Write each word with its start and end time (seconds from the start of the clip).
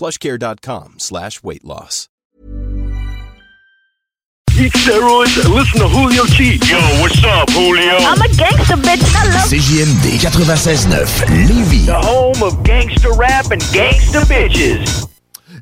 plushcare.com 0.00 0.98
slash 0.98 1.42
weight 1.42 1.62
loss. 1.62 2.08
Eat 4.58 4.72
steroids 4.72 5.42
and 5.44 5.54
listen 5.54 5.80
to 5.80 5.88
Julio 5.88 6.24
Cheat. 6.24 6.68
Yo, 6.68 6.78
what's 7.00 7.22
up, 7.24 7.48
Julio? 7.50 7.96
I'm 7.96 8.20
a 8.20 8.28
gangster 8.34 8.76
bitch. 8.76 9.04
I 9.14 9.24
love 9.28 9.48
CJMD 9.48 10.18
96.9 10.18 11.46
Lévis. 11.46 11.86
The 11.86 12.00
home 12.00 12.42
of 12.42 12.62
gangster 12.64 13.12
rap 13.12 13.50
and 13.50 13.62
gangster 13.72 14.20
bitches. 14.20 15.09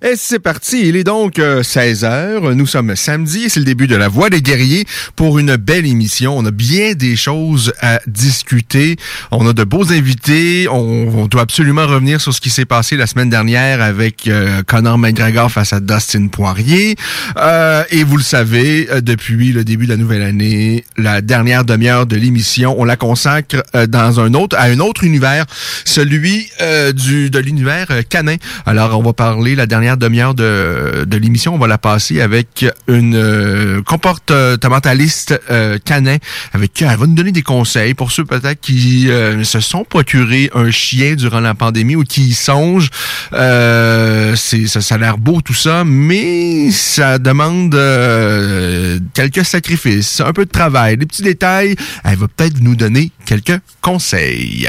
Et 0.03 0.15
c'est 0.17 0.39
parti, 0.39 0.89
il 0.89 0.97
est 0.97 1.05
donc 1.05 1.39
16h, 1.39 2.53
nous 2.53 2.67
sommes 2.67 2.95
samedi 2.95 3.51
c'est 3.51 3.61
le 3.61 3.67
début 3.67 3.87
de 3.87 3.97
La 3.97 4.09
Voix 4.09 4.31
des 4.31 4.43
guerriers 4.43 4.87
pour 5.17 5.39
une 5.39 5.57
belle 5.57 5.87
émission. 5.87 6.37
On 6.37 6.45
a 6.45 6.51
bien 6.51 6.95
des 6.95 7.17
choses 7.17 7.73
à 7.81 8.01
discuter, 8.07 8.97
on 9.31 9.47
a 9.49 9.53
de 9.53 9.65
beaux 9.65 9.93
invités, 9.93 10.69
on, 10.71 11.27
doit 11.27 11.43
absolument 11.43 11.87
revenir 11.87 12.21
sur 12.21 12.33
ce 12.33 12.41
qui 12.41 12.51
s'est 12.51 12.65
passé 12.65 12.97
la 12.97 13.07
semaine 13.07 13.31
dernière 13.31 13.81
avec 13.81 14.29
euh, 14.29 14.63
Conor 14.67 14.99
McGregor 14.99 15.51
face 15.51 15.73
à 15.73 15.81
Dustin 15.81 16.29
Poirier. 16.29 16.97
Euh, 17.37 17.83
et 17.91 18.05
vous 18.05 18.17
le 18.17 18.23
savez, 18.23 18.89
euh, 18.91 19.01
depuis 19.01 19.53
le 19.53 19.65
début 19.65 19.87
de 19.87 19.91
la 19.91 19.97
nouvelle 19.97 20.23
année, 20.23 20.85
la 20.97 21.21
dernière 21.21 21.65
demi-heure 21.65 22.07
de 22.07 22.17
l'émission, 22.17 22.75
on 22.79 22.85
la 22.85 22.97
consacre 22.97 23.63
euh, 23.75 23.87
dans 23.87 24.21
un 24.21 24.35
autre, 24.35 24.57
à 24.59 24.65
un 24.65 24.81
autre 24.81 25.05
univers, 25.05 25.45
celui 25.85 26.49
euh, 26.61 26.93
du 26.93 27.31
de 27.31 27.39
l'univers 27.39 27.87
euh, 27.91 28.03
canin. 28.09 28.37
Alors, 28.67 28.99
on 28.99 29.03
va 29.03 29.13
parler 29.13 29.55
la 29.55 29.67
dernière 29.67 29.88
demi-heure 29.97 30.35
de, 30.35 31.05
de 31.07 31.17
l'émission, 31.17 31.55
on 31.55 31.59
va 31.59 31.67
la 31.67 31.79
passer 31.79 32.21
avec 32.21 32.67
une 32.87 33.15
euh, 33.17 33.83
comportementaliste 33.83 35.41
euh, 35.51 35.79
canin, 35.85 36.17
avec 36.53 36.73
qui 36.73 36.85
elle 36.85 36.97
va 36.97 37.07
nous 37.07 37.15
donner 37.15 37.33
des 37.33 37.43
conseils 37.43 37.95
pour 37.95 38.13
ceux 38.13 38.25
peut-être 38.25 38.61
qui 38.61 39.11
euh, 39.11 39.45
se 39.45 39.61
sont 39.61 39.85
procurés 39.85 40.51
un 40.55 40.71
chien 40.71 41.15
durant 41.15 41.41
la 41.41 41.55
pandémie 41.55 41.97
ou 41.97 42.05
qui 42.05 42.29
y 42.29 42.35
songent. 42.35 42.91
Euh, 43.33 44.35
c'est 44.37 44.67
ça, 44.67 44.81
ça 44.81 44.97
a 44.97 44.99
l'air 44.99 45.19
beau 45.19 45.41
tout 45.41 45.55
ça, 45.55 45.85
mais 45.85 46.71
ça 46.71 47.19
demande 47.19 47.75
euh, 47.75 48.99
quelques 49.15 49.45
sacrifices, 49.45 50.21
un 50.21 50.33
peu 50.33 50.45
de 50.45 50.51
travail, 50.51 50.97
des 50.97 51.07
petits 51.07 51.23
détails. 51.23 51.77
Elle 52.05 52.17
va 52.17 52.29
peut-être 52.29 52.61
nous 52.61 52.77
donner 52.77 53.11
quelques 53.25 53.61
conseils. 53.81 54.69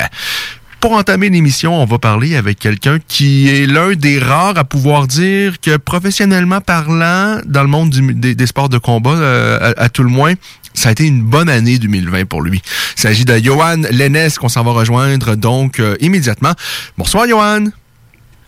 Pour 0.80 0.94
entamer 0.94 1.30
l'émission, 1.30 1.76
on 1.82 1.86
va 1.86 2.00
parler 2.00 2.38
avec 2.38 2.58
quelqu'un 2.58 3.00
qui 3.06 3.50
est 3.50 3.66
l'un 3.66 3.96
des 3.96 4.18
rares 4.18 4.58
à 4.58 4.64
pouvoir 4.64 5.08
dire 5.08 5.60
que 5.60 5.76
professionnellement 5.76 6.62
parlant, 6.62 7.40
dans 7.46 7.64
le 7.64 7.68
monde 7.68 7.90
du- 7.90 8.14
des, 8.14 8.34
des 8.34 8.48
sports 8.48 8.70
de 8.70 8.78
combat, 8.78 9.10
euh, 9.12 9.74
à, 9.78 9.84
à 9.84 9.90
tout 9.90 10.04
le 10.04 10.10
moins, 10.10 10.36
ça 10.74 10.88
a 10.90 10.92
été 10.94 11.06
une 11.06 11.22
bonne 11.22 11.50
année 11.50 11.80
2020 11.80 12.26
pour 12.26 12.42
lui. 12.42 12.62
Il 12.96 13.02
s'agit 13.02 13.26
de 13.26 13.38
Johan 13.38 13.82
Lennes 13.92 14.30
qu'on 14.40 14.48
s'en 14.48 14.64
va 14.64 14.72
rejoindre 14.72 15.36
donc 15.36 15.82
euh, 15.82 15.98
immédiatement. 16.00 16.54
Bonsoir 16.98 17.28
Johan. 17.28 17.66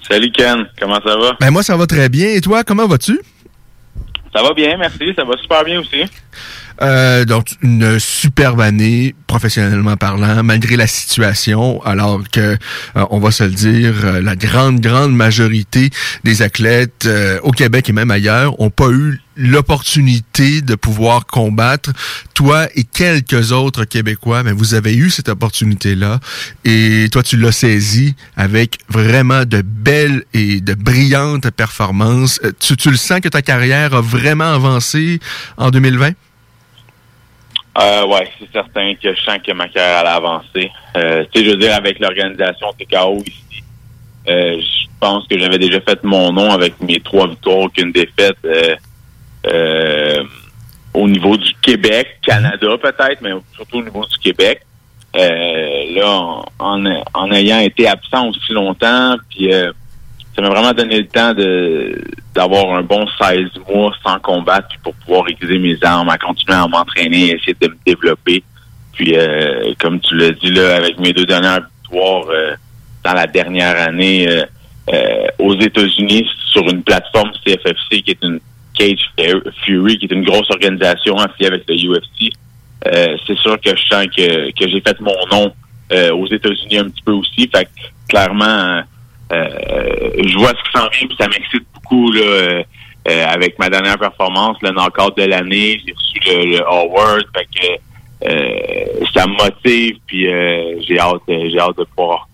Salut 0.07 0.31
Ken, 0.31 0.65
comment 0.79 0.99
ça 1.05 1.17
va? 1.17 1.35
Ben 1.41 1.51
moi 1.51 1.63
ça 1.63 1.75
va 1.75 1.85
très 1.85 2.07
bien. 2.07 2.29
Et 2.29 2.39
toi, 2.39 2.63
comment 2.63 2.87
vas-tu? 2.87 3.19
Ça 4.33 4.41
va 4.41 4.53
bien, 4.53 4.77
merci, 4.77 5.11
ça 5.17 5.25
va 5.25 5.35
super 5.41 5.65
bien 5.65 5.81
aussi. 5.81 6.03
Euh, 6.81 7.25
donc, 7.25 7.47
une 7.61 7.99
superbe 7.99 8.61
année, 8.61 9.15
professionnellement 9.27 9.95
parlant, 9.97 10.43
malgré 10.43 10.75
la 10.75 10.87
situation, 10.87 11.81
alors 11.83 12.21
que, 12.31 12.57
euh, 12.97 13.05
on 13.11 13.19
va 13.19 13.31
se 13.31 13.43
le 13.43 13.51
dire, 13.51 13.93
euh, 14.03 14.21
la 14.21 14.35
grande, 14.35 14.81
grande 14.81 15.15
majorité 15.15 15.89
des 16.23 16.41
athlètes 16.41 17.05
euh, 17.05 17.39
au 17.43 17.51
Québec 17.51 17.89
et 17.89 17.93
même 17.93 18.11
ailleurs 18.11 18.59
ont 18.59 18.69
pas 18.69 18.89
eu 18.89 19.21
l'opportunité 19.37 20.61
de 20.61 20.75
pouvoir 20.75 21.25
combattre. 21.25 21.91
Toi 22.33 22.67
et 22.75 22.83
quelques 22.83 23.51
autres 23.51 23.85
Québécois, 23.85 24.43
mais 24.43 24.51
vous 24.51 24.73
avez 24.73 24.95
eu 24.95 25.09
cette 25.09 25.29
opportunité-là 25.29 26.19
et 26.65 27.07
toi, 27.11 27.23
tu 27.23 27.37
l'as 27.37 27.51
saisi 27.53 28.15
avec 28.35 28.79
vraiment 28.89 29.45
de 29.45 29.61
belles 29.61 30.25
et 30.33 30.59
de 30.59 30.73
brillantes 30.73 31.49
performances. 31.51 32.39
Tu, 32.59 32.75
tu 32.75 32.91
le 32.91 32.97
sens 32.97 33.21
que 33.21 33.29
ta 33.29 33.41
carrière 33.41 33.93
a 33.93 34.01
vraiment 34.01 34.53
avancé 34.53 35.19
en 35.57 35.71
2020? 35.71 36.11
Euh, 37.79 38.05
ouais, 38.05 38.29
c'est 38.37 38.51
certain 38.51 38.93
que 38.95 39.13
je 39.15 39.21
sens 39.21 39.37
que 39.45 39.51
ma 39.53 39.69
carrière 39.69 39.99
allait 39.99 40.09
avancer. 40.09 40.71
Euh, 40.97 41.23
tu 41.31 41.39
sais, 41.39 41.45
je 41.45 41.51
veux 41.51 41.57
dire, 41.57 41.73
avec 41.73 41.99
l'organisation 41.99 42.67
TKO 42.73 43.23
ici, 43.25 43.63
euh, 44.27 44.59
je 44.59 44.87
pense 44.99 45.25
que 45.27 45.39
j'avais 45.39 45.57
déjà 45.57 45.79
fait 45.81 46.03
mon 46.03 46.31
nom 46.33 46.51
avec 46.51 46.79
mes 46.81 46.99
trois 46.99 47.27
victoires, 47.27 47.59
aucune 47.59 47.91
défaite 47.91 48.37
euh, 48.45 48.75
euh, 49.47 50.23
au 50.93 51.07
niveau 51.07 51.37
du 51.37 51.53
Québec, 51.61 52.17
Canada 52.21 52.77
peut-être, 52.81 53.21
mais 53.21 53.31
surtout 53.55 53.77
au 53.77 53.83
niveau 53.83 54.05
du 54.05 54.17
Québec. 54.17 54.61
Euh, 55.15 55.93
là, 55.95 56.07
en, 56.09 56.45
en, 56.59 57.03
en 57.13 57.31
ayant 57.31 57.59
été 57.59 57.87
absent 57.87 58.29
aussi 58.29 58.53
longtemps, 58.53 59.15
puis 59.29 59.51
euh, 59.53 59.71
ça 60.35 60.41
m'a 60.41 60.49
vraiment 60.49 60.71
donné 60.71 60.99
le 60.99 61.07
temps 61.07 61.33
de 61.33 62.01
d'avoir 62.33 62.75
un 62.75 62.83
bon 62.83 63.05
16 63.21 63.49
mois 63.69 63.93
sans 64.05 64.19
combattre 64.19 64.69
pour 64.83 64.93
pouvoir 64.95 65.27
aiguiser 65.29 65.57
mes 65.57 65.77
armes, 65.81 66.09
à 66.09 66.17
continuer 66.17 66.57
à 66.57 66.67
m'entraîner, 66.67 67.31
essayer 67.35 67.55
de 67.59 67.67
me 67.67 67.77
développer. 67.85 68.43
Puis 68.93 69.15
euh, 69.15 69.73
comme 69.79 69.99
tu 69.99 70.15
l'as 70.15 70.31
dit 70.31 70.51
là, 70.51 70.77
avec 70.77 70.99
mes 70.99 71.13
deux 71.13 71.25
dernières 71.25 71.67
victoires 71.81 72.25
euh, 72.29 72.55
dans 73.03 73.13
la 73.13 73.27
dernière 73.27 73.77
année 73.81 74.27
euh, 74.29 74.43
euh, 74.93 75.27
aux 75.39 75.59
États-Unis 75.59 76.27
sur 76.51 76.67
une 76.69 76.83
plateforme 76.83 77.31
CFFC 77.45 78.01
qui 78.01 78.11
est 78.11 78.23
une 78.23 78.39
Cage 78.77 79.11
Fury, 79.63 79.97
qui 79.97 80.05
est 80.05 80.13
une 80.13 80.23
grosse 80.23 80.49
organisation 80.49 81.17
affiliée 81.17 81.47
avec 81.47 81.63
le 81.67 81.75
UFC. 81.75 82.33
Euh, 82.87 83.15
c'est 83.27 83.37
sûr 83.37 83.59
que 83.61 83.75
je 83.75 83.83
sens 83.87 84.07
que, 84.07 84.51
que 84.51 84.69
j'ai 84.69 84.81
fait 84.81 84.99
mon 84.99 85.15
nom 85.31 85.53
euh, 85.91 86.13
aux 86.13 86.27
États-Unis 86.27 86.77
un 86.77 86.89
petit 86.89 87.03
peu 87.03 87.11
aussi. 87.11 87.49
Fait 87.53 87.65
que 87.65 87.69
clairement, 88.09 88.81
je 89.31 90.37
vois 90.37 90.49
ce 90.49 90.63
qui 90.63 90.71
s'en 90.73 90.89
vient, 90.89 91.07
puis 91.07 91.17
ça 91.19 91.27
m'excite 91.27 91.65
beaucoup 91.73 92.11
là, 92.11 92.21
euh, 92.21 92.63
euh, 93.09 93.25
avec 93.27 93.57
ma 93.59 93.69
dernière 93.69 93.97
performance, 93.97 94.57
le 94.61 94.71
knockout 94.71 95.17
de 95.17 95.23
l'année. 95.23 95.81
J'ai 95.85 95.93
reçu 95.93 96.19
le, 96.27 96.57
le 96.57 96.67
award, 96.67 97.23
fait 97.35 97.47
que 97.55 97.67
euh, 98.29 99.05
ça 99.13 99.25
me 99.25 99.33
motive, 99.33 99.97
puis 100.05 100.27
euh, 100.27 100.79
j'ai 100.81 100.99
hâte, 100.99 101.21
j'ai 101.27 101.59
hâte 101.59 101.77
de 101.77 101.83
pouvoir 101.85 102.27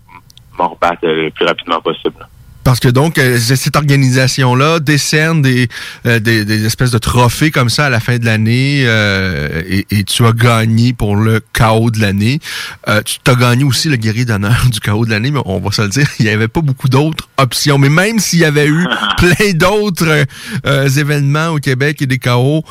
m'en 0.58 0.68
rebattre 0.68 1.04
euh, 1.04 1.24
le 1.24 1.30
plus 1.30 1.46
rapidement 1.46 1.80
possible. 1.80 2.26
Parce 2.68 2.80
que 2.80 2.88
donc, 2.88 3.16
euh, 3.16 3.38
cette 3.38 3.76
organisation-là 3.76 4.78
décerne 4.78 5.40
des, 5.40 5.68
euh, 6.04 6.18
des, 6.18 6.44
des 6.44 6.66
espèces 6.66 6.90
de 6.90 6.98
trophées 6.98 7.50
comme 7.50 7.70
ça 7.70 7.86
à 7.86 7.88
la 7.88 7.98
fin 7.98 8.18
de 8.18 8.26
l'année 8.26 8.82
euh, 8.84 9.62
et, 9.66 9.86
et 9.90 10.04
tu 10.04 10.22
as 10.26 10.32
gagné 10.32 10.92
pour 10.92 11.16
le 11.16 11.40
KO 11.54 11.90
de 11.90 11.98
l'année. 11.98 12.40
Euh, 12.86 13.00
tu 13.00 13.20
t'as 13.24 13.36
gagné 13.36 13.64
aussi 13.64 13.88
le 13.88 13.96
guerrier 13.96 14.26
d'honneur 14.26 14.66
du 14.70 14.80
KO 14.80 15.06
de 15.06 15.10
l'année, 15.10 15.30
mais 15.30 15.40
on 15.46 15.60
va 15.60 15.70
se 15.70 15.80
le 15.80 15.88
dire, 15.88 16.06
il 16.18 16.26
n'y 16.26 16.30
avait 16.30 16.46
pas 16.46 16.60
beaucoup 16.60 16.90
d'autres 16.90 17.26
options. 17.38 17.78
Mais 17.78 17.88
même 17.88 18.18
s'il 18.18 18.40
y 18.40 18.44
avait 18.44 18.68
eu 18.68 18.86
plein 19.16 19.52
d'autres 19.54 20.26
euh, 20.66 20.88
événements 20.90 21.48
au 21.48 21.60
Québec 21.60 22.02
et 22.02 22.06
des 22.06 22.18
KO, 22.18 22.66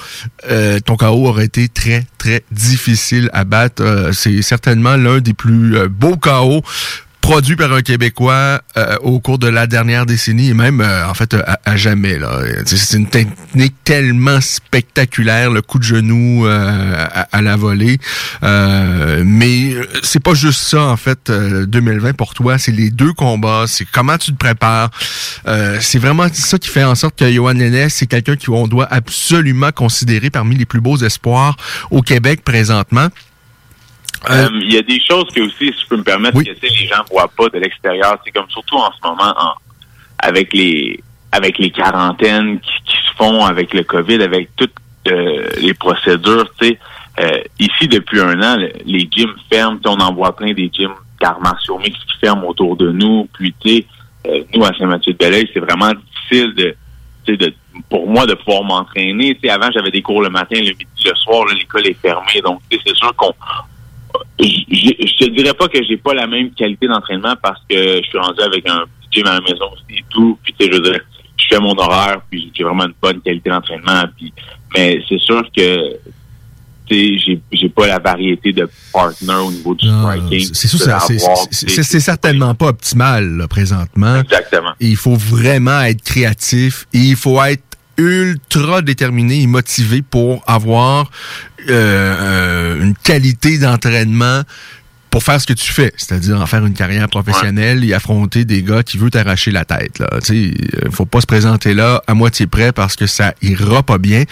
euh, 0.52 0.80
ton 0.80 0.96
KO 0.96 1.28
aurait 1.28 1.46
été 1.46 1.70
très, 1.70 2.06
très 2.20 2.44
difficile 2.52 3.32
à 3.34 3.46
battre. 3.46 3.82
Euh, 3.82 4.12
C'est 4.14 4.44
certainement 4.44 4.96
l'un 4.96 5.22
des 5.22 5.34
plus 5.34 5.90
beaux 5.90 6.18
KO 6.18 6.62
produit 7.28 7.58
par 7.58 7.74
un 7.74 7.82
Québécois 7.82 8.62
euh, 8.78 8.96
au 9.02 9.20
cours 9.20 9.38
de 9.38 9.50
la 9.50 9.68
dernière 9.68 10.06
décennie 10.06 10.48
et 10.48 10.54
même 10.54 10.80
euh, 10.80 11.06
en 11.10 11.14
fait 11.14 11.36
à, 11.66 11.76
jamais 11.76 12.18
là. 12.18 12.40
C'est 12.66 12.96
une 12.96 13.10
technique 13.10 13.76
tellement 13.84 14.40
spectaculaire, 14.40 15.52
le 15.52 15.62
coup 15.62 15.78
de 15.78 15.84
genou 15.84 16.48
euh, 16.48 17.06
à, 17.30 17.42
la 17.42 17.58
volée. 17.58 17.98
mais 18.42 19.76
c'est 20.04 20.24
pas 20.24 20.36
juste 20.36 20.62
ça 20.62 20.84
en 20.84 20.96
fait 20.96 21.30
2020 21.30 22.14
pour 22.14 22.34
toi, 22.34 22.58
c'est 22.58 22.72
les 22.72 22.92
deux 22.92 23.12
combats, 23.12 23.66
c'est 23.68 23.86
comment 23.92 24.18
tu 24.18 24.32
te 24.32 24.38
prépares. 24.38 24.90
c'est 25.82 26.00
vraiment 26.00 26.28
ça 26.32 26.58
qui 26.58 26.70
fait 26.70 26.86
en 26.86 26.96
sorte 26.96 27.20
que 27.20 27.30
Johan 27.30 27.52
Lennes, 27.52 27.90
c'est 27.90 28.08
quelqu'un 28.08 28.38
qu'on 28.38 28.70
doit 28.70 28.88
absolument 28.90 29.74
considérer 29.74 30.30
parmi 30.30 30.56
les 30.56 30.66
plus 30.66 30.80
beaux 30.80 30.98
espoirs 30.98 31.58
au 31.92 32.02
Québec 32.02 32.46
présentement. 32.46 33.10
Euh, 34.30 34.50
il 34.62 34.74
y 34.74 34.78
a 34.78 34.82
des 34.82 35.00
choses 35.00 35.26
que 35.34 35.42
aussi, 35.42 35.72
si 35.72 35.82
je 35.82 35.88
peux 35.88 35.98
me 35.98 36.04
permettre, 36.04 36.42
que 36.42 36.50
les 36.50 36.88
gens 36.88 37.04
voient 37.10 37.30
pas 37.36 37.50
de 37.50 37.60
l'extérieur. 37.60 38.20
C'est 38.26 38.32
comme 38.32 38.50
surtout 38.50 38.78
en 38.78 38.92
ce 38.92 39.08
moment, 39.08 39.34
avec 40.20 40.54
les 40.54 41.00
avec 41.32 41.58
les 41.60 41.72
quarantaines 41.72 42.60
qui, 42.60 42.96
se 42.96 43.14
font, 43.18 43.46
avec 43.46 43.74
le 43.74 43.84
COVID, 43.84 44.22
avec 44.24 44.50
toutes 44.56 44.74
euh, 45.08 45.50
les 45.62 45.74
procédures. 45.74 46.50
Tu 46.60 46.68
sais, 46.68 46.80
euh, 47.20 47.42
ici 47.60 47.88
depuis 47.88 48.20
un 48.20 48.42
an, 48.42 48.58
les 48.86 49.08
gyms 49.12 49.36
ferment. 49.52 49.80
On 49.86 50.00
en 50.00 50.14
voit 50.14 50.36
plein 50.36 50.54
des 50.54 50.70
gyms 50.72 50.96
d'arts 51.22 51.42
martiaux 51.42 51.80
qui 51.80 51.94
ferment 52.20 52.48
autour 52.48 52.76
de 52.76 52.92
nous. 52.92 53.28
Puis 53.34 53.54
tu 53.60 53.70
sais, 53.70 53.86
nous 54.54 54.64
à 54.64 54.74
Saint-Mathieu-de-Belleuil, 54.78 55.50
c'est 55.54 55.60
vraiment 55.60 55.92
difficile 55.94 56.54
de, 56.56 57.36
de 57.36 57.54
pour 57.90 58.08
moi 58.08 58.26
de 58.26 58.34
pouvoir 58.34 58.64
m'entraîner. 58.64 59.38
Avant 59.50 59.70
j'avais 59.72 59.92
des 59.92 60.02
cours 60.02 60.22
le 60.22 60.30
matin, 60.30 60.56
le 60.56 60.72
midi, 60.72 60.86
le 61.06 61.16
soir. 61.16 61.46
L'école 61.54 61.88
est 61.88 62.02
fermée, 62.02 62.42
donc 62.44 62.62
c'est 62.72 62.96
sûr 62.96 63.14
qu'on 63.16 63.34
je 64.40 65.18
te 65.18 65.30
dirais 65.30 65.54
pas 65.54 65.68
que 65.68 65.84
j'ai 65.84 65.98
pas 65.98 66.14
la 66.14 66.28
même 66.28 66.52
qualité 66.52 66.88
d'entraînement 66.88 67.36
parce 67.42 67.62
que 67.70 68.02
je 68.02 68.08
suis 68.08 68.18
rendu 68.18 68.42
avec 68.42 68.68
un 68.70 68.84
gym 69.12 69.26
à 69.26 69.34
la 69.34 69.42
maison 69.42 69.66
aussi 69.74 70.00
et 70.00 70.06
tout. 70.10 70.38
Puis 70.44 70.54
tu 70.58 70.66
sais, 70.66 70.72
je 70.72 70.82
veux 70.82 71.02
je 71.38 71.46
fais 71.56 71.60
mon 71.60 71.78
horaire, 71.78 72.22
puis 72.30 72.52
j'ai 72.54 72.64
vraiment 72.64 72.86
une 72.86 72.94
bonne 73.02 73.22
qualité 73.22 73.50
d'entraînement. 73.50 74.04
Puis, 74.18 74.34
mais 74.76 75.00
c'est 75.08 75.20
sûr 75.20 75.44
que 75.56 75.98
j'ai 76.90 77.42
j'ai 77.52 77.70
pas 77.70 77.88
la 77.88 78.00
variété 78.00 78.54
de 78.54 78.70
partners 78.94 79.34
au 79.34 79.52
niveau 79.52 79.76
du 79.76 79.88
striking. 79.88 80.50
C'est 80.54 80.68
sûr, 80.68 80.80
c'est 81.52 82.00
certainement 82.00 82.56
pas 82.56 82.68
optimal 82.68 83.46
présentement. 83.50 84.22
Exactement. 84.22 84.72
il 84.80 84.96
faut 84.96 85.16
vraiment 85.16 85.82
être 85.82 86.02
créatif 86.02 86.88
et 86.94 87.00
il 87.00 87.16
faut 87.16 87.42
être 87.44 87.64
ultra 87.98 88.82
déterminé 88.82 89.42
et 89.42 89.48
motivé 89.48 90.02
pour 90.02 90.44
avoir 90.48 91.12
euh, 91.70 91.72
euh, 91.72 92.82
une 92.82 92.96
qualité 92.96 93.58
d'entraînement 93.58 94.44
pour 95.10 95.24
faire 95.24 95.40
ce 95.40 95.48
que 95.48 95.54
tu 95.54 95.72
fais, 95.72 95.94
c'est-à-dire 95.98 96.40
en 96.40 96.46
faire 96.46 96.66
une 96.66 96.74
carrière 96.74 97.08
professionnelle 97.08 97.84
et 97.84 97.94
affronter 97.94 98.46
des 98.46 98.62
gars 98.62 98.84
qui 98.84 98.98
veulent 98.98 99.12
t'arracher 99.12 99.52
la 99.52 99.66
tête. 99.66 100.00
Là, 100.00 100.08
tu 100.24 100.54
euh, 100.86 100.92
faut 100.92 101.06
pas 101.06 101.22
se 101.22 101.28
présenter 101.28 101.74
là 101.74 102.02
à 102.08 102.14
moitié 102.14 102.48
prêt 102.48 102.72
parce 102.72 102.96
que 102.96 103.08
ça 103.08 103.34
ira 103.42 103.84
pas 103.84 103.98
bien. 103.98 104.24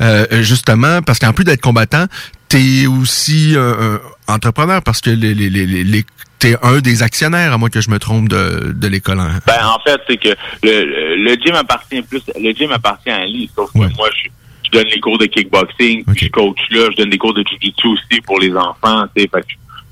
Euh, 0.00 0.42
justement, 0.42 1.02
parce 1.02 1.18
qu'en 1.18 1.32
plus 1.32 1.44
d'être 1.44 1.60
combattant, 1.60 2.06
t'es 2.48 2.86
aussi 2.86 3.54
un, 3.56 4.00
entrepreneur 4.26 4.82
parce 4.82 5.00
que 5.00 5.10
les, 5.10 5.34
les, 5.34 5.50
les, 5.50 5.66
les 5.66 6.04
t'es 6.38 6.56
un 6.62 6.78
des 6.80 7.02
actionnaires, 7.02 7.52
à 7.52 7.58
moins 7.58 7.68
que 7.68 7.80
je 7.80 7.90
me 7.90 7.98
trompe 7.98 8.28
de, 8.28 8.72
de 8.72 8.88
l'école. 8.88 9.20
Hein. 9.20 9.40
Ben, 9.46 9.66
en 9.66 9.78
fait, 9.80 10.00
c'est 10.08 10.16
que 10.16 10.36
le, 10.62 11.16
le 11.16 11.34
gym 11.34 11.54
appartient 11.54 12.02
plus, 12.02 12.22
le 12.40 12.52
gym 12.52 12.70
appartient 12.72 13.10
à 13.10 13.26
lui, 13.26 13.50
sauf 13.54 13.72
que 13.72 13.78
moi, 13.78 14.08
je, 14.14 14.28
je, 14.64 14.70
donne 14.70 14.86
les 14.86 15.00
cours 15.00 15.18
de 15.18 15.26
kickboxing, 15.26 16.04
puis 16.04 16.26
je 16.26 16.30
coach 16.30 16.58
là, 16.70 16.88
je 16.92 16.96
donne 16.96 17.10
des 17.10 17.18
cours 17.18 17.34
de 17.34 17.42
jiu-jitsu 17.42 17.88
aussi 17.88 18.20
pour 18.24 18.38
les 18.38 18.54
enfants, 18.54 19.04
tu 19.14 19.22
sais, 19.22 19.30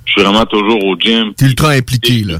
je 0.06 0.12
suis 0.12 0.22
vraiment 0.22 0.46
toujours 0.46 0.82
au 0.84 0.96
gym. 0.98 1.34
T'es 1.34 1.46
ultra 1.46 1.70
impliqué, 1.70 2.24
là. 2.24 2.38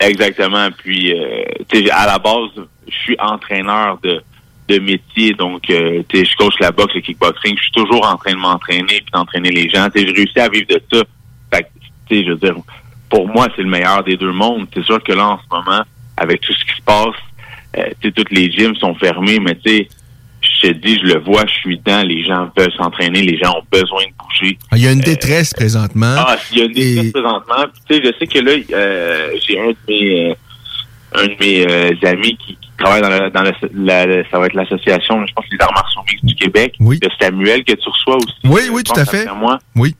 Exactement, 0.00 0.68
puis, 0.76 1.14
euh, 1.14 1.44
à 1.92 2.06
la 2.06 2.18
base, 2.18 2.50
je 2.88 2.94
suis 2.94 3.16
entraîneur 3.20 3.98
de, 4.02 4.20
de 4.68 4.78
métier, 4.80 5.32
donc, 5.34 5.70
euh, 5.70 6.02
je 6.12 6.36
coach 6.36 6.54
la 6.58 6.72
boxe, 6.72 6.94
le 6.96 7.02
kickboxing, 7.02 7.56
je 7.56 7.62
suis 7.62 7.72
toujours 7.72 8.04
en 8.04 8.16
train 8.16 8.32
de 8.32 8.38
m'entraîner 8.38 8.86
puis 8.86 9.12
d'entraîner 9.12 9.50
les 9.50 9.68
gens, 9.68 9.88
j'ai 9.94 10.10
réussi 10.10 10.40
à 10.40 10.48
vivre 10.48 10.66
de 10.66 10.82
ça, 10.92 11.04
fait 11.52 11.68
sais, 12.10 12.24
je 12.24 12.30
veux 12.30 12.36
dire, 12.36 12.56
pour 13.08 13.28
moi, 13.28 13.48
c'est 13.54 13.62
le 13.62 13.68
meilleur 13.68 14.02
des 14.04 14.16
deux 14.16 14.32
mondes. 14.32 14.66
C'est 14.74 14.84
sûr 14.84 15.02
que 15.02 15.12
là, 15.12 15.28
en 15.28 15.38
ce 15.38 15.44
moment, 15.50 15.82
avec 16.16 16.40
tout 16.40 16.52
ce 16.52 16.64
qui 16.64 16.76
se 16.76 16.82
passe, 16.82 17.16
euh, 17.78 18.10
toutes 18.14 18.30
les 18.30 18.50
gyms 18.50 18.74
sont 18.76 18.94
fermés, 18.94 19.38
mais 19.38 19.54
tu 19.56 19.70
sais, 19.70 19.88
je 20.42 20.68
te 20.68 20.72
dis, 20.72 20.98
je 20.98 21.14
le 21.14 21.20
vois, 21.20 21.44
je 21.46 21.52
suis 21.54 21.78
dedans, 21.78 22.02
les 22.02 22.24
gens 22.24 22.50
veulent 22.56 22.72
s'entraîner, 22.76 23.22
les 23.22 23.38
gens 23.38 23.56
ont 23.56 23.64
besoin 23.70 24.02
de 24.02 24.12
bouger. 24.18 24.58
Ah, 24.70 24.76
il 24.76 24.84
y 24.84 24.86
a 24.86 24.92
une 24.92 25.00
euh, 25.00 25.04
détresse 25.04 25.54
présentement. 25.54 26.14
Ah, 26.16 26.36
il 26.50 26.58
y 26.58 26.62
a 26.62 26.64
une 26.64 26.72
détresse 26.72 27.12
présentement. 27.12 27.64
Tu 27.88 27.94
sais, 27.94 28.02
je 28.04 28.18
sais 28.18 28.26
que 28.26 28.38
là, 28.38 28.52
euh, 28.72 29.30
j'ai 29.46 29.60
un 29.60 29.68
de 29.68 29.76
mes, 29.88 30.36
un 31.14 31.26
de 31.26 31.36
mes 31.40 32.06
amis 32.08 32.36
qui, 32.36 32.58
travaille 32.78 33.02
dans, 33.02 33.08
la, 33.08 33.30
dans 33.30 33.42
la, 33.42 34.24
ça 34.30 34.38
va 34.38 34.46
être 34.46 34.54
l'association, 34.54 35.24
je 35.26 35.32
pense, 35.34 35.44
les 35.50 35.58
arts 35.60 35.72
martiaux 35.72 36.02
du 36.22 36.34
Québec, 36.34 36.74
oui. 36.80 36.98
de 36.98 37.08
Samuel 37.20 37.64
que 37.64 37.74
tu 37.74 37.88
reçois 37.88 38.16
aussi. 38.16 38.34
Oui, 38.44 38.62
oui, 38.72 38.82
tout 38.82 38.98
à 38.98 39.04
fait. 39.04 39.26
Moi. 39.36 39.58
Oui. 39.76 39.94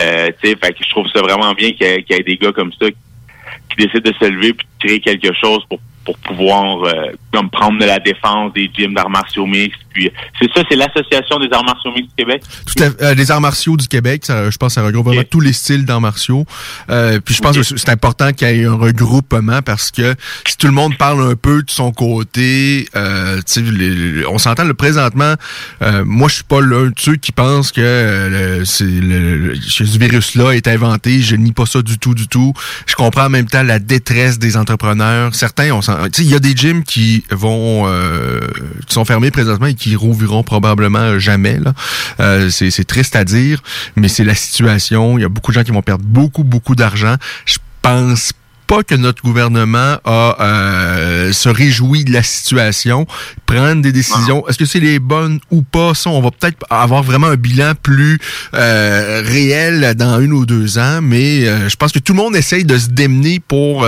Euh, 0.00 0.30
tu 0.42 0.48
sais, 0.48 0.56
fait 0.56 0.72
que 0.72 0.84
je 0.84 0.90
trouve 0.90 1.06
ça 1.14 1.20
vraiment 1.20 1.52
bien 1.52 1.70
qu'il 1.72 1.86
y, 1.86 2.12
ait 2.12 2.22
des 2.22 2.36
gars 2.36 2.52
comme 2.52 2.72
ça 2.72 2.86
qui 2.90 3.76
décident 3.76 4.10
de 4.10 4.14
se 4.18 4.30
lever 4.30 4.52
puis 4.54 4.66
de 4.66 4.86
créer 4.86 5.00
quelque 5.00 5.32
chose 5.34 5.60
pour 5.68 5.78
pour 6.04 6.18
pouvoir 6.18 6.84
euh, 6.84 7.12
comme 7.32 7.50
prendre 7.50 7.78
de 7.78 7.84
la 7.84 7.98
défense 7.98 8.52
des 8.52 8.70
gyms 8.76 8.94
d'arts 8.94 9.10
martiaux 9.10 9.46
mixtes. 9.46 9.80
Puis 9.92 10.10
c'est 10.40 10.52
ça, 10.52 10.62
c'est 10.68 10.76
l'association 10.76 11.38
des 11.38 11.48
arts 11.52 11.64
martiaux 11.64 11.92
mixtes 11.92 12.10
du 12.10 12.24
Québec. 12.24 12.42
Tout 12.66 12.82
à, 12.82 13.04
euh, 13.04 13.14
les 13.14 13.30
arts 13.30 13.40
martiaux 13.40 13.76
du 13.76 13.88
Québec, 13.88 14.24
je 14.26 14.56
pense, 14.56 14.74
que 14.74 14.80
ça 14.80 14.84
regroupe 14.84 15.06
vraiment 15.06 15.22
tous 15.30 15.40
les 15.40 15.52
styles 15.52 15.84
d'arts 15.84 16.00
martiaux. 16.00 16.44
Euh, 16.90 17.20
puis 17.20 17.34
je 17.34 17.40
pense 17.40 17.56
que 17.56 17.62
c'est 17.62 17.88
important 17.88 18.32
qu'il 18.32 18.48
y 18.48 18.60
ait 18.60 18.64
un 18.64 18.74
regroupement 18.74 19.62
parce 19.62 19.90
que 19.90 20.14
si 20.46 20.56
tout 20.56 20.66
le 20.66 20.72
monde 20.72 20.96
parle 20.96 21.22
un 21.22 21.36
peu 21.36 21.62
de 21.62 21.70
son 21.70 21.92
côté, 21.92 22.88
euh, 22.96 23.40
les, 23.56 24.26
on 24.26 24.38
s'entend 24.38 24.64
le 24.64 24.74
présentement. 24.74 25.34
Euh, 25.82 26.04
moi, 26.04 26.28
je 26.28 26.36
suis 26.36 26.44
pas 26.44 26.60
l'un 26.60 26.86
de 26.86 26.94
ceux 26.98 27.16
qui 27.16 27.32
pensent 27.32 27.72
que 27.72 28.62
c'est 28.64 28.84
le, 28.84 29.54
ce 29.60 29.98
virus-là 29.98 30.52
est 30.52 30.68
inventé. 30.68 31.20
Je 31.20 31.36
nie 31.36 31.52
pas 31.52 31.66
ça 31.66 31.82
du 31.82 31.98
tout, 31.98 32.14
du 32.14 32.28
tout. 32.28 32.52
Je 32.86 32.94
comprends 32.94 33.26
en 33.26 33.30
même 33.30 33.46
temps 33.46 33.62
la 33.62 33.78
détresse 33.78 34.38
des 34.38 34.56
entrepreneurs. 34.56 35.34
Certains, 35.34 35.70
on 35.72 35.82
il 36.18 36.30
y 36.30 36.34
a 36.34 36.38
des 36.38 36.54
gyms 36.54 36.84
qui 36.84 37.24
vont 37.30 37.84
euh, 37.86 38.40
qui 38.86 38.94
sont 38.94 39.04
fermés 39.04 39.30
présentement 39.30 39.66
et 39.66 39.74
qui 39.74 39.96
rouvriront 39.96 40.42
probablement 40.42 41.18
jamais. 41.18 41.58
Là. 41.58 41.74
Euh, 42.20 42.50
c'est 42.50 42.84
triste 42.84 43.16
à 43.16 43.24
dire, 43.24 43.62
mais 43.96 44.08
c'est 44.08 44.24
la 44.24 44.34
situation. 44.34 45.18
Il 45.18 45.22
y 45.22 45.24
a 45.24 45.28
beaucoup 45.28 45.50
de 45.50 45.54
gens 45.54 45.64
qui 45.64 45.72
vont 45.72 45.82
perdre 45.82 46.04
beaucoup, 46.04 46.44
beaucoup 46.44 46.74
d'argent. 46.74 47.16
Je 47.44 47.58
pense 47.82 48.32
pas 48.66 48.82
que 48.82 48.94
notre 48.94 49.22
gouvernement 49.22 49.98
a 50.04 50.36
euh, 50.40 51.32
se 51.32 51.48
réjouit 51.48 52.04
de 52.04 52.12
la 52.12 52.22
situation, 52.22 53.06
prendre 53.46 53.82
des 53.82 53.92
décisions. 53.92 54.46
Est-ce 54.48 54.58
que 54.58 54.64
c'est 54.64 54.80
les 54.80 54.98
bonnes 54.98 55.40
ou 55.50 55.62
pas? 55.62 55.94
Ça, 55.94 56.10
on 56.10 56.20
va 56.20 56.30
peut-être 56.30 56.64
avoir 56.70 57.02
vraiment 57.02 57.28
un 57.28 57.36
bilan 57.36 57.72
plus 57.80 58.18
euh, 58.54 59.22
réel 59.24 59.94
dans 59.96 60.20
une 60.20 60.32
ou 60.32 60.46
deux 60.46 60.78
ans, 60.78 61.00
mais 61.02 61.46
euh, 61.46 61.68
je 61.68 61.76
pense 61.76 61.92
que 61.92 61.98
tout 61.98 62.12
le 62.12 62.18
monde 62.18 62.36
essaye 62.36 62.64
de 62.64 62.78
se 62.78 62.88
démener 62.88 63.40
pour 63.40 63.86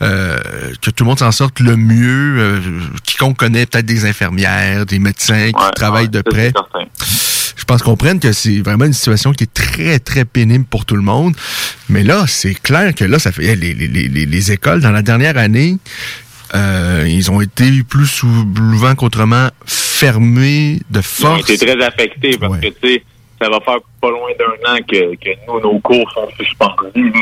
que 0.00 0.90
tout 0.90 1.04
le 1.04 1.04
monde 1.04 1.18
s'en 1.18 1.32
sorte 1.32 1.60
le 1.60 1.76
mieux. 1.76 2.60
quiconque 3.04 3.36
connaît 3.36 3.66
peut-être 3.66 3.86
des 3.86 4.04
infirmières, 4.04 4.86
des 4.86 4.98
médecins 4.98 5.48
qui 5.48 5.70
travaillent 5.74 6.08
de 6.08 6.22
près 6.22 6.52
je 7.56 7.64
pense 7.64 7.82
qu'on 7.82 7.96
prenne 7.96 8.20
que 8.20 8.32
c'est 8.32 8.60
vraiment 8.60 8.84
une 8.84 8.92
situation 8.92 9.32
qui 9.32 9.44
est 9.44 9.52
très, 9.52 9.98
très 9.98 10.24
pénible 10.24 10.64
pour 10.64 10.84
tout 10.84 10.96
le 10.96 11.02
monde. 11.02 11.34
Mais 11.88 12.02
là, 12.02 12.24
c'est 12.26 12.54
clair 12.54 12.94
que 12.94 13.04
là, 13.04 13.18
ça 13.18 13.32
fait 13.32 13.54
les, 13.56 13.74
les, 13.74 13.88
les, 13.88 14.08
les 14.08 14.52
écoles, 14.52 14.80
dans 14.80 14.90
la 14.90 15.02
dernière 15.02 15.36
année, 15.36 15.76
euh, 16.54 17.04
ils 17.06 17.30
ont 17.30 17.40
été 17.40 17.82
plus 17.82 18.06
souvent 18.06 18.94
qu'autrement 18.94 19.48
fermés 19.66 20.80
de 20.90 21.00
force. 21.00 21.42
Ils 21.48 21.52
ont 21.52 21.54
été 21.54 21.66
très 21.66 21.84
affectés 21.84 22.38
parce 22.38 22.58
que, 22.58 22.68
tu 22.68 22.74
sais, 22.82 23.04
ça 23.40 23.48
va 23.48 23.60
faire 23.60 23.78
pas 24.00 24.10
loin 24.10 24.30
d'un 24.38 24.72
an 24.72 24.78
que, 24.78 25.14
que 25.16 25.30
nous, 25.46 25.60
nos 25.60 25.78
cours 25.80 26.10
sont 26.12 26.28
suspendus. 26.36 27.12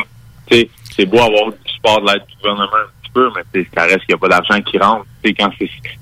Tu 0.50 0.56
sais, 0.56 0.70
c'est 0.94 1.06
beau 1.06 1.18
avoir 1.18 1.50
du 1.50 1.72
support 1.72 2.00
de 2.02 2.12
l'aide 2.12 2.22
du 2.28 2.36
gouvernement 2.36 2.76
un 2.76 3.02
petit 3.02 3.10
peu, 3.12 3.30
mais 3.34 3.66
ça 3.74 3.82
reste 3.84 3.98
qu'il 4.06 4.10
n'y 4.10 4.14
a 4.14 4.18
pas 4.18 4.28
d'argent 4.28 4.60
qui 4.62 4.78
rentre. 4.78 5.06
Tu 5.22 5.30
sais, 5.30 5.34
quand 5.34 5.50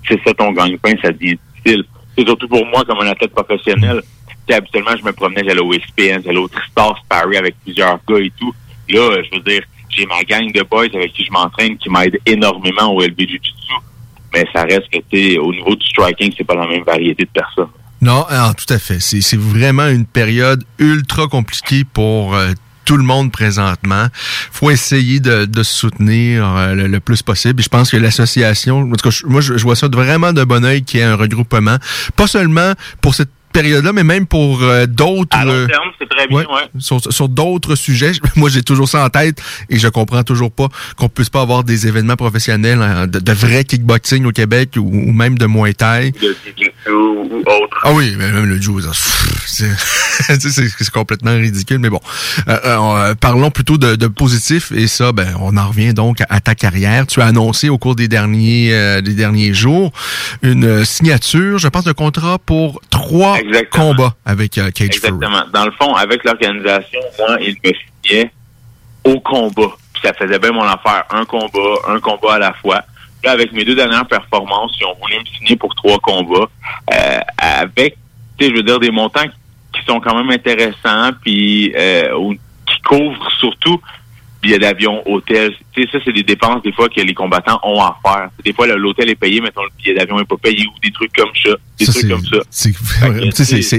c'est 0.09 0.21
ça 0.25 0.35
ton 0.35 0.53
gagne-pain, 0.53 0.93
ça 1.03 1.11
devient 1.11 1.39
difficile. 1.57 1.85
C'est 2.17 2.27
surtout 2.27 2.49
pour 2.49 2.65
moi, 2.67 2.85
comme 2.85 3.01
un 3.01 3.09
athlète 3.09 3.33
professionnel, 3.33 4.03
habituellement, 4.53 4.97
je 4.99 5.05
me 5.05 5.13
promenais, 5.13 5.43
j'allais 5.47 5.61
au 5.61 5.73
SPN, 5.73 6.23
j'allais 6.25 6.39
au 6.39 6.49
Tristar 6.49 7.03
Paris 7.09 7.37
avec 7.37 7.57
plusieurs 7.65 7.99
gars 8.09 8.19
et 8.19 8.33
tout. 8.39 8.55
Là, 8.89 9.23
je 9.23 9.37
veux 9.37 9.43
dire, 9.43 9.63
j'ai 9.89 10.07
ma 10.07 10.23
gang 10.25 10.53
de 10.53 10.63
boys 10.63 10.87
avec 10.95 11.13
qui 11.13 11.25
je 11.25 11.33
m'entraîne 11.33 11.77
qui 11.79 11.89
m'aide 11.91 12.19
énormément 12.27 12.93
au 12.95 13.01
LB 13.01 13.19
Jiu-Jitsu. 13.21 13.75
Mais 14.33 14.47
ça 14.53 14.63
reste 14.63 14.91
que, 14.91 14.99
tu 15.11 15.39
au 15.39 15.53
niveau 15.53 15.75
du 15.75 15.87
striking, 15.87 16.33
c'est 16.37 16.45
pas 16.45 16.57
la 16.57 16.67
même 16.67 16.83
variété 16.83 17.25
de 17.25 17.31
personnes. 17.31 17.69
Non, 18.01 18.25
ah, 18.29 18.53
tout 18.57 18.73
à 18.73 18.79
fait. 18.79 19.01
C'est 19.01 19.39
vraiment 19.39 19.87
une 19.87 20.05
période 20.05 20.65
ultra 20.79 21.27
compliquée 21.27 21.85
pour 21.85 22.35
euh, 22.35 22.53
tout 22.85 22.97
le 22.97 23.03
monde 23.03 23.33
présentement. 23.33 24.07
faut 24.53 24.71
essayer 24.71 25.21
de, 25.21 25.45
de 25.45 25.63
se 25.63 25.75
soutenir 25.75 26.57
euh, 26.57 26.75
le, 26.75 27.01
plus 27.01 27.23
possible. 27.23 27.63
je 27.63 27.69
pense 27.69 27.91
que 27.91 27.97
l'association, 27.97 28.81
en 28.81 28.93
tout 28.93 29.09
cas, 29.09 29.17
moi, 29.27 29.41
je, 29.41 29.55
vois 29.63 29.77
ça 29.77 29.89
vraiment 29.89 30.33
de 30.33 30.45
bon 30.45 30.65
oeil 30.65 30.83
qu'il 30.83 31.01
y 31.01 31.03
ait 31.03 31.07
un 31.07 31.17
regroupement. 31.17 31.77
Pas 32.17 32.27
seulement 32.27 32.73
pour 33.01 33.15
cette 33.15 33.31
période-là, 33.55 33.93
mais 33.93 34.05
même 34.05 34.27
pour 34.27 34.63
euh, 34.63 34.87
d'autres. 34.87 35.37
À 35.37 35.45
long 35.45 35.53
euh, 35.53 35.67
terme, 35.67 35.89
c'est 35.99 36.09
très 36.09 36.27
bien, 36.27 36.39
ouais, 36.41 36.47
ouais. 36.47 36.69
sur, 36.79 37.01
sur 37.01 37.29
d'autres 37.29 37.77
sujets. 37.77 38.13
Moi, 38.37 38.51
j'ai 38.51 38.63
toujours 38.63 38.89
ça 38.89 39.05
en 39.05 39.09
tête 39.09 39.41
et 39.71 39.79
je 39.79 39.89
comprends 39.89 40.25
toujours 40.25 40.51
pas 40.51 40.69
qu'on 40.97 41.09
puisse 41.09 41.31
pas 41.31 41.41
avoir 41.41 41.65
des 41.65 41.87
événements 41.87 42.17
professionnels 42.17 42.83
hein, 42.83 43.07
de, 43.07 43.19
de 43.21 43.33
vrai 43.33 43.65
kickboxing 43.65 44.27
au 44.27 44.33
Québec 44.33 44.71
ou, 44.77 44.81
ou 44.81 45.13
même 45.13 45.39
de 45.39 45.47
Muay 45.47 45.73
Thai. 45.73 46.11
De 46.11 46.37
ou 46.91 47.43
autre. 47.47 47.79
Ah 47.83 47.93
oui, 47.93 48.15
mais 48.19 48.31
même 48.31 48.45
le 48.47 48.59
pff, 48.59 49.25
c'est 50.39 50.91
complètement 50.91 51.35
ridicule. 51.37 51.79
Mais 51.79 51.91
bon, 51.91 52.01
Euh, 52.49 52.59
euh, 52.65 52.79
euh, 52.97 53.15
parlons 53.15 53.51
plutôt 53.51 53.79
de, 53.79 53.97
de 53.97 54.07
positif 54.07 54.73
et 54.73 54.87
ça, 54.87 55.13
ben, 55.13 55.35
on 55.41 55.57
en 55.57 55.69
revient 55.69 55.95
donc 55.95 56.21
à, 56.21 56.27
à 56.29 56.41
ta 56.41 56.55
carrière. 56.55 57.07
Tu 57.07 57.21
as 57.21 57.27
annoncé 57.27 57.69
au 57.69 57.79
cours 57.79 57.95
des 57.97 58.09
derniers 58.09 58.71
euh, 58.73 59.01
des 59.01 59.15
derniers 59.15 59.55
jours 59.55 59.93
une 60.43 60.85
signature, 60.85 61.59
je 61.59 61.69
pense, 61.69 61.85
de 61.85 61.93
contrat 61.93 62.39
pour 62.39 62.81
trois 62.91 63.39
Exactement. 63.47 63.89
combats 63.89 64.15
avec 64.25 64.59
euh, 64.59 64.71
Cage 64.71 64.75
Fury. 64.75 65.15
Exactement. 65.15 65.43
Dans 65.53 65.65
le 65.65 65.73
fond, 65.73 65.95
avec 65.95 66.25
l'organisation, 66.25 67.01
moi, 67.19 67.37
il 67.41 67.57
me 67.65 67.73
signait 68.05 68.31
au 69.05 69.21
combat. 69.21 69.73
Puis 69.93 70.03
ça 70.03 70.13
faisait 70.15 70.39
bien 70.39 70.53
mon 70.53 70.65
affaire. 70.65 71.05
Un 71.11 71.25
combat, 71.25 71.75
un 71.89 72.01
combat 72.01 72.35
à 72.35 72.39
la 72.39 72.53
fois. 72.55 72.83
Là, 73.23 73.33
avec 73.33 73.53
mes 73.53 73.65
deux 73.65 73.75
dernières 73.75 74.07
performances, 74.07 74.73
ils 74.81 74.85
ont 74.85 74.97
voulu 75.01 75.19
me 75.19 75.25
signer 75.39 75.57
pour 75.57 75.75
trois 75.75 75.99
combats. 75.99 76.49
Euh, 76.93 77.21
avec, 77.39 77.97
tu 78.39 78.45
sais, 78.45 78.51
je 78.51 78.57
veux 78.57 78.63
dire, 78.63 78.79
des 78.79 78.91
montants 78.91 79.25
qui 79.73 79.85
sont 79.87 80.01
quand 80.01 80.15
même 80.15 80.31
intéressants, 80.31 81.11
puis 81.23 81.73
euh, 81.77 82.35
qui 82.67 82.81
couvrent 82.83 83.31
surtout 83.39 83.81
billets 84.45 84.59
d'avion, 84.59 85.03
hôtel. 85.07 85.55
Tu 85.73 85.83
sais, 85.83 85.89
ça, 85.91 85.99
c'est 86.05 86.13
des 86.13 86.23
dépenses 86.23 86.63
des 86.63 86.73
fois 86.73 86.89
que 86.89 87.01
les 87.01 87.15
combattants 87.15 87.59
ont 87.63 87.81
à 87.81 87.97
faire. 88.05 88.29
Des 88.45 88.53
fois, 88.53 88.67
l'hôtel 88.67 89.09
est 89.11 89.15
payé, 89.15 89.41
mettons, 89.41 89.63
le 89.63 89.71
billet 89.79 89.95
d'avion 89.95 90.21
est 90.21 90.29
pas 90.29 90.37
payé 90.37 90.67
ou 90.67 90.79
des 90.83 90.93
trucs 90.93 91.13
comme 91.15 91.31
ça. 91.43 91.51
Des 91.79 91.87
Ça, 91.87 91.93
trucs 91.93 92.11
comme 92.11 92.25
ça. 92.25 92.39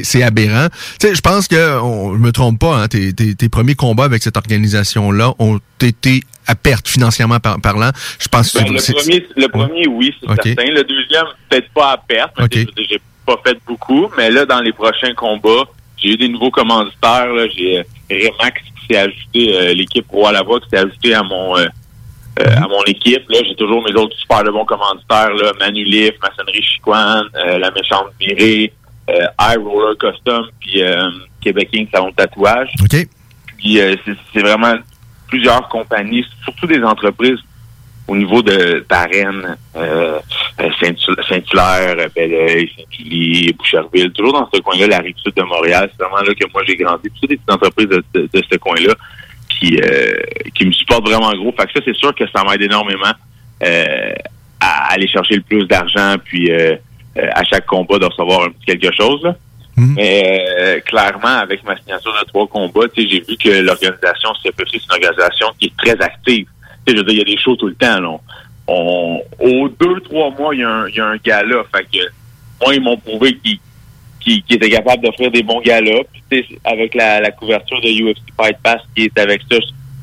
C'est 0.04 0.24
aberrant. 0.24 0.68
Tu 1.00 1.08
sais, 1.08 1.16
je 1.16 1.22
pense 1.22 1.48
que 1.48 1.80
on, 1.80 2.14
je 2.14 2.20
me 2.20 2.32
trompe 2.32 2.60
pas. 2.60 2.78
Hein, 2.78 2.88
tes, 2.88 3.14
tes, 3.14 3.36
tes 3.36 3.50
premiers 3.50 3.76
combats 3.76 4.06
avec 4.06 4.24
cette 4.24 4.38
organisation-là 4.38 5.34
ont 5.40 5.60
été 5.82 6.22
à 6.48 6.56
perte 6.56 6.88
financièrement 6.88 7.40
par- 7.40 7.60
parlant. 7.62 7.92
Je 8.20 8.28
pense 8.28 8.52
que 8.52 8.60
Ben, 8.60 8.74
le, 8.74 8.94
premier, 8.94 9.26
le 9.36 9.48
premier, 9.48 9.88
oui, 9.88 10.14
c'est 10.20 10.28
certain. 10.28 10.72
Le 10.72 10.84
deuxième, 10.84 11.26
peut-être 11.50 11.70
pas 11.74 11.92
à 11.94 11.98
perte, 11.98 12.34
j'ai 12.52 13.00
pas 13.26 13.40
fait 13.46 13.58
beaucoup. 13.68 14.08
Mais 14.18 14.30
là, 14.32 14.46
dans 14.46 14.62
les 14.62 14.74
prochains 14.74 15.14
combats, 15.16 15.64
j'ai 15.98 16.10
eu 16.14 16.18
des 16.18 16.28
nouveaux 16.28 16.52
commanditaires. 16.52 17.28
J'ai 17.56 17.80
euh, 17.80 17.84
Remax 18.12 18.62
s'est 18.90 18.98
ajouté, 18.98 19.56
euh, 19.56 19.74
l'équipe 19.74 20.06
Roi 20.10 20.32
Lavoie 20.32 20.60
qui 20.60 20.70
s'est 20.70 20.78
ajouté 20.78 21.14
à 21.14 21.24
mon 21.24 21.58
euh, 21.58 21.66
euh, 22.40 22.58
à 22.58 22.68
mon 22.68 22.84
équipe. 22.84 23.30
Là, 23.30 23.40
j'ai 23.48 23.56
toujours 23.56 23.82
mes 23.84 23.94
autres 23.94 24.16
super 24.18 24.44
de 24.44 24.52
bons 24.52 24.66
commanditaires, 24.66 25.34
là, 25.34 25.54
Manulif, 25.58 26.12
Maçonnerie 26.22 26.66
euh, 26.86 27.58
La 27.60 27.72
Méchante 27.72 28.08
Virée, 28.20 28.74
euh, 29.10 29.26
High 29.40 29.64
Roller 29.64 29.98
Custom, 29.98 30.46
puis 30.60 30.82
Québec 31.40 31.70
King 31.72 31.88
Salon 31.94 32.10
de 32.10 32.16
tatouage. 32.16 32.70
OK. 32.82 33.08
Puis 33.58 33.80
c'est 34.34 34.42
vraiment 34.42 34.76
plusieurs 35.28 35.70
compagnies, 35.70 36.26
surtout 36.44 36.68
des 36.68 36.84
entreprises 36.84 37.40
au 38.08 38.16
niveau 38.16 38.42
de 38.44 38.86
Varennes, 38.90 39.58
euh, 39.76 40.20
euh, 40.62 40.70
Saint- 40.80 41.24
Saint-Hilaire, 41.28 42.08
Belleuil, 42.16 42.70
Saint-Julie, 42.78 43.54
Boucherville, 43.54 44.12
toujours 44.12 44.34
dans 44.34 44.50
ce 44.54 44.60
coin-là, 44.62 44.88
la 44.88 45.00
rive 45.00 45.16
sud 45.24 45.34
de 45.36 45.42
Montréal. 45.42 45.90
C'est 45.98 46.04
vraiment 46.06 46.22
là 46.22 46.34
que 46.34 46.46
moi 46.54 46.62
j'ai 46.68 46.76
grandi. 46.76 47.10
C'est 47.20 47.28
des 47.28 47.38
petites 47.38 47.52
entreprises 47.52 47.88
de, 47.90 48.04
de- 48.14 48.30
de 48.32 48.44
ce 48.52 48.58
coin-là 48.58 48.94
qui, 49.50 49.80
euh, 49.82 50.14
qui 50.54 50.66
me 50.68 50.72
supportent 50.72 51.08
vraiment 51.08 51.32
gros. 51.34 51.52
Fait 51.58 51.66
que 51.66 51.74
ça, 51.74 51.80
c'est 51.86 51.96
sûr 51.96 52.14
que 52.14 52.26
ça 52.30 52.44
m'aide 52.44 52.62
énormément 52.62 53.14
euh, 53.64 54.14
à 54.60 54.94
aller 54.94 55.08
chercher 55.08 55.36
le 55.36 55.42
plus 55.42 55.66
d'argent, 55.66 56.16
puis 56.24 56.52
euh, 56.52 56.76
euh, 57.18 57.28
à 57.34 57.44
chaque 57.44 57.66
combat 57.66 57.98
de 57.98 58.06
recevoir 58.06 58.44
un 58.44 58.50
petit 58.50 58.66
quelque 58.78 58.96
chose. 58.96 59.24
Là. 59.24 59.36
Mhm. 59.78 59.94
Mais 59.96 60.46
euh, 60.60 60.80
clairement, 60.82 61.28
avec 61.40 61.64
ma 61.64 61.76
signature 61.78 62.14
de 62.22 62.26
trois 62.28 62.48
combats, 62.48 62.88
tu 62.94 63.02
sais, 63.04 63.10
j'ai 63.10 63.20
vu 63.28 63.36
que 63.38 63.62
l'organisation 63.62 64.30
CPC, 64.44 64.72
c'est 64.74 64.86
une 64.86 64.92
organisation 65.04 65.48
qui 65.60 65.66
est 65.68 65.78
très 65.78 66.02
active. 66.04 66.48
Je 66.88 66.94
veux 66.94 67.04
dire, 67.04 67.14
il 67.14 67.18
y 67.18 67.22
a 67.22 67.36
des 67.36 67.38
shows 67.38 67.56
tout 67.56 67.68
le 67.68 67.76
temps. 67.76 68.00
Là. 68.00 68.18
On, 68.68 69.22
aux 69.40 69.70
deux, 69.70 70.00
trois 70.02 70.32
mois, 70.32 70.56
il 70.56 70.62
y 70.62 70.64
a 70.64 70.70
un, 70.70 70.88
il 70.88 70.96
y 70.96 71.00
a 71.00 71.06
un 71.06 71.18
gala. 71.18 71.64
Fait 71.76 71.84
que 71.84 72.04
moi, 72.62 72.74
ils 72.74 72.82
m'ont 72.82 72.98
prouvé 72.98 73.38
qu'ils 73.38 73.60
qu'ils 74.20 74.44
étaient 74.50 74.72
capables 74.72 75.04
d'offrir 75.04 75.32
des 75.32 75.44
bons 75.44 75.62
galas. 75.62 76.02
Avec 76.64 76.96
la, 76.96 77.22
la 77.22 77.32
couverture 77.32 77.80
de 77.82 77.88
UFC 77.88 78.22
Fight 78.36 78.58
Pass 78.64 78.82
qui 78.96 79.04
est 79.04 79.20
avec 79.20 79.42
ça, 79.50 79.58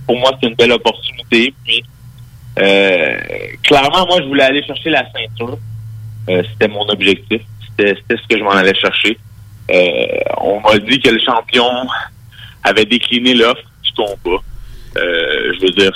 pour 0.06 0.16
moi, 0.18 0.30
c'est 0.40 0.48
une 0.48 0.54
belle 0.54 0.72
opportunité. 0.72 1.52
Puis, 1.64 1.82
euh, 2.58 3.16
clairement, 3.64 4.06
moi, 4.06 4.20
je 4.20 4.26
voulais 4.28 4.44
aller 4.44 4.62
chercher 4.62 4.90
la 4.90 5.04
ceinture. 5.12 5.58
Euh, 6.28 6.42
c'était 6.52 6.68
mon 6.68 6.88
objectif. 6.88 7.42
C'était 7.66 7.96
ce 8.10 8.28
que 8.28 8.38
je 8.38 8.44
m'en 8.44 8.52
allais 8.52 8.74
chercher. 8.74 9.18
Euh, 9.70 10.06
on 10.38 10.60
m'a 10.60 10.78
dit 10.78 11.00
que 11.00 11.10
le 11.10 11.20
champion 11.20 11.68
avait 12.64 12.84
décliné 12.84 13.34
l'offre 13.34 13.62
du 13.82 13.92
combat. 13.92 14.14
Euh, 14.26 14.51
je 14.96 15.61
veux 15.62 15.70
dire, 15.70 15.92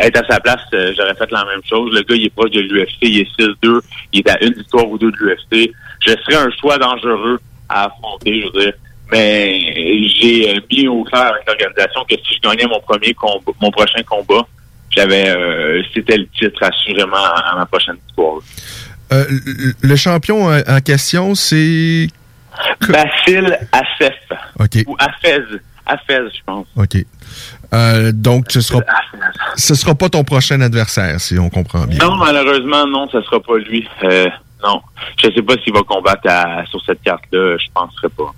être 0.00 0.22
à 0.22 0.32
sa 0.32 0.40
place, 0.40 0.60
euh, 0.74 0.92
j'aurais 0.96 1.14
fait 1.14 1.30
la 1.30 1.44
même 1.44 1.60
chose. 1.68 1.92
Le 1.94 2.02
gars, 2.02 2.14
il 2.14 2.26
est 2.26 2.30
proche 2.30 2.50
de 2.50 2.60
l'UFC, 2.60 2.96
il 3.02 3.20
est 3.20 3.40
6-2, 3.40 3.80
il 4.12 4.20
est 4.20 4.30
à 4.30 4.42
une 4.44 4.52
victoire 4.54 4.88
ou 4.88 4.98
deux 4.98 5.10
de 5.10 5.16
l'UFC. 5.18 5.72
Je 6.06 6.12
serais 6.12 6.36
un 6.46 6.50
choix 6.60 6.78
dangereux 6.78 7.38
à 7.68 7.86
affronter, 7.86 8.40
je 8.42 8.46
veux 8.46 8.60
dire. 8.64 8.72
Mais 9.12 9.58
j'ai 10.08 10.56
euh, 10.56 10.60
mis 10.70 10.86
au 10.86 11.02
clair 11.04 11.32
avec 11.32 11.46
l'organisation 11.46 12.04
que 12.08 12.14
si 12.16 12.34
je 12.36 12.48
gagnais 12.48 12.66
mon 12.66 12.80
premier 12.80 13.12
combat, 13.14 13.52
mon 13.60 13.70
prochain 13.70 14.02
combat, 14.08 14.46
j'avais 14.90 15.28
euh, 15.30 15.82
c'était 15.92 16.16
le 16.16 16.26
titre 16.28 16.62
assurément 16.62 17.16
à, 17.16 17.52
à 17.52 17.56
ma 17.56 17.66
prochaine 17.66 17.96
victoire. 18.06 18.38
Euh, 19.12 19.24
le- 19.82 19.96
champion 19.96 20.46
en 20.46 20.58
en 20.60 20.80
question, 20.80 21.34
c'est... 21.34 22.06
Basile 22.88 23.58
Assef. 23.72 24.14
OK, 24.58 24.84
Ou 24.86 24.96
Afez. 24.98 25.38
Afez, 25.86 26.18
je 26.32 26.40
pense. 26.46 26.66
OK. 26.76 27.04
Euh, 27.72 28.12
donc, 28.12 28.46
ce 28.48 28.60
sera, 28.60 28.80
Afez. 28.80 29.18
ce 29.56 29.74
sera 29.74 29.94
pas 29.94 30.08
ton 30.08 30.24
prochain 30.24 30.60
adversaire, 30.60 31.20
si 31.20 31.38
on 31.38 31.48
comprend 31.50 31.84
bien. 31.86 31.98
Non, 32.04 32.16
malheureusement, 32.16 32.86
non, 32.86 33.08
ce 33.10 33.20
sera 33.22 33.40
pas 33.40 33.56
lui. 33.58 33.86
Euh, 34.04 34.26
non. 34.64 34.80
Je 35.22 35.30
sais 35.32 35.42
pas 35.42 35.54
s'il 35.62 35.72
va 35.72 35.82
combattre 35.82 36.28
à- 36.28 36.64
sur 36.66 36.80
cette 36.84 37.02
carte-là. 37.02 37.56
Je 37.58 37.66
penserais 37.72 38.08
pas. 38.10 38.32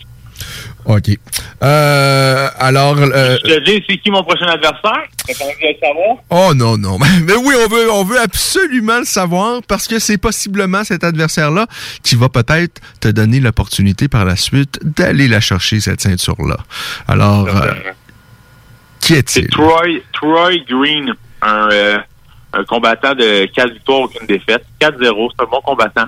OK. 0.84 1.16
Euh, 1.62 2.48
alors... 2.58 2.96
euh, 2.98 3.36
Je 3.44 3.54
te 3.54 3.64
dis, 3.64 3.84
c'est 3.88 3.98
qui 3.98 4.10
mon 4.10 4.24
prochain 4.24 4.46
adversaire? 4.46 5.02
T'as 5.26 5.44
envie 5.44 5.54
de 5.62 5.68
le 5.68 5.74
savoir? 5.80 6.16
Oh 6.30 6.54
non, 6.54 6.76
non. 6.76 6.98
Mais 7.22 7.34
oui, 7.36 7.54
on 7.64 7.68
veut, 7.68 7.90
on 7.92 8.04
veut 8.04 8.20
absolument 8.20 8.98
le 8.98 9.04
savoir 9.04 9.60
parce 9.68 9.86
que 9.86 10.00
c'est 10.00 10.18
possiblement 10.18 10.82
cet 10.82 11.04
adversaire-là 11.04 11.66
qui 12.02 12.16
va 12.16 12.28
peut-être 12.28 12.80
te 13.00 13.06
donner 13.08 13.38
l'opportunité 13.38 14.08
par 14.08 14.24
la 14.24 14.34
suite 14.34 14.80
d'aller 14.82 15.28
la 15.28 15.40
chercher, 15.40 15.78
cette 15.80 16.00
ceinture-là. 16.00 16.56
Alors, 17.06 17.46
euh, 17.46 17.72
qui 19.02 19.14
est-il? 19.14 19.44
C'est 19.44 19.50
Troy, 19.50 20.00
Troy 20.12 20.56
Green, 20.66 21.12
un, 21.42 21.68
euh, 21.70 21.98
un 22.54 22.64
combattant 22.64 23.14
de 23.14 23.44
4 23.46 23.72
victoires, 23.74 24.00
aucune 24.02 24.26
défaite. 24.26 24.64
4-0, 24.80 25.30
c'est 25.36 25.44
un 25.44 25.50
bon 25.50 25.60
combattant. 25.60 26.06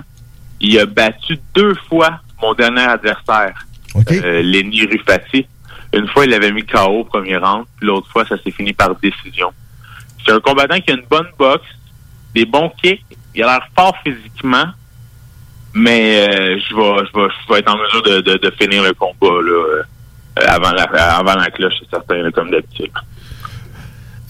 Il 0.59 0.79
a 0.79 0.85
battu 0.85 1.37
deux 1.53 1.75
fois 1.87 2.19
mon 2.41 2.53
dernier 2.53 2.81
adversaire, 2.81 3.53
OK. 3.93 4.11
euh, 4.11 4.41
Lenny 4.41 4.85
Rufati. 4.85 5.45
Une 5.93 6.07
fois, 6.07 6.25
il 6.25 6.33
avait 6.33 6.51
mis 6.51 6.65
KO 6.65 6.79
au 7.01 7.03
premier 7.03 7.37
round, 7.37 7.65
puis 7.77 7.87
l'autre 7.87 8.09
fois, 8.11 8.25
ça 8.25 8.35
s'est 8.41 8.51
fini 8.51 8.73
par 8.73 8.95
décision. 8.95 9.51
C'est 10.25 10.31
un 10.33 10.39
combattant 10.39 10.79
qui 10.79 10.91
a 10.91 10.95
une 10.95 11.05
bonne 11.09 11.27
boxe, 11.37 11.67
des 12.33 12.45
bons 12.45 12.71
kicks, 12.81 13.05
il 13.35 13.43
a 13.43 13.47
l'air 13.47 13.67
fort 13.77 13.95
physiquement, 14.03 14.65
mais 15.73 16.27
euh, 16.27 16.59
je 16.59 16.75
vais, 16.75 17.05
je 17.05 17.19
vais, 17.19 17.27
je 17.29 17.53
vais 17.53 17.59
être 17.59 17.73
en 17.73 17.77
mesure 17.77 18.01
de, 18.01 18.21
de, 18.21 18.37
de 18.37 18.51
finir 18.59 18.81
le 18.83 18.93
combat 18.93 19.27
là, 19.41 19.51
euh, 19.51 19.83
avant, 20.35 20.71
la, 20.71 20.83
avant 20.83 21.35
la 21.35 21.49
cloche, 21.49 21.73
c'est 21.79 21.89
certain, 21.89 22.29
comme 22.31 22.51
d'habitude. 22.51 22.91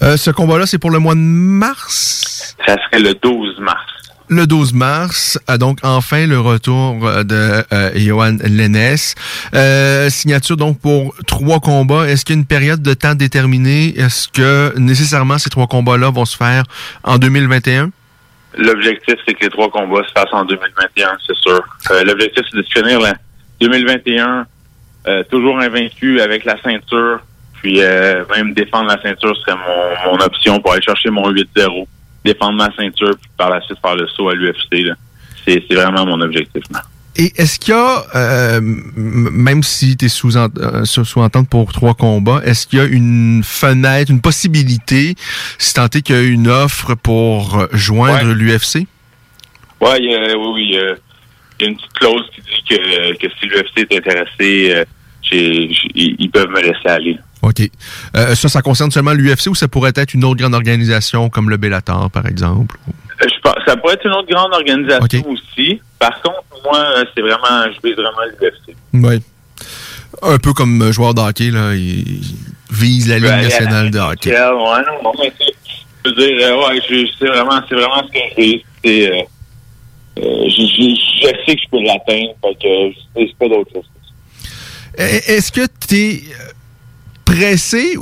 Euh, 0.02 0.16
ce 0.16 0.30
combat-là, 0.30 0.66
c'est 0.66 0.78
pour 0.78 0.90
le 0.90 0.98
mois 0.98 1.14
de 1.14 1.20
mars? 1.20 2.54
Ça 2.66 2.76
serait 2.84 3.02
le 3.02 3.14
12 3.14 3.60
mars. 3.60 3.80
Le 4.28 4.46
12 4.46 4.74
mars, 4.74 5.38
a 5.46 5.56
donc 5.56 5.78
enfin 5.84 6.26
le 6.26 6.40
retour 6.40 7.06
euh, 7.06 7.22
de 7.22 7.64
euh, 7.72 7.90
Johan 7.94 8.36
Lennes. 8.42 8.96
Euh, 9.54 10.10
signature 10.10 10.56
donc 10.56 10.80
pour 10.80 11.14
trois 11.28 11.60
combats. 11.60 12.08
Est-ce 12.08 12.24
qu'il 12.24 12.34
y 12.34 12.38
a 12.38 12.40
une 12.40 12.46
période 12.46 12.82
de 12.82 12.92
temps 12.92 13.14
déterminée? 13.14 13.96
Est-ce 13.96 14.28
que 14.28 14.76
nécessairement 14.78 15.38
ces 15.38 15.48
trois 15.48 15.68
combats-là 15.68 16.10
vont 16.10 16.24
se 16.24 16.36
faire 16.36 16.64
en 17.04 17.18
2021? 17.18 17.90
L'objectif, 18.58 19.14
c'est 19.26 19.34
que 19.34 19.44
les 19.44 19.50
trois 19.50 19.70
combats 19.70 20.02
se 20.08 20.12
fassent 20.12 20.32
en 20.32 20.44
2021, 20.44 21.08
c'est 21.26 21.36
sûr. 21.36 21.62
Euh, 21.92 22.02
L'objectif, 22.04 22.42
c'est 22.50 22.56
de 22.56 22.62
se 22.62 22.80
finir 22.80 22.98
la 23.00 23.14
2021 23.60 24.46
euh, 25.08 25.22
toujours 25.30 25.58
invaincu 25.60 26.20
avec 26.20 26.44
la 26.44 26.60
ceinture. 26.62 27.20
Puis 27.62 27.80
euh, 27.80 28.24
même 28.36 28.52
défendre 28.54 28.88
la 28.88 29.00
ceinture 29.02 29.34
serait 29.36 29.56
mon, 29.56 30.12
mon 30.12 30.18
option 30.24 30.60
pour 30.60 30.72
aller 30.72 30.82
chercher 30.82 31.10
mon 31.10 31.30
8-0. 31.32 31.86
Défendre 32.24 32.58
ma 32.58 32.70
ceinture, 32.76 33.16
puis 33.20 33.30
par 33.36 33.50
la 33.50 33.60
suite 33.62 33.78
faire 33.80 33.96
le 33.96 34.06
saut 34.08 34.28
à 34.28 34.34
l'UFC. 34.34 34.90
C'est 35.46 35.62
vraiment 35.74 36.04
mon 36.06 36.20
objectif. 36.20 36.62
là. 36.72 36.82
Et 37.18 37.32
est-ce 37.40 37.58
qu'il 37.58 37.72
y 37.72 37.76
a, 37.76 38.02
euh, 38.14 38.60
même 38.62 39.62
si 39.62 39.96
tu 39.96 40.04
es 40.04 40.08
sous, 40.08 40.36
en- 40.36 40.48
euh, 40.58 40.84
sous 40.84 41.20
entente 41.20 41.48
pour 41.48 41.72
trois 41.72 41.94
combats, 41.94 42.42
est-ce 42.44 42.66
qu'il 42.66 42.78
y 42.78 42.82
a 42.82 42.84
une 42.84 43.42
fenêtre, 43.42 44.10
une 44.10 44.20
possibilité, 44.20 45.14
si 45.56 45.72
tant 45.72 45.86
est 45.86 46.02
qu'il 46.02 46.14
y 46.14 46.18
a 46.18 46.22
une 46.22 46.46
offre 46.48 46.94
pour 46.94 47.66
joindre 47.72 48.26
Ouais. 48.28 48.34
l'UFC? 48.34 48.86
Ouais, 49.80 49.98
oui, 50.00 50.50
oui. 50.54 50.78
Il 51.60 51.62
y 51.64 51.66
a 51.66 51.70
une 51.70 51.76
petite 51.76 51.92
clause 51.94 52.22
qui 52.34 52.40
dit 52.42 52.62
que, 52.68 53.14
que 53.16 53.32
si 53.40 53.46
l'UFC 53.46 53.78
est 53.90 53.96
intéressé, 53.98 54.74
euh, 54.74 54.84
j'ai- 55.22 55.68
j'ai- 55.72 55.90
ils 56.18 56.30
peuvent 56.30 56.48
me 56.50 56.60
laisser 56.60 56.86
aller. 56.88 57.18
OK. 57.42 57.60
Euh, 58.16 58.34
ça, 58.34 58.48
ça 58.48 58.62
concerne 58.62 58.90
seulement 58.90 59.12
l'UFC 59.12 59.48
ou 59.48 59.54
ça 59.54 59.68
pourrait 59.68 59.92
être 59.94 60.14
une 60.14 60.24
autre 60.24 60.38
grande 60.40 60.54
organisation 60.54 61.28
comme 61.28 61.50
le 61.50 61.56
Bellator, 61.56 62.10
par 62.10 62.26
exemple? 62.26 62.76
Euh, 62.88 63.26
Je 63.28 63.40
pense, 63.42 63.54
ça 63.66 63.76
pourrait 63.76 63.94
être 63.94 64.04
une 64.06 64.12
autre 64.12 64.28
grande 64.28 64.52
organisation 64.52 65.24
aussi. 65.30 65.80
Par 65.98 66.20
contre, 66.22 66.42
moi, 66.64 66.84
c'est 67.14 67.22
vraiment, 67.22 67.64
je 67.72 67.86
vise 67.88 67.96
vraiment 67.96 68.24
l'UFC. 68.40 68.76
Oui. 68.92 69.22
Un 70.22 70.38
peu 70.38 70.52
comme 70.52 70.92
joueur 70.92 71.14
de 71.14 71.20
hockey, 71.20 71.50
là, 71.50 71.74
il 71.74 72.20
vise 72.70 73.08
la 73.08 73.16
Ligue 73.18 73.26
nationale 73.44 73.90
de 73.90 73.98
hockey. 73.98 74.30
Ouais, 74.30 74.38
non, 74.38 75.02
non, 75.04 75.12
mais 75.18 75.32
c'est- 75.38 75.54
je 76.04 76.10
veux 76.10 76.16
dire, 76.16 76.58
ouais, 76.58 76.80
je- 76.88 77.06
c'est 77.18 77.26
vraiment, 77.26 77.60
c'est 77.68 77.74
vraiment 77.74 78.02
ce 78.06 78.12
que 78.12 78.18
je 78.36 78.40
vise. 78.42 78.60
C'est, 78.84 79.10
euh, 79.12 79.22
je, 80.16 80.50
je- 80.50 80.94
je 81.22 81.26
sais 81.46 81.54
que 81.56 81.60
je 81.62 81.70
peux 81.70 81.82
l'atteindre, 81.82 82.34
fait 82.42 82.54
que 82.62 82.94
c'est 83.14 83.26
c'est 83.26 83.36
pas 83.38 83.48
d'autre 83.48 83.70
chose. 83.72 83.84
E- 84.98 85.02
Est-ce 85.32 85.52
que 85.52 85.66
tu 85.88 85.94
es 85.96 86.22
pressé 87.24 87.96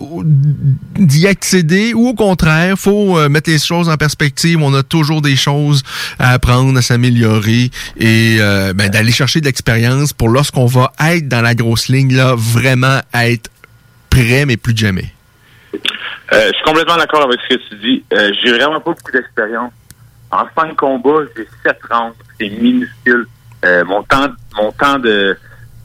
d'y 0.98 1.26
accéder 1.26 1.94
ou 1.94 2.08
au 2.08 2.14
contraire, 2.14 2.76
faut 2.78 3.18
euh, 3.18 3.28
mettre 3.28 3.50
les 3.50 3.58
choses 3.58 3.88
en 3.88 3.96
perspective? 3.96 4.60
On 4.62 4.74
a 4.74 4.82
toujours 4.82 5.22
des 5.22 5.34
choses 5.36 5.82
à 6.18 6.32
apprendre, 6.32 6.78
à 6.78 6.82
s'améliorer 6.82 7.70
et 7.98 8.36
euh, 8.38 8.72
ben, 8.74 8.90
d'aller 8.90 9.12
chercher 9.12 9.40
de 9.40 9.46
l'expérience 9.46 10.12
pour 10.12 10.28
lorsqu'on 10.28 10.66
va 10.66 10.92
être 11.00 11.26
dans 11.28 11.40
la 11.42 11.54
grosse 11.54 11.88
ligne, 11.88 12.14
là, 12.14 12.34
vraiment 12.36 13.00
être 13.14 13.50
prêt, 14.10 14.44
mais 14.46 14.56
plus 14.56 14.74
que 14.74 14.80
jamais. 14.80 15.06
Euh, 16.32 16.48
je 16.48 16.52
suis 16.54 16.64
complètement 16.64 16.96
d'accord 16.96 17.22
avec 17.24 17.40
ce 17.48 17.54
que 17.56 17.60
tu 17.70 17.76
dis. 17.80 18.04
Euh, 18.12 18.30
j'ai 18.42 18.52
vraiment 18.52 18.80
pas 18.80 18.92
beaucoup 18.92 19.10
d'expérience. 19.12 19.72
En 20.30 20.44
cinq 20.56 20.76
combats, 20.76 21.24
j'ai 21.36 21.46
sept 21.62 21.78
rounds. 21.90 22.16
C'est 22.40 22.48
minuscule. 22.48 23.26
Euh, 23.64 23.84
mon 23.84 24.02
temps, 24.02 24.28
mon 24.56 24.72
temps 24.72 24.98
de 24.98 25.36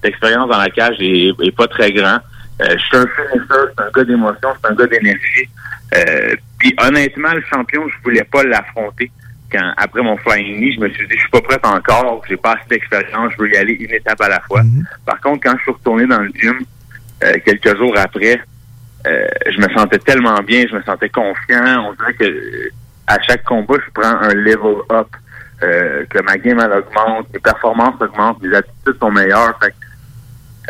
d'expérience 0.01 0.49
dans 0.49 0.57
la 0.57 0.69
cage 0.69 0.95
est, 0.99 1.31
est 1.41 1.55
pas 1.55 1.67
très 1.67 1.91
grand. 1.91 2.19
Euh, 2.61 2.75
je 2.77 2.77
suis 2.77 2.97
un 2.97 3.05
finisher, 3.07 3.45
je 3.49 3.55
suis 3.55 3.73
un 3.77 3.91
gars 3.93 4.03
d'émotion, 4.03 4.49
je 4.53 4.67
suis 4.67 4.73
un 4.73 4.75
gars 4.75 4.87
d'énergie. 4.87 5.49
Euh, 5.95 6.35
Puis 6.57 6.75
honnêtement, 6.81 7.33
le 7.33 7.41
champion, 7.41 7.87
je 7.87 7.95
voulais 8.03 8.23
pas 8.23 8.43
l'affronter. 8.43 9.11
Quand 9.51 9.73
après 9.77 10.01
mon 10.01 10.15
flying 10.17 10.57
knee, 10.57 10.73
je 10.75 10.79
me 10.79 10.89
suis 10.89 11.07
dit, 11.07 11.15
je 11.15 11.19
suis 11.19 11.29
pas 11.29 11.41
prêt 11.41 11.59
encore, 11.63 12.21
j'ai 12.29 12.37
pas 12.37 12.53
assez 12.53 12.67
d'expérience, 12.69 13.33
je 13.33 13.43
veux 13.43 13.51
y 13.51 13.57
aller 13.57 13.73
une 13.73 13.93
étape 13.93 14.21
à 14.21 14.29
la 14.29 14.39
fois. 14.41 14.61
Par 15.05 15.19
contre, 15.21 15.43
quand 15.43 15.57
je 15.57 15.63
suis 15.63 15.71
retourné 15.71 16.05
dans 16.05 16.19
le 16.19 16.31
gym 16.35 16.59
euh, 17.23 17.33
quelques 17.45 17.77
jours 17.77 17.95
après, 17.97 18.41
je 19.05 19.59
me 19.59 19.73
sentais 19.73 19.99
tellement 19.99 20.39
bien, 20.43 20.65
je 20.69 20.75
me 20.75 20.83
sentais 20.83 21.09
confiant. 21.09 21.89
On 21.89 21.93
dirait 21.93 22.13
que 22.13 22.69
à 23.09 23.19
chaque 23.23 23.43
combat, 23.43 23.75
je 23.83 23.91
prends 23.91 24.21
un 24.21 24.33
level 24.35 24.77
up, 24.91 25.07
euh, 25.63 26.05
que 26.09 26.21
ma 26.21 26.37
game 26.37 26.59
elle 26.59 26.71
augmente, 26.71 27.27
mes 27.33 27.39
performances 27.39 27.99
augmentent, 27.99 28.41
mes 28.41 28.55
attitudes 28.55 28.99
sont 28.99 29.11
meilleures. 29.11 29.59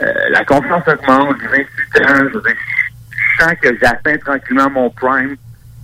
Euh, 0.01 0.13
la 0.29 0.45
confiance 0.45 0.87
augmente, 0.87 1.35
j'ai 1.41 1.47
28 1.47 2.01
ans, 2.01 2.29
je, 2.33 2.39
je 2.39 3.43
sens 3.43 3.53
que 3.61 3.77
j'atteins 3.81 4.17
tranquillement 4.17 4.69
mon 4.69 4.89
prime. 4.89 5.35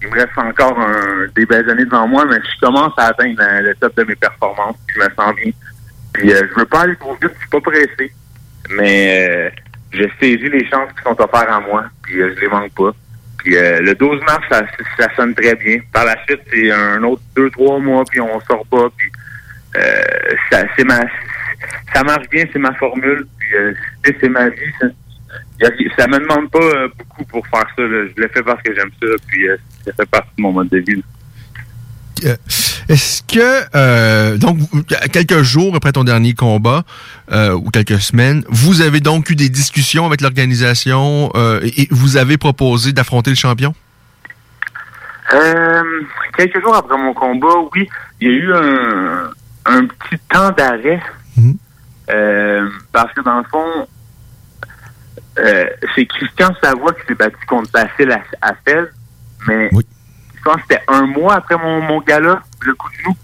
Il 0.01 0.07
me 0.07 0.13
reste 0.13 0.37
encore 0.37 0.79
un, 0.79 1.27
des 1.35 1.45
belles 1.45 1.69
années 1.69 1.83
devant 1.83 2.07
moi, 2.07 2.25
mais 2.25 2.37
je 2.37 2.65
commence 2.65 2.93
à 2.97 3.07
atteindre 3.07 3.41
le 3.61 3.75
top 3.75 3.95
de 3.97 4.03
mes 4.05 4.15
performances, 4.15 4.77
puis 4.87 4.95
je 4.97 5.09
me 5.09 5.13
sens 5.13 5.35
bien. 5.35 5.51
Puis 6.13 6.33
euh, 6.33 6.47
je 6.49 6.59
veux 6.59 6.65
pas 6.65 6.81
aller 6.81 6.95
trop 6.95 7.15
vite, 7.21 7.31
je 7.33 7.39
suis 7.39 7.49
pas 7.49 7.61
pressé. 7.61 8.13
Mais 8.69 9.51
je 9.91 10.03
saisis 10.19 10.49
les 10.49 10.65
chances 10.69 10.89
qui 10.93 11.03
sont 11.03 11.21
offertes 11.21 11.49
à 11.49 11.59
moi, 11.59 11.85
puis 12.01 12.15
je 12.15 12.39
les 12.39 12.47
manque 12.47 12.71
pas. 12.71 12.91
Puis 13.45 13.55
euh, 13.55 13.79
le 13.79 13.93
12 13.93 14.21
mars, 14.21 14.43
ça, 14.49 14.63
ça 14.97 15.07
sonne 15.15 15.35
très 15.35 15.53
bien. 15.53 15.77
Par 15.93 16.03
la 16.03 16.15
suite, 16.25 16.41
c'est 16.51 16.71
un 16.71 17.03
autre 17.03 17.21
deux, 17.35 17.51
trois 17.51 17.77
mois, 17.77 18.03
puis 18.09 18.19
on 18.19 18.41
sort 18.41 18.65
pas, 18.65 18.89
puis 18.97 19.07
euh, 19.75 20.01
ça, 20.51 20.63
c'est 20.75 20.83
ma, 20.83 21.01
ça 21.93 22.03
marche 22.03 22.27
bien, 22.29 22.43
c'est 22.51 22.57
ma 22.57 22.73
formule, 22.73 23.27
puis 23.37 23.55
euh, 23.55 23.73
c'est 24.19 24.29
ma 24.29 24.49
vie. 24.49 24.71
Ça, 24.81 24.87
ça 25.95 26.07
me 26.07 26.17
demande 26.17 26.49
pas 26.49 26.57
euh, 26.57 26.87
beaucoup 26.97 27.23
pour 27.25 27.45
faire 27.45 27.67
ça. 27.77 27.83
Je 27.83 28.19
le 28.19 28.27
fais 28.33 28.41
parce 28.41 28.63
que 28.63 28.73
j'aime 28.73 28.89
ça, 28.99 29.07
puis 29.27 29.45
ça 29.85 29.93
fait 29.93 30.09
partie 30.09 30.31
de 30.35 30.41
mon 30.41 30.51
mode 30.51 30.69
de 30.69 30.79
vie. 30.79 31.03
Est-ce 32.87 33.23
que, 33.23 33.65
euh, 33.75 34.37
donc, 34.37 34.59
quelques 35.11 35.41
jours 35.41 35.75
après 35.75 35.91
ton 35.91 36.03
dernier 36.03 36.33
combat, 36.33 36.83
euh, 37.31 37.53
ou 37.53 37.69
quelques 37.71 37.99
semaines, 37.99 38.43
vous 38.49 38.81
avez 38.81 38.99
donc 38.99 39.29
eu 39.29 39.35
des 39.35 39.49
discussions 39.49 40.05
avec 40.05 40.21
l'organisation 40.21 41.31
euh, 41.35 41.61
et 41.63 41.87
vous 41.91 42.17
avez 42.17 42.37
proposé 42.37 42.93
d'affronter 42.93 43.31
le 43.31 43.35
champion? 43.35 43.73
Euh, 45.33 45.83
quelques 46.37 46.61
jours 46.61 46.75
après 46.75 46.97
mon 46.97 47.13
combat, 47.13 47.55
oui, 47.73 47.89
il 48.21 48.27
y 48.27 48.31
a 48.31 48.33
eu 48.33 48.53
un, 48.53 49.31
un 49.65 49.85
petit 49.87 50.19
temps 50.31 50.51
d'arrêt. 50.51 51.01
Mhm. 51.37 51.57
Euh, 52.11 52.69
parce 52.93 53.11
que 53.13 53.21
dans 53.21 53.39
le 53.39 53.43
fond, 53.45 53.87
euh, 55.39 55.65
c'est 55.95 56.05
Christian 56.05 56.53
Savoie 56.63 56.93
qui 56.93 57.01
s'est 57.07 57.15
battu 57.15 57.43
contre 57.47 57.71
Bacille 57.71 58.11
à, 58.11 58.21
à 58.47 58.53
Fès, 58.63 58.85
mais 59.47 59.69
Oui. 59.71 59.83
Je 60.45 60.51
pense 60.51 60.61
que 60.61 60.67
c'était 60.69 60.83
un 60.87 61.07
mois 61.07 61.35
après 61.35 61.57
mon, 61.57 61.81
mon 61.81 62.01
gala, 62.01 62.41
le 62.61 62.73
coup 62.75 62.89
de 62.89 62.95
genou. 62.95 63.15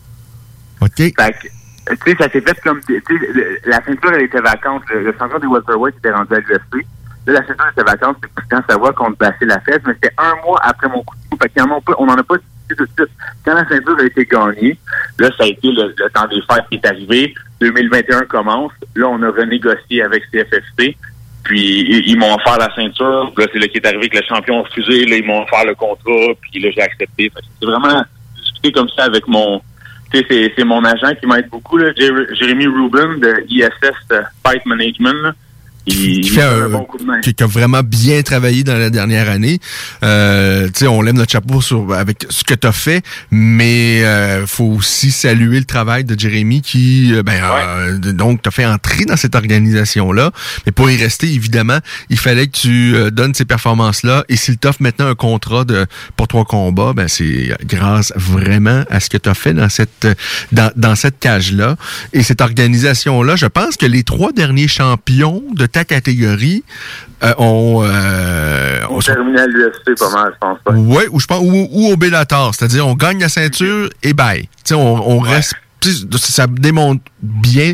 OK. 0.81 0.97
Fait 0.97 1.13
que, 1.13 1.93
tu 1.93 2.11
sais, 2.11 2.17
ça 2.17 2.29
s'est 2.29 2.41
fait 2.41 2.59
comme, 2.61 2.81
tu 2.81 2.95
sais, 3.07 3.61
la 3.65 3.83
ceinture, 3.83 4.11
elle 4.13 4.23
était 4.23 4.41
vacante. 4.41 4.83
Le, 4.89 5.03
le 5.03 5.15
champion 5.17 5.37
des 5.37 5.47
welterweight 5.47 5.97
était 5.97 6.11
rendu 6.11 6.33
à 6.33 6.39
l'UFC. 6.39 6.85
Là, 7.27 7.33
la 7.33 7.45
ceinture 7.45 7.67
était 7.71 7.83
vacante, 7.83 8.17
c'est 8.21 8.33
Christian 8.33 8.63
Savoie 8.67 8.93
contre 8.93 9.17
Bacille 9.17 9.47
la 9.47 9.59
fête, 9.59 9.83
mais 9.85 9.93
c'était 9.93 10.13
un 10.17 10.35
mois 10.43 10.59
après 10.63 10.89
mon 10.89 11.03
coup 11.03 11.15
de 11.15 11.21
genou. 11.55 11.79
Fait 11.85 11.93
on 11.99 12.05
n'en 12.07 12.15
a 12.15 12.23
pas 12.23 12.37
discuté 12.37 12.75
tout 12.75 12.85
de 12.85 12.91
suite. 12.97 13.17
Quand 13.45 13.53
la 13.53 13.67
ceinture 13.67 13.99
a 13.99 14.03
été 14.03 14.25
gagnée, 14.25 14.79
là, 15.19 15.29
ça 15.37 15.43
a 15.43 15.47
été 15.47 15.67
le, 15.67 15.93
le 15.95 16.09
temps 16.09 16.27
des 16.27 16.41
fêtes 16.41 16.65
qui 16.71 16.75
est 16.77 16.85
arrivé. 16.87 17.35
2021 17.59 18.21
commence. 18.21 18.71
Là, 18.95 19.07
on 19.09 19.21
a 19.21 19.29
renégocié 19.29 20.01
avec 20.01 20.23
CFFC. 20.31 20.97
Puis, 21.43 22.03
ils, 22.07 22.17
m'ont 22.17 22.35
offert 22.35 22.57
la 22.57 22.73
ceinture. 22.75 23.33
Là, 23.35 23.45
c'est 23.51 23.59
là 23.59 23.67
qui 23.67 23.77
est 23.77 23.85
arrivé 23.85 24.09
que 24.09 24.17
le 24.17 24.23
champion 24.23 24.59
a 24.59 24.61
refusé. 24.61 25.05
Là, 25.05 25.17
ils 25.17 25.25
m'ont 25.25 25.43
offert 25.43 25.65
le 25.65 25.75
contrat. 25.75 26.33
Puis 26.41 26.61
là, 26.61 26.69
j'ai 26.75 26.81
accepté. 26.81 27.31
C'est 27.59 27.65
vraiment 27.65 28.03
discuté 28.35 28.71
comme 28.71 28.89
ça 28.89 29.05
avec 29.05 29.27
mon, 29.27 29.61
c'est, 30.13 30.53
c'est 30.55 30.63
mon 30.63 30.83
agent 30.83 31.15
qui 31.15 31.25
m'aide 31.25 31.49
beaucoup, 31.49 31.77
là, 31.77 31.91
Jérémy 31.95 32.67
Rubin 32.67 33.17
de 33.17 33.45
ISS 33.49 33.69
euh, 34.11 34.21
Fight 34.45 34.65
Management. 34.65 35.33
Qui 35.85 36.23
fait 36.29 36.43
un- 36.43 36.65
un 36.65 36.69
bon 36.69 36.83
coup 36.83 36.97
de 36.99 37.03
main. 37.03 37.19
qui, 37.21 37.33
qui 37.33 37.43
a 37.43 37.47
vraiment 37.47 37.81
bien 37.83 38.21
travaillé 38.21 38.63
dans 38.63 38.77
la 38.77 38.89
dernière 38.89 39.29
année. 39.29 39.59
Euh, 40.03 40.67
tu 40.67 40.71
sais, 40.81 40.87
on 40.87 41.01
lève 41.01 41.15
notre 41.15 41.31
chapeau 41.31 41.59
sur 41.61 41.93
avec 41.93 42.25
ce 42.29 42.43
que 42.43 42.53
tu 42.53 42.67
as 42.67 42.71
fait, 42.71 43.03
mais 43.31 44.03
euh, 44.03 44.45
faut 44.45 44.65
aussi 44.65 45.09
saluer 45.11 45.57
le 45.57 45.65
travail 45.65 46.03
de 46.03 46.17
Jérémy 46.19 46.61
qui, 46.61 47.13
euh, 47.13 47.23
ben, 47.23 47.41
euh, 47.43 47.97
donc, 48.13 48.41
t'as 48.43 48.51
fait 48.51 48.65
entrer 48.65 49.05
dans 49.05 49.17
cette 49.17 49.33
organisation-là. 49.35 50.31
Mais 50.65 50.71
pour 50.71 50.89
y 50.91 50.97
rester, 50.97 51.27
évidemment, 51.33 51.79
il 52.09 52.19
fallait 52.19 52.47
que 52.47 52.57
tu 52.57 52.95
euh, 52.95 53.09
donnes 53.09 53.33
ces 53.33 53.45
performances-là. 53.45 54.23
Et 54.29 54.35
s'il 54.35 54.57
t'offre 54.57 54.81
maintenant 54.83 55.07
un 55.07 55.15
contrat 55.15 55.63
de 55.65 55.85
pour 56.15 56.27
ton 56.27 56.43
combat, 56.43 56.93
ben 56.93 57.07
c'est 57.07 57.55
grâce 57.65 58.13
vraiment 58.15 58.83
à 58.89 58.99
ce 58.99 59.09
que 59.09 59.17
tu 59.17 59.29
as 59.29 59.33
fait 59.33 59.53
dans 59.53 59.69
cette 59.69 60.07
dans, 60.51 60.71
dans 60.75 60.95
cette 60.95 61.19
cage-là. 61.19 61.75
Et 62.13 62.21
cette 62.23 62.41
organisation-là, 62.41 63.35
je 63.35 63.47
pense 63.47 63.77
que 63.77 63.85
les 63.87 64.03
trois 64.03 64.31
derniers 64.31 64.67
champions 64.67 65.41
de 65.55 65.65
ta 65.71 65.85
catégorie 65.85 66.63
euh, 67.23 67.33
ont, 67.37 67.81
euh, 67.83 68.79
On 68.89 68.99
termine 68.99 69.37
à 69.37 69.47
l'UFC 69.47 69.97
pas 69.97 70.09
mal, 70.11 70.31
je 70.33 70.39
pense 70.39 70.59
pas. 70.63 70.71
Ouais, 70.73 71.07
ou 71.11 71.19
je 71.19 71.25
pense 71.25 71.41
ou, 71.41 71.67
ou 71.71 71.91
au 71.91 71.97
Bellator, 71.97 72.53
c'est-à-dire 72.55 72.87
on 72.87 72.95
gagne 72.95 73.19
la 73.19 73.29
ceinture 73.29 73.89
et 74.03 74.13
bye. 74.13 74.41
Tu 74.41 74.47
sais, 74.65 74.73
on, 74.75 75.09
on 75.09 75.19
reste 75.19 75.55
ça 76.17 76.47
démontre 76.47 77.03
bien 77.21 77.73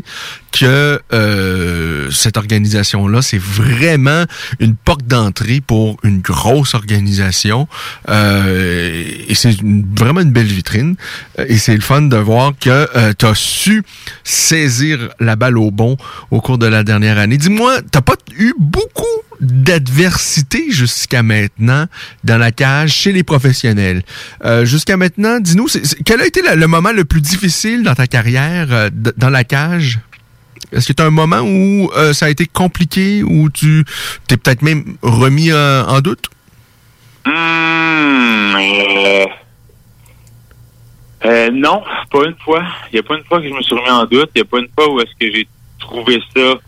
que 0.51 0.99
euh, 1.13 2.09
cette 2.11 2.37
organisation-là, 2.37 3.21
c'est 3.21 3.39
vraiment 3.39 4.25
une 4.59 4.75
porte 4.75 5.05
d'entrée 5.05 5.61
pour 5.61 5.97
une 6.03 6.19
grosse 6.19 6.73
organisation. 6.73 7.67
Euh, 8.09 9.03
et 9.27 9.35
c'est 9.35 9.55
vraiment 9.95 10.21
une 10.21 10.31
belle 10.31 10.47
vitrine. 10.47 10.95
Euh, 11.39 11.45
Et 11.49 11.57
c'est 11.57 11.75
le 11.75 11.81
fun 11.81 12.03
de 12.03 12.17
voir 12.17 12.53
que 12.59 13.13
tu 13.13 13.25
as 13.25 13.35
su 13.35 13.83
saisir 14.23 15.09
la 15.19 15.35
balle 15.35 15.57
au 15.57 15.71
bon 15.71 15.97
au 16.31 16.41
cours 16.41 16.57
de 16.57 16.67
la 16.67 16.83
dernière 16.83 17.17
année. 17.17 17.37
Dis-moi, 17.37 17.81
t'as 17.91 18.01
pas 18.01 18.15
eu 18.37 18.53
beaucoup 18.57 19.05
d'adversité 19.41 20.71
jusqu'à 20.71 21.23
maintenant 21.23 21.85
dans 22.23 22.37
la 22.37 22.51
cage 22.51 22.93
chez 22.93 23.11
les 23.11 23.23
professionnels. 23.23 24.03
Euh, 24.43 24.65
jusqu'à 24.65 24.97
maintenant, 24.97 25.39
dis-nous, 25.39 25.67
quel 26.05 26.21
a 26.21 26.25
été 26.25 26.41
le, 26.41 26.67
moment 26.67 26.91
le 26.91 27.05
plus 27.05 27.21
difficile 27.21 27.83
dans 27.83 27.95
ta 27.95 28.07
carrière 28.07 28.67
euh, 28.71 28.89
dans 29.17 29.29
la 29.29 29.43
cage? 29.43 29.99
Est-ce 30.71 30.87
que 30.87 30.93
tu 30.93 31.01
as 31.01 31.05
un 31.05 31.11
moment 31.11 31.41
où 31.41 31.89
euh, 31.95 32.13
ça 32.13 32.25
a 32.25 32.29
été 32.29 32.45
compliqué, 32.45 33.23
où 33.23 33.49
tu 33.49 33.85
t'es 34.27 34.37
peut-être 34.37 34.61
même 34.61 34.97
remis 35.01 35.53
en 35.53 36.01
doute? 36.01 36.29
Euh, 41.25 41.49
non, 41.51 41.83
pas 42.11 42.25
une 42.25 42.35
fois. 42.43 42.63
Il 42.91 42.95
n'y 42.95 42.99
a 42.99 43.03
pas 43.03 43.17
une 43.17 43.23
fois 43.23 43.41
que 43.41 43.47
je 43.47 43.53
me 43.53 43.61
suis 43.61 43.75
remis 43.75 43.89
en 43.89 44.05
doute. 44.05 44.29
Il 44.35 44.41
n'y 44.41 44.41
a 44.41 44.45
pas 44.45 44.59
une 44.59 44.69
fois 44.77 44.91
où 44.91 44.99
est-ce 45.01 45.11
que 45.19 45.33
j'ai 45.33 45.47
trouvé 45.79 46.21
ça 46.35 46.59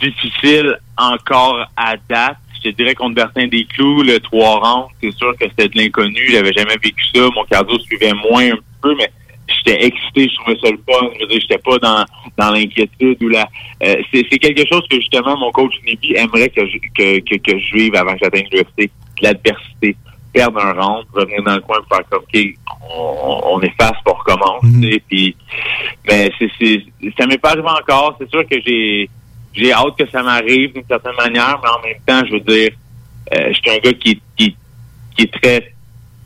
difficile 0.00 0.78
encore 0.96 1.66
à 1.76 1.96
date. 2.08 2.38
Je 2.56 2.70
te 2.70 2.76
dirais 2.76 2.94
contre 2.94 3.14
Bertin 3.14 3.46
Desclous, 3.46 4.02
le 4.02 4.18
3 4.20 4.60
rangs, 4.60 4.88
c'est 5.02 5.14
sûr 5.16 5.32
que 5.38 5.46
c'était 5.48 5.68
de 5.68 5.78
l'inconnu. 5.78 6.20
J'avais 6.30 6.52
jamais 6.52 6.76
vécu 6.82 7.02
ça. 7.14 7.20
Mon 7.34 7.44
cardio 7.44 7.78
suivait 7.78 8.12
moins 8.12 8.52
un 8.52 8.58
peu, 8.82 8.94
mais 8.96 9.10
j'étais 9.48 9.84
excité, 9.86 10.28
je 10.28 10.34
trouvais 10.36 10.58
ça 10.62 10.70
le 10.70 10.78
fun. 10.86 11.08
Je 11.14 11.20
veux 11.20 11.28
dire, 11.28 11.40
j'étais 11.40 11.58
pas 11.58 11.78
dans, 11.78 12.04
dans 12.36 12.50
l'inquiétude 12.50 13.22
ou 13.22 13.28
la. 13.28 13.48
Euh, 13.82 13.96
c'est, 14.12 14.26
c'est 14.30 14.38
quelque 14.38 14.66
chose 14.70 14.86
que 14.90 14.96
justement 14.96 15.36
mon 15.38 15.50
coach 15.52 15.72
Nibi 15.86 16.14
aimerait 16.16 16.50
que 16.50 16.66
je, 16.66 16.76
que, 16.94 17.18
que, 17.20 17.36
que 17.36 17.58
je 17.58 17.74
vive 17.74 17.94
avant 17.94 18.12
que 18.12 18.18
j'atteigne 18.22 18.48
l'UFC. 18.52 18.90
L'adversité. 19.22 19.96
Perdre 20.32 20.64
un 20.64 20.72
round, 20.72 21.06
revenir 21.12 21.42
dans 21.42 21.56
le 21.56 21.60
coin 21.60 21.78
et 21.78 21.94
faire 21.94 22.08
comme 22.08 22.22
OK, 22.22 22.40
on, 22.94 23.40
on 23.56 23.60
efface 23.62 23.96
pour 24.04 24.18
recommencer. 24.18 25.02
Puis, 25.08 25.34
mais 26.06 26.30
c'est, 26.38 26.50
c'est, 26.58 26.84
ça 27.18 27.26
m'est 27.26 27.38
pas 27.38 27.50
arrivé 27.50 27.68
encore. 27.68 28.16
C'est 28.18 28.30
sûr 28.30 28.46
que 28.46 28.56
j'ai 28.64 29.10
j'ai 29.52 29.72
hâte 29.72 29.96
que 29.98 30.08
ça 30.10 30.22
m'arrive 30.22 30.72
d'une 30.72 30.86
certaine 30.86 31.16
manière, 31.16 31.60
mais 31.62 31.68
en 31.68 31.80
même 31.82 32.00
temps, 32.06 32.26
je 32.26 32.32
veux 32.32 32.40
dire, 32.40 32.70
euh, 33.34 33.48
je 33.48 33.54
suis 33.54 33.70
un 33.70 33.78
gars 33.78 33.92
qui, 33.94 34.20
qui, 34.36 34.56
qui 35.16 35.22
est 35.22 35.40
très 35.42 35.72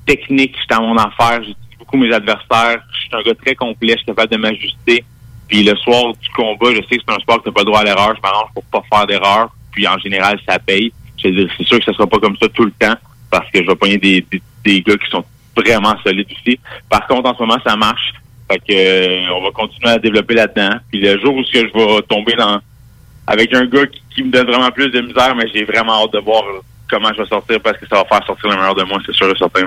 technique, 0.06 0.56
suis 0.56 0.66
dans 0.68 0.82
mon 0.82 0.96
affaire, 0.96 1.42
j'utilise 1.42 1.78
beaucoup 1.78 1.96
mes 1.96 2.12
adversaires, 2.12 2.82
je 2.92 3.00
suis 3.00 3.10
un 3.12 3.22
gars 3.22 3.34
très 3.34 3.54
complet, 3.54 3.92
je 3.92 3.98
suis 3.98 4.06
capable 4.06 4.32
de 4.32 4.36
m'ajuster. 4.36 5.04
Puis 5.48 5.62
le 5.62 5.76
soir 5.76 6.12
du 6.14 6.28
combat, 6.30 6.70
je 6.70 6.82
sais 6.88 6.96
que 6.96 7.02
c'est 7.06 7.14
un 7.14 7.18
sport 7.18 7.38
que 7.38 7.44
t'as 7.44 7.52
pas 7.52 7.60
le 7.60 7.66
droit 7.66 7.80
à 7.80 7.84
l'erreur, 7.84 8.14
je 8.16 8.20
m'arrange 8.20 8.50
pour 8.54 8.64
pas 8.64 8.82
faire 8.90 9.06
d'erreur, 9.06 9.50
puis 9.72 9.86
en 9.86 9.98
général, 9.98 10.38
ça 10.46 10.58
paye. 10.58 10.92
Je 11.22 11.28
veux 11.28 11.34
dire, 11.34 11.54
c'est 11.56 11.64
sûr 11.64 11.78
que 11.78 11.84
ça 11.84 11.92
sera 11.92 12.06
pas 12.06 12.18
comme 12.18 12.36
ça 12.36 12.48
tout 12.48 12.64
le 12.64 12.72
temps, 12.72 12.94
parce 13.30 13.50
que 13.50 13.62
je 13.62 13.66
vais 13.66 13.76
pogner 13.76 13.98
des, 13.98 14.24
des, 14.30 14.42
des 14.64 14.82
gars 14.82 14.96
qui 14.96 15.10
sont 15.10 15.24
vraiment 15.56 15.94
solides 16.02 16.28
aussi. 16.30 16.58
Par 16.88 17.06
contre, 17.06 17.30
en 17.30 17.34
ce 17.34 17.42
moment, 17.42 17.58
ça 17.64 17.76
marche. 17.76 18.12
Fait 18.50 18.58
que 18.58 18.72
euh, 18.72 19.34
on 19.34 19.42
va 19.42 19.50
continuer 19.52 19.90
à 19.90 19.98
développer 19.98 20.34
là-dedans. 20.34 20.76
Puis 20.90 21.00
le 21.00 21.18
jour 21.20 21.34
où 21.34 21.42
je 21.42 21.60
vais 21.60 22.02
tomber 22.02 22.34
dans 22.34 22.60
avec 23.26 23.54
un 23.54 23.64
gars 23.66 23.86
qui, 23.86 24.22
me 24.22 24.30
donne 24.30 24.46
vraiment 24.46 24.70
plus 24.70 24.90
de 24.90 25.00
misère, 25.00 25.34
mais 25.34 25.48
j'ai 25.52 25.64
vraiment 25.64 26.04
hâte 26.04 26.12
de 26.12 26.20
voir 26.20 26.42
comment 26.88 27.12
je 27.14 27.22
vais 27.22 27.28
sortir 27.28 27.60
parce 27.60 27.78
que 27.78 27.86
ça 27.86 27.96
va 27.96 28.04
faire 28.04 28.26
sortir 28.26 28.50
le 28.50 28.56
meilleur 28.56 28.74
de 28.74 28.84
moi, 28.84 28.98
c'est 29.04 29.14
sûr 29.14 29.30
et 29.30 29.38
certain. 29.38 29.66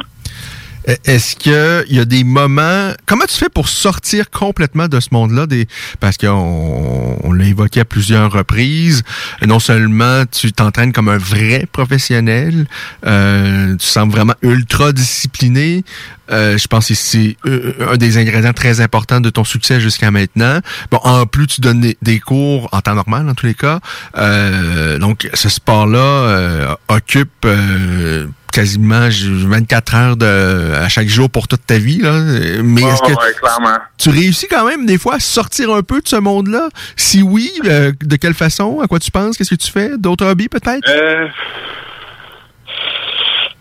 E, 0.87 0.95
Est-ce 1.05 1.35
qu'il 1.35 1.95
y 1.95 1.99
a 1.99 2.05
des 2.05 2.23
moments... 2.23 2.91
Comment 3.05 3.25
tu 3.25 3.37
fais 3.37 3.49
pour 3.49 3.69
sortir 3.69 4.29
complètement 4.29 4.87
de 4.87 4.99
ce 4.99 5.09
monde-là? 5.11 5.45
Des... 5.47 5.67
Parce 5.99 6.17
qu'on 6.17 7.17
on 7.23 7.31
l'a 7.33 7.45
évoqué 7.45 7.81
à 7.81 7.85
plusieurs 7.85 8.31
reprises. 8.31 9.03
Non 9.45 9.59
seulement 9.59 10.23
tu 10.25 10.51
t'entraînes 10.51 10.93
comme 10.93 11.09
un 11.09 11.17
vrai 11.17 11.67
professionnel, 11.71 12.67
euh, 13.05 13.75
tu 13.75 13.85
sembles 13.85 14.11
vraiment 14.11 14.35
ultra 14.41 14.91
discipliné. 14.91 15.83
Euh, 16.29 16.57
je 16.57 16.67
pense 16.67 16.87
que 16.87 16.93
c'est 16.93 17.37
euh, 17.45 17.73
un 17.91 17.97
des 17.97 18.17
ingrédients 18.17 18.53
très 18.53 18.81
importants 18.81 19.21
de 19.21 19.29
ton 19.29 19.43
succès 19.43 19.79
jusqu'à 19.79 20.11
maintenant. 20.11 20.59
Bon, 20.91 20.99
en 21.03 21.25
plus, 21.25 21.47
tu 21.47 21.61
donnes 21.61 21.93
des, 22.01 22.19
cours 22.19 22.67
en 22.71 22.81
temps 22.81 22.95
normal, 22.95 23.25
dans 23.25 23.33
tous 23.33 23.45
les 23.45 23.53
cas. 23.53 23.79
Euh, 24.17 24.99
donc, 24.99 25.29
ce 25.33 25.49
sport-là 25.49 25.99
euh, 25.99 26.75
occupe 26.89 27.45
euh, 27.45 28.27
quasiment 28.57 29.07
24 29.11 29.95
heures 29.95 30.17
de, 30.17 30.73
à 30.73 30.89
chaque 30.89 31.07
jour 31.07 31.29
pour 31.29 31.47
toute 31.47 31.63
ta 31.67 31.77
vie. 31.77 31.99
Là. 31.99 32.19
Mais 32.63 32.81
est-ce 32.81 33.03
que 33.03 33.11
ouais, 33.11 33.77
tu 33.99 34.09
réussis 34.09 34.47
quand 34.47 34.65
même 34.65 34.87
des 34.87 34.97
fois 34.97 35.15
à 35.15 35.19
sortir 35.19 35.71
un 35.71 35.83
peu 35.83 36.01
de 36.01 36.07
ce 36.07 36.15
monde-là? 36.15 36.69
Si 36.95 37.21
oui, 37.21 37.51
euh, 37.65 37.91
de 38.01 38.15
quelle 38.15 38.33
façon? 38.33 38.81
À 38.81 38.87
quoi 38.87 38.97
tu 38.97 39.11
penses? 39.11 39.37
Qu'est-ce 39.37 39.51
que 39.51 39.61
tu 39.63 39.71
fais? 39.71 39.95
D'autres 39.99 40.25
hobbies 40.25 40.49
peut-être? 40.49 40.89
Euh, 40.89 41.27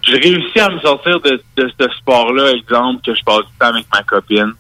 j'ai 0.01 0.17
réussi 0.17 0.61
à 0.61 0.71
me 0.71 0.79
sortir 0.79 1.21
de, 1.21 1.43
de 1.59 1.71
ce 1.79 1.89
sport-là, 1.99 2.53
exemple, 2.53 3.03
que 3.05 3.15
je 3.15 3.23
passe 3.23 3.41
du 3.41 3.59
temps 3.61 3.67
avec 3.67 3.85
ma 3.93 4.03
copine. 4.03 4.53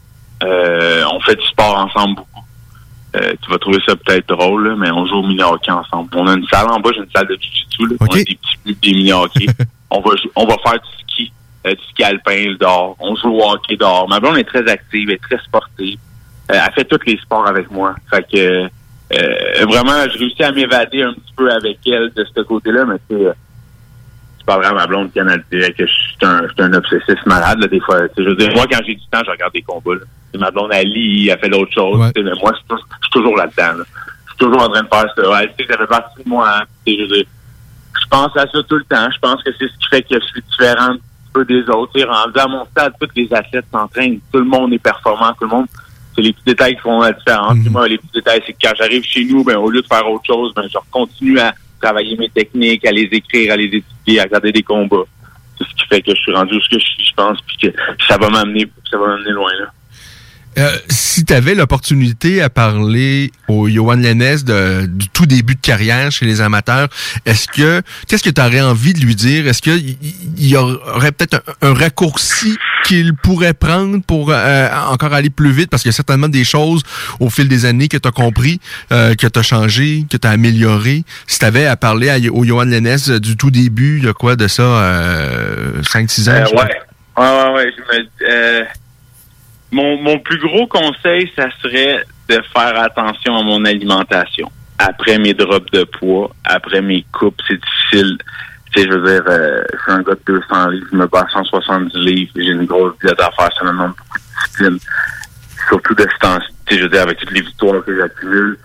Euh, 0.42 1.02
on 1.14 1.20
fait 1.20 1.36
du 1.36 1.46
sport 1.46 1.78
ensemble 1.78 2.16
beaucoup. 2.16 2.44
Euh, 3.16 3.32
tu 3.42 3.50
vas 3.50 3.56
trouver 3.56 3.78
ça 3.88 3.96
peut-être 3.96 4.28
drôle, 4.28 4.68
là, 4.68 4.76
mais 4.76 4.90
on 4.90 5.06
joue 5.06 5.14
au 5.14 5.26
mini-hockey 5.26 5.70
ensemble. 5.70 6.10
On 6.14 6.26
a 6.26 6.34
une 6.34 6.46
salle 6.48 6.68
en 6.68 6.78
bas, 6.78 6.90
j'ai 6.92 7.00
une 7.00 7.10
salle 7.16 7.26
de 7.26 7.38
jiu-jitsu. 7.40 7.86
là. 7.86 7.96
Ok. 8.00 8.08
On 8.10 8.12
a 8.12 8.16
des 8.18 8.24
petits 8.24 8.78
des 8.82 8.92
mini-hockey. 8.92 9.46
on 9.90 10.00
va 10.00 10.10
on 10.36 10.44
va 10.46 10.56
faire 10.64 10.80
du 10.80 10.88
ski, 11.02 11.32
euh, 11.66 11.74
du 11.74 11.82
ski 11.90 12.02
alpin 12.04 12.54
dehors. 12.58 12.96
On 13.00 13.14
joue 13.16 13.30
au 13.34 13.42
hockey 13.50 13.76
dehors. 13.76 14.08
Ma 14.08 14.20
blonde 14.20 14.38
est 14.38 14.44
très 14.44 14.66
active, 14.68 15.08
elle 15.08 15.14
est 15.16 15.22
très 15.22 15.38
sportive. 15.44 15.98
Euh, 16.50 16.54
elle 16.64 16.72
fait 16.74 16.84
tous 16.84 17.00
les 17.06 17.16
sports 17.18 17.46
avec 17.46 17.70
moi. 17.70 17.94
Fait 18.10 18.24
que 18.32 18.68
euh, 18.68 19.64
vraiment, 19.68 20.02
j'ai 20.12 20.18
réussi 20.18 20.42
à 20.42 20.52
m'évader 20.52 21.02
un 21.02 21.12
petit 21.12 21.32
peu 21.36 21.50
avec 21.50 21.78
elle 21.86 22.10
de 22.14 22.24
ce 22.24 22.40
côté-là, 22.42 22.84
mais 22.86 22.96
tu 23.08 23.16
sais, 23.24 23.32
c'est 24.38 24.46
pas 24.46 24.56
vraiment 24.58 24.76
ma 24.76 24.86
blonde 24.86 25.12
qui 25.12 25.20
dirait 25.50 25.72
que 25.72 25.86
je 25.86 25.92
suis 25.92 26.16
un, 26.22 26.42
je 26.46 26.52
suis 26.52 26.62
un 26.62 26.72
obsessif 26.74 27.18
malade, 27.26 27.58
là, 27.60 27.66
des 27.68 27.80
fois. 27.80 28.00
Tu 28.08 28.14
sais, 28.16 28.24
Je 28.24 28.28
veux 28.30 28.36
dire, 28.36 28.52
moi, 28.54 28.64
quand 28.70 28.80
j'ai 28.86 28.94
du 28.94 29.06
temps, 29.10 29.20
je 29.24 29.30
regarde 29.30 29.52
des 29.52 29.62
combats. 29.62 29.94
Là. 29.94 30.00
Ma 30.38 30.50
blonde, 30.50 30.70
elle 30.72 30.88
lit, 30.88 31.28
elle 31.30 31.38
fait 31.38 31.48
d'autres 31.48 31.72
choses. 31.72 31.98
Ouais. 31.98 32.10
Mais 32.16 32.22
moi, 32.40 32.52
je 32.52 32.56
suis 32.58 32.66
tou- 32.68 32.76
je 32.78 33.06
suis 33.06 33.10
toujours 33.12 33.36
là-dedans. 33.36 33.78
là. 33.78 33.84
Je 34.26 34.30
suis 34.30 34.38
toujours 34.38 34.62
en 34.62 34.68
train 34.68 34.82
de 34.82 34.88
faire 34.88 35.14
ça. 35.16 35.30
Ouais, 35.30 35.52
tu 35.56 35.64
sais, 35.64 35.72
ça 35.72 35.78
fait 35.78 35.86
partie 35.86 36.22
de 36.22 36.28
moi. 36.28 36.48
hein. 36.48 36.62
Tu 36.84 36.92
sais, 36.92 36.98
Je 36.98 37.02
veux 37.04 37.16
dire, 37.16 37.26
je 38.06 38.10
pense 38.10 38.36
à 38.36 38.46
ça 38.46 38.62
tout 38.68 38.76
le 38.76 38.84
temps. 38.84 39.08
Je 39.12 39.18
pense 39.18 39.42
que 39.42 39.50
c'est 39.58 39.66
ce 39.66 39.72
qui 39.72 39.88
fait 39.90 40.02
que 40.02 40.14
je 40.14 40.26
suis 40.26 40.42
différent 40.50 40.92
un 40.92 40.98
peu 41.32 41.44
des 41.44 41.62
autres. 41.68 41.92
Sais, 41.96 42.04
rendu 42.04 42.38
à 42.38 42.46
mon 42.46 42.64
stade, 42.66 42.92
tous 43.00 43.08
les 43.16 43.32
athlètes 43.32 43.66
s'entraînent. 43.72 44.20
Tout 44.32 44.38
le 44.38 44.44
monde 44.44 44.72
est 44.72 44.78
performant. 44.78 45.32
Tout 45.32 45.44
le 45.44 45.48
monde. 45.48 45.66
C'est 46.14 46.22
les 46.22 46.32
petits 46.32 46.44
détails 46.46 46.76
qui 46.76 46.82
font 46.82 47.00
la 47.00 47.12
différence. 47.12 47.56
Mhm. 47.56 47.72
Moi, 47.72 47.88
les 47.88 47.98
petits 47.98 48.12
détails, 48.14 48.42
c'est 48.46 48.52
que 48.52 48.58
quand 48.62 48.74
j'arrive 48.78 49.02
chez 49.02 49.24
nous, 49.24 49.44
ben, 49.44 49.56
au 49.56 49.68
lieu 49.68 49.82
de 49.82 49.86
faire 49.86 50.08
autre 50.08 50.24
chose, 50.24 50.54
ben, 50.54 50.66
je 50.72 50.78
continue 50.90 51.38
à 51.40 51.52
travailler 51.80 52.16
mes 52.16 52.30
techniques, 52.30 52.86
à 52.86 52.92
les 52.92 53.08
écrire, 53.12 53.52
à 53.52 53.56
les 53.56 53.64
étudier, 53.64 54.20
à 54.20 54.22
regarder 54.22 54.52
des 54.52 54.62
combats. 54.62 55.04
C'est 55.58 55.64
ce 55.64 55.74
qui 55.74 55.86
fait 55.88 56.00
que 56.00 56.14
je 56.14 56.20
suis 56.20 56.32
rendu 56.32 56.56
où 56.56 56.60
ce 56.60 56.68
que 56.70 56.78
je 56.78 56.86
suis, 56.86 57.04
je 57.04 57.14
pense, 57.14 57.38
puis 57.42 57.56
que 57.58 57.76
ça 58.06 58.16
va 58.16 58.30
m'amener, 58.30 58.66
ça 58.90 58.96
va 58.96 59.08
m'amener 59.08 59.30
loin, 59.30 59.50
là. 59.58 59.66
Euh, 60.58 60.70
si 60.88 61.24
tu 61.24 61.32
avais 61.34 61.54
l'opportunité 61.54 62.40
à 62.40 62.48
parler 62.48 63.30
au 63.48 63.68
Johan 63.68 63.94
Lennes 63.96 64.38
de, 64.44 64.86
du 64.86 65.08
tout 65.10 65.26
début 65.26 65.54
de 65.54 65.60
carrière 65.60 66.10
chez 66.10 66.24
les 66.26 66.40
amateurs, 66.40 66.88
est-ce 67.26 67.46
que 67.48 67.82
qu'est-ce 68.08 68.22
que 68.22 68.30
tu 68.30 68.40
aurais 68.40 68.62
envie 68.62 68.94
de 68.94 69.00
lui 69.00 69.14
dire? 69.14 69.46
Est-ce 69.46 69.60
qu'il 69.60 69.96
y, 70.38 70.48
y 70.48 70.56
aurait 70.56 71.12
peut-être 71.12 71.42
un, 71.62 71.68
un 71.70 71.74
raccourci 71.74 72.56
qu'il 72.84 73.14
pourrait 73.14 73.52
prendre 73.54 74.00
pour 74.06 74.30
euh, 74.30 74.68
encore 74.88 75.12
aller 75.12 75.28
plus 75.30 75.52
vite? 75.52 75.68
Parce 75.68 75.82
qu'il 75.82 75.90
y 75.90 75.94
a 75.94 75.96
certainement 75.96 76.28
des 76.28 76.44
choses 76.44 76.82
au 77.20 77.28
fil 77.28 77.48
des 77.48 77.66
années 77.66 77.88
que 77.88 77.98
tu 77.98 78.08
as 78.08 78.12
compris, 78.12 78.60
euh, 78.92 79.14
que 79.14 79.26
tu 79.26 79.38
as 79.38 79.42
changé, 79.42 80.06
que 80.10 80.16
tu 80.16 80.26
as 80.26 80.30
amélioré. 80.30 81.04
Si 81.26 81.38
tu 81.38 81.44
avais 81.44 81.66
à 81.66 81.76
parler 81.76 82.08
à, 82.08 82.16
au 82.32 82.44
Johan 82.44 82.64
Lennes 82.64 82.96
du 83.20 83.36
tout 83.36 83.50
début, 83.50 84.00
de 84.00 84.12
quoi 84.12 84.36
de 84.36 84.48
ça 84.48 84.62
euh, 84.62 85.82
5 85.82 86.10
6 86.10 86.28
ans 86.28 86.32
Euh, 86.32 86.44
ouais. 86.56 86.80
Ouais, 87.18 87.24
ouais, 87.24 87.54
ouais. 87.54 87.70
Je 87.76 87.82
me, 87.98 88.08
euh, 88.30 88.64
mon, 89.84 90.18
plus 90.18 90.38
gros 90.38 90.66
conseil, 90.66 91.30
ça 91.36 91.48
serait 91.62 92.04
de 92.28 92.40
faire 92.54 92.80
attention 92.80 93.36
à 93.36 93.42
mon 93.42 93.64
alimentation. 93.64 94.50
Après 94.78 95.18
mes 95.18 95.34
drops 95.34 95.70
de 95.72 95.84
poids, 95.84 96.30
après 96.44 96.80
mes 96.80 97.04
coupes, 97.12 97.40
c'est 97.46 97.58
difficile. 97.60 98.18
Tu 98.72 98.82
sais, 98.82 98.88
je 98.88 98.94
veux 98.96 99.10
dire, 99.10 99.24
euh, 99.28 99.62
je 99.72 99.82
suis 99.82 99.92
un 99.92 100.02
gars 100.02 100.14
de 100.14 100.20
200 100.26 100.68
livres, 100.70 100.86
je 100.92 100.96
me 100.96 101.06
bats 101.06 101.26
170 101.32 101.96
livres, 101.98 102.32
j'ai 102.36 102.50
une 102.50 102.66
grosse 102.66 102.94
diète 103.02 103.20
à 103.20 103.30
faire, 103.30 103.50
ça 103.56 103.64
me 103.64 103.70
demande 103.70 103.92
beaucoup 103.96 104.18
de 104.18 104.44
discipline. 104.44 104.78
Surtout 105.68 105.94
de 105.94 106.02
ce 106.02 106.18
temps, 106.20 106.38
je 106.70 106.76
veux 106.76 106.88
dire, 106.88 107.02
avec 107.02 107.18
toutes 107.18 107.32
les 107.32 107.40
victoires 107.40 107.84
que 107.84 107.96
j'accumule, 107.96 108.58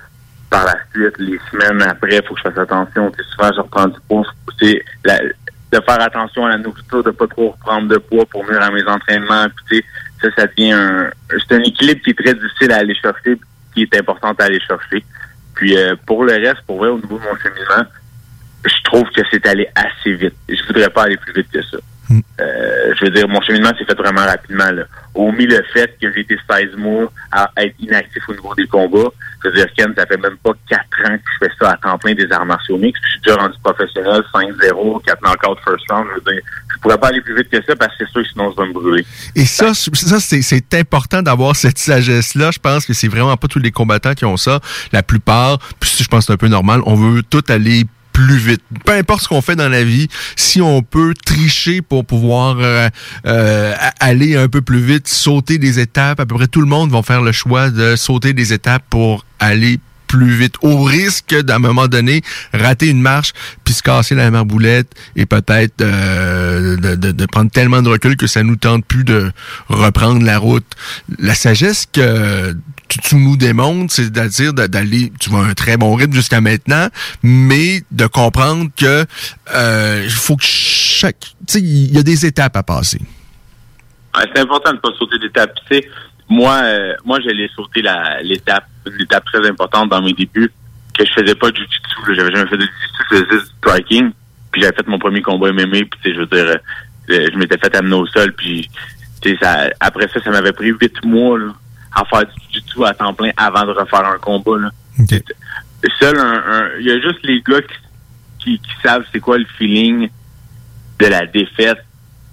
par 0.50 0.66
la 0.66 0.76
suite, 0.92 1.16
les 1.20 1.40
semaines 1.50 1.82
après, 1.84 2.18
il 2.18 2.28
faut 2.28 2.34
que 2.36 2.42
je 2.44 2.50
fasse 2.50 2.58
attention. 2.58 3.10
Tu 3.12 3.24
souvent, 3.24 3.52
je 3.56 3.62
reprends 3.62 3.88
du 3.88 4.00
poids. 4.08 4.24
C'est 4.60 4.84
de 5.72 5.80
faire 5.80 6.02
attention 6.02 6.46
à 6.46 6.50
la 6.50 6.58
nourriture, 6.58 7.04
de 7.04 7.12
pas 7.12 7.28
trop 7.28 7.52
reprendre 7.52 7.88
de 7.88 7.98
poids 7.98 8.26
pour 8.26 8.44
venir 8.44 8.62
à 8.62 8.70
mes 8.70 8.84
entraînements. 8.84 9.48
Puis, 9.66 9.84
ça, 10.22 10.30
ça 10.38 10.48
devient 10.48 10.72
un... 10.72 11.12
C'est 11.30 11.56
un 11.56 11.62
équilibre 11.62 12.02
qui 12.04 12.12
est 12.12 12.24
très 12.24 12.34
difficile 12.34 12.72
à 12.72 12.78
aller 12.78 12.96
chercher, 12.96 13.40
qui 13.74 13.84
est 13.84 13.98
important 13.98 14.34
à 14.38 14.44
aller 14.44 14.60
chercher. 14.60 15.04
Puis, 15.56 15.78
euh, 15.78 15.96
pour 16.06 16.24
le 16.24 16.34
reste, 16.34 16.62
pour 16.66 16.78
vrai, 16.78 16.90
au 16.90 16.98
niveau 16.98 17.18
de 17.18 17.24
mon 17.24 17.36
cheminement, 17.38 17.90
je 18.66 18.84
trouve 18.84 19.10
que 19.12 19.22
c'est 19.32 19.46
allé 19.48 19.68
assez 19.76 20.14
vite. 20.14 20.36
Je 20.48 20.64
voudrais 20.68 20.90
pas 20.90 21.04
aller 21.04 21.18
plus 21.18 21.34
vite 21.34 21.48
que 21.52 21.62
ça. 21.64 21.78
Euh, 22.40 22.94
je 22.98 23.06
veux 23.06 23.12
dire, 23.12 23.28
mon 23.28 23.42
cheminement 23.42 23.72
s'est 23.78 23.86
fait 23.86 23.98
vraiment 23.98 24.26
rapidement. 24.26 24.72
Là. 24.72 24.84
Omis 25.14 25.46
le 25.46 25.64
fait 25.74 25.96
que 26.02 26.12
j'ai 26.14 26.22
été 26.22 26.38
16 26.50 26.76
mois 26.78 27.12
à 27.32 27.50
être 27.58 27.76
inactif 27.80 28.24
au 28.28 28.34
niveau 28.34 28.54
des 28.56 28.68
combats. 28.68 29.10
Je 29.44 29.50
veux 29.50 29.56
dire, 29.56 29.68
Ken, 29.76 29.94
ça 29.98 30.06
fait 30.06 30.18
même 30.18 30.38
pas 30.44 30.52
4 30.70 30.82
ans 31.06 31.18
que 31.18 31.24
je 31.40 31.46
fais 31.46 31.52
ça 31.60 31.72
à 31.72 31.78
temps 31.78 31.98
plein 31.98 32.14
des 32.14 32.32
arts 32.32 32.46
martiaux 32.46 32.78
mixtes. 32.78 33.02
Je 33.04 33.12
suis 33.12 33.22
déjà 33.22 33.38
rendu 33.38 33.58
professionnel, 33.64 34.24
5-0, 34.34 35.04
4 35.06 35.22
knockouts 35.22 35.62
first 35.64 35.86
round. 35.90 36.08
Je 36.10 36.16
veux 36.16 36.34
dire, 36.34 36.42
je 36.74 36.80
pourrais 36.82 36.98
pas 36.98 37.08
aller 37.08 37.22
plus 37.22 37.36
vite 37.36 37.50
que 37.50 37.64
ça 37.64 37.76
parce 37.76 37.96
que 37.96 38.06
c'est 38.06 38.12
sûr 38.12 38.24
sinon 38.32 38.52
je 38.52 38.62
vais 38.62 38.68
me 38.68 38.74
brûler. 38.74 39.06
Et 39.36 39.46
ça, 39.46 39.74
ça 39.74 40.20
c'est 40.20 40.74
important 40.74 41.22
d'avoir 41.22 41.56
cette 41.56 41.78
sagesse-là. 41.78 42.52
Je 42.52 42.60
pense 42.60 42.86
que 42.86 42.94
c'est 42.94 43.08
vraiment 43.08 43.38
pas 43.38 43.48
tous 43.48 43.60
les 43.60 43.72
combattants 43.72 44.14
qui 44.14 44.26
ont 44.26 44.38
ça. 44.38 44.60
La 44.92 45.04
plupart, 45.04 45.60
puis 45.80 45.92
je 46.00 46.08
pense 46.08 46.22
que 46.22 46.26
c'est 46.28 46.34
un 46.34 46.38
peu 46.38 46.48
normal, 46.48 46.82
on 46.86 46.96
veut 46.96 47.24
tout 47.24 47.44
aller 47.50 47.86
plus 48.26 48.38
vite. 48.38 48.62
Peu 48.86 48.94
importe 48.94 49.24
ce 49.24 49.28
qu'on 49.28 49.42
fait 49.42 49.56
dans 49.56 49.70
la 49.70 49.84
vie, 49.84 50.08
si 50.36 50.62
on 50.62 50.82
peut 50.82 51.14
tricher 51.26 51.82
pour 51.82 52.06
pouvoir 52.06 52.58
euh, 52.60 52.90
euh, 53.26 53.74
aller 54.00 54.36
un 54.36 54.48
peu 54.48 54.62
plus 54.62 54.80
vite, 54.82 55.08
sauter 55.08 55.58
des 55.58 55.80
étapes, 55.80 56.20
à 56.20 56.26
peu 56.26 56.36
près 56.36 56.48
tout 56.48 56.62
le 56.62 56.68
monde 56.68 56.92
va 56.92 57.02
faire 57.04 57.22
le 57.22 57.32
choix 57.32 57.70
de 57.70 57.96
sauter 57.96 58.34
des 58.34 58.54
étapes 58.54 58.84
pour 58.90 59.26
aller 59.40 59.80
plus 60.08 60.34
vite, 60.36 60.56
au 60.62 60.84
risque 60.84 61.34
d'à 61.42 61.56
un 61.56 61.60
moment 61.60 61.88
donné 61.88 62.22
rater 62.54 62.88
une 62.88 63.02
marche, 63.02 63.32
puis 63.64 63.74
se 63.74 63.82
casser 63.82 64.14
la 64.14 64.30
marboulette 64.30 64.92
et 65.16 65.26
peut-être 65.26 65.80
euh, 65.82 66.76
de, 66.76 66.96
de- 66.96 67.12
de 67.14 67.26
prendre 67.28 67.50
tellement 67.50 67.82
de 67.82 67.88
recul 67.88 68.18
que 68.18 68.28
ça 68.28 68.44
nous 68.44 68.58
tente 68.58 68.84
plus 68.86 69.06
de 69.06 69.32
reprendre 69.70 70.22
la 70.26 70.38
route. 70.38 70.66
La 71.18 71.34
sagesse 71.34 71.86
que 71.94 72.54
tu, 73.00 73.16
nous 73.16 73.38
démontres, 73.38 73.94
c'est-à-dire 73.94 74.54
d'aller, 74.54 75.12
tu 75.20 75.30
vois 75.30 75.46
un 75.46 75.54
très 75.54 75.78
bon 75.78 75.96
rythme 75.96 76.14
jusqu'à 76.14 76.42
maintenant, 76.42 76.88
mais 77.24 77.84
de 77.92 78.06
comprendre 78.08 78.70
que 78.76 79.06
euh, 79.56 80.02
il 80.04 80.12
faut 80.12 80.36
que 80.36 80.44
chaque, 80.44 81.20
tu 81.20 81.54
sais, 81.54 81.60
il 81.62 81.96
y 81.96 82.00
a 82.00 82.04
des 82.04 82.26
étapes 82.26 82.56
à 82.58 82.64
passer. 82.64 83.00
C'est 84.16 84.40
important 84.40 84.74
de 84.74 84.80
pas 84.80 84.90
sauter 84.98 85.18
d'étape. 85.20 85.54
Tu 85.68 85.76
sais, 85.76 85.90
moi, 86.30 86.62
euh, 86.64 86.96
moi, 87.06 87.20
j'allais 87.22 87.50
sauter 87.56 87.82
l'étape, 88.24 88.66
l'étape 88.86 89.26
très 89.26 89.48
importante 89.48 89.90
dans 89.90 90.02
mes 90.02 90.14
débuts, 90.14 90.52
que 90.98 91.06
je 91.06 91.12
faisais 91.14 91.36
pas 91.36 91.50
de 91.52 91.56
jiu-jitsu. 91.58 92.16
J'avais 92.16 92.32
jamais 92.32 92.50
fait 92.50 92.58
de 92.58 92.64
jiu-jitsu, 92.64 93.04
je 93.10 93.16
faisais 93.16 93.26
du 93.26 93.46
striking. 93.58 94.12
Puis 94.52 94.62
j'avais 94.62 94.76
fait 94.76 94.88
mon 94.88 95.00
premier 95.00 95.22
combat 95.22 95.52
MMA, 95.54 95.66
puis 95.66 95.90
tu 96.04 96.10
sais, 96.10 96.16
je 96.16 96.20
veux 96.20 96.26
dire, 96.26 96.58
euh, 97.10 97.28
je 97.32 97.38
m'étais 97.38 97.58
fait 97.58 97.74
amener 97.76 97.96
au 97.96 98.06
sol, 98.08 98.34
puis 98.34 98.70
ça, 99.42 99.70
après 99.80 100.08
ça, 100.10 100.22
ça 100.22 100.32
m'avait 100.32 100.52
pris 100.52 100.70
huit 100.70 100.94
mois 101.06 101.38
à 101.94 102.06
faire 102.06 102.26
du 102.26 102.34
jiu-jitsu 102.50 102.86
à 102.86 102.94
temps 102.94 103.14
plein 103.14 103.32
avant 103.38 103.66
de 103.66 103.72
refaire 103.72 104.06
un 104.06 104.18
combat. 104.18 104.58
Là. 104.58 104.70
Seul 106.00 106.18
un, 106.18 106.70
il 106.80 106.86
y 106.86 106.92
a 106.92 107.00
juste 107.00 107.20
les 107.24 107.42
gars 107.42 107.62
qui, 107.62 107.76
qui, 108.40 108.60
qui 108.60 108.72
savent 108.84 109.04
c'est 109.12 109.20
quoi 109.20 109.38
le 109.38 109.46
feeling 109.58 110.10
de 111.00 111.06
la 111.08 111.26
défaite, 111.26 111.84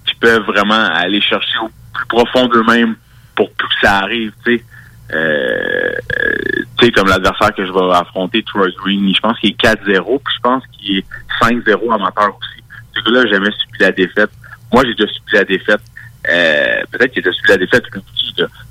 qui 0.05 0.15
peuvent 0.15 0.43
vraiment 0.43 0.85
aller 0.93 1.21
chercher 1.21 1.57
au 1.63 1.69
plus 1.93 2.05
profond 2.07 2.47
d'eux-mêmes 2.47 2.95
pour 3.35 3.51
plus 3.53 3.67
que 3.67 3.73
ça 3.81 3.97
arrive, 3.99 4.31
tu 4.45 4.57
sais. 4.57 4.63
Euh, 5.11 5.15
euh, 5.15 6.35
tu 6.77 6.85
sais, 6.85 6.91
comme 6.91 7.07
l'adversaire 7.07 7.53
que 7.55 7.65
je 7.65 7.71
vais 7.71 7.95
affronter, 7.95 8.43
Troy 8.43 8.67
Green, 8.77 9.13
je 9.13 9.19
pense 9.19 9.39
qu'il 9.39 9.49
est 9.51 9.61
4-0, 9.61 10.19
puis 10.23 10.35
je 10.35 10.41
pense 10.41 10.63
qu'il 10.67 10.97
est 10.97 11.05
5-0 11.41 11.93
amateur 11.95 12.37
aussi. 12.37 12.63
Ce 12.93 13.01
gars-là, 13.01 13.29
jamais 13.29 13.49
subi 13.51 13.79
la 13.79 13.91
défaite. 13.91 14.29
Moi, 14.71 14.83
j'ai 14.85 14.93
déjà 14.93 15.11
subi 15.11 15.31
la 15.33 15.43
défaite. 15.45 15.81
Euh, 16.27 16.81
peut-être 16.91 17.13
qu'il 17.13 17.23
déjà 17.23 17.35
subi 17.35 17.49
la 17.49 17.57
défaite 17.57 17.83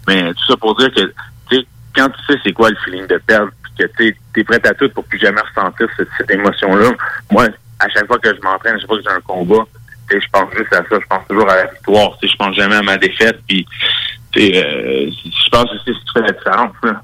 mais 0.07 0.33
tout 0.35 0.45
ça 0.47 0.57
pour 0.57 0.77
dire 0.77 0.91
que, 0.93 1.13
quand 1.95 2.09
tu 2.11 2.25
sais 2.27 2.39
c'est 2.45 2.53
quoi 2.53 2.71
le 2.71 2.77
feeling 2.85 3.07
de 3.07 3.19
perdre, 3.27 3.51
puis 3.63 3.87
que 3.87 3.93
tu 3.97 4.41
es 4.41 4.45
prêt 4.45 4.61
à 4.65 4.75
tout 4.75 4.89
pour 4.91 5.05
plus 5.05 5.19
jamais 5.19 5.41
ressentir 5.41 5.89
cette, 5.97 6.31
émotion-là, 6.31 6.91
moi, 7.31 7.47
à 7.81 7.89
chaque 7.89 8.07
fois 8.07 8.19
que 8.19 8.35
je 8.35 8.41
m'entraîne, 8.43 8.77
à 8.77 8.79
chaque 8.79 8.87
fois 8.87 8.99
que 8.99 9.03
j'ai 9.03 9.17
un 9.17 9.21
combat, 9.21 9.65
je 10.11 10.29
pense 10.33 10.53
juste 10.57 10.73
à 10.73 10.77
ça. 10.77 10.99
Je 11.01 11.07
pense 11.07 11.27
toujours 11.29 11.51
à 11.51 11.57
la 11.57 11.67
victoire. 11.67 12.17
Je 12.23 12.37
pense 12.37 12.57
jamais 12.57 12.77
à 12.77 12.83
ma 12.83 12.97
défaite. 12.97 13.39
Puis, 13.47 13.67
euh, 14.37 15.11
je 15.11 15.51
pense 15.51 15.65
que 15.65 15.77
c'est 15.85 15.93
ce 15.93 16.13
qui 16.13 16.21
la 16.21 16.33
différence. 16.33 16.73
là. 16.83 17.03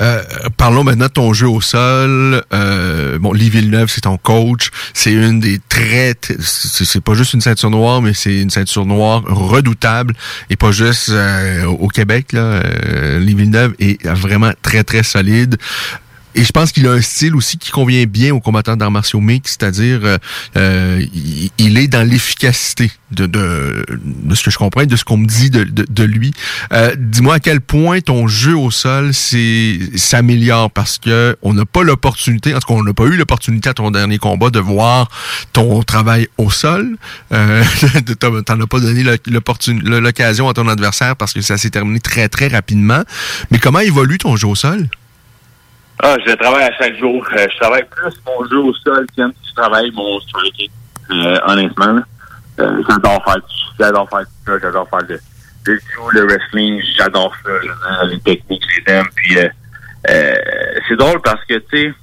Euh, 0.00 0.22
parlons 0.56 0.84
maintenant 0.84 1.06
de 1.06 1.12
ton 1.12 1.32
jeu 1.32 1.48
au 1.48 1.60
sol. 1.60 2.42
Euh, 2.52 3.18
bon, 3.18 3.32
Lee 3.32 3.50
Villeneuve, 3.50 3.88
c'est 3.90 4.02
ton 4.02 4.16
coach. 4.16 4.70
C'est 4.94 5.12
une 5.12 5.40
des 5.40 5.58
très, 5.68 6.14
c'est 6.40 7.00
pas 7.02 7.14
juste 7.14 7.34
une 7.34 7.40
ceinture 7.40 7.70
noire, 7.70 8.00
mais 8.02 8.14
c'est 8.14 8.40
une 8.40 8.50
ceinture 8.50 8.86
noire 8.86 9.22
redoutable 9.26 10.14
et 10.50 10.56
pas 10.56 10.70
juste 10.70 11.08
euh, 11.10 11.64
au 11.64 11.88
au 11.88 11.90
Québec. 11.90 12.32
Là, 12.32 12.40
euh, 12.40 13.18
Lee 13.18 13.34
Villeneuve 13.34 13.74
est 13.78 14.06
vraiment 14.06 14.52
très 14.60 14.84
très 14.84 15.02
solide. 15.02 15.56
Et 16.38 16.44
je 16.44 16.52
pense 16.52 16.70
qu'il 16.70 16.86
a 16.86 16.92
un 16.92 17.00
style 17.00 17.34
aussi 17.34 17.58
qui 17.58 17.72
convient 17.72 18.04
bien 18.04 18.32
aux 18.32 18.38
combattants 18.38 18.76
d'arts 18.76 18.92
martiaux 18.92 19.18
mixtes, 19.18 19.56
c'est-à-dire 19.60 19.98
euh, 20.04 20.18
euh, 20.56 21.04
il, 21.58 21.76
est 21.76 21.88
dans 21.88 22.08
l'efficacité 22.08 22.92
de, 23.10 23.26
de, 23.26 23.84
de 23.90 24.34
ce 24.36 24.44
que 24.44 24.52
je 24.52 24.56
comprends, 24.56 24.84
de 24.84 24.94
ce 24.94 25.02
qu'on 25.02 25.16
me 25.16 25.26
dit 25.26 25.50
de, 25.50 25.64
de, 25.64 25.84
de 25.90 26.04
lui. 26.04 26.32
Euh, 26.72 26.94
Dis-moi 26.96 27.34
à 27.34 27.40
quel 27.40 27.60
point 27.60 28.00
ton 28.00 28.28
jeu 28.28 28.56
au 28.56 28.70
sol 28.70 29.14
s'améliore 29.14 30.70
parce 30.70 30.98
que 30.98 31.36
on 31.42 31.54
n'a 31.54 31.64
pas 31.64 31.82
l'opportunité, 31.82 32.54
en 32.54 32.60
tout 32.60 32.68
cas 32.68 32.74
on 32.74 32.84
n'a 32.84 32.94
pas 32.94 33.06
eu 33.06 33.16
l'opportunité 33.16 33.70
à 33.70 33.74
ton 33.74 33.90
dernier 33.90 34.18
combat 34.18 34.50
de 34.50 34.60
voir 34.60 35.08
ton 35.52 35.82
travail 35.82 36.28
au 36.38 36.52
sol. 36.52 36.98
Euh, 37.32 37.64
t'en 38.20 38.60
as 38.60 38.66
pas 38.68 38.78
donné 38.78 39.02
l'occasion 39.26 40.48
à 40.48 40.54
ton 40.54 40.68
adversaire 40.68 41.16
parce 41.16 41.32
que 41.32 41.40
ça 41.40 41.58
s'est 41.58 41.70
terminé 41.70 41.98
très 41.98 42.28
très 42.28 42.46
rapidement. 42.46 43.02
Mais 43.50 43.58
comment 43.58 43.80
évolue 43.80 44.18
ton 44.18 44.36
jeu 44.36 44.46
au 44.46 44.54
sol? 44.54 44.88
Ah, 46.02 46.16
je 46.24 46.32
travaille 46.34 46.64
à 46.64 46.72
chaque 46.74 46.96
jour. 46.96 47.26
Euh, 47.36 47.46
je 47.52 47.58
travaille 47.58 47.84
plus 47.84 48.14
mon 48.24 48.44
jeu 48.48 48.58
au 48.58 48.74
sol 48.74 49.06
qu'un 49.16 49.32
je 49.48 49.54
travaille 49.54 49.90
mon 49.92 50.20
striking. 50.20 50.70
Euh, 51.10 51.38
honnêtement. 51.46 52.00
Euh, 52.60 52.82
j'adore 52.88 53.22
faire 53.24 53.36
j'adore 53.78 54.08
faire 54.10 54.24
ça, 54.46 54.58
j'adore 54.60 54.88
faire 54.88 55.00
le, 55.08 55.20
le 55.66 55.80
le 56.12 56.24
wrestling, 56.26 56.82
j'adore 56.96 57.32
ça. 57.44 58.04
les 58.04 58.20
techniques, 58.20 58.64
je 58.68 58.80
les 58.80 58.98
aime. 58.98 59.06
Puis 59.14 59.38
euh, 59.38 59.48
euh, 60.10 60.34
c'est 60.88 60.96
drôle 60.96 61.20
parce 61.22 61.44
que 61.44 61.54
tu 61.54 61.64
sais, 61.88 61.94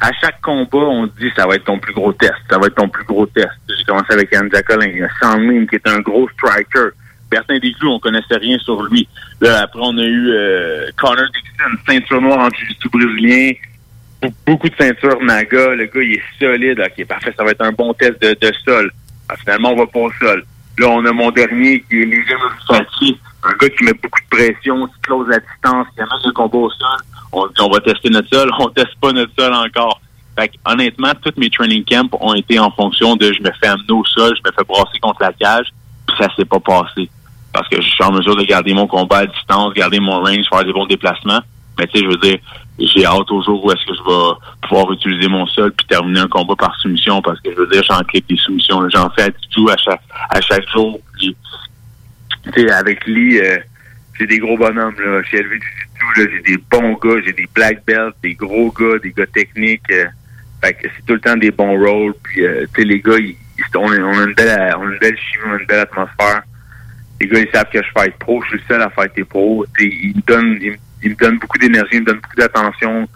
à 0.00 0.10
chaque 0.20 0.40
combat, 0.40 0.78
on 0.78 1.06
dit 1.06 1.30
ça 1.36 1.46
va 1.46 1.56
être 1.56 1.64
ton 1.64 1.78
plus 1.78 1.94
gros 1.94 2.12
test, 2.12 2.34
ça 2.50 2.58
va 2.58 2.66
être 2.66 2.74
ton 2.74 2.88
plus 2.88 3.04
gros 3.04 3.26
test. 3.26 3.48
J'ai 3.68 3.84
commencé 3.84 4.12
avec 4.12 4.34
Anne 4.34 4.50
y 4.52 5.02
a 5.02 5.08
Sandlin 5.20 5.66
qui 5.66 5.76
est 5.76 5.88
un 5.88 6.00
gros 6.00 6.28
striker. 6.30 6.90
Bertin 7.30 7.58
Desclous, 7.58 7.90
on 7.92 7.98
connaissait 7.98 8.36
rien 8.36 8.58
sur 8.58 8.82
lui. 8.84 9.06
Là, 9.40 9.62
après, 9.62 9.80
on 9.82 9.96
a 9.98 10.02
eu 10.04 10.30
euh, 10.30 10.86
Connor 10.96 11.26
Dixon, 11.26 11.76
ceinture 11.86 12.20
noire 12.22 12.38
en 12.38 12.50
jiu-jitsu 12.50 12.88
brésilien. 12.90 13.52
Be- 14.22 14.32
Beaucoup 14.46 14.68
de 14.68 14.74
ceintures 14.76 15.20
Naga. 15.22 15.74
Le 15.74 15.86
gars, 15.86 16.02
il 16.02 16.12
est 16.14 16.22
solide. 16.38 16.80
OK, 16.80 17.06
parfait, 17.06 17.34
ça 17.36 17.44
va 17.44 17.50
être 17.50 17.62
un 17.62 17.72
bon 17.72 17.92
test 17.94 18.20
de, 18.22 18.52
sol. 18.64 18.90
Ah, 19.28 19.34
finalement, 19.36 19.72
on 19.72 19.76
va 19.76 19.86
pas 19.86 20.00
au 20.00 20.12
sol. 20.20 20.42
Là, 20.78 20.88
on 20.88 21.04
a 21.04 21.12
mon 21.12 21.30
dernier 21.30 21.80
qui 21.88 22.00
est 22.02 22.06
Léger 22.06 22.34
Murifati, 22.68 23.18
un 23.44 23.52
gars 23.60 23.68
qui 23.68 23.84
met 23.84 23.92
beaucoup 23.92 24.20
de 24.20 24.28
pression, 24.36 24.86
qui 24.86 25.00
close 25.02 25.28
la 25.28 25.38
distance, 25.40 25.86
qui 25.94 26.00
amène 26.00 26.18
le 26.24 26.32
combat 26.32 26.58
au 26.58 26.70
sol. 26.70 26.98
On 27.32 27.46
dit, 27.46 27.60
on 27.60 27.68
va 27.68 27.80
tester 27.80 28.08
notre 28.10 28.28
sol. 28.28 28.50
On 28.58 28.68
teste 28.70 28.94
pas 29.00 29.12
notre 29.12 29.32
sol 29.38 29.52
encore. 29.52 30.00
Fait 30.38 30.50
honnêtement, 30.64 31.12
tous 31.20 31.32
mes 31.36 31.50
training 31.50 31.84
camps 31.84 32.08
ont 32.20 32.32
été 32.34 32.58
en 32.60 32.70
fonction 32.70 33.16
de 33.16 33.32
je 33.32 33.42
me 33.42 33.50
fais 33.60 33.66
amener 33.66 33.90
au 33.90 34.04
sol, 34.04 34.32
je 34.36 34.48
me 34.48 34.54
fais 34.56 34.64
brasser 34.64 34.98
contre 35.00 35.20
la 35.20 35.32
cage, 35.32 35.66
puis 36.06 36.16
ça 36.16 36.28
s'est 36.36 36.44
pas 36.44 36.60
passé. 36.60 37.10
Parce 37.52 37.68
que 37.68 37.80
je 37.80 37.86
suis 37.88 38.04
en 38.04 38.12
mesure 38.12 38.36
de 38.36 38.44
garder 38.44 38.74
mon 38.74 38.86
combat 38.86 39.18
à 39.18 39.26
distance, 39.26 39.72
garder 39.74 40.00
mon 40.00 40.20
range, 40.20 40.46
faire 40.50 40.64
des 40.64 40.72
bons 40.72 40.86
déplacements. 40.86 41.40
Mais 41.78 41.86
tu 41.86 41.98
sais, 41.98 42.04
je 42.04 42.10
veux 42.10 42.16
dire, 42.18 42.38
j'ai 42.78 43.04
hâte 43.06 43.30
au 43.30 43.42
jour 43.42 43.64
où 43.64 43.70
est-ce 43.72 43.84
que 43.86 43.94
je 43.94 44.02
vais 44.02 44.68
pouvoir 44.68 44.92
utiliser 44.92 45.28
mon 45.28 45.46
sol 45.46 45.72
puis 45.76 45.86
terminer 45.86 46.20
un 46.20 46.28
combat 46.28 46.54
par 46.56 46.74
soumission 46.80 47.22
parce 47.22 47.40
que 47.40 47.50
je 47.52 47.56
veux 47.56 47.66
dire, 47.68 47.82
j'en 47.84 48.00
clip 48.04 48.26
des 48.28 48.36
soumissions. 48.36 48.80
J'en 48.90 49.08
fais 49.10 49.22
à 49.22 49.30
tout 49.50 49.68
à 49.68 49.76
chaque 49.76 50.02
à 50.30 50.40
chaque 50.40 50.68
jour. 50.70 51.00
Tu 51.20 51.34
sais, 52.54 52.70
avec 52.70 53.06
Lee, 53.06 53.38
euh, 53.40 53.58
j'ai 54.18 54.26
des 54.26 54.38
gros 54.38 54.56
bonhommes 54.56 54.94
là. 55.04 55.22
Chez 55.24 55.42
LV 55.42 55.58
tout, 55.98 56.20
là, 56.20 56.26
j'ai 56.32 56.42
des 56.56 56.62
bons 56.70 56.92
gars, 56.94 57.20
j'ai 57.24 57.32
des 57.32 57.48
black 57.54 57.84
belts, 57.86 58.14
des 58.22 58.34
gros 58.34 58.70
gars, 58.72 58.98
des 59.02 59.12
gars 59.12 59.26
techniques. 59.26 59.82
euh, 59.90 60.06
fait 60.62 60.74
que 60.74 60.88
c'est 60.96 61.06
tout 61.06 61.14
le 61.14 61.20
temps 61.20 61.36
des 61.36 61.50
bons 61.52 61.78
rôles. 61.78 62.14
Puis 62.24 62.44
euh, 62.44 62.66
tu 62.74 62.82
sais, 62.82 62.86
les 62.88 63.00
gars, 63.00 63.18
ils- 63.18 63.36
on, 63.76 63.80
on 63.92 64.18
a 64.18 64.24
une 64.24 64.34
belle 64.34 64.74
on 64.78 64.82
a 64.88 64.92
une 64.92 64.98
belle 64.98 65.16
chimie, 65.18 65.44
on 65.48 65.52
a 65.54 65.58
une 65.60 65.66
belle 65.66 65.80
atmosphère. 65.80 66.42
Les 67.20 67.26
gars, 67.26 67.40
ils 67.40 67.50
savent 67.52 67.70
que 67.72 67.82
je 67.82 67.88
fight 67.96 68.14
pro, 68.18 68.42
je 68.42 68.48
suis 68.48 68.58
le 68.58 68.62
seul 68.68 68.82
à 68.82 68.90
fighter 68.90 69.24
pro. 69.24 69.64
Ils 69.80 70.14
me 70.16 70.22
donnent, 70.26 70.58
ils 71.02 71.10
me 71.10 71.14
donnent 71.16 71.38
beaucoup 71.38 71.58
d'énergie, 71.58 71.94
ils 71.94 72.00
me 72.00 72.06
donnent 72.06 72.20
beaucoup 72.20 72.36
d'attention. 72.36 73.08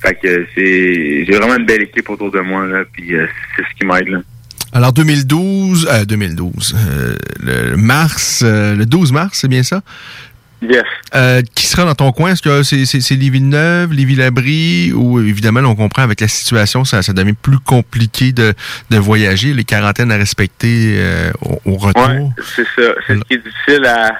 Fait 0.00 0.14
que 0.14 0.46
c'est, 0.54 1.24
j'ai 1.24 1.36
vraiment 1.36 1.56
une 1.56 1.64
belle 1.64 1.82
équipe 1.82 2.10
autour 2.10 2.30
de 2.30 2.40
moi 2.40 2.66
là, 2.66 2.84
puis 2.92 3.14
euh, 3.14 3.26
c'est 3.56 3.62
ce 3.62 3.78
qui 3.78 3.86
m'aide 3.86 4.08
là. 4.08 4.18
Alors 4.74 4.92
2012, 4.92 5.88
euh, 5.88 6.04
2012, 6.04 6.74
euh, 6.76 7.16
le 7.40 7.76
mars, 7.76 8.42
euh, 8.44 8.74
le 8.74 8.86
12 8.86 9.12
mars, 9.12 9.38
c'est 9.40 9.48
bien 9.48 9.62
ça? 9.62 9.82
Yes. 10.70 10.84
Euh, 11.14 11.42
qui 11.54 11.66
sera 11.66 11.84
dans 11.84 11.94
ton 11.94 12.12
coin? 12.12 12.30
Est-ce 12.32 12.42
que 12.42 12.62
c'est, 12.62 12.84
c'est, 12.86 13.00
c'est 13.00 13.16
Lévis-Labrie? 13.16 14.92
Ou 14.94 15.20
évidemment, 15.20 15.60
là, 15.60 15.68
on 15.68 15.74
comprend 15.74 16.02
avec 16.02 16.20
la 16.20 16.28
situation, 16.28 16.84
ça, 16.84 17.02
ça 17.02 17.12
devient 17.12 17.32
plus 17.34 17.58
compliqué 17.58 18.32
de, 18.32 18.54
de 18.90 18.96
voyager, 18.96 19.52
les 19.52 19.64
quarantaines 19.64 20.10
à 20.12 20.16
respecter 20.16 20.94
euh, 20.98 21.30
au, 21.42 21.72
au 21.72 21.76
retour. 21.76 22.06
Ouais, 22.08 22.26
c'est 22.56 22.64
ça. 22.76 22.92
C'est 23.06 23.16
ce 23.16 23.20
qui 23.24 23.34
est 23.34 23.38
difficile 23.44 23.84
à, 23.86 24.12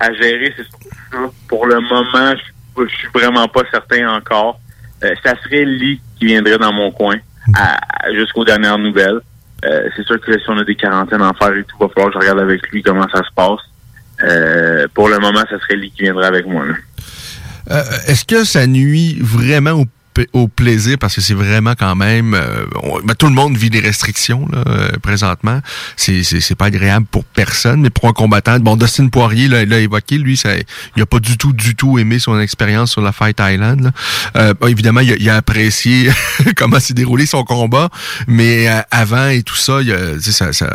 à 0.00 0.12
gérer, 0.12 0.52
c'est 0.56 0.64
ça. 0.64 1.18
Pour 1.48 1.66
le 1.66 1.80
moment, 1.80 2.34
je, 2.76 2.82
je 2.84 2.94
suis 2.96 3.08
vraiment 3.14 3.48
pas 3.48 3.62
certain 3.70 4.08
encore. 4.10 4.60
Euh, 5.04 5.14
ça 5.24 5.34
serait 5.44 5.64
Lee 5.64 6.00
qui 6.18 6.26
viendrait 6.26 6.58
dans 6.58 6.72
mon 6.72 6.90
coin 6.90 7.16
à- 7.54 7.78
à- 8.06 8.12
jusqu'aux 8.14 8.44
dernières 8.44 8.78
nouvelles. 8.78 9.20
Euh, 9.64 9.88
c'est 9.96 10.04
sûr 10.06 10.20
que 10.20 10.32
si 10.38 10.44
on 10.48 10.58
a 10.58 10.64
des 10.64 10.74
quarantaines 10.74 11.22
à 11.22 11.30
en 11.30 11.34
faire 11.34 11.54
et 11.54 11.64
tout, 11.64 11.76
va 11.78 11.88
falloir 11.88 12.12
que 12.12 12.14
je 12.14 12.18
regarde 12.20 12.40
avec 12.40 12.66
lui 12.70 12.82
comment 12.82 13.06
ça 13.12 13.18
se 13.18 13.32
passe. 13.34 13.60
Euh, 14.22 14.86
pour 14.94 15.08
le 15.08 15.18
moment, 15.18 15.40
ça 15.50 15.58
serait 15.60 15.76
Lee 15.76 15.92
qui 15.94 16.02
viendrait 16.02 16.26
avec 16.26 16.46
moi. 16.46 16.64
Euh, 17.70 17.82
est-ce 18.06 18.24
que 18.24 18.44
ça 18.44 18.66
nuit 18.66 19.18
vraiment 19.20 19.84
pa- 19.84 19.90
au 20.32 20.48
plaisir 20.48 20.96
parce 20.98 21.14
que 21.14 21.20
c'est 21.20 21.34
vraiment 21.34 21.74
quand 21.78 21.94
même 21.94 22.34
euh, 22.34 22.66
ben, 23.04 23.14
tout 23.14 23.26
le 23.26 23.34
monde 23.34 23.56
vit 23.56 23.70
des 23.70 23.80
restrictions 23.80 24.46
là, 24.50 24.64
euh, 24.66 24.88
présentement 25.02 25.60
c'est 25.96 26.22
c'est 26.22 26.54
pas 26.54 26.66
agréable 26.66 27.06
pour 27.10 27.24
personne 27.24 27.80
mais 27.80 27.90
pour 27.90 28.08
un 28.08 28.12
combattant 28.12 28.58
bon 28.58 28.76
Dustin 28.76 29.08
Poirier 29.08 29.48
là, 29.48 29.64
l'a 29.64 29.78
évoqué 29.78 30.18
lui 30.18 30.36
ça 30.36 30.50
il 30.96 31.02
a 31.02 31.06
pas 31.06 31.20
du 31.20 31.36
tout 31.36 31.52
du 31.52 31.74
tout 31.74 31.98
aimé 31.98 32.18
son 32.18 32.38
expérience 32.40 32.92
sur 32.92 33.00
la 33.00 33.12
Fight 33.12 33.38
Island 33.40 33.80
là. 33.82 33.90
Euh, 34.36 34.54
évidemment 34.68 35.00
il 35.00 35.12
a, 35.12 35.16
il 35.16 35.30
a 35.30 35.36
apprécié 35.36 36.10
comment 36.56 36.80
s'est 36.80 36.94
déroulé 36.94 37.26
son 37.26 37.44
combat 37.44 37.88
mais 38.26 38.68
euh, 38.68 38.80
avant 38.90 39.28
et 39.28 39.42
tout 39.42 39.56
ça 39.56 39.80
il 39.82 39.92
a, 39.92 40.20
ça, 40.20 40.52
ça 40.52 40.70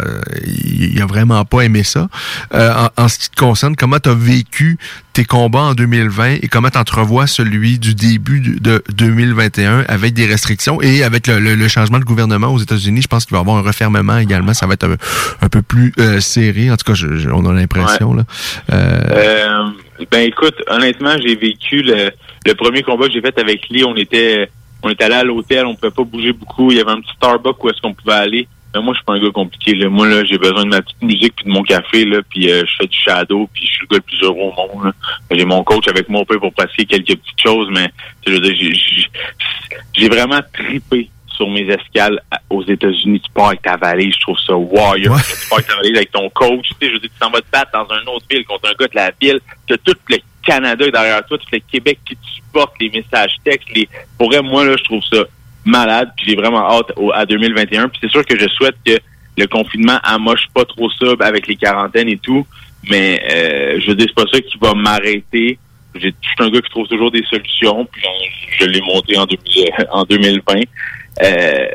il, 0.46 1.02
a 1.02 1.06
vraiment 1.06 1.44
pas 1.46 1.62
aimé 1.62 1.84
ça 1.84 2.08
en, 2.54 2.90
en 2.98 3.08
ce 3.08 3.18
qui 3.18 3.30
te 3.30 3.40
concerne 3.40 3.76
comment 3.76 4.00
tu 4.00 4.10
as 4.10 4.14
vécu 4.14 4.78
tes 5.14 5.26
combats 5.26 5.60
en 5.60 5.74
2020 5.74 6.36
et 6.42 6.48
comment 6.48 6.70
tu 6.70 6.78
entrevois 6.78 7.28
celui 7.28 7.80
du 7.80 7.94
début 7.96 8.40
de 8.40 8.82
2021 8.96 9.84
avec 9.88 10.14
des 10.14 10.26
restrictions 10.26 10.82
et 10.82 11.04
avec 11.04 11.28
le, 11.28 11.40
le- 11.40 11.56
le 11.56 11.68
changement 11.68 12.00
de 12.00 12.06
gouvernement 12.06 12.48
aux 12.48 12.60
États-Unis, 12.60 13.02
je 13.02 13.08
pense 13.08 13.26
qu'il 13.26 13.34
va 13.34 13.40
y 13.40 13.42
avoir 13.42 13.58
un 13.58 13.62
refermement 13.62 14.18
également. 14.18 14.54
Ça 14.54 14.68
va 14.68 14.74
être 14.76 14.86
un, 14.88 14.96
un 15.42 15.50
peu 15.50 15.62
plus 15.62 15.94
euh, 16.00 16.20
serré. 16.22 16.72
En 16.72 16.78
tout 16.78 16.86
cas, 16.86 16.94
je- 16.94 17.18
je- 17.18 17.30
on 17.30 17.46
a 17.46 17.54
l'impression. 17.54 18.14
là. 18.14 18.24
Euh, 18.72 19.02
Euh, 19.12 19.70
ben 20.12 20.28
écoute, 20.28 20.56
honnêtement, 20.68 21.16
j'ai 21.24 21.36
vécu 21.36 21.82
le, 21.84 22.12
le 22.46 22.54
premier 22.56 22.82
combat 22.84 23.08
que 23.08 23.14
j'ai 23.14 23.22
fait 23.22 23.38
avec 23.40 23.68
Lee. 23.70 23.84
On 23.84 23.96
était 23.96 24.50
on 24.84 24.90
était 24.90 25.04
allé 25.04 25.16
à 25.16 25.24
l'hôtel, 25.24 25.66
on 25.68 25.76
pouvait 25.76 25.92
pas 25.92 26.04
bouger 26.04 26.34
beaucoup. 26.34 26.72
Il 26.72 26.78
y 26.78 26.82
avait 26.82 26.90
un 26.92 27.02
petit 27.02 27.14
Starbucks 27.18 27.64
où 27.64 27.70
est-ce 27.70 27.80
qu'on 27.82 27.94
pouvait 27.94 28.14
aller. 28.16 28.48
Mais 28.74 28.82
moi, 28.82 28.94
je 28.94 29.00
suis 29.00 29.06
pas 29.06 29.14
un 29.14 29.20
gars 29.22 29.32
compliqué. 29.32 29.74
Là. 29.76 29.90
Moi, 29.90 30.08
là, 30.08 30.24
j'ai 30.24 30.38
besoin 30.38 30.64
de 30.64 30.70
ma 30.70 30.82
petite 30.82 31.02
musique 31.02 31.34
puis 31.36 31.46
de 31.46 31.52
mon 31.52 31.64
café, 31.64 32.06
là, 32.06 32.20
puis 32.30 32.50
euh, 32.50 32.64
je 32.66 32.76
fais 32.80 32.88
du 32.88 32.98
shadow, 32.98 33.50
puis 33.54 33.66
je 33.66 33.72
suis 33.74 33.82
le 33.82 33.88
gars 33.88 33.98
le 33.98 34.02
plus 34.02 34.22
heureux 34.24 34.52
au 34.58 34.78
monde. 34.78 34.94
J'ai 35.32 35.46
mon 35.46 35.64
coach 35.64 35.88
avec 35.90 36.08
moi 36.10 36.22
un 36.22 36.26
peu 36.26 36.40
pour 36.40 36.54
passer 36.54 36.86
quelques 36.86 37.08
petites 37.18 37.42
choses, 37.44 37.68
mais 37.72 37.90
je 38.26 38.34
veux 38.34 38.40
dire, 38.40 38.56
j'ai- 39.94 40.10
vraiment 40.10 40.40
tripé 40.54 41.10
sur 41.36 41.50
mes 41.50 41.68
escales 41.70 42.20
aux 42.50 42.64
États-Unis. 42.64 43.22
Tu 43.22 43.32
pars 43.34 43.48
avec 43.48 43.62
ta 43.62 43.78
valise, 43.78 44.14
je 44.16 44.22
trouve 44.22 44.38
ça 44.40 44.56
warrior. 44.56 45.16
Ouais. 45.16 45.22
Tu 45.22 45.50
pars 45.50 45.58
avec 45.60 45.68
ta 45.68 45.76
valise 45.78 45.96
avec 45.98 46.12
ton 46.12 46.30
coach. 46.30 46.68
Tu 46.68 46.74
sais, 46.82 46.88
je 46.88 46.94
veux 46.94 47.00
dire, 47.00 47.10
tu 47.14 47.20
t'en 47.20 47.30
vas 47.32 47.42
te 47.42 47.50
battre 47.52 47.72
dans 47.74 47.88
une 47.96 48.08
autre 48.10 48.26
ville 48.30 48.46
contre 48.46 48.70
un 48.70 48.74
gars 48.80 48.88
de 48.88 48.96
la 48.96 49.12
ville. 49.20 49.40
Tu 49.68 49.74
as 49.74 49.78
tout 49.78 49.96
le 50.10 50.18
Canada 50.44 50.90
derrière 50.90 51.26
toi, 51.26 51.38
tout 51.38 51.46
le 51.52 51.60
Québec 51.72 52.00
qui 52.06 52.16
te 52.16 52.26
supporte, 52.28 52.74
les 52.80 52.90
messages 52.90 53.34
textes. 53.44 53.70
Les... 53.76 53.88
Pour 54.18 54.30
vrai, 54.30 54.42
moi, 54.42 54.66
là, 54.66 54.76
je 54.78 54.84
trouve 54.84 55.04
ça 55.04 55.24
malade. 55.66 56.12
Puis 56.18 56.26
j'ai 56.30 56.36
vraiment 56.36 56.70
hâte 56.70 56.92
au- 56.96 57.12
à 57.14 57.26
2021. 57.26 57.90
Puis 57.90 58.00
c'est 58.02 58.12
sûr 58.12 58.26
que 58.26 58.38
je 58.38 58.48
souhaite 58.50 58.76
que 58.86 58.98
le 59.38 59.48
confinement 59.48 59.98
amoche 60.04 60.46
pas 60.54 60.66
trop 60.66 60.90
ça 60.92 61.06
avec 61.22 61.48
les 61.48 61.56
quarantaines 61.56 62.10
et 62.10 62.18
tout. 62.18 62.46
Mais 62.90 63.22
euh, 63.32 63.80
je 63.86 63.92
c'est 63.98 64.14
pas 64.16 64.24
ça 64.32 64.40
qui 64.42 64.58
va 64.60 64.74
m'arrêter. 64.74 65.58
Je 65.96 66.08
suis 66.08 66.14
un 66.40 66.50
gars 66.50 66.62
qui 66.62 66.70
trouve 66.70 66.88
toujours 66.88 67.12
des 67.12 67.24
solutions. 67.30 67.86
Puis 67.92 68.02
je 68.60 68.66
l'ai 68.66 68.82
monté 68.82 69.18
en, 69.18 69.26
2000 69.26 69.70
en 69.92 70.04
2020. 70.06 70.62
Euh, 71.24 71.66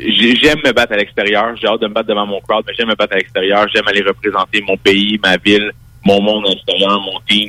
j'ai- 0.00 0.36
j'aime 0.36 0.60
me 0.64 0.72
battre 0.72 0.92
à 0.92 0.96
l'extérieur. 0.96 1.54
J'ai 1.60 1.66
hâte 1.66 1.80
de 1.80 1.88
me 1.88 1.92
battre 1.92 2.08
devant 2.08 2.26
mon 2.26 2.40
crowd, 2.40 2.64
mais 2.66 2.72
j'aime 2.78 2.88
me 2.88 2.94
battre 2.94 3.14
à 3.14 3.16
l'extérieur. 3.18 3.66
J'aime 3.74 3.86
aller 3.88 4.02
représenter 4.02 4.62
mon 4.66 4.76
pays, 4.76 5.18
ma 5.22 5.36
ville, 5.36 5.70
mon 6.04 6.20
monde 6.22 6.46
à 6.46 6.50
l'extérieur, 6.50 7.00
mon 7.00 7.18
team. 7.28 7.48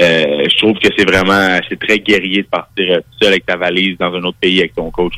Euh, 0.00 0.24
je 0.50 0.56
trouve 0.58 0.74
que 0.78 0.88
c'est 0.96 1.04
vraiment, 1.08 1.58
c'est 1.68 1.78
très 1.78 2.00
guerrier 2.00 2.42
de 2.42 2.48
partir 2.48 2.84
euh, 2.90 3.00
seul 3.20 3.28
avec 3.32 3.46
ta 3.46 3.56
valise 3.56 3.96
dans 3.98 4.12
un 4.12 4.22
autre 4.24 4.38
pays 4.40 4.58
avec 4.58 4.74
ton 4.74 4.90
coach. 4.90 5.14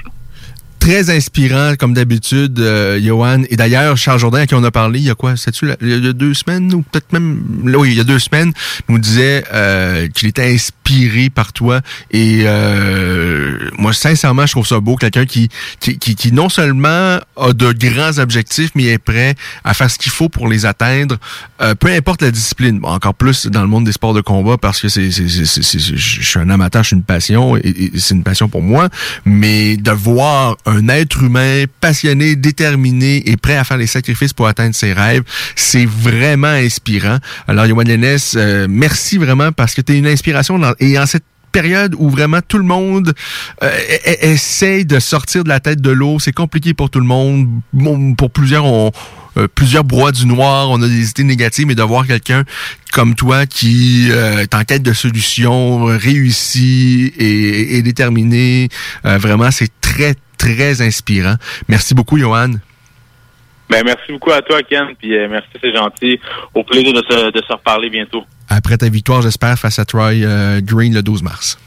Très 0.78 1.10
inspirant, 1.10 1.74
comme 1.76 1.94
d'habitude, 1.94 2.60
euh, 2.60 3.00
Johan. 3.00 3.42
Et 3.50 3.56
d'ailleurs, 3.56 3.96
Charles 3.96 4.20
Jourdain, 4.20 4.40
à 4.40 4.46
qui 4.46 4.54
on 4.54 4.62
a 4.62 4.70
parlé, 4.70 5.00
il 5.00 5.06
y 5.06 5.10
a 5.10 5.14
quoi? 5.16 5.34
La- 5.62 5.76
il 5.80 6.04
y 6.04 6.08
a 6.08 6.12
deux 6.12 6.34
semaines 6.34 6.72
ou 6.74 6.82
peut-être 6.82 7.12
même... 7.12 7.42
là, 7.64 7.78
Oui, 7.78 7.88
il 7.92 7.96
y 7.96 8.00
a 8.00 8.04
deux 8.04 8.20
semaines, 8.20 8.52
nous 8.88 8.98
disait 8.98 9.42
euh, 9.52 10.06
qu'il 10.08 10.28
était 10.28 10.44
inspiré 10.44 10.76
par 11.34 11.52
toi. 11.52 11.80
Et 12.10 12.42
euh, 12.44 13.58
moi, 13.78 13.92
sincèrement, 13.92 14.46
je 14.46 14.52
trouve 14.52 14.66
ça 14.66 14.80
beau. 14.80 14.96
Quelqu'un 14.96 15.26
qui, 15.26 15.48
qui, 15.80 15.98
qui, 15.98 16.14
qui 16.14 16.32
non 16.32 16.48
seulement 16.48 17.18
a 17.36 17.52
de 17.52 17.72
grands 17.72 18.18
objectifs, 18.18 18.70
mais 18.74 18.84
est 18.84 18.98
prêt 18.98 19.34
à 19.64 19.74
faire 19.74 19.90
ce 19.90 19.98
qu'il 19.98 20.12
faut 20.12 20.28
pour 20.28 20.48
les 20.48 20.64
atteindre, 20.64 21.16
euh, 21.60 21.74
peu 21.74 21.88
importe 21.92 22.22
la 22.22 22.30
discipline. 22.30 22.78
Bon, 22.78 22.88
encore 22.88 23.14
plus 23.14 23.46
dans 23.46 23.62
le 23.62 23.68
monde 23.68 23.84
des 23.84 23.92
sports 23.92 24.14
de 24.14 24.20
combat, 24.20 24.56
parce 24.58 24.80
que 24.80 24.88
c'est, 24.88 25.10
c'est, 25.10 25.28
c'est, 25.28 25.62
c'est- 25.62 25.78
je 25.96 26.22
suis 26.28 26.38
un 26.38 26.50
amateur, 26.50 26.82
je 26.82 26.88
suis 26.88 26.96
une 26.96 27.02
passion, 27.02 27.56
et, 27.56 27.60
et 27.64 27.98
c'est 27.98 28.14
une 28.14 28.22
passion 28.24 28.48
pour 28.48 28.62
moi. 28.62 28.88
Mais 29.24 29.76
de 29.76 29.90
voir 29.90 30.56
un 30.66 30.88
être 30.88 31.22
humain 31.22 31.64
passionné, 31.80 32.36
déterminé 32.36 33.28
et 33.30 33.36
prêt 33.36 33.56
à 33.56 33.64
faire 33.64 33.76
les 33.76 33.86
sacrifices 33.86 34.32
pour 34.32 34.46
atteindre 34.46 34.74
ses 34.74 34.92
rêves, 34.92 35.22
c'est 35.56 35.86
vraiment 35.86 36.46
inspirant. 36.48 37.18
Alors, 37.48 37.66
Yoann 37.66 37.88
Lennes, 37.88 38.18
euh, 38.36 38.66
merci 38.68 39.18
vraiment 39.18 39.50
parce 39.52 39.74
que 39.74 39.80
tu 39.80 39.94
es 39.94 39.98
une 39.98 40.06
inspiration 40.06 40.58
dans- 40.58 40.74
et 40.80 40.98
en 40.98 41.06
cette 41.06 41.24
période 41.52 41.94
où 41.96 42.10
vraiment 42.10 42.40
tout 42.46 42.58
le 42.58 42.64
monde 42.64 43.14
euh, 43.62 43.66
e- 43.66 44.10
e- 44.10 44.26
essaye 44.32 44.84
de 44.84 44.98
sortir 44.98 45.42
de 45.42 45.48
la 45.48 45.58
tête 45.58 45.80
de 45.80 45.90
l'eau. 45.90 46.18
C'est 46.18 46.32
compliqué 46.32 46.74
pour 46.74 46.90
tout 46.90 47.00
le 47.00 47.06
monde. 47.06 47.48
Pour 48.18 48.30
plusieurs, 48.30 48.66
on, 48.66 48.92
euh, 49.38 49.48
plusieurs 49.54 49.84
du 49.84 50.26
noir, 50.26 50.68
on 50.70 50.82
a 50.82 50.86
des 50.88 51.08
idées 51.10 51.24
négatives, 51.24 51.66
mais 51.66 51.74
de 51.74 51.82
voir 51.82 52.06
quelqu'un 52.06 52.44
comme 52.92 53.14
toi 53.14 53.46
qui 53.46 54.08
euh, 54.10 54.40
est 54.42 54.54
en 54.54 54.64
quête 54.64 54.82
de 54.82 54.92
solutions, 54.92 55.84
réussi 55.86 57.12
et, 57.16 57.76
et 57.78 57.82
déterminé, 57.82 58.68
vraiment, 59.04 59.50
c'est 59.50 59.70
très, 59.80 60.14
très 60.36 60.82
inspirant. 60.82 61.36
Merci 61.68 61.94
beaucoup, 61.94 62.18
Johan. 62.18 62.52
Ben, 63.68 63.82
merci 63.84 64.12
beaucoup 64.12 64.30
à 64.30 64.42
toi, 64.42 64.62
Ken, 64.62 64.88
puis 64.98 65.16
euh, 65.16 65.28
merci, 65.28 65.48
c'est 65.60 65.74
gentil. 65.74 66.20
Au 66.54 66.62
plaisir 66.62 66.92
de 66.92 67.02
se, 67.08 67.30
de 67.30 67.42
se 67.42 67.52
reparler 67.52 67.90
bientôt. 67.90 68.24
Après 68.48 68.76
ta 68.76 68.88
victoire, 68.88 69.22
j'espère, 69.22 69.58
face 69.58 69.78
à 69.78 69.84
Troy 69.84 70.12
euh, 70.22 70.60
Green 70.62 70.94
le 70.94 71.02
12 71.02 71.22
mars. 71.22 71.58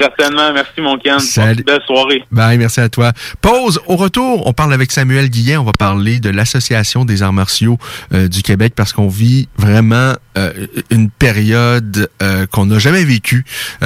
Certainement, 0.00 0.52
merci, 0.52 0.80
mon 0.80 0.98
Ken. 0.98 1.18
Salut. 1.18 1.64
Belle 1.64 1.80
soirée. 1.86 2.24
Bye, 2.30 2.58
merci 2.58 2.80
à 2.80 2.88
toi. 2.88 3.12
Pause. 3.40 3.80
Au 3.86 3.96
retour, 3.96 4.46
on 4.46 4.52
parle 4.52 4.72
avec 4.72 4.92
Samuel 4.92 5.28
Guillet. 5.28 5.56
On 5.56 5.64
va 5.64 5.72
parler 5.72 6.20
de 6.20 6.30
l'Association 6.30 7.04
des 7.04 7.22
arts 7.22 7.32
martiaux 7.32 7.78
euh, 8.12 8.28
du 8.28 8.42
Québec 8.42 8.72
parce 8.76 8.92
qu'on 8.92 9.08
vit 9.08 9.48
vraiment 9.56 10.14
euh, 10.36 10.66
une 10.90 11.10
période 11.10 12.08
euh, 12.22 12.46
qu'on 12.46 12.66
n'a 12.66 12.78
jamais 12.78 13.04
vécue 13.04 13.44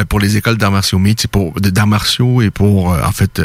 pour 0.08 0.20
les 0.20 0.36
écoles 0.36 0.56
d'arts 0.56 0.72
martiaux 0.72 0.98
mixtes, 0.98 1.28
pour 1.28 1.52
d'arts 1.60 1.86
martiaux 1.86 2.42
et 2.42 2.50
pour 2.50 2.88
en 2.88 3.12
fait 3.12 3.40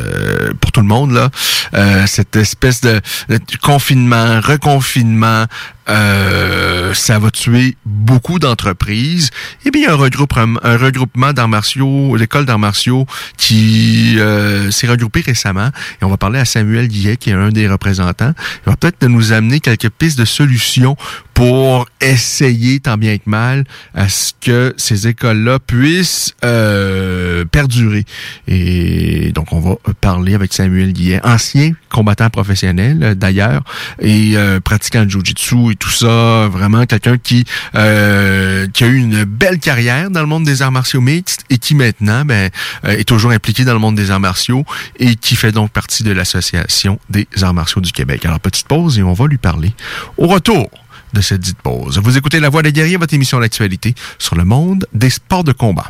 pour 0.59 0.71
tout 0.71 0.81
le 0.81 0.87
monde 0.87 1.11
là. 1.11 1.29
Euh, 1.73 2.05
cette 2.07 2.35
espèce 2.35 2.81
de, 2.81 2.99
de 3.29 3.39
confinement, 3.61 4.39
reconfinement, 4.41 5.45
euh, 5.89 6.93
ça 6.93 7.19
va 7.19 7.31
tuer 7.31 7.77
beaucoup 7.85 8.39
d'entreprises. 8.39 9.29
Et 9.65 9.71
bien, 9.71 9.81
il 9.81 9.85
y 9.85 9.87
a 9.87 9.93
un 9.93 10.77
regroupement, 10.77 11.33
d'arts 11.33 11.47
martiaux, 11.47 12.15
l'école 12.15 12.45
d'arts 12.45 12.59
martiaux, 12.59 13.05
qui 13.37 14.15
euh, 14.19 14.71
s'est 14.71 14.87
regroupé 14.87 15.21
récemment. 15.21 15.69
Et 16.01 16.05
on 16.05 16.09
va 16.09 16.17
parler 16.17 16.39
à 16.39 16.45
Samuel 16.45 16.87
Guillet, 16.87 17.17
qui 17.17 17.29
est 17.29 17.33
un 17.33 17.49
des 17.49 17.67
représentants. 17.67 18.33
Il 18.65 18.69
va 18.69 18.75
peut-être 18.75 19.05
nous 19.07 19.31
amener 19.31 19.59
quelques 19.59 19.89
pistes 19.89 20.19
de 20.19 20.25
solutions 20.25 20.97
pour 21.37 21.85
essayer, 22.01 22.79
tant 22.79 22.97
bien 22.97 23.19
que 23.19 23.29
mal, 23.29 23.63
à 23.93 24.09
ce 24.09 24.33
que 24.41 24.73
ces 24.75 25.07
écoles-là 25.07 25.59
puissent 25.59 26.33
euh, 26.43 27.45
perdurer. 27.45 28.05
Et 28.47 29.31
donc, 29.33 29.53
on 29.53 29.59
va 29.59 29.75
parler 30.01 30.33
avec 30.33 30.51
Samuel 30.51 30.93
Guillet, 30.93 31.21
ancien 31.23 31.73
combattant 31.89 32.31
professionnel 32.31 33.03
euh, 33.03 33.13
d'ailleurs, 33.13 33.61
et 34.01 34.31
euh, 34.35 34.59
pratiquant 34.59 35.05
de 35.05 35.11
jiu-jitsu 35.11 35.73
et 35.73 35.75
tout 35.75 35.91
ça. 35.91 36.47
Vraiment 36.47 36.87
quelqu'un 36.87 37.19
qui, 37.19 37.45
euh, 37.75 38.65
qui 38.73 38.83
a 38.83 38.87
eu 38.87 38.97
une 38.97 39.23
belle 39.23 39.59
carrière 39.59 40.09
dans 40.09 40.21
le 40.21 40.27
monde 40.27 40.43
des 40.43 40.63
arts 40.63 40.71
martiaux 40.71 41.01
mixtes 41.01 41.43
et 41.51 41.59
qui 41.59 41.75
maintenant 41.75 42.25
ben, 42.25 42.49
euh, 42.85 42.97
est 42.97 43.07
toujours 43.07 43.29
impliqué 43.29 43.63
dans 43.63 43.73
le 43.73 43.79
monde 43.79 43.93
des 43.93 44.09
arts 44.09 44.19
martiaux 44.19 44.65
et 44.99 45.13
qui 45.15 45.35
fait 45.35 45.51
donc 45.51 45.69
partie 45.69 46.01
de 46.01 46.11
l'Association 46.11 46.99
des 47.11 47.27
arts 47.43 47.53
martiaux 47.53 47.81
du 47.81 47.91
Québec. 47.91 48.25
Alors, 48.25 48.39
petite 48.39 48.67
pause 48.67 48.97
et 48.97 49.03
on 49.03 49.13
va 49.13 49.27
lui 49.27 49.37
parler 49.37 49.71
au 50.17 50.25
retour 50.25 50.71
Vous 52.01 52.17
écoutez 52.17 52.39
La 52.39 52.49
Voix 52.49 52.61
des 52.61 52.73
guerriers, 52.73 52.97
votre 52.97 53.13
émission 53.13 53.39
d'actualité 53.39 53.95
sur 54.19 54.35
le 54.35 54.45
monde 54.45 54.87
des 54.93 55.09
sports 55.09 55.43
de 55.43 55.51
combat. 55.51 55.89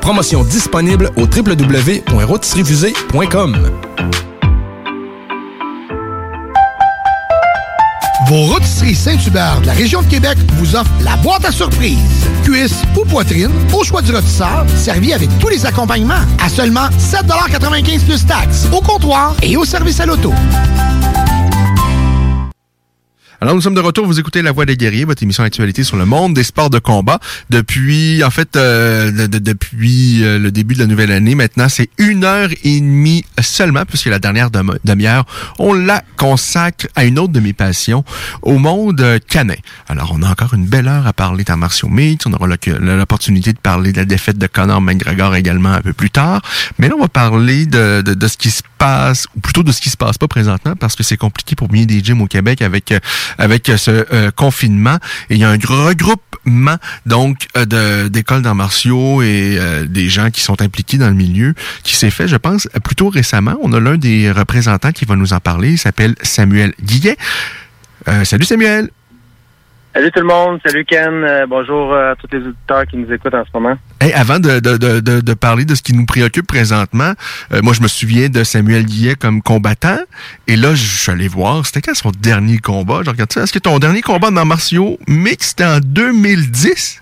promotion 0.01 0.43
disponible 0.43 1.09
au 1.15 1.21
www.rôtisseriefusée.com. 1.21 3.71
Vos 8.27 8.45
rôtisseries 8.45 8.93
Saint-Hubert 8.95 9.61
de 9.61 9.67
la 9.67 9.73
région 9.73 10.01
de 10.01 10.07
Québec 10.07 10.37
vous 10.53 10.75
offrent 10.75 10.89
la 11.03 11.15
boîte 11.17 11.43
à 11.43 11.51
surprise. 11.51 11.97
Cuisse 12.43 12.83
ou 12.95 13.03
poitrine, 13.03 13.51
au 13.73 13.83
choix 13.83 14.01
du 14.01 14.13
rôtisseur, 14.13 14.65
servi 14.77 15.11
avec 15.13 15.29
tous 15.39 15.49
les 15.49 15.65
accompagnements 15.65 16.23
à 16.41 16.47
seulement 16.47 16.87
7,95 16.97 18.05
plus 18.05 18.25
taxes, 18.25 18.69
au 18.71 18.79
comptoir 18.79 19.35
et 19.41 19.57
au 19.57 19.65
service 19.65 19.99
à 19.99 20.05
l'auto. 20.05 20.33
Alors, 23.43 23.55
nous 23.55 23.61
sommes 23.61 23.73
de 23.73 23.79
retour. 23.79 24.05
Vous 24.05 24.19
écoutez 24.19 24.43
La 24.43 24.51
Voix 24.51 24.67
des 24.67 24.77
guerriers, 24.77 25.03
votre 25.03 25.23
émission 25.23 25.43
actualité 25.43 25.83
sur 25.83 25.97
le 25.97 26.05
monde 26.05 26.35
des 26.35 26.43
sports 26.43 26.69
de 26.69 26.77
combat. 26.77 27.19
Depuis, 27.49 28.23
en 28.23 28.29
fait, 28.29 28.55
euh, 28.55 29.09
de- 29.09 29.25
de- 29.25 29.39
depuis 29.39 30.23
euh, 30.23 30.37
le 30.37 30.51
début 30.51 30.75
de 30.75 30.79
la 30.79 30.85
nouvelle 30.85 31.11
année, 31.11 31.33
maintenant, 31.33 31.67
c'est 31.67 31.89
une 31.97 32.23
heure 32.23 32.49
et 32.63 32.79
demie 32.79 33.25
seulement, 33.41 33.83
puisque 33.83 34.05
la 34.05 34.19
dernière 34.19 34.51
demi- 34.51 34.77
demi-heure, 34.83 35.25
on 35.57 35.73
la 35.73 36.03
consacre 36.17 36.85
à 36.95 37.03
une 37.05 37.17
autre 37.17 37.33
de 37.33 37.39
mes 37.39 37.53
passions, 37.53 38.05
au 38.43 38.59
monde 38.59 39.01
euh, 39.01 39.17
canin. 39.27 39.55
Alors, 39.89 40.11
on 40.15 40.21
a 40.21 40.29
encore 40.29 40.53
une 40.53 40.67
belle 40.67 40.87
heure 40.87 41.07
à 41.07 41.13
parler 41.13 41.43
d'arts 41.43 41.57
martiaux 41.57 41.89
mixtes. 41.89 42.27
On 42.27 42.33
aura 42.33 42.45
l'opportunité 42.45 43.53
de 43.53 43.57
parler 43.59 43.91
de 43.91 43.97
la 43.97 44.05
défaite 44.05 44.37
de 44.37 44.45
Conor 44.45 44.81
McGregor 44.81 45.35
également 45.35 45.71
un 45.73 45.81
peu 45.81 45.93
plus 45.93 46.11
tard. 46.11 46.43
Mais 46.77 46.89
là, 46.89 46.93
on 46.95 47.01
va 47.01 47.07
parler 47.09 47.65
de, 47.65 48.03
de, 48.05 48.13
de 48.13 48.27
ce 48.27 48.37
qui 48.37 48.51
se 48.51 48.61
passe, 48.77 49.25
ou 49.35 49.39
plutôt 49.39 49.63
de 49.63 49.71
ce 49.71 49.81
qui 49.81 49.89
se 49.89 49.97
passe 49.97 50.19
pas 50.19 50.27
présentement, 50.27 50.75
parce 50.75 50.95
que 50.95 51.01
c'est 51.01 51.17
compliqué 51.17 51.55
pour 51.55 51.69
bien 51.69 51.85
des 51.85 52.03
gyms 52.03 52.21
au 52.21 52.27
Québec 52.27 52.61
avec 52.61 52.91
euh, 52.91 52.99
avec 53.37 53.69
euh, 53.69 53.77
ce 53.77 54.05
euh, 54.13 54.31
confinement. 54.31 54.97
Il 55.29 55.37
y 55.37 55.43
a 55.43 55.49
un 55.49 55.57
regroupement 55.57 56.77
donc 57.05 57.47
euh, 57.57 57.65
de 57.65 58.07
d'écoles 58.07 58.41
d'arts 58.41 58.55
martiaux 58.55 59.21
et 59.21 59.57
euh, 59.59 59.85
des 59.85 60.09
gens 60.09 60.29
qui 60.29 60.41
sont 60.41 60.61
impliqués 60.61 60.97
dans 60.97 61.09
le 61.09 61.15
milieu 61.15 61.53
qui 61.83 61.95
s'est 61.95 62.09
fait, 62.09 62.27
je 62.27 62.37
pense, 62.37 62.67
plutôt 62.83 63.09
récemment. 63.09 63.55
On 63.61 63.73
a 63.73 63.79
l'un 63.79 63.97
des 63.97 64.31
représentants 64.31 64.91
qui 64.91 65.05
va 65.05 65.15
nous 65.15 65.33
en 65.33 65.39
parler. 65.39 65.71
Il 65.71 65.77
s'appelle 65.77 66.15
Samuel 66.21 66.73
Guillet. 66.81 67.17
Euh, 68.07 68.25
salut 68.25 68.45
Samuel. 68.45 68.89
Salut 69.93 70.09
tout 70.11 70.21
le 70.21 70.25
monde, 70.27 70.59
salut 70.65 70.85
Ken, 70.85 71.23
Euh, 71.25 71.45
bonjour 71.47 71.93
euh, 71.93 72.13
à 72.13 72.15
tous 72.15 72.27
les 72.31 72.39
auditeurs 72.47 72.85
qui 72.87 72.95
nous 72.95 73.11
écoutent 73.11 73.33
en 73.33 73.43
ce 73.43 73.49
moment. 73.53 73.77
Hey, 73.99 74.13
avant 74.13 74.39
de, 74.39 74.61
de, 74.61 74.77
de, 74.77 75.19
de, 75.19 75.33
parler 75.33 75.65
de 75.65 75.75
ce 75.75 75.81
qui 75.81 75.91
nous 75.93 76.05
préoccupe 76.05 76.47
présentement, 76.47 77.11
euh, 77.51 77.61
moi 77.61 77.73
je 77.73 77.81
me 77.81 77.89
souviens 77.89 78.29
de 78.29 78.45
Samuel 78.45 78.85
Guillet 78.85 79.15
comme 79.15 79.41
combattant. 79.41 79.99
Et 80.47 80.55
là, 80.55 80.73
je 80.75 80.81
suis 80.81 81.11
allé 81.11 81.27
voir, 81.27 81.65
c'était 81.65 81.81
quand 81.81 81.93
son 81.93 82.11
dernier 82.11 82.59
combat? 82.59 83.01
Je 83.03 83.09
regarde 83.09 83.33
ça. 83.33 83.41
Est-ce 83.43 83.51
que 83.51 83.59
ton 83.59 83.79
dernier 83.79 84.01
combat 84.01 84.31
dans 84.31 84.45
martiaux 84.45 84.97
mix, 85.09 85.49
c'était 85.49 85.65
en 85.65 85.79
2010? 85.79 87.01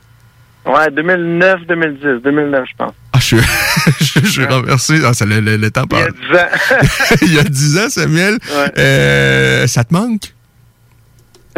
Ouais, 0.66 0.90
2009, 0.92 1.68
2010, 1.68 2.24
2009 2.24 2.64
je 2.72 2.76
pense. 2.76 2.94
Ah, 3.14 3.20
je, 3.22 3.36
je, 4.00 4.20
je 4.24 4.26
suis 4.26 4.46
renversé. 4.46 5.00
Ah, 5.06 5.14
ça, 5.14 5.26
le, 5.26 5.42
le, 5.42 5.58
le 5.58 5.70
temps 5.70 5.86
Il 5.92 5.98
y 5.98 6.02
a 6.02 6.06
passe. 6.08 6.16
10 6.32 6.36
ans. 6.36 7.18
Il 7.28 7.34
y 7.36 7.40
a 7.40 7.44
10 7.44 7.78
ans, 7.78 7.90
Samuel. 7.90 8.34
Ouais. 8.34 8.72
Euh, 8.80 9.68
ça 9.68 9.84
te 9.84 9.94
manque? 9.94 10.34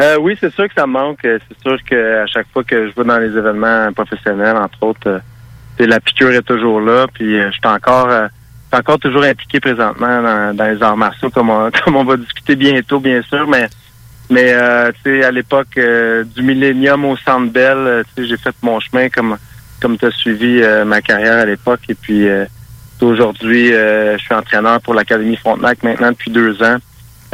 Euh, 0.00 0.16
oui, 0.18 0.36
c'est 0.40 0.52
sûr 0.54 0.68
que 0.68 0.74
ça 0.74 0.86
me 0.86 0.92
manque. 0.92 1.24
Euh, 1.24 1.38
C'est 1.48 1.60
sûr 1.60 1.84
qu'à 1.84 2.26
chaque 2.26 2.48
fois 2.52 2.64
que 2.64 2.88
je 2.88 2.94
vais 2.94 3.04
dans 3.04 3.18
les 3.18 3.36
événements 3.36 3.92
professionnels, 3.92 4.56
entre 4.56 4.82
autres, 4.82 5.08
euh, 5.08 5.18
la 5.78 6.00
piqûre 6.00 6.32
est 6.32 6.42
toujours 6.42 6.80
là. 6.80 7.06
Puis 7.12 7.38
euh, 7.38 7.46
je 7.48 7.52
suis 7.52 7.60
encore, 7.66 8.08
euh, 8.08 8.26
encore 8.72 8.98
toujours 8.98 9.24
impliqué 9.24 9.60
présentement 9.60 10.22
dans, 10.22 10.56
dans 10.56 10.64
les 10.66 10.82
arts 10.82 10.96
martiaux, 10.96 11.30
comme 11.30 11.50
on, 11.50 11.70
comme 11.84 11.96
on 11.96 12.04
va 12.04 12.16
discuter 12.16 12.56
bientôt, 12.56 13.00
bien 13.00 13.20
sûr. 13.22 13.46
Mais, 13.46 13.68
mais 14.30 14.52
à 14.52 15.30
l'époque 15.30 15.78
du 16.34 16.42
millénium 16.42 17.04
au 17.04 17.16
Centre 17.18 17.52
Bell, 17.52 18.02
j'ai 18.16 18.36
fait 18.38 18.54
mon 18.62 18.80
chemin 18.80 19.08
comme 19.10 19.36
comme 19.80 19.98
tu 19.98 20.06
as 20.06 20.10
suivi 20.12 20.62
ma 20.86 21.02
carrière 21.02 21.40
à 21.40 21.44
l'époque. 21.44 21.80
Et 21.90 21.94
puis 21.94 22.26
aujourd'hui, 23.02 23.72
je 23.72 24.16
suis 24.18 24.34
entraîneur 24.34 24.80
pour 24.80 24.94
l'Académie 24.94 25.36
Frontenac 25.36 25.82
maintenant 25.82 26.12
depuis 26.12 26.30
deux 26.30 26.62
ans. 26.62 26.78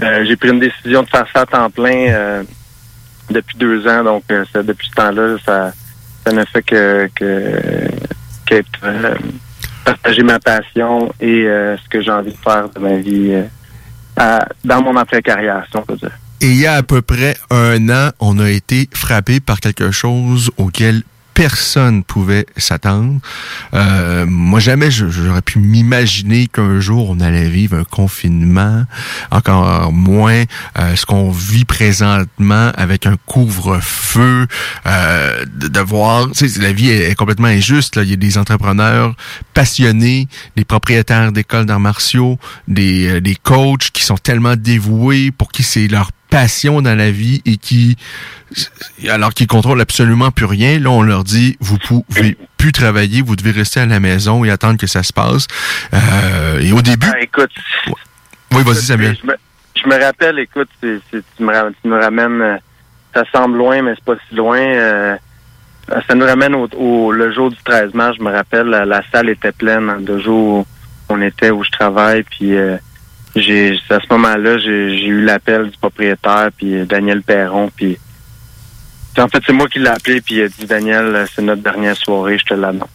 Euh, 0.03 0.25
j'ai 0.27 0.37
pris 0.37 0.51
une 0.51 0.61
décision 0.61 1.03
de 1.03 1.09
faire 1.09 1.27
ça 1.35 1.43
à 1.43 1.47
temps 1.47 1.71
plein 1.71 2.07
euh, 2.09 2.43
depuis 3.31 3.57
deux 3.59 3.87
ans. 3.89 4.05
Donc, 4.05 4.25
euh, 4.31 4.45
ça- 4.53 4.63
depuis 4.63 4.89
ce 4.89 4.95
temps-là, 4.95 5.37
ça, 5.45 5.73
ça 6.27 6.33
ne 6.33 6.45
fait 6.45 6.63
que, 6.63 7.09
que 7.15 7.25
euh, 8.85 9.15
partager 9.85 10.23
ma 10.23 10.39
passion 10.39 11.13
et 11.21 11.45
ce 11.45 11.89
que 11.89 12.01
j'ai 12.03 12.11
envie 12.11 12.33
de 12.33 12.37
faire 12.39 12.69
de 12.69 12.79
ma 12.81 12.97
vie 12.97 13.35
dans 14.65 14.83
mon 14.83 14.97
après-carrière, 14.97 15.65
si 15.71 15.77
on 15.77 15.83
peut 15.83 15.97
dire. 15.97 16.11
Et 16.41 16.47
il 16.47 16.57
y 16.59 16.67
a 16.67 16.75
à 16.75 16.83
peu 16.83 17.03
près 17.03 17.37
un 17.51 17.89
an, 17.89 18.11
on 18.21 18.39
a 18.39 18.49
été 18.51 18.89
frappé 18.95 19.41
par 19.41 19.59
quelque 19.61 19.91
chose 19.91 20.51
auquel 20.57 21.03
personne 21.39 22.03
pouvait 22.03 22.47
s'attendre. 22.57 23.21
Euh, 23.73 24.27
moi, 24.27 24.59
jamais 24.59 24.91
j'aurais 24.91 25.41
pu 25.41 25.61
m'imaginer 25.61 26.49
qu'un 26.49 26.81
jour 26.81 27.11
on 27.11 27.21
allait 27.21 27.49
vivre 27.49 27.77
un 27.77 27.85
confinement, 27.85 28.83
encore 29.31 29.93
moins 29.93 30.43
euh, 30.77 30.97
ce 30.97 31.07
qu'on 31.07 31.31
vit 31.31 31.65
présentement 31.65 32.73
avec 32.77 33.07
un 33.07 33.17
couvre-feu, 33.27 34.49
euh, 34.87 35.45
de, 35.55 35.69
de 35.69 35.81
voir, 35.81 36.29
tu 36.33 36.49
sais, 36.49 36.61
la 36.61 36.73
vie 36.73 36.91
est, 36.91 37.09
est 37.09 37.15
complètement 37.15 37.47
injuste. 37.47 37.95
Là. 37.95 38.03
Il 38.03 38.11
y 38.11 38.15
a 38.15 38.17
des 38.17 38.37
entrepreneurs 38.37 39.15
passionnés, 39.55 40.27
des 40.57 40.65
propriétaires 40.65 41.31
d'écoles 41.31 41.67
d'arts 41.67 41.79
martiaux, 41.79 42.37
des, 42.67 43.07
euh, 43.07 43.21
des 43.21 43.37
coachs 43.37 43.93
qui 43.93 44.03
sont 44.03 44.17
tellement 44.19 44.57
dévoués, 44.57 45.31
pour 45.31 45.53
qui 45.53 45.63
c'est 45.63 45.87
leur 45.87 46.11
passion 46.31 46.83
dans 46.83 46.97
la 46.97 47.11
vie 47.11 47.43
et 47.47 47.57
qui, 47.57 47.97
alors 49.09 49.33
qu'ils 49.35 49.47
contrôlent 49.47 49.81
absolument 49.81 50.31
plus 50.31 50.45
rien, 50.47 50.79
là, 50.79 50.91
on 50.91 51.03
leur 51.03 51.25
dit, 51.25 51.57
vous 51.61 51.79
pouvez 51.79 52.37
plus 52.57 52.73
travailler, 52.73 53.23
vous 53.23 53.37
devez 53.37 53.51
rester 53.53 53.81
à 53.81 53.87
la 53.87 54.01
maison 54.01 54.45
et 54.45 54.51
attendre 54.51 54.79
que 54.79 54.87
ça 54.87 55.03
se 55.03 55.13
passe. 55.13 55.47
Euh, 55.95 56.61
et 56.61 56.73
au 56.73 56.83
début... 56.83 57.07
Ah, 57.13 57.21
écoute, 57.21 57.51
oui, 58.53 58.63
vas-y, 58.65 58.77
Samuel. 58.83 59.17
Je 59.23 59.27
me, 59.27 59.35
je 59.83 59.89
me 59.89 60.03
rappelle, 60.05 60.39
écoute, 60.39 60.69
tu, 60.81 61.01
me, 61.41 61.53
ra- 61.53 61.71
tu 61.83 61.89
me 61.89 62.01
ramènes, 62.01 62.41
euh, 62.43 62.57
ça 63.15 63.25
semble 63.33 63.59
loin, 63.59 63.83
mais 63.83 63.95
c'est 63.95 64.05
pas 64.05 64.17
si 64.29 64.35
loin. 64.35 64.59
euh, 64.59 65.17
ça 66.09 66.15
nous 66.15 66.27
ramène 66.27 66.55
au, 66.55 66.69
au- 66.77 67.13
le 67.13 67.33
jour 67.33 67.51
du 67.51 67.57
13 67.65 67.95
mars, 67.95 68.17
je 68.19 68.25
me 68.25 68.31
rappelle, 68.33 68.67
la, 68.67 68.85
la 68.85 69.03
salle 69.13 69.29
était 69.31 69.53
pleine, 69.53 69.89
hein, 69.89 69.99
le 70.07 70.21
jour 70.21 70.59
où 70.61 70.67
on 71.09 71.21
était, 71.23 71.51
où 71.51 71.63
je 71.65 71.71
travaille, 71.71 72.23
puis 72.25 72.57
euh, 72.57 72.77
j'ai 73.39 73.79
à 73.91 74.01
ce 74.01 74.07
moment-là, 74.13 74.59
j'ai 74.59 75.07
eu 75.07 75.23
l'appel 75.23 75.71
du 75.71 75.77
propriétaire, 75.79 76.51
puis 76.57 76.85
Daniel 76.87 77.23
Perron, 77.23 77.71
puis 77.75 77.99
en 79.19 79.27
fait, 79.29 79.43
c'est 79.47 79.53
moi 79.53 79.67
qui 79.69 79.81
l'ai 79.81 79.89
appelé, 79.89 80.21
puis 80.21 80.37
il 80.37 80.43
a 80.45 80.49
dit, 80.49 80.65
Daniel, 80.67 81.27
c'est 81.35 81.43
notre 81.43 81.63
dernière 81.63 81.97
soirée, 81.97 82.39
je 82.39 82.45
te 82.45 82.55
l'annonce. 82.55 82.89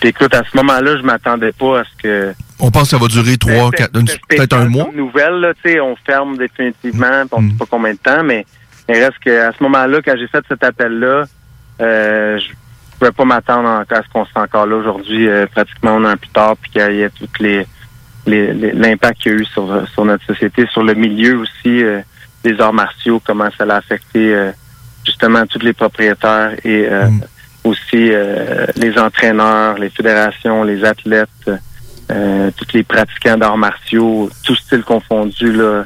Puis 0.00 0.08
écoute, 0.08 0.34
à 0.34 0.42
ce 0.50 0.56
moment-là, 0.56 0.96
je 0.96 1.02
m'attendais 1.02 1.52
pas 1.52 1.80
à 1.80 1.84
ce 1.84 2.02
que 2.02 2.34
On 2.58 2.70
pense 2.70 2.84
que 2.84 2.88
ça 2.88 2.98
va 2.98 3.06
durer 3.06 3.36
trois, 3.36 3.70
ben, 3.70 3.70
quatre, 3.70 3.98
une- 4.00 4.06
c'est 4.06 4.20
peut-être 4.28 4.54
un 4.54 4.64
mois. 4.66 4.88
nouvelle, 4.94 5.40
là, 5.40 5.52
tu 5.62 5.72
sais, 5.72 5.80
on 5.80 5.94
ferme 6.06 6.38
définitivement, 6.38 7.26
puis 7.26 7.28
on 7.32 7.42
Mm. 7.42 7.44
ne 7.46 7.50
sait 7.50 7.56
pas 7.58 7.66
combien 7.70 7.92
de 7.92 7.98
temps, 7.98 8.22
mais 8.24 8.46
il 8.88 8.94
reste 8.94 9.18
que 9.22 9.46
à 9.48 9.52
ce 9.52 9.62
moment-là, 9.62 10.00
quand 10.02 10.14
j'ai 10.18 10.26
fait 10.28 10.42
cet 10.48 10.64
appel-là, 10.64 11.24
euh, 11.82 12.38
je 12.38 12.48
ne 12.48 12.54
pouvais 12.98 13.12
pas 13.12 13.24
m'attendre 13.26 13.68
à 13.68 13.84
ce 14.02 14.08
qu'on 14.10 14.24
soit 14.24 14.42
encore 14.42 14.66
là 14.66 14.76
aujourd'hui, 14.76 15.28
euh, 15.28 15.46
pratiquement 15.46 15.96
un 15.96 16.04
an 16.12 16.16
plus 16.16 16.30
tard, 16.30 16.56
puis 16.56 16.70
qu'il 16.70 16.92
y 16.96 17.02
ait 17.02 17.10
tout 17.10 17.28
les, 17.40 17.48
les- 17.48 17.66
les- 17.66 17.66
l'impact 18.26 19.22
qu'il 19.22 19.32
y 19.32 19.34
a 19.34 19.38
eu 19.38 19.44
sur, 19.44 19.88
sur 19.92 20.04
notre 20.04 20.24
société, 20.26 20.66
sur 20.72 20.82
le 20.82 20.94
milieu 20.94 21.38
aussi 21.38 21.82
euh, 21.82 22.00
des 22.44 22.60
arts 22.60 22.72
martiaux, 22.72 23.20
comment 23.24 23.48
ça 23.56 23.64
l'a 23.64 23.76
affecté 23.76 24.34
euh, 24.34 24.50
justement 25.04 25.46
tous 25.46 25.60
les 25.60 25.72
propriétaires 25.72 26.52
et 26.64 26.86
euh, 26.88 27.08
aussi 27.64 28.10
euh, 28.12 28.66
les 28.76 28.98
entraîneurs, 28.98 29.78
les 29.78 29.90
fédérations, 29.90 30.62
les 30.64 30.84
athlètes, 30.84 31.50
euh, 32.10 32.50
tous 32.56 32.72
les 32.74 32.82
pratiquants 32.82 33.36
d'arts 33.36 33.58
martiaux, 33.58 34.30
tout 34.44 34.56
style 34.56 34.82
confondu, 34.82 35.52
là, 35.52 35.84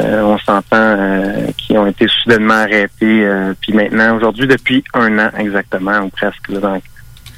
euh, 0.00 0.22
on 0.22 0.38
s'entend, 0.38 0.76
euh, 0.76 1.46
qui 1.56 1.76
ont 1.76 1.86
été 1.86 2.06
soudainement 2.08 2.54
arrêtés. 2.54 3.24
euh, 3.24 3.54
puis 3.60 3.72
maintenant, 3.72 4.16
aujourd'hui, 4.16 4.46
depuis 4.46 4.84
un 4.94 5.18
an 5.18 5.30
exactement, 5.38 5.98
ou 6.00 6.08
presque, 6.10 6.48
là, 6.48 6.60
dans, 6.60 6.82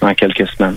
dans 0.01 0.15
quelques 0.15 0.49
semaines. 0.49 0.77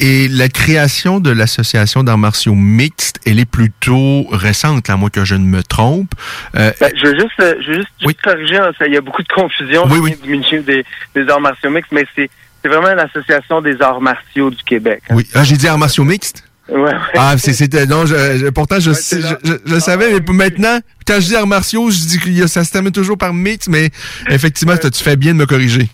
Et 0.00 0.28
la 0.28 0.48
création 0.48 1.20
de 1.20 1.30
l'association 1.30 2.02
d'arts 2.02 2.18
martiaux 2.18 2.54
mixtes, 2.54 3.18
elle 3.26 3.38
est 3.40 3.50
plutôt 3.50 4.26
récente, 4.30 4.88
à 4.90 4.96
moins 4.96 5.08
que 5.10 5.24
je 5.24 5.34
ne 5.34 5.44
me 5.46 5.62
trompe. 5.62 6.10
Euh, 6.56 6.70
Ben, 6.80 6.90
je 6.96 7.06
veux 7.06 7.14
juste, 7.18 7.40
euh, 7.40 7.54
je 7.62 7.68
veux 7.68 7.74
juste, 7.78 7.88
juste 8.00 8.20
corriger, 8.22 8.56
hein, 8.56 8.70
ça, 8.78 8.86
il 8.86 8.92
y 8.94 8.96
a 8.96 9.00
beaucoup 9.00 9.22
de 9.22 9.28
confusion 9.28 9.84
Oui, 9.90 9.98
oui. 10.00 10.16
du 10.22 10.30
milieu 10.30 10.60
des, 10.62 10.84
des 11.14 11.28
arts 11.28 11.40
martiaux 11.40 11.70
mixtes, 11.70 11.92
mais 11.92 12.06
c'est 12.14 12.30
c'est 12.62 12.68
vraiment 12.68 12.94
l'association 12.94 13.60
des 13.60 13.80
arts 13.80 14.00
martiaux 14.00 14.50
du 14.50 14.62
Québec. 14.64 15.00
hein. 15.08 15.14
oui. 15.14 15.26
Ah, 15.34 15.44
j'ai 15.44 15.56
dit 15.56 15.68
arts 15.68 15.78
martiaux 15.78 16.02
mixtes? 16.04 16.42
Ouais, 16.68 16.80
ouais. 16.80 16.92
Ah, 17.16 17.34
c'est, 17.38 17.52
c'était, 17.52 17.86
non, 17.86 18.06
je, 18.06 18.16
je- 18.38 18.46
pourtant, 18.50 18.80
je, 18.80 18.90
sais- 18.92 19.20
je, 19.20 19.52
je, 19.64 19.78
savais, 19.78 20.10
mais 20.12 20.32
maintenant, 20.32 20.80
quand 21.06 21.14
je 21.20 21.26
dis 21.26 21.36
arts 21.36 21.46
martiaux, 21.46 21.90
je 21.92 21.96
dis 21.98 22.18
que 22.18 22.46
ça 22.48 22.64
se 22.64 22.72
termine 22.72 22.90
toujours 22.90 23.16
par 23.16 23.32
mix, 23.32 23.68
mais 23.68 23.90
effectivement, 24.30 24.76
tu 24.76 24.90
fais 25.02 25.14
bien 25.14 25.32
de 25.32 25.38
me 25.38 25.46
corriger. 25.46 25.88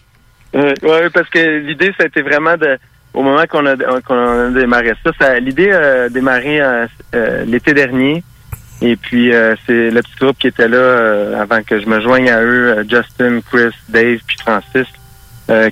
Euh, 0.55 0.73
ouais, 0.83 1.11
parce 1.11 1.29
que 1.29 1.59
l'idée, 1.67 1.93
ça 1.99 2.05
a 2.05 2.07
été 2.07 2.23
vraiment 2.23 2.57
de, 2.57 2.79
au 3.15 3.23
moment 3.23 3.45
qu'on 3.49 3.67
a, 3.67 3.73
a 3.73 4.51
démarré 4.51 4.93
ça, 5.05 5.11
ça 5.21 5.39
l'idée 5.39 5.71
a 5.73 6.09
démarré 6.09 6.61
euh, 6.61 6.87
euh, 7.15 7.45
l'été 7.45 7.75
dernier. 7.75 8.23
Et 8.85 8.97
puis, 8.97 9.33
euh, 9.33 9.55
c'est 9.65 9.91
le 9.91 10.03
petit 10.03 10.17
groupe 10.21 10.37
qui 10.39 10.49
était 10.49 10.67
là 10.67 10.77
euh, 10.77 11.41
avant 11.41 11.63
que 11.63 11.81
je 11.81 11.87
me 11.87 12.01
joigne 12.01 12.29
à 12.29 12.43
eux, 12.43 12.79
euh, 12.79 12.83
Justin, 12.83 13.41
Chris, 13.41 13.73
Dave, 13.89 14.19
puis 14.27 14.37
Francis, 14.41 14.89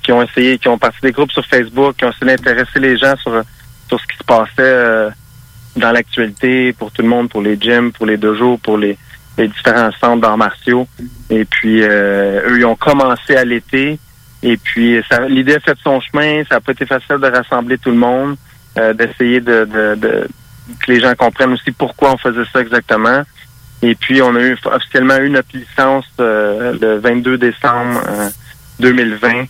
qui 0.03 0.12
ont 0.12 0.22
essayé, 0.22 0.59
qui 0.59 0.68
ont 0.68 0.78
parti 0.78 0.99
des 1.03 1.11
groupes 1.11 1.32
sur 1.32 1.45
Facebook, 1.45 1.97
qui 1.97 2.05
ont 2.05 2.11
essayé 2.11 2.36
d'intéresser 2.36 2.78
les 2.78 2.99
gens 2.99 3.16
sur, 3.16 3.43
sur 3.88 3.99
ce 3.99 4.07
qui 4.07 4.16
se 4.16 4.24
passait 4.24 5.11
dans 5.74 5.91
l'actualité 5.91 6.72
pour 6.74 6.93
tout 6.93 7.01
le 7.03 7.09
monde, 7.09 7.30
pour 7.30 7.41
les 7.41 7.59
gyms, 7.59 7.91
pour 7.91 8.05
les 8.05 8.18
dojos, 8.18 8.59
pour 8.59 8.76
les, 8.76 8.99
les 9.38 9.49
différents 9.49 9.91
centres 9.93 10.20
d'arts 10.20 10.36
martiaux. 10.36 10.86
Et 11.30 11.47
puis, 11.47 11.80
eux, 11.82 12.59
ils 12.59 12.66
ont 12.66 12.76
commencé 12.76 13.36
à 13.36 13.45
l'été. 13.45 13.99
Et 14.43 14.57
puis, 14.57 15.03
ça- 15.11 15.26
l'idée 15.28 15.57
a 15.57 15.61
fait 15.61 15.76
son 15.82 16.01
chemin. 16.01 16.43
Ça 16.49 16.57
n'a 16.57 16.61
pas 16.61 16.72
été 16.72 16.86
facile 16.86 17.16
de 17.18 17.26
rassembler 17.26 17.76
tout 17.78 17.91
le 17.91 17.97
monde, 17.97 18.36
euh, 18.78 18.93
d'essayer 18.95 19.41
de, 19.41 19.64
de, 19.64 19.95
de- 19.97 20.28
que 20.80 20.93
les 20.93 21.01
gens 21.01 21.12
comprennent 21.14 21.53
aussi 21.53 21.72
pourquoi 21.72 22.12
on 22.12 22.16
faisait 22.16 22.45
ça 22.53 22.61
exactement. 22.61 23.22
Et 23.82 23.95
puis, 23.95 24.20
on 24.22 24.34
a 24.36 24.41
eu 24.41 24.57
officiellement 24.64 25.16
eu 25.18 25.30
notre 25.30 25.49
licence 25.55 26.07
euh, 26.20 26.74
le 26.80 26.99
22 26.99 27.38
décembre 27.38 28.01
euh, 28.09 28.28
2020, 28.78 29.45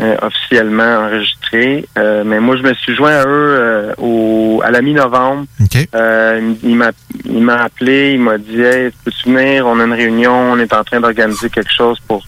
euh, 0.00 0.16
officiellement 0.22 1.04
enregistrée. 1.06 1.86
Euh, 1.98 2.22
mais 2.24 2.40
moi, 2.40 2.56
je 2.56 2.62
me 2.62 2.72
suis 2.74 2.94
joint 2.94 3.12
à 3.12 3.22
eux 3.26 3.56
euh, 3.60 3.94
au, 3.98 4.60
à 4.64 4.70
la 4.70 4.80
mi-novembre. 4.82 5.46
Euh, 5.94 6.54
il 6.62 6.76
m'a 6.76 6.90
il 7.24 7.42
m'a 7.42 7.56
appelé, 7.64 8.12
il 8.12 8.20
m'a 8.20 8.38
dit 8.38 8.60
Hey, 8.60 8.90
peux-tu 9.04 9.30
venir? 9.30 9.66
On 9.66 9.78
a 9.80 9.84
une 9.84 9.92
réunion, 9.92 10.52
on 10.52 10.58
est 10.58 10.72
en 10.72 10.84
train 10.84 11.00
d'organiser 11.00 11.50
quelque 11.50 11.72
chose 11.72 11.98
pour 12.06 12.22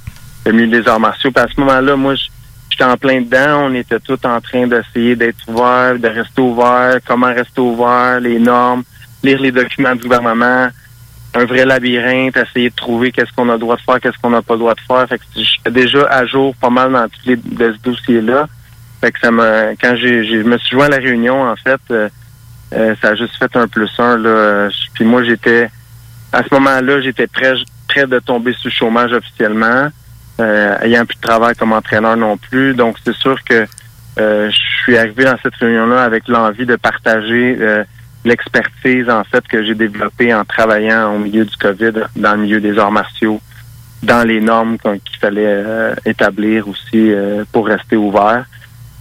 le 0.46 0.52
milieu 0.52 0.80
des 0.80 0.88
arts 0.88 1.00
martiaux. 1.00 1.30
Puis 1.30 1.44
à 1.44 1.48
ce 1.48 1.60
moment-là, 1.60 1.96
moi, 1.96 2.14
j'étais 2.70 2.84
en 2.84 2.96
plein 2.96 3.20
dedans. 3.20 3.68
On 3.70 3.74
était 3.74 4.00
tous 4.00 4.18
en 4.24 4.40
train 4.40 4.66
d'essayer 4.66 5.16
d'être 5.16 5.38
ouverts, 5.48 5.98
de 5.98 6.08
rester 6.08 6.40
ouverts, 6.40 6.98
comment 7.06 7.26
rester 7.26 7.60
ouvert, 7.60 8.20
les 8.20 8.38
normes, 8.38 8.82
lire 9.22 9.40
les 9.40 9.52
documents 9.52 9.94
du 9.94 10.02
gouvernement, 10.02 10.68
un 11.34 11.44
vrai 11.44 11.64
labyrinthe, 11.64 12.36
essayer 12.36 12.70
de 12.70 12.74
trouver 12.74 13.12
qu'est-ce 13.12 13.32
qu'on 13.32 13.48
a 13.48 13.54
le 13.54 13.58
droit 13.58 13.76
de 13.76 13.82
faire, 13.82 14.00
qu'est-ce 14.00 14.18
qu'on 14.20 14.30
n'a 14.30 14.42
pas 14.42 14.54
le 14.54 14.60
droit 14.60 14.74
de 14.74 14.80
faire. 14.80 15.08
Fait 15.08 15.18
que 15.18 15.24
j'étais 15.34 15.70
déjà 15.70 16.06
à 16.06 16.26
jour 16.26 16.54
pas 16.56 16.70
mal 16.70 16.92
dans 16.92 17.08
tous 17.08 17.26
les 17.26 17.36
de 17.36 17.72
ce 17.72 17.82
dossier-là. 17.82 18.48
Fait 19.00 19.12
que 19.12 19.18
ça 19.20 19.30
m'a 19.30 19.74
quand 19.80 19.96
j'ai 19.96 20.24
je 20.24 20.46
me 20.46 20.58
suis 20.58 20.76
joint 20.76 20.86
à 20.86 20.90
la 20.90 20.96
réunion, 20.98 21.42
en 21.42 21.56
fait, 21.56 21.80
euh, 21.90 22.08
euh, 22.74 22.94
ça 23.00 23.08
a 23.08 23.14
juste 23.14 23.36
fait 23.36 23.54
un 23.56 23.66
plus 23.66 23.90
un. 23.98 24.16
Là. 24.18 24.68
Puis 24.94 25.04
moi, 25.04 25.24
j'étais 25.24 25.70
à 26.32 26.42
ce 26.42 26.54
moment-là, 26.54 27.00
j'étais 27.00 27.26
prêt, 27.26 27.52
prêt 27.88 28.06
de 28.06 28.18
tomber 28.18 28.52
sous 28.54 28.68
le 28.68 28.72
chômage 28.72 29.12
officiellement, 29.12 29.88
euh, 30.40 30.78
ayant 30.80 31.04
plus 31.04 31.16
de 31.16 31.20
travail 31.20 31.54
comme 31.54 31.72
entraîneur 31.72 32.16
non 32.16 32.36
plus. 32.36 32.74
Donc, 32.74 32.96
c'est 33.04 33.14
sûr 33.14 33.42
que 33.44 33.66
euh, 34.18 34.50
je 34.50 34.82
suis 34.82 34.96
arrivé 34.96 35.24
dans 35.24 35.36
cette 35.42 35.54
réunion-là 35.54 36.04
avec 36.04 36.28
l'envie 36.28 36.66
de 36.66 36.76
partager 36.76 37.56
euh, 37.60 37.84
l'expertise, 38.24 39.08
en 39.08 39.24
fait, 39.24 39.46
que 39.48 39.64
j'ai 39.64 39.74
développée 39.74 40.34
en 40.34 40.44
travaillant 40.44 41.14
au 41.14 41.18
milieu 41.18 41.44
du 41.44 41.56
COVID, 41.56 41.92
dans 42.16 42.34
le 42.34 42.42
milieu 42.42 42.60
des 42.60 42.78
arts 42.78 42.92
martiaux, 42.92 43.40
dans 44.02 44.26
les 44.26 44.40
normes 44.40 44.78
qu'il 44.78 45.18
fallait 45.20 45.42
euh, 45.46 45.94
établir 46.04 46.68
aussi 46.68 47.12
euh, 47.12 47.44
pour 47.52 47.66
rester 47.66 47.96
ouvert. 47.96 48.44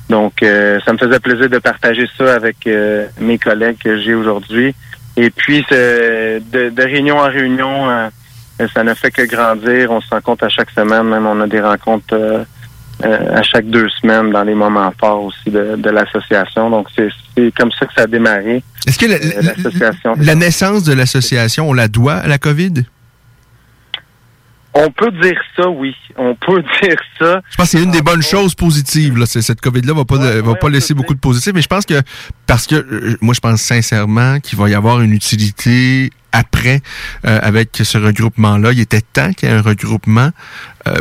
Donc, 0.09 0.43
euh, 0.43 0.79
ça 0.85 0.93
me 0.93 0.97
faisait 0.97 1.19
plaisir 1.19 1.49
de 1.49 1.59
partager 1.59 2.07
ça 2.17 2.35
avec 2.35 2.67
mes 3.19 3.37
collègues 3.37 3.77
que 3.77 3.97
j'ai 3.97 4.13
aujourd'hui. 4.13 4.75
Et 5.17 5.29
puis, 5.29 5.65
de, 5.71 6.69
de 6.69 6.83
réunion 6.83 7.17
en 7.17 7.29
réunion, 7.29 8.09
ça 8.67 8.83
ne 8.83 8.93
fait 8.93 9.11
que 9.11 9.23
grandir. 9.23 9.91
On 9.91 10.01
se 10.01 10.09
rencontre 10.09 10.45
à 10.45 10.49
chaque 10.49 10.71
semaine, 10.71 11.03
même 11.03 11.25
on 11.25 11.39
a 11.41 11.47
des 11.47 11.61
rencontres 11.61 12.13
euh, 12.13 12.43
euh, 13.03 13.35
à 13.35 13.41
chaque 13.43 13.65
deux 13.67 13.89
semaines 14.01 14.31
dans 14.31 14.43
les 14.43 14.53
moments 14.53 14.93
forts 14.99 15.25
aussi 15.25 15.49
de, 15.49 15.75
de 15.75 15.89
l'association. 15.89 16.69
Donc, 16.69 16.87
c'est 16.95 17.09
comme 17.57 17.71
ça 17.71 17.85
que 17.85 17.93
ça 17.95 18.03
a 18.03 18.07
démarré. 18.07 18.63
Est-ce 18.87 18.97
que 18.97 19.05
la, 19.05 19.15
euh, 19.15 19.41
l'association? 19.41 20.15
la 20.19 20.35
naissance 20.35 20.83
de 20.83 20.93
l'association, 20.93 21.69
on 21.69 21.73
la 21.73 21.87
doit 21.87 22.15
à 22.15 22.27
la 22.27 22.37
COVID? 22.37 22.83
On 24.73 24.89
peut 24.89 25.11
dire 25.21 25.39
ça, 25.55 25.69
oui. 25.69 25.93
On 26.17 26.35
peut 26.35 26.63
dire 26.81 26.97
ça. 27.19 27.41
Je 27.49 27.57
pense 27.57 27.71
que 27.71 27.77
c'est 27.77 27.83
une 27.83 27.91
des 27.91 28.01
bonnes 28.01 28.21
choses 28.21 28.55
positives. 28.55 29.17
Là. 29.17 29.25
Cette 29.25 29.61
COVID-là 29.61 29.93
va 29.93 30.05
pas, 30.05 30.41
va 30.41 30.55
pas 30.55 30.69
laisser 30.69 30.93
beaucoup 30.93 31.13
de 31.13 31.19
positifs, 31.19 31.53
mais 31.53 31.61
je 31.61 31.67
pense 31.67 31.85
que 31.85 32.01
parce 32.47 32.67
que 32.67 32.75
euh, 32.75 33.17
moi 33.21 33.33
je 33.33 33.39
pense 33.39 33.61
sincèrement 33.61 34.39
qu'il 34.39 34.57
va 34.57 34.69
y 34.69 34.73
avoir 34.73 35.01
une 35.01 35.13
utilité 35.13 36.09
après 36.31 36.81
euh, 37.25 37.39
avec 37.41 37.69
ce 37.83 37.97
regroupement-là. 37.97 38.71
Il 38.71 38.79
était 38.79 39.01
temps 39.01 39.33
qu'il 39.33 39.49
y 39.49 39.51
ait 39.51 39.55
un 39.55 39.61
regroupement 39.61 40.31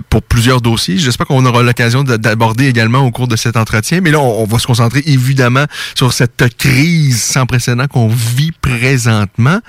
pour 0.08 0.22
plusieurs 0.22 0.60
dossiers. 0.60 0.98
J'espère 0.98 1.26
qu'on 1.26 1.44
aura 1.46 1.62
l'occasion 1.62 2.04
de- 2.04 2.16
d'aborder 2.16 2.66
également 2.68 3.00
au 3.00 3.10
cours 3.10 3.28
de 3.28 3.36
cet 3.36 3.56
entretien. 3.56 4.00
Mais 4.00 4.10
là, 4.10 4.18
on, 4.20 4.42
on 4.42 4.44
va 4.44 4.58
se 4.58 4.66
concentrer 4.66 5.02
évidemment 5.06 5.64
sur 5.94 6.12
cette 6.12 6.56
crise 6.56 7.22
sans 7.22 7.46
précédent 7.46 7.86
qu'on 7.86 8.08
vit 8.08 8.52
présentement. 8.52 9.60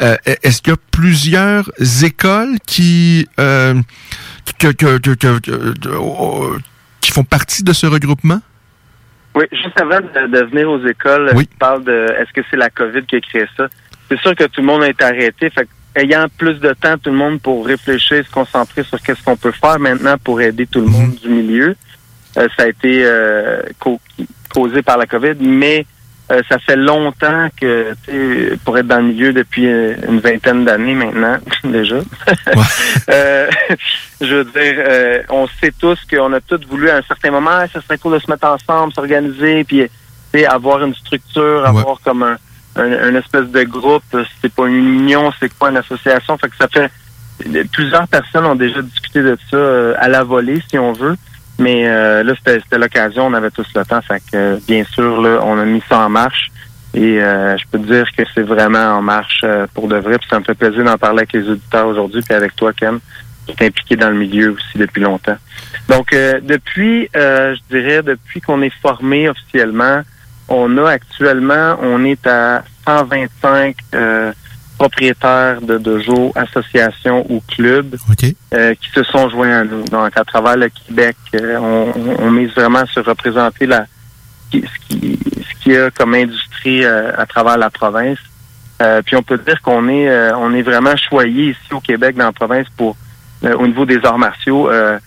Euh, 0.00 0.16
Est-ce 0.42 0.62
qu'il 0.62 0.72
y 0.72 0.74
a 0.74 0.78
plusieurs 0.90 1.70
écoles 2.04 2.56
qui 2.66 3.26
euh, 3.40 3.74
que- 4.58 4.68
que- 4.72 4.98
que- 4.98 5.14
que- 5.14 5.38
que- 5.38 5.50
euh, 5.50 6.58
qui 7.00 7.10
font 7.12 7.24
partie 7.24 7.62
de 7.62 7.72
ce 7.72 7.86
regroupement? 7.86 8.40
Oui, 9.34 9.44
juste 9.52 9.78
avant 9.80 10.00
de, 10.00 10.26
de 10.36 10.44
venir 10.50 10.68
aux 10.70 10.84
écoles, 10.86 11.30
tu 11.36 11.46
parles 11.58 11.84
de 11.84 12.06
est-ce 12.18 12.32
que 12.32 12.40
c'est 12.50 12.56
la 12.56 12.70
COVID 12.70 13.02
qui 13.06 13.16
a 13.16 13.20
créé 13.20 13.44
ça? 13.56 13.68
C'est 14.10 14.18
sûr 14.20 14.34
que 14.34 14.44
tout 14.44 14.60
le 14.62 14.66
monde 14.66 14.82
a 14.82 14.88
été 14.88 15.04
arrêté. 15.04 15.50
Fait 15.50 15.64
que, 15.64 15.70
ayant 15.98 16.26
plus 16.36 16.54
de 16.54 16.72
temps, 16.72 16.96
tout 16.96 17.10
le 17.10 17.16
monde 17.16 17.40
pour 17.40 17.66
réfléchir, 17.66 18.24
se 18.24 18.30
concentrer 18.30 18.84
sur 18.84 19.00
qu'est-ce 19.00 19.22
qu'on 19.22 19.36
peut 19.36 19.52
faire 19.52 19.78
maintenant 19.78 20.16
pour 20.22 20.40
aider 20.40 20.66
tout 20.66 20.80
le 20.80 20.86
monde 20.86 21.14
du 21.16 21.28
milieu. 21.28 21.76
Euh, 22.36 22.48
ça 22.56 22.64
a 22.64 22.68
été 22.68 23.02
euh, 23.04 23.62
causé 24.48 24.82
par 24.82 24.98
la 24.98 25.06
COVID, 25.06 25.34
mais 25.40 25.86
euh, 26.30 26.42
ça 26.48 26.58
fait 26.58 26.76
longtemps 26.76 27.48
que, 27.58 27.94
tu 28.04 28.50
sais, 28.50 28.58
pour 28.64 28.78
être 28.78 28.86
dans 28.86 28.98
le 28.98 29.12
milieu 29.12 29.32
depuis 29.32 29.64
une 29.64 30.20
vingtaine 30.20 30.64
d'années 30.64 30.94
maintenant, 30.94 31.38
déjà. 31.64 31.98
Euh, 33.10 33.48
je 34.20 34.34
veux 34.34 34.44
dire, 34.44 35.24
on 35.30 35.46
sait 35.60 35.72
tous 35.78 35.98
qu'on 36.10 36.32
a 36.34 36.40
tous 36.40 36.60
voulu 36.68 36.90
à 36.90 36.96
un 36.96 37.02
certain 37.02 37.30
moment, 37.30 37.50
Ah, 37.52 37.66
ça 37.72 37.80
serait 37.80 37.96
cool 37.96 38.14
de 38.14 38.18
se 38.18 38.30
mettre 38.30 38.46
ensemble, 38.46 38.92
s'organiser, 38.92 39.64
puis 39.64 39.88
avoir 40.44 40.84
une 40.84 40.94
structure, 40.94 41.64
avoir 41.64 41.98
comme 42.02 42.22
un, 42.22 42.36
un, 42.78 42.92
un 42.92 43.14
espèce 43.14 43.48
de 43.48 43.62
groupe. 43.64 44.16
C'est 44.40 44.52
pas 44.52 44.66
une 44.66 45.00
union, 45.00 45.32
c'est 45.38 45.52
quoi 45.56 45.70
une 45.70 45.76
association. 45.76 46.38
Fait 46.38 46.48
que 46.48 46.56
ça 46.56 46.68
fait 46.68 46.90
plusieurs 47.72 48.08
personnes 48.08 48.46
ont 48.46 48.54
déjà 48.54 48.82
discuté 48.82 49.22
de 49.22 49.36
ça 49.50 49.56
euh, 49.56 49.94
à 49.98 50.08
la 50.08 50.24
volée, 50.24 50.62
si 50.68 50.78
on 50.78 50.92
veut. 50.92 51.16
Mais 51.58 51.88
euh, 51.88 52.22
là, 52.22 52.34
c'était 52.36 52.78
l'occasion, 52.78 53.26
on 53.26 53.34
avait 53.34 53.50
tous 53.50 53.66
le 53.74 53.84
temps. 53.84 54.00
Fait 54.00 54.20
que 54.20 54.36
euh, 54.36 54.58
bien 54.66 54.84
sûr, 54.84 55.20
là, 55.20 55.40
on 55.42 55.58
a 55.58 55.64
mis 55.64 55.82
ça 55.88 55.98
en 55.98 56.08
marche. 56.08 56.50
Et 56.94 57.22
euh, 57.22 57.56
je 57.56 57.64
peux 57.70 57.78
te 57.78 57.92
dire 57.92 58.06
que 58.16 58.22
c'est 58.34 58.42
vraiment 58.42 58.96
en 58.96 59.02
marche 59.02 59.42
euh, 59.44 59.66
pour 59.74 59.88
de 59.88 59.96
vrai. 59.96 60.18
Puis 60.18 60.28
ça 60.30 60.38
me 60.38 60.44
fait 60.44 60.54
plaisir 60.54 60.84
d'en 60.84 60.96
parler 60.96 61.18
avec 61.18 61.32
les 61.32 61.48
auditeurs 61.48 61.86
aujourd'hui, 61.86 62.22
puis 62.22 62.34
avec 62.34 62.56
toi, 62.56 62.72
Ken, 62.72 62.98
qui 63.46 63.52
est 63.52 63.66
impliqué 63.66 63.96
dans 63.96 64.10
le 64.10 64.16
milieu 64.16 64.52
aussi 64.52 64.78
depuis 64.78 65.02
longtemps. 65.02 65.36
Donc, 65.88 66.12
euh, 66.12 66.40
depuis, 66.42 67.08
euh, 67.16 67.54
je 67.54 67.76
dirais, 67.76 68.02
depuis 68.02 68.40
qu'on 68.40 68.62
est 68.62 68.72
formé 68.80 69.28
officiellement, 69.28 70.02
on 70.48 70.78
a 70.78 70.90
actuellement, 70.90 71.76
on 71.82 72.04
est 72.04 72.26
à 72.26 72.62
125 72.86 73.76
euh, 73.94 74.32
propriétaires 74.78 75.60
de 75.60 75.76
dojo, 75.78 76.32
associations 76.36 77.26
ou 77.28 77.42
clubs 77.48 77.96
euh, 78.54 78.74
qui 78.74 78.90
se 78.90 79.02
sont 79.02 79.28
joints 79.28 79.60
à 79.60 79.64
nous. 79.64 79.82
Donc, 79.84 80.16
à 80.16 80.24
travers 80.24 80.56
le 80.56 80.68
Québec, 80.68 81.16
euh, 81.34 81.56
on, 81.58 81.92
on- 82.24 82.30
mise 82.30 82.50
vraiment 82.52 82.86
sur 82.86 83.04
représenter 83.04 83.66
la, 83.66 83.86
ce 84.52 84.58
qui 84.88 85.18
ce 85.36 85.62
qu'il 85.62 85.72
y 85.72 85.76
a 85.76 85.90
comme 85.90 86.14
industrie 86.14 86.84
euh, 86.84 87.10
à 87.18 87.26
travers 87.26 87.58
la 87.58 87.70
province. 87.70 88.18
Euh, 88.80 89.02
puis 89.04 89.16
on 89.16 89.22
peut 89.22 89.38
dire 89.38 89.60
qu'on 89.60 89.88
est 89.88 90.08
euh, 90.08 90.36
on 90.36 90.54
est 90.54 90.62
vraiment 90.62 90.94
choyé 90.96 91.50
ici 91.50 91.72
au 91.74 91.80
Québec 91.80 92.14
dans 92.16 92.26
la 92.26 92.32
province 92.32 92.66
pour 92.76 92.96
euh, 93.44 93.56
au 93.56 93.66
niveau 93.66 93.84
des 93.84 93.98
arts 94.04 94.18
martiaux. 94.18 94.70
Euh, 94.70 94.98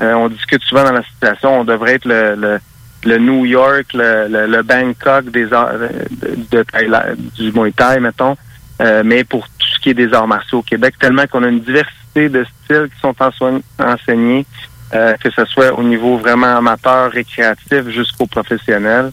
euh, 0.00 0.14
on 0.14 0.28
discute 0.28 0.62
souvent 0.62 0.84
dans 0.84 0.92
la 0.92 1.02
situation, 1.02 1.60
on 1.60 1.64
devrait 1.64 1.94
être 1.96 2.06
le, 2.06 2.34
le, 2.36 2.60
le 3.04 3.18
New 3.18 3.44
York, 3.46 3.92
le, 3.94 4.26
le, 4.28 4.46
le 4.46 4.62
Bangkok 4.62 5.30
des 5.30 5.52
arts 5.52 5.70
euh, 5.72 5.88
de, 6.10 6.34
de 6.50 7.16
du 7.36 7.52
Muay 7.52 7.72
Thai, 7.72 8.00
mettons, 8.00 8.36
euh, 8.80 9.02
mais 9.04 9.24
pour 9.24 9.46
tout 9.46 9.66
ce 9.74 9.78
qui 9.80 9.90
est 9.90 9.94
des 9.94 10.12
arts 10.12 10.28
martiaux 10.28 10.58
au 10.58 10.62
Québec, 10.62 10.94
tellement 10.98 11.26
qu'on 11.26 11.42
a 11.42 11.48
une 11.48 11.60
diversité 11.60 12.28
de 12.28 12.44
styles 12.64 12.88
qui 12.94 13.00
sont 13.00 13.14
enseignés, 13.78 14.46
euh, 14.94 15.14
que 15.22 15.30
ce 15.30 15.44
soit 15.44 15.78
au 15.78 15.82
niveau 15.82 16.16
vraiment 16.16 16.56
amateur, 16.56 17.10
récréatif, 17.10 17.88
jusqu'au 17.88 18.26
professionnel. 18.26 19.12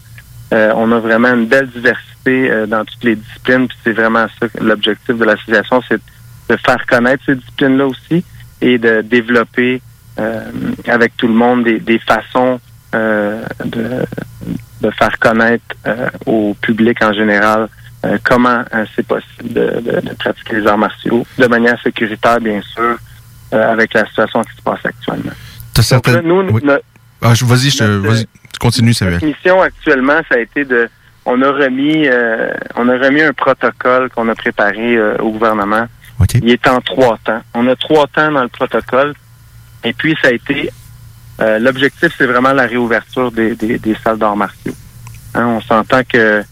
Euh, 0.52 0.72
on 0.76 0.90
a 0.92 0.98
vraiment 0.98 1.34
une 1.34 1.46
belle 1.46 1.68
diversité 1.68 2.50
euh, 2.50 2.66
dans 2.66 2.84
toutes 2.84 3.02
les 3.02 3.16
disciplines, 3.16 3.66
puis 3.66 3.76
c'est 3.84 3.92
vraiment 3.92 4.26
ça 4.40 4.46
l'objectif 4.60 5.16
de 5.16 5.24
l'association, 5.24 5.82
c'est 5.88 6.00
de 6.48 6.56
faire 6.56 6.86
connaître 6.86 7.24
ces 7.26 7.34
disciplines-là 7.34 7.86
aussi 7.86 8.24
et 8.60 8.78
de 8.78 9.02
développer 9.02 9.82
euh, 10.18 10.40
avec 10.86 11.16
tout 11.16 11.26
le 11.26 11.34
monde 11.34 11.64
des, 11.64 11.80
des 11.80 11.98
façons 11.98 12.60
euh, 12.96 13.42
de, 13.64 14.04
de 14.80 14.90
faire 14.90 15.18
connaître 15.18 15.64
euh, 15.86 16.08
au 16.26 16.54
public 16.60 17.02
en 17.02 17.12
général 17.12 17.68
euh, 18.04 18.18
comment 18.24 18.62
c'est 18.94 19.06
possible 19.06 19.52
de, 19.52 19.80
de- 19.80 20.00
de 20.08 20.14
pratiquer 20.14 20.56
les 20.60 20.66
arts 20.66 20.78
martiaux 20.78 21.26
de 21.38 21.46
manière 21.46 21.80
sécuritaire, 21.82 22.40
bien 22.40 22.60
sûr, 22.62 22.96
avec 23.52 23.94
la 23.94 24.06
situation 24.06 24.42
qui 24.44 24.56
se 24.56 24.62
passe 24.62 24.84
actuellement. 24.84 25.32
T'as 25.74 25.82
Donc 25.82 26.06
là, 26.06 26.12
certaines- 26.12 26.28
nous, 26.28 26.40
Oui. 26.52 26.60
notre- 26.64 26.84
Ah, 27.22 27.34
je- 27.34 27.44
vas-y, 27.44 27.70
je 27.70 27.78
te- 27.78 27.84
notre- 27.84 28.08
vas-y, 28.08 28.26
continue, 28.60 28.92
Samuel. 28.94 29.14
notre 29.14 29.26
mission 29.26 29.60
actuellement, 29.62 30.20
ça 30.28 30.36
a 30.36 30.38
été 30.38 30.64
de, 30.64 30.88
on 31.24 31.40
a 31.42 31.50
remis, 31.50 32.06
on 32.76 32.88
a 32.88 32.98
remis 32.98 33.22
un 33.22 33.32
protocole 33.32 34.10
qu'on 34.10 34.28
a 34.28 34.34
préparé 34.34 35.00
au 35.18 35.30
gouvernement. 35.30 35.86
Il 36.34 36.48
est 36.50 36.66
en 36.68 36.80
trois 36.80 37.18
temps. 37.24 37.42
On 37.54 37.66
a 37.68 37.76
trois 37.76 38.06
temps 38.06 38.30
dans 38.32 38.42
le 38.42 38.48
protocole. 38.48 39.14
Et 39.84 39.92
puis, 39.92 40.16
ça 40.22 40.28
a 40.28 40.32
été, 40.32 40.70
euh, 41.40 41.58
l'objectif, 41.58 42.14
c'est 42.16 42.26
vraiment 42.26 42.52
la 42.52 42.66
réouverture 42.66 43.30
des, 43.30 43.54
des, 43.54 43.78
des 43.78 43.96
salles 44.02 44.18
d'arts 44.18 44.36
martiaux. 44.36 44.74
Hein, 45.34 45.46
on 45.46 45.60
s'entend 45.60 46.02
que 46.02 46.42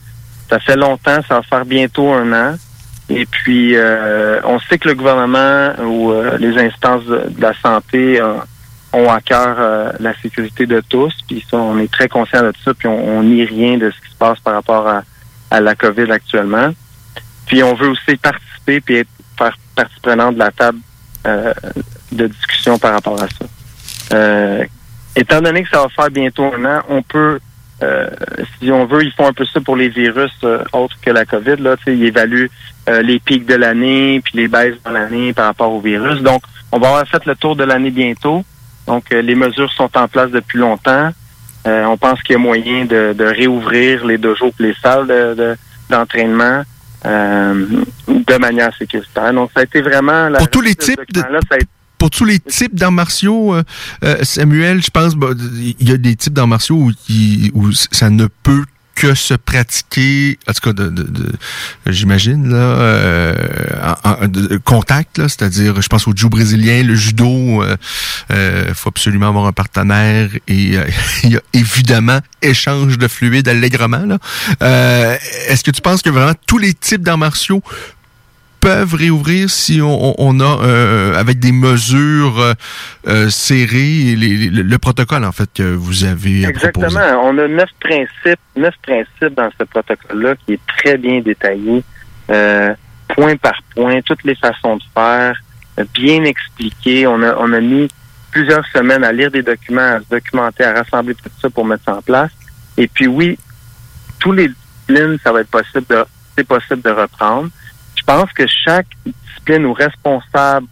ça 0.50 0.60
fait 0.60 0.76
longtemps, 0.76 1.18
ça 1.26 1.36
va 1.36 1.42
faire 1.42 1.64
bientôt 1.64 2.12
un 2.12 2.32
an. 2.32 2.56
Et 3.08 3.26
puis, 3.26 3.76
euh, 3.76 4.40
on 4.44 4.58
sait 4.60 4.78
que 4.78 4.88
le 4.88 4.94
gouvernement 4.94 5.72
ou 5.82 6.12
euh, 6.12 6.38
les 6.38 6.58
instances 6.58 7.04
de, 7.04 7.22
la 7.38 7.52
santé 7.60 8.20
euh, 8.20 8.34
ont 8.92 9.10
à 9.10 9.20
cœur 9.20 9.56
euh, 9.58 9.92
la 10.00 10.14
sécurité 10.20 10.66
de 10.66 10.80
tous. 10.80 11.14
Puis 11.26 11.44
ça, 11.50 11.56
on 11.56 11.78
est 11.78 11.90
très 11.90 12.08
conscient 12.08 12.42
de 12.42 12.52
ça. 12.64 12.72
Puis 12.74 12.88
on, 12.88 13.22
nie 13.22 13.44
rien 13.44 13.78
de 13.78 13.90
ce 13.90 14.00
qui 14.00 14.10
se 14.10 14.16
passe 14.16 14.38
par 14.40 14.54
rapport 14.54 14.86
à, 14.86 15.02
à 15.50 15.60
la 15.60 15.74
COVID 15.74 16.10
actuellement. 16.10 16.70
Puis 17.46 17.62
on 17.62 17.74
veut 17.74 17.88
aussi 17.88 18.16
participer 18.16 18.80
puis 18.80 18.96
être 18.96 19.08
partie 19.36 20.00
prenante 20.02 20.34
de 20.34 20.38
la 20.38 20.50
table 20.50 20.78
de 22.12 22.26
discussion 22.26 22.78
par 22.78 22.92
rapport 22.92 23.20
à 23.22 23.26
ça. 23.28 23.46
Euh, 24.12 24.64
étant 25.16 25.40
donné 25.40 25.62
que 25.62 25.68
ça 25.70 25.82
va 25.82 25.88
faire 25.88 26.10
bientôt 26.10 26.52
un 26.54 26.64
an, 26.64 26.82
on 26.88 27.02
peut, 27.02 27.38
euh, 27.82 28.08
si 28.60 28.70
on 28.70 28.84
veut, 28.86 29.02
ils 29.04 29.12
font 29.12 29.26
un 29.28 29.32
peu 29.32 29.44
ça 29.44 29.60
pour 29.60 29.76
les 29.76 29.88
virus 29.88 30.32
euh, 30.44 30.62
autres 30.72 30.96
que 31.00 31.10
la 31.10 31.24
COVID. 31.24 31.56
Là, 31.58 31.76
ils 31.86 32.04
évaluent 32.04 32.50
euh, 32.88 33.02
les 33.02 33.18
pics 33.18 33.46
de 33.46 33.54
l'année, 33.54 34.20
puis 34.24 34.34
les 34.36 34.48
baisses 34.48 34.76
dans 34.84 34.90
l'année 34.92 35.32
par 35.32 35.46
rapport 35.46 35.72
au 35.72 35.80
virus. 35.80 36.20
Donc, 36.20 36.42
on 36.72 36.78
va 36.78 36.88
avoir 36.88 37.06
fait 37.08 37.24
le 37.26 37.34
tour 37.34 37.56
de 37.56 37.64
l'année 37.64 37.90
bientôt. 37.90 38.44
Donc, 38.86 39.04
euh, 39.12 39.22
les 39.22 39.34
mesures 39.34 39.72
sont 39.72 39.90
en 39.96 40.08
place 40.08 40.30
depuis 40.30 40.58
longtemps. 40.58 41.10
Euh, 41.66 41.84
on 41.84 41.96
pense 41.96 42.20
qu'il 42.22 42.34
y 42.34 42.36
a 42.36 42.38
moyen 42.38 42.84
de, 42.84 43.14
de 43.14 43.24
réouvrir 43.24 44.04
les 44.04 44.18
deux 44.18 44.34
jours 44.34 44.52
les 44.58 44.74
salles 44.82 45.06
de- 45.06 45.34
de- 45.34 45.56
d'entraînement 45.88 46.62
euh, 47.06 47.66
de 48.08 48.36
manière 48.36 48.74
sécuritaire. 48.76 49.32
Donc, 49.32 49.50
ça 49.54 49.60
a 49.60 49.62
été 49.64 49.80
vraiment... 49.80 50.28
La 50.28 50.38
Pour 50.40 50.50
tous 50.50 50.60
les 50.60 50.74
types 50.74 50.98
de- 51.12 51.20
ça 51.48 51.54
a 51.54 51.56
été- 51.56 51.66
Pour 52.04 52.10
tous 52.10 52.26
les 52.26 52.38
types 52.38 52.74
d'arts 52.74 52.92
martiaux, 52.92 53.54
euh, 53.54 53.62
euh, 54.04 54.18
Samuel, 54.24 54.82
je 54.82 54.90
pense 54.90 55.14
bah, 55.16 55.28
il 55.78 55.88
y 55.88 55.90
a 55.90 55.96
des 55.96 56.14
types 56.16 56.34
d'arts 56.34 56.46
martiaux 56.46 56.76
où, 56.76 56.92
où 57.54 57.72
ça 57.72 58.10
ne 58.10 58.26
peut 58.42 58.66
que 58.94 59.14
se 59.14 59.32
pratiquer, 59.32 60.38
en 60.46 60.52
tout 60.52 60.60
cas, 60.60 60.72
de, 60.74 60.90
de- 60.90 61.02
de- 61.02 61.32
j'imagine, 61.86 62.50
là, 62.50 62.56
euh, 62.58 63.34
en, 64.04 64.10
en- 64.10 64.58
contact, 64.64 65.16
là, 65.16 65.28
c'est-à-dire, 65.30 65.80
je 65.80 65.88
pense 65.88 66.06
au 66.06 66.12
jiu 66.14 66.28
brésilien, 66.28 66.82
le 66.82 66.94
judo, 66.94 67.62
euh, 67.62 67.74
euh, 68.32 68.74
faut 68.74 68.90
absolument 68.90 69.28
avoir 69.30 69.46
un 69.46 69.52
partenaire 69.52 70.28
et 70.46 70.76
euh, 70.76 70.84
il 71.24 71.32
y 71.32 71.36
a 71.38 71.40
évidemment 71.54 72.20
échange 72.42 72.98
de 72.98 73.08
fluide 73.08 73.48
allègrement. 73.48 74.04
Là. 74.04 74.18
Est-ce 75.48 75.64
que 75.64 75.70
tu 75.70 75.80
penses 75.80 76.02
que 76.02 76.10
vraiment 76.10 76.34
tous 76.46 76.58
les 76.58 76.74
types 76.74 77.02
d'arts 77.02 77.16
martiaux 77.18 77.62
peuvent 78.64 78.94
réouvrir 78.94 79.50
si 79.50 79.80
on, 79.82 80.40
a 80.40 80.64
euh, 80.64 81.20
avec 81.20 81.38
des 81.38 81.52
mesures 81.52 82.40
euh, 82.40 82.54
euh, 83.06 83.28
serrées 83.28 84.16
le 84.16 84.76
protocole 84.78 85.22
en 85.24 85.32
fait 85.32 85.50
que 85.52 85.74
vous 85.74 86.04
avez. 86.04 86.44
Exactement. 86.44 86.88
On 87.22 87.36
a 87.36 87.46
neuf 87.46 87.68
principes, 87.78 88.40
neuf 88.56 88.74
principes 88.82 89.36
dans 89.36 89.50
ce 89.58 89.64
protocole-là 89.64 90.34
qui 90.36 90.54
est 90.54 90.60
très 90.78 90.96
bien 90.96 91.20
détaillé, 91.20 91.84
point 92.26 93.36
par 93.36 93.60
point, 93.74 94.00
toutes 94.00 94.24
les 94.24 94.34
façons 94.34 94.76
de 94.76 94.82
faire, 94.94 95.38
bien 95.92 96.24
expliqué. 96.24 97.06
On 97.06 97.22
a, 97.22 97.36
on 97.36 97.52
a 97.52 97.60
mis 97.60 97.88
plusieurs 98.30 98.66
semaines 98.68 99.04
à 99.04 99.12
lire 99.12 99.30
des 99.30 99.42
documents, 99.42 99.96
à 99.96 100.00
se 100.00 100.08
documenter, 100.10 100.64
à 100.64 100.72
rassembler 100.72 101.14
tout 101.14 101.28
ça 101.40 101.50
pour 101.50 101.66
mettre 101.66 101.84
ça 101.84 101.96
en 101.96 102.02
place. 102.02 102.30
Et 102.78 102.88
puis 102.88 103.08
oui, 103.08 103.38
tous 104.18 104.32
les 104.32 104.48
disciplines, 104.48 105.18
ça 105.22 105.32
va 105.32 105.42
être 105.42 105.50
possible 105.50 105.84
de, 105.90 106.02
c'est 106.36 106.46
possible 106.46 106.80
de 106.80 106.90
reprendre. 106.90 107.50
Je 108.06 108.12
pense 108.12 108.32
que 108.32 108.46
chaque 108.46 108.86
discipline 109.06 109.64
ou 109.64 109.72
responsable 109.72 110.66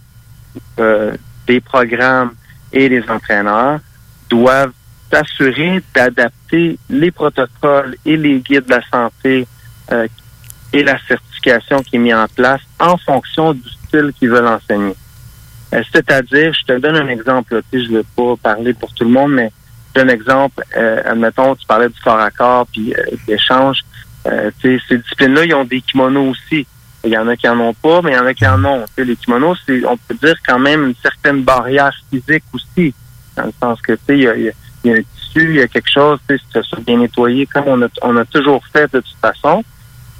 euh, 0.79 1.17
des 1.47 1.61
programmes 1.61 2.35
et 2.73 2.91
les 2.91 3.09
entraîneurs 3.09 3.81
doivent 4.29 4.73
s'assurer 5.11 5.83
d'adapter 5.95 6.79
les 6.91 7.11
protocoles 7.11 7.97
et 8.05 8.17
les 8.19 8.41
guides 8.41 8.67
de 8.67 8.71
la 8.71 8.83
santé 8.91 9.47
euh, 9.91 10.07
et 10.75 10.83
la 10.83 10.99
certification 11.07 11.83
qui 11.83 11.97
est 11.97 11.99
mise 11.99 12.15
en 12.15 12.29
place 12.29 12.61
en 12.79 12.99
fonction 12.99 13.55
du 13.55 13.69
style 13.69 14.13
qu'ils 14.19 14.29
veulent 14.29 14.47
enseigner. 14.47 14.95
Euh, 15.75 15.83
C'est-à-dire, 15.91 16.53
je 16.53 16.65
te 16.65 16.79
donne 16.79 16.97
un 16.97 17.09
exemple, 17.09 17.63
je 17.73 17.79
ne 17.79 17.99
vais 17.99 18.05
pas 18.15 18.37
parler 18.43 18.75
pour 18.75 18.93
tout 18.93 19.05
le 19.05 19.11
monde, 19.11 19.33
mais 19.33 19.53
un 19.97 20.09
exemple, 20.09 20.63
euh, 20.77 21.03
admettons, 21.05 21.55
tu 21.55 21.67
parlais 21.67 21.89
du 21.89 22.01
corps 22.01 22.21
à 22.21 22.31
corps 22.31 22.67
puis 22.67 22.95
euh, 22.95 23.03
d'échange. 23.27 23.81
Euh, 24.27 24.51
ces 24.61 24.79
disciplines-là, 24.91 25.45
ils 25.45 25.55
ont 25.55 25.65
des 25.65 25.81
kimonos 25.81 26.31
aussi. 26.31 26.67
Il 27.05 27.11
y 27.11 27.19
en 27.19 27.27
a 27.29 27.37
qui 27.37 27.49
en 27.49 27.59
ont 27.59 27.75
pas, 27.75 28.01
mais 28.03 28.13
il 28.13 28.15
y 28.15 28.19
en 28.19 28.27
a 28.27 28.35
qui 28.35 28.47
en 28.47 28.65
ont. 28.65 28.85
Les 28.97 29.17
kimonos, 29.17 29.57
c'est, 29.67 29.85
on 29.85 29.97
peut 29.97 30.15
dire 30.15 30.37
quand 30.47 30.59
même 30.59 30.87
une 30.89 30.95
certaine 31.03 31.43
barrière 31.43 31.93
physique 32.11 32.45
aussi, 32.53 32.95
dans 33.37 33.45
le 33.45 33.53
sens 33.61 33.81
que 33.83 33.93
tu 33.95 33.99
sais, 34.07 34.19
il 34.19 34.23
y 34.23 34.29
a, 34.29 34.37
il 34.37 34.45
y 34.45 34.49
a- 34.49 34.53
un 34.97 35.03
tissu, 35.17 35.51
il 35.51 35.57
y 35.57 35.63
a 35.63 35.69
quelque 35.69 35.91
chose, 35.91 36.19
tu 36.29 36.37
sais, 36.37 36.45
ça 36.53 36.63
soit 36.63 36.81
bien 36.81 36.99
nettoyé, 36.99 37.47
comme 37.47 37.65
on 37.67 37.83
a, 37.83 37.89
on 38.03 38.17
a 38.17 38.25
toujours 38.25 38.63
fait 38.73 38.93
de 38.93 39.01
toute 39.01 39.17
façon. 39.21 39.65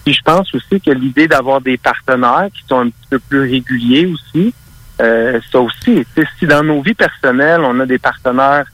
Puis 0.05 0.15
je 0.15 0.23
pense 0.23 0.53
aussi 0.55 0.81
que 0.81 0.91
l'idée 0.91 1.29
d'avoir 1.29 1.61
des 1.61 1.77
partenaires 1.79 2.49
qui 2.53 2.65
sont 2.69 2.81
un 2.81 2.87
petit 2.89 3.07
peu 3.11 3.19
plus 3.21 3.41
réguliers 3.43 4.07
aussi, 4.07 4.53
euh, 5.01 5.41
ça 5.51 5.61
aussi, 5.61 6.05
si 6.39 6.47
dans 6.47 6.65
nos 6.65 6.81
vies 6.83 6.95
personnelles, 6.95 7.61
on 7.63 7.79
a 7.81 7.87
des 7.87 7.99
partenaires 7.99 8.67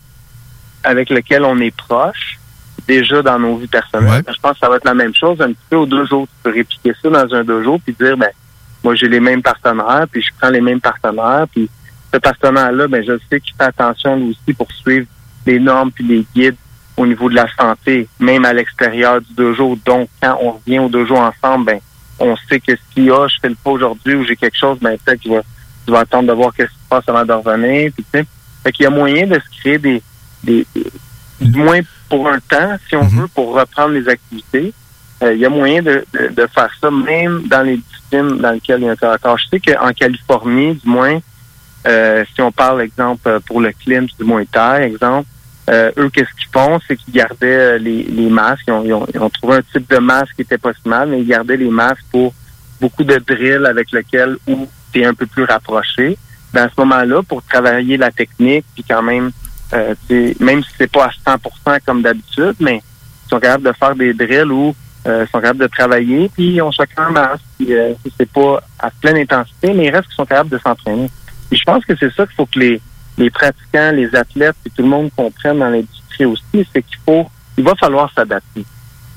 avec 0.84 1.10
lesquels 1.10 1.44
on 1.44 1.58
est 1.58 1.74
proche, 1.74 2.38
déjà 2.88 3.22
dans 3.22 3.38
nos 3.38 3.56
vies 3.56 3.68
personnelles, 3.68 4.24
je 4.26 4.40
pense 4.40 4.54
que 4.54 4.58
ça 4.58 4.68
va 4.68 4.76
être 4.76 4.86
la 4.86 4.94
même 4.94 5.14
chose 5.14 5.40
un 5.40 5.48
petit 5.48 5.66
peu 5.68 5.76
aux 5.76 5.86
deux 5.86 6.06
jours. 6.06 6.26
Tu 6.26 6.34
peux 6.42 6.56
répliquer 6.56 6.92
ça 7.00 7.10
dans 7.10 7.34
un 7.34 7.44
deux 7.44 7.62
jours 7.62 7.78
puis 7.84 7.94
dire, 8.00 8.16
ben, 8.16 8.30
moi 8.82 8.94
j'ai 8.94 9.08
les 9.08 9.20
mêmes 9.20 9.42
partenaires, 9.42 10.06
puis 10.10 10.22
je 10.22 10.30
prends 10.40 10.48
les 10.48 10.62
mêmes 10.62 10.80
partenaires, 10.80 11.46
puis 11.52 11.68
ce 12.12 12.18
partenaire-là, 12.18 12.88
ben, 12.88 13.04
je 13.06 13.18
sais 13.30 13.40
qu'il 13.40 13.54
fait 13.54 13.64
attention 13.64 14.16
lui 14.16 14.30
aussi 14.30 14.54
pour 14.54 14.72
suivre 14.72 15.06
les 15.46 15.60
normes 15.60 15.92
puis 15.92 16.04
les 16.04 16.26
guides 16.34 16.56
au 16.96 17.06
niveau 17.06 17.28
de 17.28 17.34
la 17.34 17.46
santé, 17.54 18.08
même 18.18 18.44
à 18.44 18.52
l'extérieur 18.52 19.20
du 19.20 19.32
deux 19.34 19.54
jours. 19.54 19.76
Donc, 19.84 20.08
quand 20.20 20.36
on 20.40 20.52
revient 20.52 20.80
aux 20.80 20.88
deux 20.88 21.06
jours 21.06 21.20
ensemble, 21.20 21.66
ben, 21.66 21.80
on 22.18 22.34
sait 22.48 22.58
que 22.58 22.72
si 22.74 23.10
ah, 23.10 23.26
je 23.28 23.36
fais 23.40 23.50
le 23.50 23.54
pas 23.54 23.70
aujourd'hui 23.70 24.14
ou 24.14 24.24
j'ai 24.24 24.34
quelque 24.34 24.58
chose, 24.58 24.78
ben, 24.80 24.96
peut-être 25.04 25.20
qu'il 25.20 25.32
va, 25.32 25.42
il 25.86 25.92
va 25.92 26.00
attendre 26.00 26.28
de 26.28 26.32
voir 26.32 26.52
qu'est-ce 26.54 26.70
qui 26.70 26.74
se 26.74 26.88
passe 26.88 27.04
avant 27.06 27.24
de 27.24 27.32
revenir. 27.32 27.92
Puis, 27.92 28.04
tu 28.12 28.18
sais, 28.18 28.26
fait 28.64 28.72
qu'il 28.72 28.84
y 28.84 28.86
a 28.86 28.90
moyen 28.90 29.26
de 29.26 29.34
se 29.34 29.60
créer 29.60 29.78
des, 29.78 30.02
des, 30.42 30.66
du 31.40 31.58
moins 31.58 31.80
pour 32.08 32.28
un 32.28 32.40
temps, 32.40 32.76
si 32.88 32.96
on 32.96 33.02
veut, 33.02 33.28
pour 33.28 33.54
reprendre 33.54 33.90
les 33.90 34.08
activités. 34.08 34.72
Euh, 35.22 35.34
il 35.34 35.40
y 35.40 35.46
a 35.46 35.48
moyen 35.48 35.82
de, 35.82 36.04
de, 36.12 36.28
de 36.28 36.46
faire 36.46 36.70
ça, 36.80 36.90
même 36.90 37.42
dans 37.48 37.62
les 37.62 37.76
disciplines 37.76 38.38
dans 38.38 38.52
lesquelles 38.52 38.80
il 38.80 38.86
y 38.86 38.88
a 38.88 38.92
un 38.92 39.18
corps. 39.18 39.38
Je 39.38 39.48
sais 39.48 39.60
qu'en 39.60 39.90
Californie, 39.92 40.74
du 40.74 40.88
moins, 40.88 41.18
euh, 41.86 42.24
si 42.34 42.40
on 42.40 42.52
parle, 42.52 42.82
exemple, 42.82 43.40
pour 43.46 43.60
le 43.60 43.72
clim 43.72 44.06
du 44.06 44.24
Muay 44.24 44.46
Thai, 44.46 44.82
exemple, 44.82 45.28
euh, 45.70 45.90
eux, 45.98 46.08
qu'est-ce 46.10 46.32
qu'ils 46.40 46.50
font? 46.52 46.78
C'est 46.86 46.96
qu'ils 46.96 47.14
gardaient 47.14 47.74
euh, 47.74 47.78
les, 47.78 48.04
les 48.04 48.30
masques. 48.30 48.64
Ils 48.68 48.72
ont, 48.72 48.84
ils, 48.84 48.92
ont, 48.94 49.06
ils 49.12 49.20
ont 49.20 49.30
trouvé 49.30 49.56
un 49.56 49.62
type 49.62 49.90
de 49.90 49.98
masque 49.98 50.34
qui 50.36 50.42
était 50.42 50.56
pas 50.56 50.72
si 50.72 50.88
mal, 50.88 51.08
mais 51.08 51.20
ils 51.20 51.26
gardaient 51.26 51.56
les 51.56 51.68
masques 51.68 52.04
pour 52.10 52.32
beaucoup 52.80 53.04
de 53.04 53.16
drills 53.16 53.66
avec 53.66 53.92
lesquels 53.92 54.36
où 54.46 54.68
tu 54.92 55.00
es 55.00 55.04
un 55.04 55.14
peu 55.14 55.26
plus 55.26 55.44
rapproché. 55.44 56.16
Ben, 56.54 56.64
à 56.64 56.68
ce 56.68 56.74
moment-là, 56.78 57.22
pour 57.22 57.42
travailler 57.42 57.96
la 57.96 58.10
technique, 58.10 58.64
puis 58.74 58.84
quand 58.88 59.02
même, 59.02 59.30
euh, 59.72 59.94
même 60.40 60.62
si 60.62 60.70
c'est 60.78 60.90
pas 60.90 61.06
à 61.06 61.36
100% 61.36 61.78
comme 61.84 62.02
d'habitude, 62.02 62.54
mais 62.60 62.82
ils 63.26 63.28
sont 63.28 63.40
capables 63.40 63.64
de 63.64 63.72
faire 63.72 63.94
des 63.94 64.14
drills 64.14 64.50
où 64.50 64.74
euh, 65.06 65.24
ils 65.26 65.30
sont 65.30 65.40
capables 65.40 65.60
de 65.60 65.66
travailler, 65.66 66.30
puis 66.34 66.54
ils 66.54 66.62
ont 66.62 66.70
chacun 66.70 67.04
un 67.04 67.10
masque. 67.10 67.44
Puis, 67.58 67.72
euh, 67.72 67.92
c'est 68.18 68.30
pas 68.30 68.62
à 68.78 68.90
pleine 68.90 69.16
intensité, 69.16 69.72
mais 69.72 69.86
il 69.86 69.90
reste 69.90 70.06
qu'ils 70.06 70.16
sont 70.16 70.26
capables 70.26 70.50
de 70.50 70.58
s'entraîner. 70.58 71.10
Et 71.50 71.56
je 71.56 71.62
pense 71.64 71.84
que 71.84 71.96
c'est 71.96 72.12
ça 72.12 72.26
qu'il 72.26 72.34
faut 72.34 72.46
que 72.46 72.58
les, 72.58 72.80
les 73.16 73.30
pratiquants, 73.30 73.92
les 73.92 74.14
athlètes 74.14 74.56
et 74.66 74.70
tout 74.70 74.82
le 74.82 74.88
monde 74.88 75.10
comprenne 75.16 75.58
dans 75.58 75.68
l'industrie 75.70 76.24
aussi, 76.24 76.66
c'est 76.72 76.82
qu'il 76.82 76.98
faut, 77.04 77.26
il 77.56 77.64
va 77.64 77.74
falloir 77.76 78.12
s'adapter. 78.14 78.64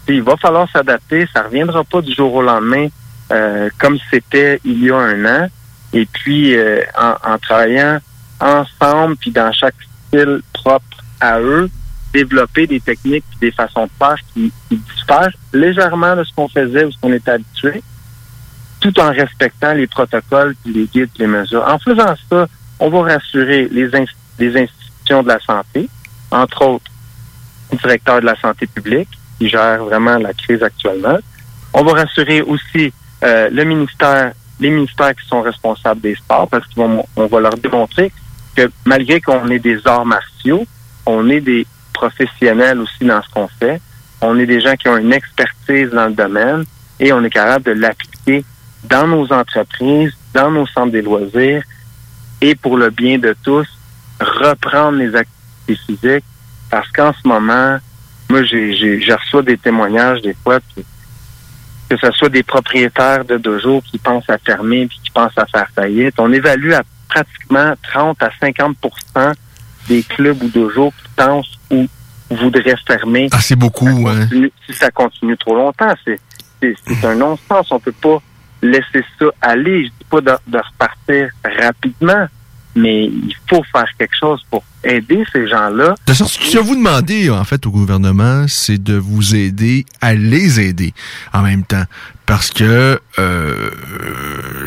Puis, 0.05 0.17
il 0.17 0.23
va 0.23 0.37
falloir 0.37 0.69
s'adapter, 0.71 1.27
ça 1.33 1.43
reviendra 1.43 1.83
pas 1.83 2.01
du 2.01 2.13
jour 2.13 2.33
au 2.33 2.41
lendemain 2.41 2.87
euh, 3.31 3.69
comme 3.79 3.97
c'était 4.09 4.59
il 4.65 4.83
y 4.83 4.91
a 4.91 4.97
un 4.97 5.25
an. 5.25 5.47
Et 5.93 6.05
puis, 6.05 6.55
euh, 6.55 6.81
en, 6.97 7.33
en 7.33 7.37
travaillant 7.37 7.99
ensemble, 8.39 9.15
puis 9.17 9.31
dans 9.31 9.51
chaque 9.51 9.75
style 10.11 10.41
propre 10.53 10.97
à 11.19 11.39
eux, 11.39 11.69
développer 12.13 12.67
des 12.67 12.79
techniques 12.79 13.23
des 13.39 13.51
façons 13.51 13.85
de 13.85 13.91
faire 13.97 14.17
qui, 14.33 14.51
qui 14.67 14.77
diffèrent 14.77 15.31
légèrement 15.53 16.15
de 16.15 16.23
ce 16.23 16.33
qu'on 16.33 16.47
faisait 16.49 16.83
ou 16.85 16.91
ce 16.91 16.97
qu'on 16.99 17.13
était 17.13 17.31
habitué, 17.31 17.81
tout 18.81 18.99
en 18.99 19.11
respectant 19.11 19.73
les 19.73 19.87
protocoles, 19.87 20.55
les 20.65 20.85
guides, 20.85 21.09
les 21.17 21.27
mesures. 21.27 21.63
En 21.67 21.79
faisant 21.79 22.15
ça, 22.29 22.47
on 22.79 22.89
va 22.89 23.13
rassurer 23.13 23.67
les, 23.71 23.95
ins- 23.95 24.05
les 24.39 24.57
institutions 24.63 25.23
de 25.23 25.27
la 25.29 25.39
santé, 25.39 25.87
entre 26.31 26.61
autres 26.65 26.91
le 27.71 27.77
directeur 27.77 28.19
de 28.19 28.25
la 28.25 28.35
santé 28.39 28.67
publique, 28.67 29.07
qui 29.39 29.47
gère 29.47 29.85
vraiment 29.85 30.17
la 30.17 30.33
crise 30.33 30.61
actuellement. 30.61 31.17
On 31.73 31.83
va 31.83 31.93
rassurer 31.93 32.41
aussi 32.41 32.91
euh, 33.23 33.49
le 33.49 33.63
ministère, 33.63 34.33
les 34.59 34.69
ministères 34.71 35.15
qui 35.15 35.25
sont 35.27 35.41
responsables 35.41 36.01
des 36.01 36.15
sports, 36.15 36.49
parce 36.49 36.67
qu'on 36.73 37.05
on 37.15 37.27
va 37.27 37.39
leur 37.39 37.55
démontrer 37.55 38.11
que 38.55 38.69
malgré 38.85 39.21
qu'on 39.21 39.49
est 39.49 39.59
des 39.59 39.79
arts 39.85 40.05
martiaux, 40.05 40.65
on 41.05 41.29
est 41.29 41.41
des 41.41 41.65
professionnels 41.93 42.79
aussi 42.79 43.05
dans 43.05 43.21
ce 43.21 43.29
qu'on 43.29 43.47
fait. 43.47 43.81
On 44.21 44.37
est 44.39 44.45
des 44.45 44.61
gens 44.61 44.75
qui 44.75 44.87
ont 44.87 44.97
une 44.97 45.13
expertise 45.13 45.89
dans 45.89 46.07
le 46.07 46.13
domaine 46.13 46.63
et 46.99 47.11
on 47.13 47.23
est 47.23 47.29
capable 47.29 47.65
de 47.65 47.71
l'appliquer 47.71 48.45
dans 48.83 49.07
nos 49.07 49.31
entreprises, 49.31 50.13
dans 50.33 50.51
nos 50.51 50.67
centres 50.67 50.91
des 50.91 51.01
loisirs 51.01 51.63
et 52.41 52.55
pour 52.55 52.77
le 52.77 52.89
bien 52.89 53.17
de 53.17 53.35
tous, 53.43 53.67
reprendre 54.19 54.97
les 54.97 55.15
activités 55.15 55.75
physiques 55.85 56.25
parce 56.69 56.89
qu'en 56.91 57.13
ce 57.13 57.27
moment, 57.27 57.77
moi, 58.29 58.43
j'ai, 58.43 58.73
je 58.73 59.13
reçois 59.13 59.41
des 59.41 59.57
témoignages 59.57 60.21
des 60.21 60.35
fois 60.43 60.59
que, 60.59 60.81
que 61.89 61.97
ce 61.97 62.11
soit 62.13 62.29
des 62.29 62.43
propriétaires 62.43 63.25
de 63.25 63.37
dojo 63.37 63.81
qui 63.81 63.97
pensent 63.97 64.29
à 64.29 64.37
fermer 64.37 64.87
puis 64.87 64.99
qui 65.03 65.11
pensent 65.11 65.37
à 65.37 65.45
faire 65.45 65.67
faillite. 65.75 66.15
On 66.17 66.31
évalue 66.31 66.71
à 66.71 66.83
pratiquement 67.11 67.73
30 67.83 68.23
à 68.23 68.29
50 68.39 68.77
des 69.87 70.03
clubs 70.03 70.41
ou 70.43 70.47
dojos 70.49 70.91
qui 70.91 71.09
pensent 71.15 71.59
ou 71.69 71.85
voudraient 72.29 72.75
fermer. 72.87 73.27
Ah, 73.31 73.39
c'est 73.41 73.55
beaucoup, 73.57 73.87
hein. 73.87 74.21
continue- 74.21 74.51
si 74.65 74.73
ça 74.73 74.89
continue 74.91 75.35
trop 75.37 75.55
longtemps, 75.55 75.93
c'est, 76.05 76.19
c'est, 76.61 76.75
c'est 76.87 77.05
un 77.05 77.15
non-sens. 77.15 77.71
On 77.71 77.79
peut 77.79 77.91
pas 77.91 78.21
laisser 78.61 79.03
ça 79.19 79.25
aller. 79.41 79.85
Je 79.85 79.89
dis 79.89 80.05
pas 80.09 80.21
de, 80.21 80.31
de 80.47 80.57
repartir 80.57 81.29
rapidement, 81.43 82.25
mais 82.75 83.05
il 83.05 83.35
faut 83.49 83.63
faire 83.71 83.87
quelque 83.97 84.15
chose 84.17 84.41
pour 84.49 84.63
aider 84.83 85.23
ces 85.31 85.47
gens-là. 85.47 85.95
De 86.07 86.13
sorte 86.13 86.37
que 86.37 86.43
ce 86.45 86.57
que 86.57 86.63
vous 86.63 86.75
demandez, 86.75 87.29
en 87.29 87.43
fait, 87.43 87.65
au 87.65 87.71
gouvernement, 87.71 88.45
c'est 88.47 88.81
de 88.81 88.95
vous 88.95 89.35
aider 89.35 89.85
à 90.01 90.13
les 90.13 90.59
aider 90.59 90.93
en 91.33 91.41
même 91.41 91.63
temps. 91.63 91.83
Parce 92.27 92.49
que, 92.51 92.97
euh, 93.19 93.69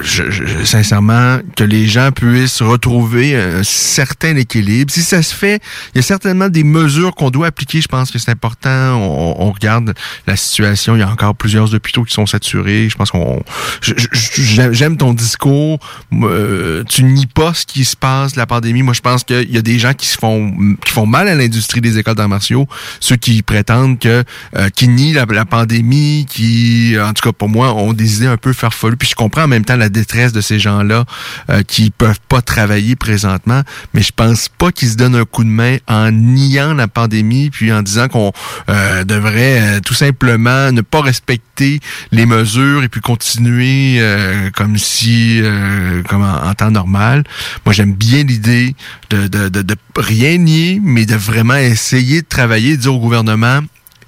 je, 0.02 0.30
je- 0.30 0.64
sincèrement, 0.64 1.38
que 1.56 1.64
les 1.64 1.86
gens 1.86 2.10
puissent 2.12 2.60
retrouver 2.60 3.36
un 3.36 3.62
certain 3.62 4.36
équilibre. 4.36 4.92
Si 4.92 5.02
ça 5.02 5.22
se 5.22 5.34
fait, 5.34 5.62
il 5.94 5.98
y 5.98 6.00
a 6.00 6.02
certainement 6.02 6.48
des 6.48 6.64
mesures 6.64 7.14
qu'on 7.14 7.30
doit 7.30 7.46
appliquer. 7.46 7.80
Je 7.80 7.88
pense 7.88 8.10
que 8.10 8.18
c'est 8.18 8.30
important. 8.30 8.96
On, 8.96 9.36
on 9.46 9.52
regarde 9.52 9.94
la 10.26 10.36
situation. 10.36 10.94
Il 10.96 10.98
y 10.98 11.02
a 11.02 11.08
encore 11.08 11.34
plusieurs 11.36 11.72
hôpitaux 11.74 12.04
qui 12.04 12.12
sont 12.12 12.26
saturés. 12.26 12.88
Je 12.90 12.96
pense 12.96 13.10
qu'on... 13.10 13.42
je- 13.80 13.94
je- 13.96 14.08
je- 14.42 14.72
J'aime 14.72 14.96
ton 14.98 15.14
discours. 15.14 15.78
Euh, 16.12 16.84
tu 16.84 17.04
nies 17.04 17.26
pas 17.26 17.54
ce 17.54 17.64
qui 17.64 17.84
se 17.84 17.96
passe, 17.96 18.36
la 18.36 18.46
pandémie. 18.46 18.82
Moi, 18.82 18.94
je 18.94 19.00
pense 19.00 19.24
qu'il 19.24 19.50
y 19.50 19.56
a 19.56 19.62
des 19.62 19.78
gens 19.78 19.94
qui 19.94 20.03
se 20.06 20.18
font 20.18 20.52
qui 20.84 20.92
font 20.92 21.06
mal 21.06 21.28
à 21.28 21.34
l'industrie 21.34 21.80
des 21.80 21.98
écoles 21.98 22.14
d'arts 22.14 22.28
martiaux. 22.28 22.66
Ceux 23.00 23.16
qui 23.16 23.42
prétendent 23.42 23.98
que 23.98 24.24
euh, 24.56 24.68
qui 24.70 24.88
nient 24.88 25.12
la, 25.12 25.24
la 25.26 25.44
pandémie, 25.44 26.26
qui, 26.28 26.96
en 27.00 27.12
tout 27.12 27.22
cas 27.22 27.32
pour 27.32 27.48
moi, 27.48 27.74
ont 27.74 27.92
des 27.92 28.16
idées 28.16 28.26
un 28.26 28.36
peu 28.36 28.52
farfelues. 28.52 28.96
Puis 28.96 29.08
je 29.10 29.14
comprends 29.14 29.44
en 29.44 29.48
même 29.48 29.64
temps 29.64 29.76
la 29.76 29.88
détresse 29.88 30.32
de 30.32 30.40
ces 30.40 30.58
gens-là 30.58 31.04
euh, 31.50 31.62
qui 31.62 31.90
peuvent 31.90 32.20
pas 32.28 32.42
travailler 32.42 32.96
présentement. 32.96 33.62
Mais 33.92 34.02
je 34.02 34.12
pense 34.14 34.48
pas 34.48 34.72
qu'ils 34.72 34.90
se 34.90 34.96
donnent 34.96 35.16
un 35.16 35.24
coup 35.24 35.44
de 35.44 35.48
main 35.48 35.76
en 35.88 36.10
niant 36.10 36.74
la 36.74 36.88
pandémie, 36.88 37.50
puis 37.50 37.72
en 37.72 37.82
disant 37.82 38.08
qu'on 38.08 38.32
euh, 38.68 39.04
devrait 39.04 39.60
euh, 39.60 39.80
tout 39.80 39.94
simplement 39.94 40.72
ne 40.72 40.80
pas 40.80 41.00
respecter 41.00 41.80
les 42.10 42.26
mesures 42.26 42.82
et 42.82 42.88
puis 42.88 43.00
continuer 43.00 43.96
euh, 43.98 44.50
comme 44.50 44.76
si 44.76 45.40
euh, 45.42 46.02
comme 46.08 46.22
en, 46.22 46.46
en 46.46 46.54
temps 46.54 46.70
normal. 46.70 47.24
Moi, 47.64 47.72
j'aime 47.72 47.92
bien 47.92 48.24
l'idée 48.24 48.74
de, 49.10 49.28
de, 49.28 49.48
de, 49.48 49.62
de 49.62 49.74
rien 49.96 50.38
nier, 50.38 50.80
mais 50.82 51.06
de 51.06 51.14
vraiment 51.14 51.56
essayer 51.56 52.22
de 52.22 52.26
travailler, 52.26 52.76
de 52.76 52.82
dire 52.82 52.94
au 52.94 52.98
gouvernement, 52.98 53.60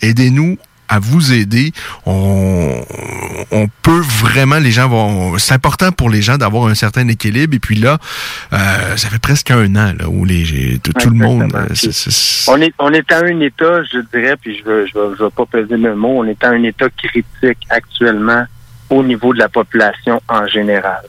aidez-nous 0.03 0.59
à 0.89 0.99
vous 0.99 1.33
aider. 1.33 1.73
On, 2.05 2.85
on 3.51 3.69
peut 3.83 4.01
vraiment, 4.01 4.59
les 4.59 4.71
gens 4.71 4.89
vont. 4.89 5.39
C'est 5.39 5.55
important 5.55 5.93
pour 5.93 6.11
les 6.11 6.23
gens 6.23 6.39
d'avoir 6.39 6.67
un 6.67 6.75
certain 6.75 7.09
équilibre. 7.09 7.55
Et 7.55 7.59
puis 7.59 7.77
là, 7.77 7.99
euh, 8.53 8.97
ça 8.97 9.09
fait 9.09 9.19
presque 9.19 9.51
un 9.51 9.75
an 9.77 9.95
là, 9.99 10.09
où 10.09 10.25
les 10.25 10.79
tout, 10.83 10.93
tout 10.93 11.11
le 11.11 11.17
monde. 11.17 11.53
On 12.49 12.61
est, 12.61 12.73
on 12.79 12.93
est 12.93 13.13
à 13.13 13.19
un 13.19 13.41
état, 13.41 13.83
je 13.85 13.99
dirais, 14.13 14.37
puis 14.41 14.59
je 14.59 14.65
veux, 14.65 14.87
je 14.87 14.99
veux, 14.99 15.15
je 15.19 15.25
veux 15.25 15.31
pas 15.31 15.47
peser 15.47 15.77
le 15.77 15.95
mot, 15.97 16.19
on 16.19 16.25
est 16.25 16.43
à 16.45 16.51
un 16.51 16.63
état 16.63 16.89
critique 16.91 17.59
actuellement 17.69 18.45
au 18.89 19.03
niveau 19.03 19.35
de 19.35 19.39
la 19.39 19.49
population 19.49 20.23
en 20.29 20.47
général. 20.47 21.03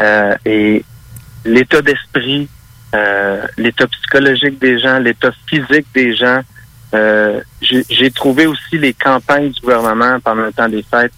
Euh, 0.00 0.34
et 0.44 0.84
l'état 1.44 1.80
d'esprit, 1.80 2.48
euh, 2.94 3.46
l'état 3.56 3.86
psychologique 3.86 4.58
des 4.58 4.78
gens, 4.78 4.98
l'état 4.98 5.32
physique 5.46 5.86
des 5.94 6.14
gens, 6.14 6.40
euh, 6.94 7.40
j'ai 7.60 8.10
trouvé 8.10 8.46
aussi 8.46 8.78
les 8.78 8.92
campagnes 8.92 9.50
du 9.50 9.60
gouvernement 9.60 10.20
pendant 10.20 10.42
le 10.42 10.52
temps 10.52 10.68
des 10.68 10.84
fêtes. 10.84 11.12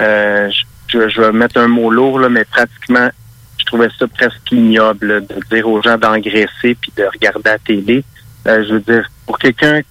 Euh, 0.00 0.50
je, 0.88 1.20
vais 1.20 1.32
mettre 1.32 1.58
un 1.58 1.68
mot 1.68 1.90
lourd, 1.90 2.18
là, 2.18 2.28
mais 2.28 2.44
pratiquement, 2.44 3.10
je 3.58 3.64
trouvais 3.66 3.88
ça 3.98 4.06
presque 4.08 4.50
ignoble 4.50 5.26
de 5.26 5.36
dire 5.50 5.68
aux 5.68 5.82
gens 5.82 5.98
d'engraisser 5.98 6.74
puis 6.80 6.92
de 6.96 7.04
regarder 7.04 7.50
la 7.50 7.58
télé. 7.58 8.04
Je 8.46 8.72
veux 8.72 8.80
dire, 8.80 9.08
pour 9.26 9.38
quelqu'un 9.38 9.82
qui 9.82 9.88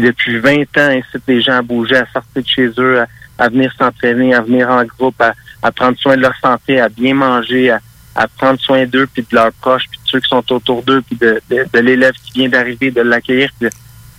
depuis 0.00 0.38
20 0.38 0.62
ans 0.78 0.90
incite 0.90 1.22
les 1.26 1.40
gens 1.40 1.58
à 1.58 1.62
bouger, 1.62 1.96
à 1.96 2.06
sortir 2.12 2.42
de 2.42 2.46
chez 2.46 2.70
eux, 2.78 3.02
à, 3.38 3.48
venir 3.48 3.72
s'entraîner, 3.78 4.34
à 4.34 4.40
venir 4.40 4.70
en 4.70 4.84
groupe, 4.84 5.20
à, 5.62 5.72
prendre 5.72 5.98
soin 5.98 6.16
de 6.16 6.22
leur 6.22 6.36
santé, 6.36 6.80
à 6.80 6.88
bien 6.88 7.14
manger, 7.14 7.70
à, 7.70 7.80
prendre 8.38 8.60
soin 8.60 8.86
d'eux, 8.86 9.06
puis 9.06 9.22
de 9.28 9.34
leurs 9.34 9.52
proches, 9.52 9.84
ceux 10.10 10.20
qui 10.20 10.28
sont 10.28 10.44
autour 10.52 10.82
d'eux, 10.82 11.02
puis 11.02 11.16
de, 11.16 11.40
de, 11.50 11.64
de 11.72 11.78
l'élève 11.80 12.12
qui 12.24 12.40
vient 12.40 12.48
d'arriver, 12.48 12.90
de 12.90 13.00
l'accueillir. 13.02 13.50
Je 13.60 13.68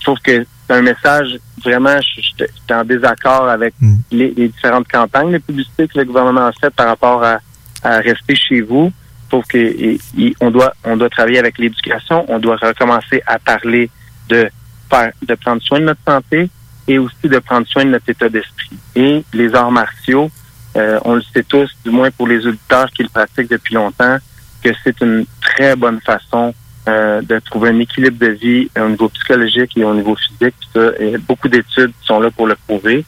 trouve 0.00 0.18
que 0.20 0.44
c'est 0.66 0.74
un 0.74 0.82
message, 0.82 1.38
vraiment, 1.62 1.96
je 2.00 2.20
suis 2.22 2.34
en 2.70 2.84
désaccord 2.84 3.48
avec 3.48 3.74
les, 4.10 4.30
les 4.36 4.48
différentes 4.48 4.88
campagnes 4.88 5.32
de 5.32 5.38
publicité 5.38 5.86
que 5.88 5.98
le 5.98 6.04
gouvernement 6.04 6.46
a 6.46 6.52
faites 6.52 6.74
par 6.74 6.86
rapport 6.88 7.22
à, 7.22 7.38
à 7.82 7.98
rester 7.98 8.34
chez 8.34 8.60
vous. 8.60 8.92
Je 9.24 9.28
trouve 9.38 9.44
que 9.46 9.58
et- 9.58 10.00
et 10.18 10.34
on 10.40 10.50
doit 10.50 10.74
on 10.84 10.96
doit 10.96 11.08
travailler 11.08 11.38
avec 11.38 11.56
l'éducation, 11.58 12.24
on 12.28 12.38
doit 12.38 12.56
recommencer 12.56 13.22
à 13.26 13.38
parler 13.38 13.88
de 14.28 14.48
faire 14.90 15.12
de 15.26 15.34
prendre 15.36 15.62
soin 15.62 15.80
de 15.80 15.84
notre 15.86 16.00
santé 16.06 16.50
et 16.86 16.98
aussi 16.98 17.28
de 17.28 17.38
prendre 17.38 17.66
soin 17.66 17.84
de 17.84 17.90
notre 17.90 18.08
état 18.10 18.28
d'esprit. 18.28 18.76
Et 18.94 19.24
les 19.32 19.54
arts 19.54 19.70
martiaux, 19.70 20.30
euh, 20.76 20.98
on 21.04 21.14
le 21.14 21.22
sait 21.32 21.44
tous, 21.44 21.70
du 21.84 21.90
moins 21.90 22.10
pour 22.10 22.26
les 22.28 22.44
auditeurs 22.46 22.90
qui 22.90 23.02
le 23.04 23.08
pratiquent 23.08 23.50
depuis 23.50 23.74
longtemps, 23.74 24.18
que 24.62 24.70
c'est 24.84 25.00
une 25.00 25.26
très 25.40 25.76
bonne 25.76 26.00
façon 26.00 26.54
euh, 26.88 27.20
de 27.22 27.38
trouver 27.38 27.70
un 27.70 27.78
équilibre 27.78 28.18
de 28.18 28.32
vie 28.32 28.70
au 28.78 28.88
niveau 28.88 29.08
psychologique 29.08 29.76
et 29.76 29.84
au 29.84 29.94
niveau 29.94 30.16
physique. 30.16 30.54
Ça, 30.74 30.90
et 30.98 31.16
beaucoup 31.18 31.48
d'études 31.48 31.92
sont 32.02 32.20
là 32.20 32.30
pour 32.30 32.46
le 32.46 32.56
prouver. 32.66 33.04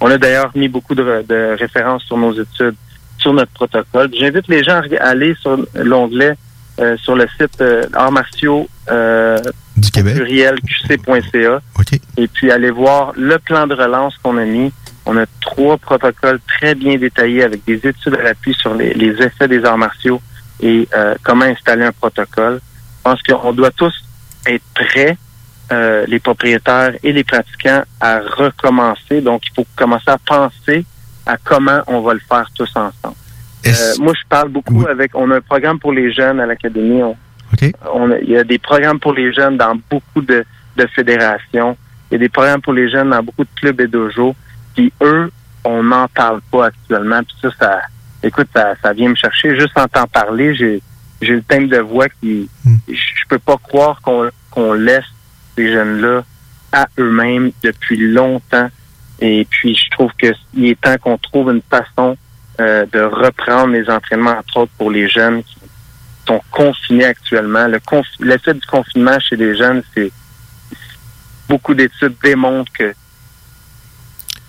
On 0.00 0.10
a 0.10 0.18
d'ailleurs 0.18 0.52
mis 0.54 0.68
beaucoup 0.68 0.94
de, 0.94 1.24
de 1.28 1.56
références 1.58 2.04
sur 2.04 2.16
nos 2.16 2.32
études, 2.32 2.76
sur 3.18 3.32
notre 3.32 3.52
protocole. 3.52 4.10
J'invite 4.18 4.48
les 4.48 4.62
gens 4.62 4.80
à 5.00 5.08
aller 5.08 5.34
sur 5.40 5.58
l'onglet 5.74 6.36
euh, 6.80 6.96
sur 6.98 7.16
le 7.16 7.26
site 7.36 7.60
euh, 7.60 7.86
arts 7.92 8.12
martiaux 8.12 8.68
euh, 8.88 9.40
du 9.76 9.90
Québec. 9.90 10.14
pluriel 10.14 10.54
qc.ca 10.60 11.60
et 12.16 12.28
puis 12.28 12.52
aller 12.52 12.70
voir 12.70 13.12
le 13.16 13.36
plan 13.40 13.66
de 13.66 13.74
relance 13.74 14.16
qu'on 14.22 14.36
a 14.36 14.44
mis. 14.44 14.72
On 15.04 15.16
a 15.16 15.24
trois 15.40 15.76
protocoles 15.76 16.38
très 16.46 16.76
bien 16.76 16.96
détaillés 16.96 17.42
avec 17.42 17.64
des 17.64 17.84
études 17.84 18.14
à 18.14 18.22
l'appui 18.22 18.54
sur 18.54 18.74
les, 18.74 18.94
les 18.94 19.10
effets 19.20 19.48
des 19.48 19.64
arts 19.64 19.78
martiaux 19.78 20.22
et 20.60 20.88
euh, 20.94 21.14
comment 21.22 21.44
installer 21.44 21.84
un 21.84 21.92
protocole. 21.92 22.60
Je 22.98 23.02
pense 23.02 23.22
qu'on 23.22 23.52
doit 23.52 23.70
tous 23.70 23.94
être 24.46 24.64
prêts, 24.74 25.16
euh, 25.72 26.04
les 26.08 26.18
propriétaires 26.18 26.92
et 27.02 27.12
les 27.12 27.24
pratiquants, 27.24 27.82
à 28.00 28.20
recommencer. 28.20 29.20
Donc, 29.20 29.42
il 29.46 29.54
faut 29.54 29.66
commencer 29.76 30.08
à 30.10 30.18
penser 30.18 30.84
à 31.26 31.36
comment 31.36 31.80
on 31.86 32.00
va 32.00 32.14
le 32.14 32.20
faire 32.20 32.48
tous 32.54 32.70
ensemble. 32.76 33.14
Euh, 33.66 33.94
moi, 34.00 34.12
je 34.14 34.26
parle 34.28 34.48
beaucoup 34.48 34.82
avec. 34.90 35.14
On 35.14 35.30
a 35.30 35.36
un 35.36 35.40
programme 35.40 35.78
pour 35.78 35.92
les 35.92 36.12
jeunes 36.12 36.40
à 36.40 36.46
l'académie. 36.46 37.02
On, 37.02 37.16
on 37.92 38.10
a- 38.12 38.18
il 38.18 38.30
y 38.30 38.36
a 38.36 38.44
des 38.44 38.58
programmes 38.58 39.00
pour 39.00 39.12
les 39.12 39.32
jeunes 39.32 39.56
dans 39.56 39.74
beaucoup 39.90 40.20
de, 40.22 40.44
de 40.76 40.86
fédérations. 40.94 41.76
Il 42.10 42.14
y 42.14 42.16
a 42.16 42.18
des 42.18 42.28
programmes 42.28 42.62
pour 42.62 42.72
les 42.72 42.88
jeunes 42.90 43.10
dans 43.10 43.22
beaucoup 43.22 43.44
de 43.44 43.50
clubs 43.60 43.80
et 43.80 43.86
dojos. 43.88 44.34
Puis 44.74 44.92
eux, 45.02 45.30
on 45.64 45.82
n'en 45.82 46.08
parle 46.08 46.40
pas 46.50 46.66
actuellement. 46.66 47.20
Puis 47.22 47.36
ça, 47.42 47.48
ça, 47.58 47.80
écoute, 48.22 48.48
ça, 48.54 48.74
ça 48.82 48.92
vient 48.92 49.08
me 49.10 49.14
chercher. 49.14 49.58
Juste 49.58 49.76
en 49.78 49.86
t'en 49.88 50.06
parler, 50.06 50.54
j'ai, 50.54 50.82
j'ai 51.22 51.34
le 51.34 51.42
thème 51.42 51.68
de 51.68 51.78
voix 51.78 52.08
qui, 52.20 52.48
je, 52.88 52.94
je 52.94 53.24
peux 53.28 53.38
pas 53.38 53.56
croire 53.56 54.00
qu'on, 54.00 54.30
qu'on 54.50 54.72
laisse 54.72 55.04
ces 55.56 55.72
jeunes-là 55.72 56.24
à 56.72 56.86
eux-mêmes 56.98 57.50
depuis 57.62 57.96
longtemps. 58.12 58.68
Et 59.20 59.46
puis, 59.50 59.74
je 59.74 59.90
trouve 59.90 60.12
que 60.16 60.28
il 60.54 60.66
est 60.66 60.80
temps 60.80 60.96
qu'on 60.98 61.18
trouve 61.18 61.50
une 61.50 61.62
façon 61.68 62.16
euh, 62.60 62.86
de 62.92 63.00
reprendre 63.00 63.72
les 63.72 63.88
entraînements, 63.90 64.36
entre 64.38 64.58
autres 64.58 64.72
pour 64.78 64.90
les 64.90 65.08
jeunes 65.08 65.42
qui 65.42 65.56
sont 66.26 66.40
confinés 66.50 67.06
actuellement. 67.06 67.66
Le 67.66 67.78
conf- 67.78 68.04
l'effet 68.20 68.54
du 68.54 68.66
confinement 68.66 69.18
chez 69.18 69.36
les 69.36 69.56
jeunes, 69.56 69.82
c'est 69.94 70.12
beaucoup 71.48 71.74
d'études 71.74 72.14
démontrent 72.22 72.70
que 72.72 72.94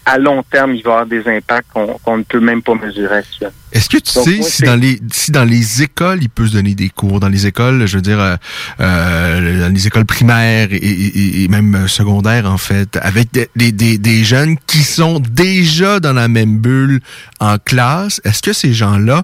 à 0.05 0.17
long 0.17 0.41
terme, 0.43 0.73
il 0.73 0.81
va 0.83 0.89
y 0.89 0.93
avoir 0.93 1.05
des 1.05 1.27
impacts 1.27 1.67
qu'on 1.73 2.17
ne 2.17 2.23
peut 2.23 2.39
même 2.39 2.61
pas 2.63 2.73
mesurer 2.73 3.17
actuellement. 3.17 3.53
Est-ce 3.71 3.87
que 3.89 3.97
tu 3.97 4.13
Donc, 4.15 4.25
sais 4.25 4.37
moi, 4.37 4.49
si 4.49 4.63
dans 4.63 4.75
les 4.75 4.99
si 5.11 5.31
dans 5.31 5.43
les 5.45 5.83
écoles 5.83 6.19
il 6.23 6.29
peut 6.29 6.47
se 6.47 6.53
donner 6.53 6.73
des 6.73 6.89
cours? 6.89 7.19
Dans 7.19 7.27
les 7.29 7.45
écoles 7.45 7.85
je 7.85 7.97
veux 7.97 8.01
dire 8.01 8.19
euh, 8.19 8.35
euh, 8.79 9.61
dans 9.67 9.73
les 9.73 9.85
écoles 9.87 10.05
primaires 10.05 10.69
et, 10.71 10.77
et- 10.77 11.43
et 11.43 11.47
même 11.47 11.75
euh, 11.75 11.87
secondaires 11.87 12.45
en 12.49 12.57
fait 12.57 12.97
avec 13.01 13.29
des, 13.55 13.71
des 13.71 14.23
jeunes 14.23 14.57
qui 14.65 14.83
sont 14.83 15.19
déjà 15.19 15.99
dans 15.99 16.13
la 16.13 16.27
même 16.27 16.57
bulle 16.57 17.01
en 17.39 17.57
classe 17.59 18.19
est-ce 18.23 18.41
que 18.41 18.53
ces 18.53 18.73
gens-là 18.73 19.23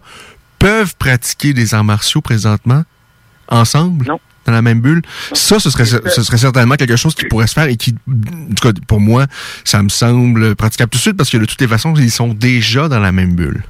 peuvent 0.59 0.95
pratiquer 0.97 1.53
des 1.53 1.73
arts 1.73 1.83
martiaux 1.83 2.21
présentement 2.21 2.83
ensemble? 3.49 4.05
Non. 4.07 4.19
Dans 4.45 4.51
la 4.51 4.61
même 4.61 4.79
bulle 4.79 5.01
ça 5.33 5.59
ce 5.59 5.69
serait 5.69 5.85
ce 5.85 6.23
serait 6.23 6.37
certainement 6.37 6.75
quelque 6.75 6.95
chose 6.95 7.15
qui 7.15 7.25
pourrait 7.25 7.47
se 7.47 7.53
faire 7.53 7.65
et 7.65 7.77
qui 7.77 7.95
en 8.07 8.53
tout 8.53 8.71
cas 8.71 8.79
pour 8.87 8.99
moi 8.99 9.25
ça 9.63 9.81
me 9.81 9.89
semble 9.89 10.55
praticable 10.55 10.89
tout 10.89 10.97
de 10.97 11.01
suite 11.01 11.17
parce 11.17 11.29
que 11.29 11.37
de 11.37 11.45
toutes 11.45 11.61
les 11.61 11.67
façons 11.67 11.93
ils 11.95 12.11
sont 12.11 12.33
déjà 12.33 12.87
dans 12.87 12.99
la 12.99 13.11
même 13.11 13.35
bulle 13.35 13.63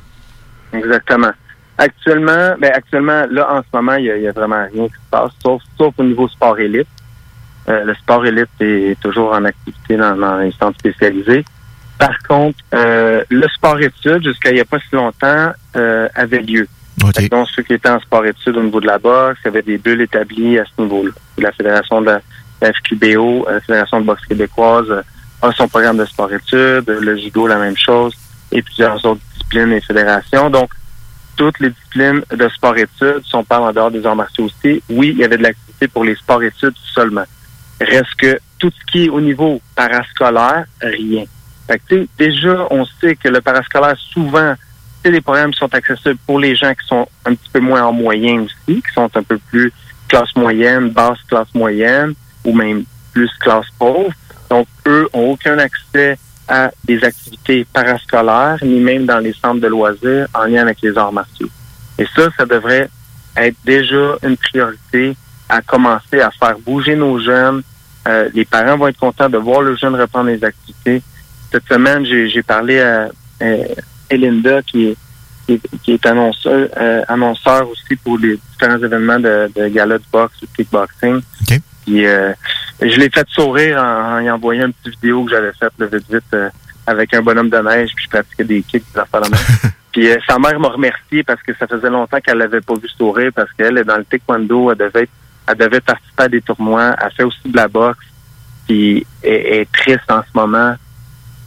Exactement. 0.76 1.32
Actuellement, 1.78 2.56
ben 2.60 2.72
actuellement, 2.74 3.26
là, 3.30 3.54
en 3.54 3.62
ce 3.62 3.68
moment, 3.74 3.96
il 3.96 4.06
y 4.06 4.28
a, 4.28 4.32
vraiment 4.32 4.66
rien 4.74 4.88
qui 4.88 4.94
se 4.94 5.10
passe, 5.12 5.32
sauf, 5.44 5.62
sauf 5.78 5.94
au 5.98 6.04
niveau 6.04 6.28
sport 6.28 6.58
élite. 6.60 6.88
Euh, 7.68 7.84
le 7.84 7.96
sport 7.96 8.26
élite 8.26 8.50
est 8.60 9.00
toujours 9.02 9.34
en 9.34 9.44
activité 9.44 9.98
dans, 9.98 10.16
dans 10.16 10.38
les 10.38 10.52
centres 10.52 10.80
spécialisés. 10.80 11.44
Par 11.98 12.18
contre, 12.28 12.60
euh, 12.74 13.24
le 13.30 13.48
sport 13.50 13.80
études, 13.82 14.24
jusqu'à 14.24 14.52
il 14.52 14.56
n'y 14.56 14.60
a 14.62 14.66
pas 14.66 14.80
si 14.80 14.96
longtemps, 14.96 15.52
euh, 15.76 16.08
avait 16.16 16.42
lieu. 16.42 16.68
Donc, 17.30 17.50
ceux 17.50 17.64
qui 17.64 17.74
étaient 17.74 17.90
en 17.90 18.00
sport 18.00 18.26
études 18.26 18.58
au 18.58 18.64
niveau 18.64 18.80
de 18.80 18.88
la 18.88 18.98
boxe, 18.98 19.40
il 19.44 19.48
y 19.48 19.50
avait 19.50 19.62
des 19.62 19.78
bulles 19.78 20.02
établies 20.02 20.60
à 20.60 20.66
ce 20.66 20.82
niveau-là. 20.82 21.12
La 21.38 21.52
Fédération 21.52 22.02
de 22.02 22.08
la, 22.08 22.22
FQBO, 22.62 23.46
la 23.50 23.62
Fédération 23.62 24.02
de 24.02 24.06
boxe 24.06 24.26
québécoise, 24.26 24.90
euh, 24.90 25.02
a 25.42 25.52
son 25.52 25.68
programme 25.68 25.98
de 25.98 26.06
sport 26.06 26.32
études, 26.34 26.88
le 26.88 27.18
judo, 27.18 27.48
la 27.48 27.58
même 27.58 27.78
chose, 27.78 28.16
et 28.52 28.62
plusieurs 28.62 29.04
autres 29.06 29.22
disciplines 29.34 29.74
et 29.74 29.82
fédérations. 29.82 30.50
Donc, 30.50 30.72
toutes 31.36 31.60
les 31.60 31.70
disciplines 31.70 32.24
de 32.32 32.50
sport-études, 32.50 33.22
si 33.26 33.36
on 33.36 33.44
parle 33.44 33.64
en 33.64 33.74
dehors 33.74 33.92
des 33.92 34.06
arts 34.06 34.16
martiaux 34.16 34.46
aussi, 34.46 34.82
oui, 34.90 35.10
il 35.10 35.18
y 35.18 35.24
avait 35.24 35.38
de 35.38 35.44
l'activité 35.44 35.88
pour 35.88 36.04
les 36.04 36.16
sports-études 36.16 36.76
seulement. 36.94 37.26
Reste 37.82 38.16
que 38.18 38.40
tout 38.58 38.72
ce 38.72 38.92
qui 38.92 39.06
est 39.06 39.10
au 39.10 39.20
niveau 39.20 39.62
parascolaire, 39.76 40.66
rien. 40.82 41.26
Fait 41.68 41.82
que, 41.88 42.08
déjà, 42.18 42.68
on 42.70 42.86
sait 42.86 43.16
que 43.16 43.28
le 43.28 43.42
parascolaire, 43.42 43.98
souvent, 43.98 44.56
c'est 45.06 45.12
des 45.12 45.22
programmes 45.22 45.54
sont 45.54 45.72
accessibles 45.72 46.18
pour 46.26 46.40
les 46.40 46.56
gens 46.56 46.74
qui 46.74 46.88
sont 46.88 47.08
un 47.26 47.36
petit 47.36 47.50
peu 47.54 47.60
moins 47.60 47.84
en 47.84 47.94
moyen 47.94 48.42
aussi, 48.42 48.82
qui 48.82 48.92
sont 48.92 49.10
un 49.16 49.22
peu 49.22 49.38
plus 49.38 49.72
classe 50.08 50.36
moyenne, 50.36 50.90
basse 50.90 51.20
classe 51.28 51.54
moyenne, 51.54 52.16
ou 52.44 52.54
même 52.54 52.86
plus 53.14 53.30
classe 53.40 53.68
pauvre. 53.78 54.10
Donc, 54.50 54.68
eux 54.88 55.08
ont 55.14 55.32
aucun 55.32 55.60
accès 55.60 56.18
à 56.48 56.72
des 56.84 57.04
activités 57.04 57.68
parascolaires, 57.72 58.58
ni 58.64 58.80
même 58.80 59.06
dans 59.06 59.20
les 59.20 59.34
centres 59.34 59.62
de 59.62 59.68
loisirs 59.68 60.28
en 60.34 60.46
lien 60.46 60.64
avec 60.64 60.82
les 60.82 60.98
arts 60.98 61.14
martiaux. 61.14 61.50
Et 62.00 62.06
ça, 62.16 62.30
ça 62.36 62.46
devrait 62.48 62.90
être 63.38 63.58
déjà 63.64 64.16
une 64.24 64.38
priorité 64.38 65.16
à 65.50 65.62
commencer 65.62 66.20
à 66.20 66.32
faire 66.32 66.58
bouger 66.58 66.96
nos 66.96 67.20
jeunes. 67.20 67.62
Euh, 68.08 68.30
les 68.34 68.46
parents 68.46 68.76
vont 68.76 68.88
être 68.88 69.00
contents 69.00 69.30
de 69.30 69.38
voir 69.38 69.62
le 69.62 69.76
jeune 69.76 69.94
reprendre 69.96 70.30
les 70.30 70.44
activités. 70.44 71.04
Cette 71.52 71.68
semaine, 71.68 72.06
j'ai 72.06 72.42
parlé 72.42 72.80
à 72.82 73.10
euh, 73.44 73.66
Elinda, 74.10 74.62
qui 74.62 74.88
est, 74.88 74.98
qui 75.84 75.94
est, 75.94 76.06
annonceur, 76.06 76.70
euh, 76.78 77.04
annonceur 77.08 77.70
aussi 77.70 77.96
pour 78.04 78.18
les 78.18 78.38
différents 78.52 78.82
événements 78.84 79.20
de, 79.20 79.52
de 79.56 79.68
gala 79.68 79.98
de 79.98 80.04
boxe 80.12 80.42
ou 80.42 80.46
de 80.46 80.52
kickboxing. 80.56 81.22
Puis, 81.86 82.06
euh, 82.06 82.34
je 82.82 83.00
l'ai 83.00 83.10
fait 83.10 83.28
sourire 83.30 83.78
en, 83.80 84.18
en 84.18 84.20
y 84.20 84.30
envoyant 84.30 84.66
une 84.66 84.74
petite 84.74 85.00
vidéo 85.02 85.24
que 85.24 85.32
j'avais 85.32 85.54
faite 85.54 85.74
le 85.78 85.86
vite 85.88 86.06
vite 86.12 86.24
euh, 86.34 86.50
avec 86.88 87.14
un 87.14 87.22
bonhomme 87.22 87.50
de 87.50 87.58
neige, 87.58 87.92
puis 87.96 88.06
je 88.06 88.10
pratiquais 88.10 88.44
des 88.44 88.62
kicks, 88.64 88.84
des 88.94 89.00
affaires 89.00 89.22
de 89.22 89.30
même. 89.30 89.72
Puis 89.92 90.10
euh, 90.10 90.18
sa 90.28 90.38
mère 90.38 90.60
m'a 90.60 90.68
remercié 90.68 91.24
parce 91.24 91.42
que 91.42 91.54
ça 91.58 91.68
faisait 91.68 91.90
longtemps 91.90 92.20
qu'elle 92.20 92.38
l'avait 92.38 92.60
pas 92.60 92.74
vu 92.74 92.90
sourire 92.90 93.32
parce 93.34 93.52
qu'elle 93.54 93.78
est 93.78 93.86
dans 93.86 93.96
le 93.96 94.04
taekwondo, 94.04 94.72
elle 94.72 94.78
devait 94.78 95.08
elle 95.48 95.58
devait 95.58 95.80
participer 95.80 96.24
à 96.24 96.28
des 96.28 96.42
tournois, 96.42 96.96
elle 97.02 97.12
fait 97.12 97.24
aussi 97.24 97.40
de 97.46 97.56
la 97.56 97.68
boxe, 97.68 98.06
puis 98.68 99.06
elle, 99.24 99.32
est 99.32 99.72
triste 99.72 100.10
en 100.10 100.22
ce 100.22 100.38
moment, 100.38 100.76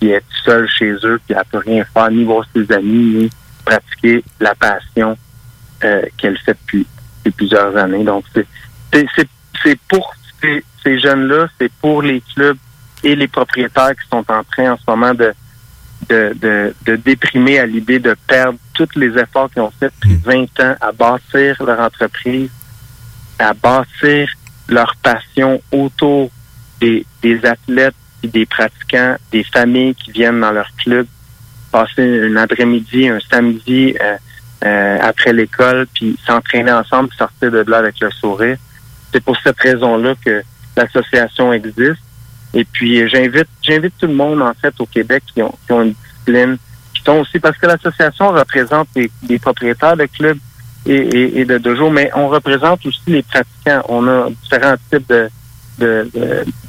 elle 0.01 0.09
est 0.09 0.23
seule 0.45 0.69
chez 0.69 0.93
eux, 1.05 1.21
puis 1.27 1.37
elle 1.37 1.45
peut 1.51 1.59
rien 1.59 1.85
faire, 1.85 2.11
ni 2.11 2.25
voir 2.25 2.45
ses 2.55 2.71
amis, 2.73 3.15
ni 3.15 3.31
pratiquer 3.65 4.25
la 4.41 4.55
passion 4.55 5.17
euh, 5.85 6.03
qu'elle 6.17 6.39
fait 6.39 6.55
depuis, 6.55 6.87
depuis, 7.19 7.31
plusieurs 7.33 7.77
années. 7.77 8.05
Donc 8.05 8.25
c'est 8.35 8.47
c'est 9.63 9.79
pour 9.89 10.15
ces, 10.41 10.65
ces 10.83 10.99
jeunes-là, 10.99 11.49
c'est 11.61 11.71
pour 11.81 12.03
les 12.03 12.23
clubs 12.35 12.57
et 13.03 13.15
les 13.15 13.29
propriétaires 13.29 13.93
qui 13.93 14.09
sont 14.09 14.25
en 14.31 14.43
train 14.45 14.73
en 14.73 14.77
ce 14.77 14.85
moment 14.89 15.15
de 15.15 15.35
de, 16.09 16.33
de, 16.41 16.75
de 16.87 16.97
déprimer 16.97 17.59
à 17.59 17.67
l'idée 17.67 17.99
de 17.99 18.17
perdre 18.27 18.59
tous 18.75 18.89
les 18.97 19.19
efforts 19.19 19.51
qu'ils 19.51 19.63
ont 19.63 19.73
fait 19.79 19.93
depuis 20.01 20.17
20 20.17 20.61
ans 20.61 20.77
à 20.81 20.93
bâtir 20.93 21.63
leur 21.63 21.81
entreprise, 21.81 22.51
à 23.39 23.53
bâtir 23.53 24.29
leur 24.69 24.95
passion 25.03 25.61
autour 25.73 26.31
des, 26.81 27.05
des 27.21 27.45
athlètes 27.45 27.95
et 28.23 28.29
des 28.29 28.47
pratiquants, 28.47 29.17
des 29.31 29.45
familles 29.45 29.95
qui 29.95 30.13
viennent 30.13 30.41
dans 30.41 30.53
leur 30.53 30.69
club, 30.77 31.07
passer 31.71 32.29
un 32.29 32.37
après-midi, 32.37 33.09
un 33.09 33.21
samedi 33.21 33.95
euh, 34.01 34.17
euh, 34.65 34.99
après 35.01 35.33
l'école, 35.33 35.87
puis 35.95 36.19
s'entraîner 36.27 36.73
ensemble, 36.73 37.11
sortir 37.17 37.51
de 37.51 37.65
là 37.69 37.79
avec 37.79 38.01
le 38.01 38.11
sourire. 38.11 38.57
C'est 39.13 39.23
pour 39.23 39.37
cette 39.43 39.59
raison-là 39.61 40.15
que 40.25 40.43
l'association 40.77 41.53
existe. 41.53 42.03
Et 42.55 42.65
puis 42.65 43.07
j'invite 43.09 43.49
j'invite 43.63 43.95
tout 43.99 44.07
le 44.07 44.15
monde 44.15 44.41
en 44.41 44.55
fait 44.55 44.75
au 44.79 44.87
Québec 44.87 45.23
qui 45.35 45.43
ont, 45.43 45.55
qui 45.67 45.73
ont 45.73 45.83
une 45.83 45.93
discipline, 45.93 46.57
qui 46.95 47.03
sont 47.03 47.19
aussi 47.19 47.39
parce 47.39 47.59
que 47.59 47.67
l'association 47.67 48.31
représente 48.31 48.89
des, 48.95 49.39
propriétaires 49.39 49.97
de 49.97 50.07
clubs 50.07 50.39
et, 50.87 51.41
et, 51.41 51.45
de 51.45 51.59
dojo, 51.59 51.91
mais 51.91 52.11
on 52.15 52.29
représente 52.29 52.85
aussi 52.87 53.01
les 53.09 53.23
pratiquants. 53.23 53.83
On 53.89 54.09
a 54.09 54.31
différents 54.31 54.77
types 54.91 55.07
de, 55.09 55.29
de, 55.79 56.09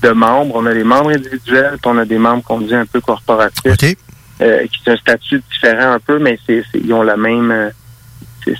de, 0.01 0.09
membres. 0.09 0.55
On 0.55 0.65
a 0.65 0.73
des 0.73 0.83
membres 0.83 1.09
individuels, 1.11 1.77
puis 1.81 1.91
on 1.91 1.97
a 1.97 2.05
des 2.05 2.17
membres 2.17 2.43
qu'on 2.43 2.61
dit 2.61 2.75
un 2.75 2.85
peu 2.85 3.01
corporatifs, 3.01 3.97
euh, 4.41 4.65
qui 4.67 4.89
ont 4.89 4.93
un 4.93 4.97
statut 4.97 5.41
différent 5.51 5.93
un 5.93 5.99
peu, 5.99 6.19
mais 6.19 6.39
c'est 6.45 6.63
ils 6.75 6.93
ont 6.93 7.03
la 7.03 7.17
même 7.17 7.51
euh, 7.51 7.69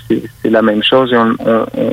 c'est 0.08 0.50
la 0.50 0.62
même 0.62 0.82
chose. 0.82 1.14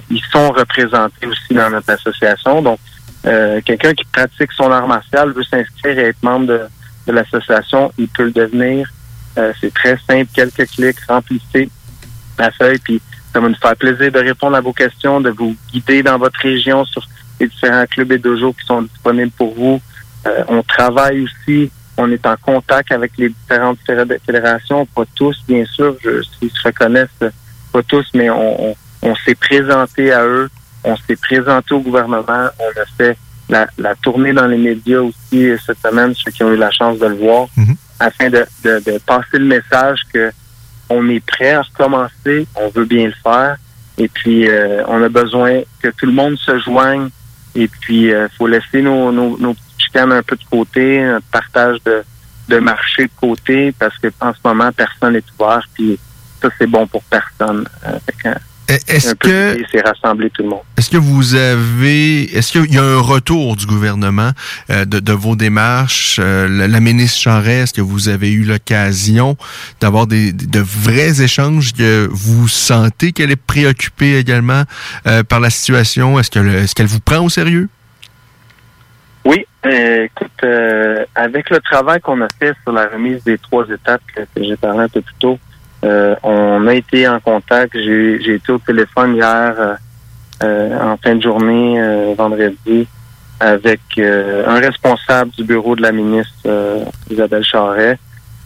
ils 0.09 0.23
sont 0.31 0.49
représentés 0.49 1.25
aussi 1.25 1.53
dans 1.53 1.69
notre 1.69 1.89
association. 1.89 2.61
Donc, 2.61 2.79
euh, 3.25 3.61
quelqu'un 3.65 3.93
qui 3.93 4.05
pratique 4.05 4.51
son 4.53 4.71
art 4.71 4.87
martial 4.87 5.31
veut 5.31 5.43
s'inscrire 5.43 5.99
et 5.99 6.09
être 6.09 6.23
membre 6.23 6.47
de, 6.47 7.11
l'association, 7.11 7.91
il 7.97 8.07
peut 8.09 8.25
le 8.25 8.31
devenir. 8.31 8.89
Euh, 9.37 9.53
c'est 9.61 9.73
très 9.73 9.97
simple, 10.07 10.29
quelques 10.33 10.67
clics, 10.67 10.99
remplissez 11.07 11.69
la 12.37 12.51
feuille, 12.51 12.79
puis 12.79 13.01
ça 13.33 13.39
va 13.39 13.47
nous 13.47 13.55
faire 13.55 13.75
plaisir 13.75 14.11
de 14.11 14.19
répondre 14.19 14.55
à 14.57 14.61
vos 14.61 14.73
questions, 14.73 15.21
de 15.21 15.29
vous 15.29 15.55
guider 15.71 16.03
dans 16.03 16.17
votre 16.17 16.39
région 16.39 16.83
sur 16.85 17.03
les 17.39 17.47
différents 17.47 17.85
clubs 17.85 18.11
et 18.11 18.17
dojos 18.17 18.53
qui 18.53 18.65
sont 18.65 18.81
disponibles 18.83 19.31
pour 19.31 19.53
vous. 19.53 19.81
Euh, 20.25 20.43
on 20.47 20.63
travaille 20.63 21.21
aussi, 21.23 21.71
on 21.97 22.11
est 22.11 22.25
en 22.25 22.35
contact 22.37 22.91
avec 22.91 23.11
les 23.17 23.29
différentes 23.29 23.79
fédérations, 24.25 24.85
pas 24.87 25.03
tous, 25.15 25.37
bien 25.47 25.65
sûr, 25.65 25.95
je, 26.03 26.21
s'ils 26.23 26.51
se 26.51 26.63
reconnaissent, 26.63 27.09
pas 27.71 27.83
tous, 27.83 28.07
mais 28.13 28.29
on 28.29 28.75
s'est 29.25 29.35
présenté 29.35 30.11
à 30.11 30.23
eux 30.25 30.49
on 30.83 30.95
s'est 30.95 31.15
présenté 31.17 31.73
au 31.73 31.79
gouvernement. 31.81 32.47
On 32.59 32.81
a 32.81 32.85
fait 32.97 33.17
la, 33.49 33.67
tournée 34.01 34.31
dans 34.31 34.45
les 34.47 34.57
médias 34.57 34.99
aussi 35.01 35.49
cette 35.65 35.79
semaine, 35.79 36.13
ceux 36.15 36.31
qui 36.31 36.43
ont 36.43 36.53
eu 36.53 36.57
la 36.57 36.71
chance 36.71 36.97
de 36.99 37.07
le 37.07 37.15
voir, 37.15 37.47
Mhm. 37.57 37.75
afin 37.99 38.29
de, 38.29 38.45
de- 38.63 38.79
de 38.85 38.97
passer 38.99 39.37
le 39.37 39.45
message 39.45 39.99
que 40.13 40.31
on 40.89 41.09
est 41.09 41.19
prêt 41.25 41.53
à 41.53 41.61
recommencer, 41.63 42.47
on 42.55 42.69
veut 42.69 42.85
bien 42.85 43.07
le 43.07 43.13
faire, 43.21 43.57
et 43.97 44.07
puis 44.07 44.47
euh, 44.47 44.81
on 44.87 45.03
a 45.03 45.09
besoin 45.09 45.61
que 45.81 45.89
tout 45.89 46.05
le 46.05 46.13
monde 46.13 46.37
se 46.37 46.57
joigne, 46.59 47.09
et 47.57 47.67
puis 47.67 48.07
il 48.07 48.29
faut 48.37 48.47
laisser 48.47 48.81
nos, 48.81 49.11
nos, 49.11 49.37
nos 49.37 49.55
chicanes 49.77 50.11
un 50.11 50.23
peu 50.23 50.35
de 50.35 50.43
côté, 50.49 51.03
un 51.03 51.19
partage 51.31 51.77
de, 51.83 52.03
de 52.47 52.59
marché 52.59 53.03
de 53.03 53.11
côté, 53.19 53.71
parce 53.77 53.97
que 53.97 54.07
en 54.21 54.33
ce 54.33 54.39
moment, 54.43 54.71
personne 54.71 55.13
n'est 55.13 55.23
ouvert, 55.39 55.67
puis 55.73 55.99
ça, 56.41 56.49
c'est 56.57 56.67
bon 56.67 56.87
pour 56.87 57.03
personne. 57.03 57.67
Euh, 57.85 57.97
Est-ce 58.67 59.15
que 59.15 59.53
l'idée, 59.53 59.65
c'est 59.71 59.81
rassembler 59.81 60.29
tout 60.29 60.43
le 60.43 60.49
monde. 60.49 60.61
Est-ce 60.77 60.89
que 60.89 60.97
vous 60.97 61.35
avez, 61.35 62.23
est-ce 62.35 62.51
qu'il 62.51 62.73
y 62.73 62.77
a 62.77 62.83
un 62.83 62.99
retour 62.99 63.55
du 63.55 63.65
gouvernement 63.65 64.31
euh, 64.69 64.83
de, 64.83 64.99
de 64.99 65.13
vos 65.13 65.35
démarches? 65.35 66.19
Euh, 66.19 66.49
la, 66.49 66.67
la 66.67 66.79
ministre 66.81 67.19
Charest, 67.19 67.63
est-ce 67.63 67.73
que 67.73 67.81
vous 67.81 68.09
avez 68.09 68.31
eu 68.31 68.43
l'occasion 68.43 69.37
d'avoir 69.79 70.05
des, 70.05 70.33
de 70.33 70.59
vrais 70.59 71.21
échanges? 71.21 71.37
que 71.77 72.07
vous 72.11 72.47
sentez 72.47 73.11
qu'elle 73.11 73.31
est 73.31 73.35
préoccupée 73.35 74.17
également 74.17 74.63
euh, 75.05 75.23
par 75.23 75.39
la 75.39 75.49
situation? 75.49 76.19
Est-ce 76.19 76.31
que 76.31 76.39
est-ce 76.39 76.75
qu'elle 76.75 76.87
vous 76.87 76.99
prend 76.99 77.19
au 77.19 77.29
sérieux? 77.29 77.69
Oui, 79.25 79.45
euh, 79.65 80.05
écoute, 80.05 80.31
euh, 80.43 81.05
avec 81.15 81.49
le 81.49 81.59
travail 81.59 81.99
qu'on 81.99 82.21
a 82.21 82.27
fait 82.39 82.53
sur 82.63 82.71
la 82.71 82.87
remise 82.87 83.23
des 83.23 83.37
trois 83.37 83.65
étapes 83.69 84.01
que, 84.15 84.21
que 84.21 84.43
j'ai 84.43 84.55
parlé 84.55 84.79
un 84.79 84.89
peu 84.89 85.01
plus 85.01 85.15
tôt, 85.19 85.37
euh, 85.83 86.15
on 86.23 86.67
a 86.67 86.73
été 86.73 87.07
en 87.07 87.19
contact. 87.19 87.73
J'ai 87.75 88.35
été 88.35 88.51
au 88.51 88.57
téléphone 88.57 89.15
hier 89.15 89.53
euh, 89.57 89.75
euh, 90.43 90.79
en 90.79 90.97
fin 90.97 91.15
de 91.15 91.21
journée, 91.21 91.79
euh, 91.79 92.13
vendredi, 92.17 92.87
avec 93.39 93.81
euh, 93.97 94.43
un 94.47 94.59
responsable 94.59 95.31
du 95.31 95.43
bureau 95.43 95.75
de 95.75 95.81
la 95.81 95.91
ministre 95.91 96.33
euh, 96.45 96.83
Isabelle 97.09 97.43
Charret 97.43 97.99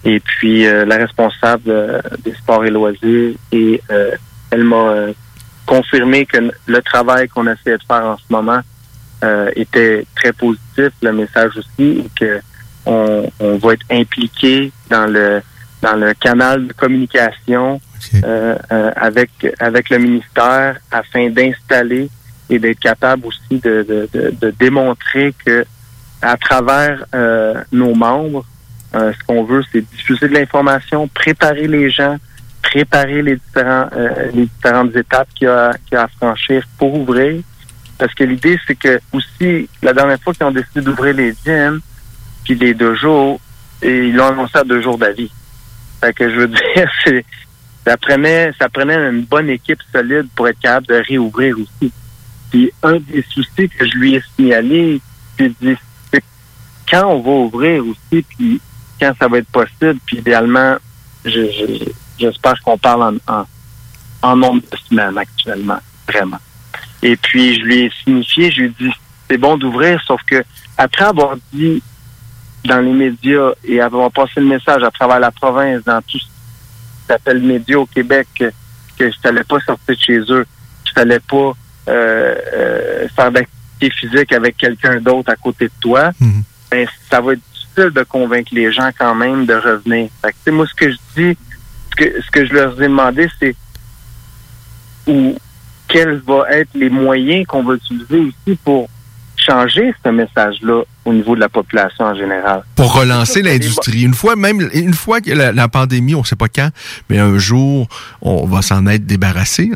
et 0.03 0.19
puis 0.19 0.63
la 0.63 0.97
responsable 0.97 2.01
des 2.23 2.33
sports 2.33 2.65
et 2.65 2.71
loisirs. 2.71 3.35
Et 3.51 3.79
elle 4.49 4.63
m'a 4.63 4.95
confirmé 5.67 6.25
que 6.25 6.39
le 6.65 6.81
travail 6.81 7.27
qu'on 7.27 7.45
essaie 7.45 7.77
de 7.77 7.83
faire 7.87 8.05
en 8.05 8.17
ce 8.17 8.23
moment 8.31 8.61
était 9.55 10.03
très 10.15 10.33
positif, 10.33 10.89
le 11.03 11.13
message 11.13 11.51
aussi, 11.55 11.99
et 11.99 12.09
que 12.19 12.41
on, 12.87 13.29
on 13.39 13.57
va 13.57 13.73
être 13.73 13.85
impliqué 13.91 14.71
dans 14.89 15.05
le 15.05 15.43
dans 15.81 15.95
le 15.95 16.13
canal 16.13 16.67
de 16.67 16.73
communication 16.73 17.81
euh, 18.23 18.55
euh, 18.71 18.91
avec 18.95 19.29
avec 19.59 19.89
le 19.89 19.97
ministère 19.99 20.77
afin 20.91 21.29
d'installer 21.29 22.09
et 22.49 22.59
d'être 22.59 22.79
capable 22.79 23.27
aussi 23.27 23.59
de, 23.59 23.85
de, 23.87 24.09
de, 24.13 24.33
de 24.39 24.49
démontrer 24.51 25.33
que 25.45 25.65
à 26.21 26.37
travers 26.37 27.03
euh, 27.15 27.63
nos 27.71 27.95
membres, 27.95 28.45
euh, 28.93 29.11
ce 29.13 29.23
qu'on 29.25 29.43
veut, 29.43 29.63
c'est 29.71 29.81
diffuser 29.81 30.27
de 30.27 30.33
l'information, 30.33 31.07
préparer 31.07 31.67
les 31.67 31.89
gens, 31.89 32.17
préparer 32.61 33.21
les 33.21 33.35
différents 33.37 33.87
euh, 33.95 34.29
les 34.33 34.45
différentes 34.45 34.95
étapes 34.95 35.29
qu'il 35.33 35.47
y 35.47 35.49
a, 35.49 35.71
qu'il 35.85 35.95
y 35.95 35.97
a 35.97 36.03
à 36.03 36.07
franchir 36.07 36.63
pour 36.77 36.93
ouvrir. 36.93 37.41
Parce 37.97 38.13
que 38.13 38.23
l'idée, 38.23 38.59
c'est 38.67 38.75
que 38.75 38.99
aussi, 39.13 39.69
la 39.81 39.93
dernière 39.93 40.19
fois 40.21 40.33
qu'ils 40.33 40.45
ont 40.45 40.51
décidé 40.51 40.81
d'ouvrir 40.81 41.13
les 41.15 41.33
gyms, 41.45 41.79
puis 42.43 42.55
les 42.55 42.73
deux 42.73 42.95
jours, 42.95 43.39
et 43.81 44.07
ils 44.07 44.15
l'ont 44.15 44.27
annoncé 44.27 44.57
à 44.57 44.63
deux 44.63 44.81
jours 44.81 44.97
d'avis. 44.97 45.31
Que 46.15 46.29
je 46.29 46.35
veux 46.35 46.47
dire, 46.47 47.23
ça 47.85 47.97
prenait 47.97 48.51
ça 48.59 48.69
prenait 48.69 48.95
une 48.95 49.23
bonne 49.23 49.49
équipe 49.49 49.79
solide 49.91 50.27
pour 50.35 50.47
être 50.47 50.59
capable 50.59 50.87
de 50.87 51.03
réouvrir 51.07 51.55
aussi. 51.57 51.91
Puis 52.49 52.71
un 52.83 52.99
des 52.99 53.23
soucis 53.29 53.69
que 53.69 53.85
je 53.85 53.97
lui 53.97 54.15
ai 54.15 54.23
signalé, 54.35 55.01
c'est 55.37 56.23
quand 56.89 57.07
on 57.07 57.21
va 57.21 57.31
ouvrir 57.31 57.85
aussi, 57.85 58.23
puis 58.23 58.59
quand 58.99 59.13
ça 59.17 59.27
va 59.27 59.37
être 59.37 59.47
possible, 59.47 59.97
puis 60.05 60.17
idéalement, 60.17 60.75
je, 61.23 61.31
je, 61.31 61.91
j'espère 62.19 62.61
qu'on 62.61 62.77
parle 62.77 63.17
en, 63.27 63.33
en, 63.33 63.45
en 64.21 64.35
nombre 64.35 64.61
de 64.61 64.77
semaines 64.89 65.17
actuellement, 65.17 65.79
vraiment. 66.07 66.39
Et 67.01 67.15
puis, 67.15 67.55
je 67.55 67.61
lui 67.61 67.79
ai 67.79 67.91
signifié, 68.03 68.51
je 68.51 68.61
lui 68.61 68.67
ai 68.67 68.73
dit, 68.79 68.91
c'est 69.29 69.37
bon 69.37 69.57
d'ouvrir, 69.57 70.01
sauf 70.05 70.21
que 70.23 70.43
après 70.77 71.05
avoir 71.05 71.35
dit 71.53 71.81
dans 72.65 72.79
les 72.79 72.93
médias 72.93 73.51
et 73.63 73.81
avoir 73.81 74.11
passé 74.11 74.33
le 74.37 74.45
message 74.45 74.83
à 74.83 74.91
travers 74.91 75.19
la 75.19 75.31
province, 75.31 75.83
dans 75.83 76.01
tout 76.01 76.19
ce 76.19 76.25
qui 76.25 77.07
s'appelle 77.07 77.41
médias 77.41 77.77
au 77.77 77.85
Québec, 77.85 78.27
que, 78.35 78.51
que 78.97 79.11
je 79.11 79.17
n'allais 79.23 79.43
pas 79.43 79.59
sortir 79.59 79.95
de 79.95 79.99
chez 79.99 80.19
eux, 80.29 80.45
je 80.85 80.91
n'allais 80.95 81.19
pas 81.19 81.53
euh, 81.87 82.35
euh, 82.53 83.07
faire 83.15 83.31
d'activité 83.31 83.89
physique 83.89 84.33
avec 84.33 84.57
quelqu'un 84.57 84.99
d'autre 84.99 85.31
à 85.31 85.35
côté 85.35 85.65
de 85.65 85.73
toi, 85.79 86.11
ben, 86.69 86.87
ça 87.09 87.19
va 87.21 87.33
être 87.33 87.41
difficile 87.53 87.89
de 87.89 88.03
convaincre 88.03 88.53
les 88.53 88.71
gens 88.71 88.91
quand 88.97 89.15
même 89.15 89.45
de 89.45 89.55
revenir. 89.55 90.09
Fait 90.21 90.35
que, 90.45 90.51
moi, 90.51 90.67
ce 90.67 90.73
que 90.75 90.91
je 90.91 90.97
dis, 91.15 91.37
ce 91.89 91.95
que, 91.95 92.21
ce 92.21 92.31
que 92.31 92.45
je 92.45 92.53
leur 92.53 92.81
ai 92.81 92.87
demandé, 92.87 93.27
c'est 93.39 93.55
ou 95.07 95.35
quels 95.87 96.19
vont 96.19 96.45
être 96.45 96.69
les 96.75 96.89
moyens 96.89 97.45
qu'on 97.47 97.63
va 97.63 97.73
utiliser 97.73 98.19
aussi 98.19 98.57
pour 98.63 98.87
changer 99.35 99.93
ce 100.03 100.09
message-là 100.09 100.83
au 101.05 101.13
niveau 101.13 101.35
de 101.35 101.39
la 101.39 101.49
population 101.49 102.05
en 102.05 102.15
général. 102.15 102.63
Pour 102.75 102.93
relancer 102.93 103.41
l'industrie. 103.41 104.03
Une 104.03 104.13
fois, 104.13 104.35
même, 104.35 104.69
une 104.73 104.93
fois 104.93 105.19
que 105.21 105.31
la, 105.31 105.51
la 105.51 105.67
pandémie, 105.67 106.13
on 106.15 106.19
ne 106.21 106.25
sait 106.25 106.35
pas 106.35 106.47
quand, 106.47 106.69
mais 107.09 107.17
un 107.17 107.37
jour, 107.37 107.87
on 108.21 108.45
va 108.45 108.61
s'en 108.61 108.85
être 108.87 109.05
débarrassé. 109.05 109.71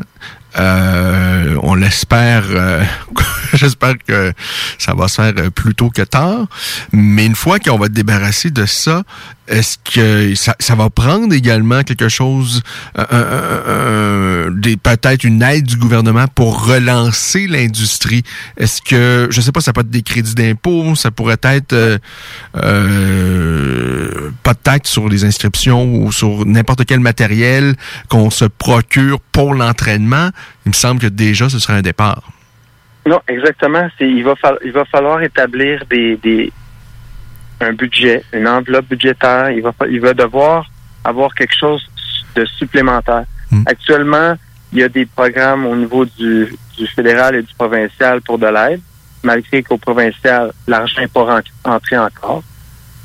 Euh, 0.58 1.56
on 1.62 1.74
l'espère. 1.74 2.44
euh, 2.48 2.82
J'espère 3.52 3.94
que 4.06 4.32
ça 4.78 4.94
va 4.94 5.08
se 5.08 5.20
faire 5.20 5.34
plus 5.54 5.74
tôt 5.74 5.90
que 5.90 6.02
tard. 6.02 6.46
Mais 6.92 7.26
une 7.26 7.34
fois 7.34 7.58
qu'on 7.58 7.78
va 7.78 7.86
être 7.86 7.92
débarrassé 7.92 8.50
de 8.50 8.64
ça, 8.64 9.02
est-ce 9.48 9.78
que 9.78 10.34
ça, 10.34 10.74
va 10.74 10.90
prendre 10.90 11.32
également 11.34 11.82
quelque 11.82 12.08
chose, 12.08 12.62
peut-être 14.82 15.24
une 15.24 15.42
aide 15.42 15.64
du 15.64 15.76
gouvernement 15.76 16.26
pour 16.34 16.66
relancer 16.66 17.46
l'industrie? 17.46 18.22
Est-ce 18.56 18.82
que, 18.82 19.28
je 19.30 19.40
sais 19.40 19.52
pas, 19.52 19.60
ça 19.60 19.72
peut 19.72 19.80
être 19.80 19.90
des 19.90 20.02
crédits 20.02 20.34
d'impôt, 20.34 20.94
ça 20.94 21.10
pourrait 21.10 21.36
être 21.42 21.72
euh, 21.72 21.98
euh, 22.56 24.30
pas 24.42 24.54
de 24.54 24.58
taxe 24.58 24.90
sur 24.90 25.08
les 25.08 25.24
inscriptions 25.24 25.84
ou 25.84 26.12
sur 26.12 26.46
n'importe 26.46 26.84
quel 26.84 27.00
matériel 27.00 27.74
qu'on 28.08 28.30
se 28.30 28.44
procure 28.44 29.20
pour 29.32 29.54
l'entraînement. 29.54 30.30
Il 30.64 30.70
me 30.70 30.74
semble 30.74 31.00
que 31.00 31.06
déjà, 31.06 31.48
ce 31.48 31.58
serait 31.58 31.74
un 31.74 31.82
départ. 31.82 32.30
Non, 33.06 33.20
exactement. 33.28 33.88
Il 34.00 34.24
va 34.24 34.34
il 34.64 34.72
va 34.72 34.84
falloir 34.86 35.22
établir 35.22 35.84
des, 35.88 36.16
des 36.16 36.52
un 37.60 37.72
budget, 37.72 38.22
une 38.32 38.46
enveloppe 38.48 38.86
budgétaire. 38.88 39.50
Il 39.50 39.62
va 39.62 39.72
il 39.90 40.00
va 40.00 40.12
devoir 40.14 40.66
avoir 41.04 41.34
quelque 41.34 41.54
chose 41.56 41.82
de 42.34 42.44
supplémentaire. 42.44 43.24
Actuellement, 43.66 44.34
il 44.72 44.78
y 44.80 44.82
a 44.82 44.88
des 44.88 45.06
programmes 45.06 45.64
au 45.66 45.76
niveau 45.76 46.04
du, 46.04 46.52
du 46.76 46.86
fédéral 46.88 47.36
et 47.36 47.42
du 47.42 47.54
provincial 47.54 48.20
pour 48.22 48.38
de 48.38 48.46
l'aide, 48.46 48.80
malgré 49.22 49.62
qu'au 49.62 49.78
provincial, 49.78 50.52
l'argent 50.66 51.00
n'est 51.00 51.08
pas 51.08 51.40
entré 51.64 51.96
encore. 51.96 52.42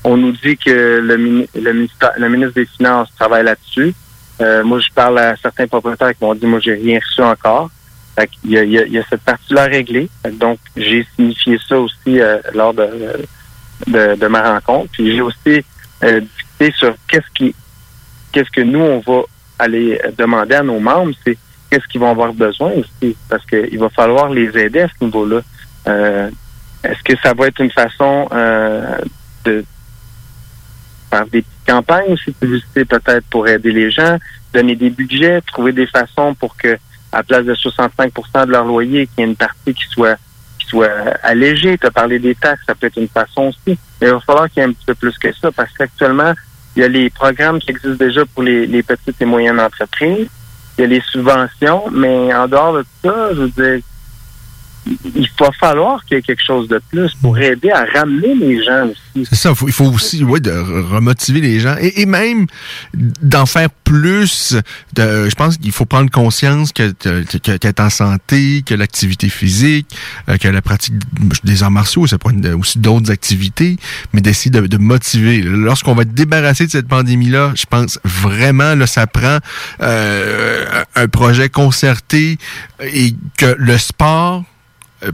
On 0.04 0.18
nous 0.18 0.32
dit 0.32 0.58
que 0.58 1.00
le, 1.00 1.18
mini- 1.18 1.48
le, 1.54 1.74
ministère- 1.74 2.14
le 2.18 2.28
ministre 2.28 2.56
des 2.56 2.66
Finances 2.66 3.10
travaille 3.18 3.44
là-dessus. 3.44 3.94
Euh, 4.42 4.64
moi, 4.64 4.80
je 4.80 4.88
parle 4.94 5.20
à 5.20 5.36
certains 5.38 5.68
propriétaires 5.68 6.18
qui 6.18 6.24
m'ont 6.26 6.34
dit, 6.34 6.48
moi, 6.48 6.60
j'ai 6.60 6.74
rien 6.74 7.00
reçu 7.00 7.22
encore. 7.22 7.70
Fait 8.18 8.28
qu'il 8.28 8.50
y 8.52 8.58
a, 8.58 8.64
il 8.64 8.72
y 8.72 8.80
a- 8.80 8.86
il 8.88 8.94
y 8.94 8.98
a 8.98 9.04
cette 9.08 9.22
partie-là 9.22 9.66
réglée. 9.66 10.10
Donc, 10.34 10.58
j'ai 10.76 11.06
signifié 11.16 11.60
ça 11.70 11.78
aussi 11.78 12.20
euh, 12.20 12.40
lors 12.56 12.74
de, 12.74 12.88
de, 13.88 14.28
ma 14.28 14.54
rencontre. 14.54 14.92
Puis 14.92 15.16
j'ai 15.16 15.22
aussi 15.22 15.66
euh, 16.04 16.22
discuté 16.22 16.72
sur 16.78 16.96
qu'est-ce 17.08 17.30
qui 17.34 17.56
qu'est-ce 18.32 18.50
que 18.50 18.62
nous, 18.62 18.80
on 18.80 19.00
va 19.00 19.24
aller 19.60 20.00
demander 20.18 20.56
à 20.56 20.64
nos 20.64 20.80
membres, 20.80 21.12
c'est 21.26 21.38
qu'est-ce 21.70 21.88
qu'ils 21.88 22.02
vont 22.02 22.12
avoir 22.12 22.34
besoin 22.34 22.72
aussi. 22.72 23.16
Parce 23.30 23.46
qu'il 23.46 23.80
va 23.80 23.90
falloir 23.90 24.30
les 24.30 24.58
aider 24.58 24.82
à 24.82 24.88
ce 24.88 25.04
niveau-là. 25.04 25.42
Euh, 25.88 26.30
Est-ce 26.84 27.04
que 27.04 27.20
ça 27.22 27.34
va 27.34 27.48
être 27.48 27.62
une 27.62 27.72
façon 27.72 28.28
euh, 28.32 28.98
de 29.46 29.64
faire 31.10 31.26
des 31.26 31.42
petites 31.42 31.68
campagnes 31.68 32.14
aussi 32.14 32.32
publicité 32.32 32.86
peut-être 32.86 33.26
pour 33.30 33.48
aider 33.48 33.72
les 33.72 33.92
gens, 33.92 34.18
donner 34.54 34.76
des 34.76 34.90
budgets, 34.90 35.42
trouver 35.42 35.72
des 35.72 35.88
façons 35.88 36.34
pour 36.36 36.56
que 36.56 36.78
à 37.12 37.24
place 37.24 37.44
de 37.44 37.54
65% 37.54 38.46
de 38.46 38.52
leur 38.52 38.64
loyer, 38.64 39.08
qu'il 39.08 39.20
y 39.20 39.22
ait 39.24 39.30
une 39.30 39.36
partie 39.36 39.74
qui 39.74 39.84
soit 39.90 40.18
soit 40.72 40.90
allégée. 41.24 41.78
Tu 41.78 41.86
as 41.86 41.92
parlé 41.92 42.18
des 42.18 42.36
taxes, 42.36 42.64
ça 42.66 42.74
peut 42.74 42.88
être 42.88 42.98
une 42.98 43.08
façon 43.08 43.50
aussi. 43.50 43.78
Mais 44.00 44.08
il 44.08 44.14
va 44.14 44.20
falloir 44.22 44.50
qu'il 44.50 44.64
y 44.64 44.66
ait 44.66 44.70
un 44.70 44.74
petit 44.74 44.86
peu 44.86 44.96
plus 44.96 45.18
que 45.18 45.32
ça, 45.34 45.52
parce 45.52 45.72
qu'actuellement, 45.78 46.34
il 46.76 46.82
y 46.82 46.86
a 46.86 46.88
les 46.88 47.10
programmes 47.10 47.60
qui 47.60 47.72
existent 47.72 48.06
déjà 48.06 48.26
pour 48.26 48.44
les, 48.44 48.66
les 48.66 48.82
petites 48.82 49.22
et 49.22 49.26
moyennes 49.26 49.60
entreprises. 49.60 50.28
Il 50.78 50.82
y 50.82 50.84
a 50.86 50.88
les 50.88 51.02
subventions, 51.02 51.84
mais 51.92 52.34
en 52.34 52.48
dehors 52.48 52.74
de 52.74 52.86
ça, 53.04 53.34
je 53.34 53.42
veux 53.42 53.50
dire, 53.50 53.80
il 54.86 55.30
va 55.40 55.52
falloir 55.60 56.04
qu'il 56.06 56.18
y 56.18 56.20
ait 56.20 56.24
quelque 56.24 56.44
chose 56.44 56.68
de 56.68 56.82
plus 56.90 57.14
pour 57.22 57.38
aider 57.38 57.70
à 57.70 57.86
ramener 57.86 58.34
les 58.36 58.64
gens 58.64 58.88
aussi. 58.88 59.26
C'est 59.30 59.36
ça, 59.36 59.54
faut- 59.54 59.68
il 59.68 59.74
faut 59.74 59.86
aussi 59.86 60.24
ouais, 60.24 60.40
de 60.40 60.50
re- 60.52 60.82
remotiver 60.96 61.40
les 61.42 61.60
gens 61.60 61.76
et, 61.80 62.02
et 62.02 62.06
même 62.06 62.48
d'en 62.94 63.46
faire 63.46 63.70
plus. 63.70 64.56
De, 64.94 65.30
je 65.30 65.36
pense 65.36 65.58
qu'il 65.58 65.72
faut 65.72 65.86
prendre 65.86 66.10
conscience 66.10 66.72
que 66.72 66.92
qu'être 67.38 67.80
en 67.80 67.90
santé, 67.90 68.64
que 68.66 68.74
l'activité 68.74 69.30
physique, 69.30 69.88
euh, 70.30 70.38
que 70.38 70.48
la 70.48 70.62
pratique 70.62 70.96
des 71.44 71.62
arts 71.64 71.72
martiaux, 71.72 72.08
ça 72.08 72.16
être 72.16 72.54
aussi 72.58 72.80
d'autres 72.80 73.12
activités, 73.12 73.78
mais 74.14 74.22
d'essayer 74.22 74.50
de, 74.52 74.66
de 74.66 74.78
motiver. 74.78 75.42
Lorsqu'on 75.42 75.94
va 75.94 76.04
être 76.04 76.14
débarrassé 76.14 76.66
de 76.66 76.72
cette 76.72 76.88
pandémie-là, 76.88 77.54
je 77.56 77.66
pense 77.70 78.00
vraiment 78.04 78.74
là, 78.76 78.88
ça 78.88 79.06
prend 79.08 79.38
euh, 79.82 80.66
un 80.96 81.08
projet 81.08 81.50
concerté 81.50 82.38
et 82.82 83.14
que 83.38 83.56
le 83.58 83.78
sport 83.78 84.44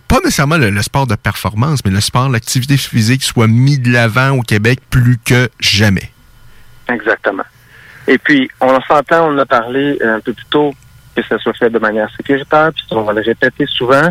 pas 0.08 0.18
nécessairement 0.24 0.58
le, 0.58 0.82
sport 0.82 1.08
de 1.08 1.16
performance, 1.16 1.84
mais 1.86 1.92
le 1.92 2.02
sport, 2.02 2.30
l'activité 2.30 2.78
physique 2.78 3.24
soit 3.24 3.48
mis 3.48 3.80
de 3.80 3.92
l'avant 3.92 4.32
au 4.32 4.42
Québec 4.42 4.80
plus 4.90 5.18
que 5.18 5.50
jamais. 5.60 6.12
Exactement. 6.90 7.44
Et 8.08 8.18
puis, 8.18 8.50
on 8.62 8.80
s'entend, 8.82 9.30
on 9.30 9.38
a 9.38 9.46
parlé 9.46 9.98
euh, 10.02 10.18
un 10.18 10.20
peu 10.20 10.34
plus 10.34 10.46
tôt, 10.46 10.74
que 11.16 11.22
ça 11.24 11.38
soit 11.40 11.54
fait 11.54 11.70
de 11.70 11.80
manière 11.80 12.10
sécuritaire, 12.16 12.72
puis 12.74 12.86
on 12.92 13.04
va 13.04 13.14
le 13.14 13.22
répéter 13.22 13.66
souvent. 13.68 14.10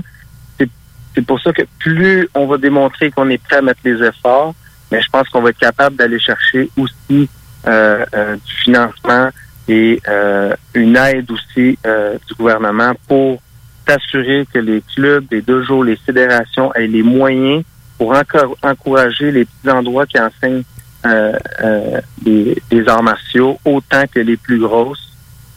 C'est 0.59 1.24
pour 1.24 1.41
ça 1.41 1.51
que 1.51 1.62
plus 1.79 2.29
on 2.35 2.47
va 2.47 2.59
démontrer 2.59 3.11
qu'on 3.11 3.31
est 3.31 3.43
prêt 3.43 3.57
à 3.57 3.62
mettre 3.62 3.81
les 3.85 4.03
efforts, 4.03 4.55
mais 4.93 5.01
je 5.01 5.09
pense 5.09 5.27
qu'on 5.31 5.41
va 5.41 5.49
être 5.49 5.59
capable 5.59 5.97
d'aller 5.97 6.20
chercher 6.20 6.68
aussi 6.77 7.27
euh, 7.66 8.05
euh, 8.14 8.37
du 8.37 8.53
financement 8.53 9.31
et 9.66 10.01
euh, 10.09 10.55
une 10.74 10.97
aide 10.97 11.31
aussi 11.31 11.79
euh, 11.87 12.18
du 12.29 12.35
gouvernement 12.35 12.93
pour 13.09 13.41
s'assurer 13.87 14.47
que 14.53 14.59
les 14.59 14.82
clubs, 14.95 15.24
les 15.30 15.43
deux 15.43 15.62
jours, 15.64 15.84
les 15.84 15.97
fédérations 15.97 16.72
aient 16.74 16.87
les 16.87 17.03
moyens 17.03 17.62
pour 17.99 18.11
encore 18.14 18.57
encourager 18.62 19.30
les 19.30 19.45
petits 19.45 19.70
endroits 19.70 20.07
qui 20.07 20.18
enseignent 20.18 20.64
euh, 21.05 21.32
euh, 21.62 22.01
des, 22.22 22.61
des 22.70 22.89
arts 22.89 23.03
martiaux 23.03 23.59
autant 23.64 24.05
que 24.12 24.20
les 24.20 24.37
plus 24.37 24.59
grosses, 24.59 25.05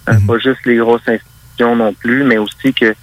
Euh, 0.09 0.13
pas 0.25 0.39
juste 0.39 0.65
les 0.65 0.77
grosses 0.77 1.07
institutions 1.07 1.75
non 1.75 1.93
plus, 1.93 2.23
mais 2.23 2.37
aussi 2.37 2.73
que 2.73 2.95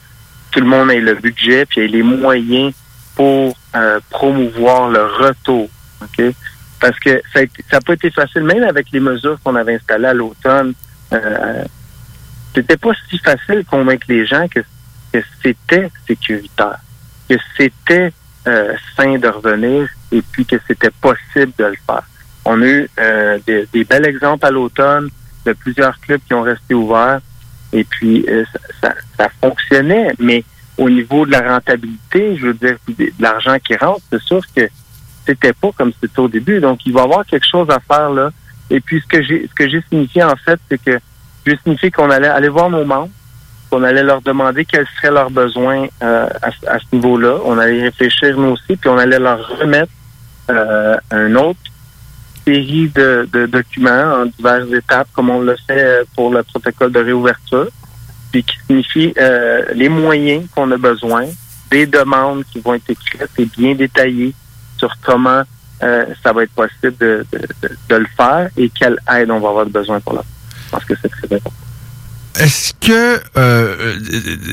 tout 0.51 0.61
le 0.61 0.67
monde 0.67 0.91
ait 0.91 1.01
le 1.01 1.15
budget 1.15 1.65
puis 1.67 1.81
ait 1.83 1.89
les 1.89 2.03
moyens 2.03 2.73
pour 3.15 3.55
euh, 3.77 4.01
promouvoir 4.11 4.89
le 4.89 5.05
retour. 5.05 5.69
ok? 6.03 6.35
Parce 6.81 6.99
que 6.99 7.23
ça 7.33 7.41
n'a 7.73 7.81
pas 7.81 7.95
été 7.95 8.11
facile, 8.11 8.43
même 8.43 8.65
avec 8.65 8.87
les 8.93 9.01
mesures 9.01 9.39
qu'on 9.43 9.55
avait 9.55 9.77
installées 9.77 10.09
à 10.09 10.15
l'automne. 10.15 10.75
C'était 12.55 12.77
pas 12.77 12.93
si 13.09 13.19
facile 13.19 13.59
de 13.63 13.69
convaincre 13.69 14.07
les 14.09 14.27
gens 14.27 14.47
que, 14.49 14.61
que 15.21 15.27
c'était 15.43 15.91
sécuritaire, 16.07 16.79
que 17.29 17.37
c'était 17.57 18.13
euh, 18.47 18.75
sain 18.97 19.19
de 19.19 19.29
revenir 19.29 19.89
et 20.13 20.23
puis 20.23 20.45
que 20.45 20.57
c'était 20.67 20.91
possible 20.91 21.53
de 21.59 21.65
le 21.65 21.77
faire. 21.87 22.03
On 22.45 22.63
a 22.63 22.67
eu 22.67 22.89
euh, 22.99 23.39
des, 23.47 23.67
des 23.73 23.85
bels 23.85 24.07
exemples 24.07 24.47
à 24.47 24.51
l'automne 24.51 25.09
de 25.45 25.53
plusieurs 25.53 25.99
clubs 26.01 26.21
qui 26.27 26.35
ont 26.35 26.43
resté 26.43 26.75
ouverts 26.75 27.21
et 27.73 27.85
puis 27.85 28.25
euh, 28.29 28.45
ça, 28.81 28.95
ça, 29.19 29.29
fonctionnait, 29.41 30.13
mais 30.19 30.45
au 30.79 30.89
niveau 30.89 31.27
de 31.27 31.33
la 31.33 31.55
rentabilité, 31.55 32.37
je 32.37 32.47
veux 32.47 32.55
dire, 32.55 32.77
de 32.89 33.11
l'argent 33.19 33.57
qui 33.59 33.75
rentre, 33.77 34.03
c'est 34.11 34.23
sûr 34.23 34.41
que 34.55 34.69
c'était 35.27 35.53
pas 35.53 35.71
comme 35.77 35.93
c'était 36.01 36.21
au 36.21 36.29
début. 36.29 36.61
Donc, 36.61 36.87
il 36.87 36.93
va 36.93 37.01
y 37.01 37.05
avoir 37.05 37.27
quelque 37.27 37.47
chose 37.47 37.69
à 37.71 37.81
faire 37.81 38.11
là. 38.11 38.31
Et 38.71 38.81
puis, 38.81 39.01
ce 39.01 39.07
que 39.07 39.23
j'ai 39.23 39.49
ce 39.49 39.55
que 39.55 39.69
j'ai 39.69 39.83
signifié, 39.89 40.23
en 40.23 40.37
fait, 40.37 40.61
c'est 40.69 40.83
que 40.83 41.01
j'ai 41.47 41.57
signifié 41.59 41.91
qu'on 41.91 42.11
allait 42.11 42.29
aller 42.29 42.49
voir 42.49 42.71
nos 42.71 42.85
membres, 42.85 43.11
qu'on 43.71 43.83
allait 43.83 44.03
leur 44.03 44.23
demander 44.23 44.65
quels 44.65 44.87
seraient 44.97 45.13
leurs 45.13 45.31
besoins 45.31 45.87
euh, 46.03 46.29
à, 46.43 46.79
ce- 46.79 46.95
niveau-là. 46.95 47.39
On 47.45 47.59
allait 47.59 47.83
réfléchir 47.83 48.37
nous 48.37 48.51
aussi, 48.53 48.77
puis 48.77 48.89
on 48.89 48.99
allait 48.99 49.19
leur 49.19 49.47
remettre 49.59 49.93
euh, 50.51 50.97
un 51.11 51.35
autre 51.35 51.59
série 52.45 52.89
de, 52.95 53.29
documents 53.47 54.23
en 54.23 54.27
diverses 54.27 54.73
étapes, 54.73 55.09
comme 55.13 55.31
on 55.31 55.41
le 55.41 55.57
fait 55.67 55.83
euh, 55.83 56.05
pour 56.15 56.31
le 56.31 56.43
protocole 56.45 56.93
de 56.93 57.01
réouverture, 57.01 57.69
puis 58.31 58.45
qui 58.45 58.57
signifie 58.67 59.13
euh, 59.19 59.65
les 59.75 59.89
moyens 59.89 60.47
qu'on 60.55 60.71
a 60.71 60.77
besoin, 60.77 61.27
des 61.71 61.87
demandes 61.87 62.45
qui 62.53 62.61
vont 62.61 62.75
être 62.75 62.89
écrites 62.89 63.29
et 63.39 63.47
bien 63.47 63.75
détaillées 63.75 64.35
sur 64.79 64.95
comment 65.05 65.43
ça 65.79 66.33
va 66.33 66.45
être 66.45 66.53
possible 66.53 66.97
de, 66.99 67.27
de, 67.91 67.97
le 67.97 68.07
faire 68.17 68.49
et 68.57 68.71
quelle 68.71 68.99
aide 69.15 69.31
on 69.31 69.41
va 69.41 69.51
avoir 69.51 69.67
besoin 69.67 70.01
pour 70.01 70.15
faire. 70.15 70.23
Je 70.65 70.71
pense 70.71 70.85
que 70.85 70.95
c'est 71.03 71.09
très 71.11 71.37
important. 71.37 71.66
Est-ce 72.39 72.75
que, 72.75 73.21
euh, 73.37 73.99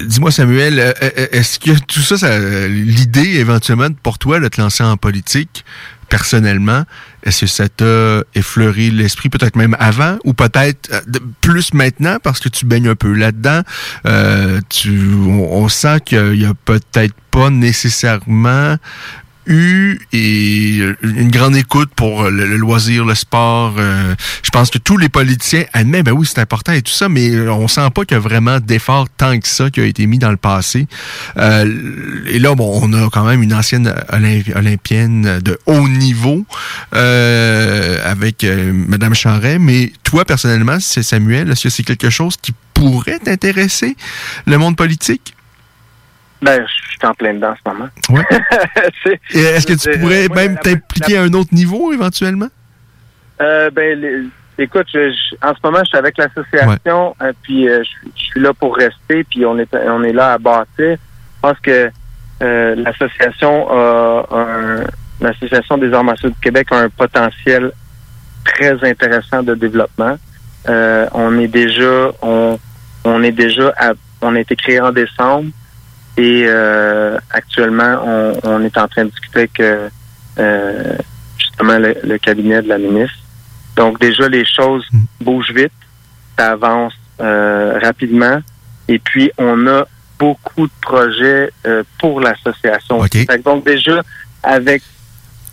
dis-moi 0.07 0.31
Samuel, 0.31 0.79
euh, 0.79 0.93
euh, 1.01 1.27
est-ce 1.31 1.59
que 1.59 1.71
tout 1.79 2.01
ça, 2.01 2.17
ça 2.17 2.39
l'idée 2.67 3.36
éventuellement 3.36 3.89
pour 4.03 4.17
toi 4.17 4.39
de 4.39 4.47
te 4.47 4.61
lancer 4.61 4.84
en 4.84 4.95
politique, 4.95 5.65
personnellement, 6.09 6.84
est-ce 7.23 7.41
que 7.41 7.47
ça 7.47 7.69
t'a 7.69 8.23
effleuré 8.36 8.89
l'esprit 8.89 9.29
peut-être 9.29 9.55
même 9.55 9.75
avant 9.79 10.17
ou 10.23 10.34
peut-être 10.34 11.03
plus 11.41 11.73
maintenant 11.73 12.17
parce 12.21 12.39
que 12.39 12.49
tu 12.49 12.65
baignes 12.65 12.89
un 12.89 12.95
peu 12.95 13.13
là-dedans? 13.13 13.61
tu, 14.69 15.13
on, 15.25 15.63
on 15.63 15.69
sent 15.69 15.99
qu'il 16.05 16.36
y 16.36 16.45
a 16.45 16.53
peut-être 16.53 17.15
pas 17.31 17.49
nécessairement 17.49 18.77
eu 19.45 19.99
et 20.11 20.79
une 21.01 21.31
grande 21.31 21.55
écoute 21.55 21.91
pour 21.95 22.23
le, 22.23 22.57
loisir, 22.57 23.05
le 23.05 23.15
sport. 23.15 23.75
Euh, 23.77 24.15
je 24.43 24.49
pense 24.49 24.69
que 24.69 24.77
tous 24.77 24.97
les 24.97 25.09
politiciens 25.09 25.65
admettent, 25.73 26.05
ben 26.05 26.11
oui, 26.11 26.27
c'est 26.27 26.39
important 26.39 26.71
et 26.71 26.81
tout 26.81 26.91
ça, 26.91 27.09
mais 27.09 27.47
on 27.49 27.67
sent 27.67 27.87
pas 27.93 28.05
qu'il 28.05 28.15
y 28.15 28.17
a 28.17 28.19
vraiment 28.19 28.59
d'efforts 28.59 29.07
tant 29.17 29.39
que 29.39 29.47
ça 29.47 29.69
qui 29.69 29.81
a 29.81 29.85
été 29.85 30.05
mis 30.05 30.19
dans 30.19 30.31
le 30.31 30.37
passé. 30.37 30.87
Euh, 31.37 32.23
et 32.27 32.39
là, 32.39 32.55
bon, 32.55 32.79
on 32.81 32.93
a 32.93 33.09
quand 33.09 33.25
même 33.25 33.43
une 33.43 33.53
ancienne 33.53 33.93
olympienne 34.55 35.39
de 35.39 35.59
haut 35.65 35.87
niveau 35.87 36.45
euh, 36.95 37.99
avec 38.03 38.45
Madame 38.45 39.13
Charret, 39.13 39.59
mais 39.59 39.91
toi, 40.03 40.25
personnellement, 40.25 40.79
c'est 40.79 41.03
Samuel, 41.03 41.51
est-ce 41.51 41.63
que 41.63 41.69
c'est 41.69 41.83
quelque 41.83 42.09
chose 42.09 42.35
qui 42.41 42.53
pourrait 42.73 43.19
t'intéresser, 43.19 43.95
le 44.45 44.57
monde 44.57 44.75
politique? 44.75 45.35
Ben, 46.43 46.65
je 46.67 46.89
suis 46.89 47.07
en 47.07 47.13
plein 47.13 47.33
dedans 47.33 47.51
en 47.51 47.55
ce 47.55 47.71
moment. 47.71 47.89
Ouais. 48.09 49.17
Est-ce 49.33 49.65
que 49.65 49.73
tu 49.73 49.97
pourrais 49.97 50.27
même 50.27 50.57
t'impliquer 50.57 51.17
à 51.17 51.23
un 51.23 51.33
autre 51.33 51.53
niveau 51.53 51.93
éventuellement? 51.93 52.49
Euh, 53.41 53.69
ben, 53.69 54.29
écoute, 54.57 54.87
en 55.41 55.53
ce 55.53 55.59
moment, 55.63 55.79
je 55.79 55.85
suis 55.85 55.97
avec 55.97 56.17
l'association, 56.17 57.15
euh, 57.21 57.31
puis 57.43 57.69
euh, 57.69 57.81
je, 58.15 58.21
suis 58.21 58.41
là 58.41 58.53
pour 58.53 58.75
rester, 58.75 59.23
puis 59.23 59.45
on 59.45 59.57
est 59.57 59.73
on 59.73 60.03
est 60.03 60.11
là 60.11 60.33
à 60.33 60.37
bâtir. 60.37 60.97
Je 60.97 61.41
pense 61.41 61.59
que 61.59 61.89
l'association 62.41 63.69
a 63.71 64.27
un, 64.31 64.83
l'association 65.21 65.77
des 65.77 65.93
arts 65.93 66.03
martiaux 66.03 66.29
du 66.29 66.39
Québec 66.41 66.67
a 66.71 66.79
un 66.79 66.89
potentiel 66.89 67.71
très 68.43 68.83
intéressant 68.83 69.43
de 69.43 69.55
développement. 69.55 70.17
on 70.67 71.39
est 71.39 71.47
déjà 71.47 72.11
on 72.21 72.59
on 73.05 73.23
est 73.23 73.31
déjà 73.31 73.73
à, 73.77 73.93
on 74.21 74.35
a 74.35 74.39
été 74.41 74.57
créé 74.57 74.81
en 74.81 74.91
décembre. 74.91 75.49
Et 76.18 76.45
euh, 76.47 77.18
actuellement, 77.32 78.01
on, 78.05 78.34
on, 78.43 78.61
est 78.61 78.78
en 78.78 78.88
train 78.88 79.05
de 79.05 79.09
discuter 79.09 79.39
avec 79.39 79.59
euh, 79.59 80.97
justement 81.38 81.78
le, 81.80 82.18
cabinet 82.18 82.61
de 82.61 82.70
la 82.70 82.78
ministre. 82.78 83.18
Donc 83.76 83.99
déjà, 83.99 84.28
les 84.28 84.45
choses 84.45 84.86
hmm. 84.91 85.03
bougent 85.22 85.53
vite, 85.53 85.72
ça 86.38 86.51
avance 86.51 86.93
euh, 87.20 87.80
rapidement. 87.82 88.39
Et 88.88 88.99
puis, 88.99 89.32
on 89.38 89.68
a 89.68 89.86
beaucoup 90.20 90.68
de 90.68 90.74
projets 90.82 91.51
euh, 91.66 91.84
pour 91.99 92.22
l'association. 92.22 93.01
Donc 93.43 93.66
déjà, 93.66 94.01
avec... 94.41 94.84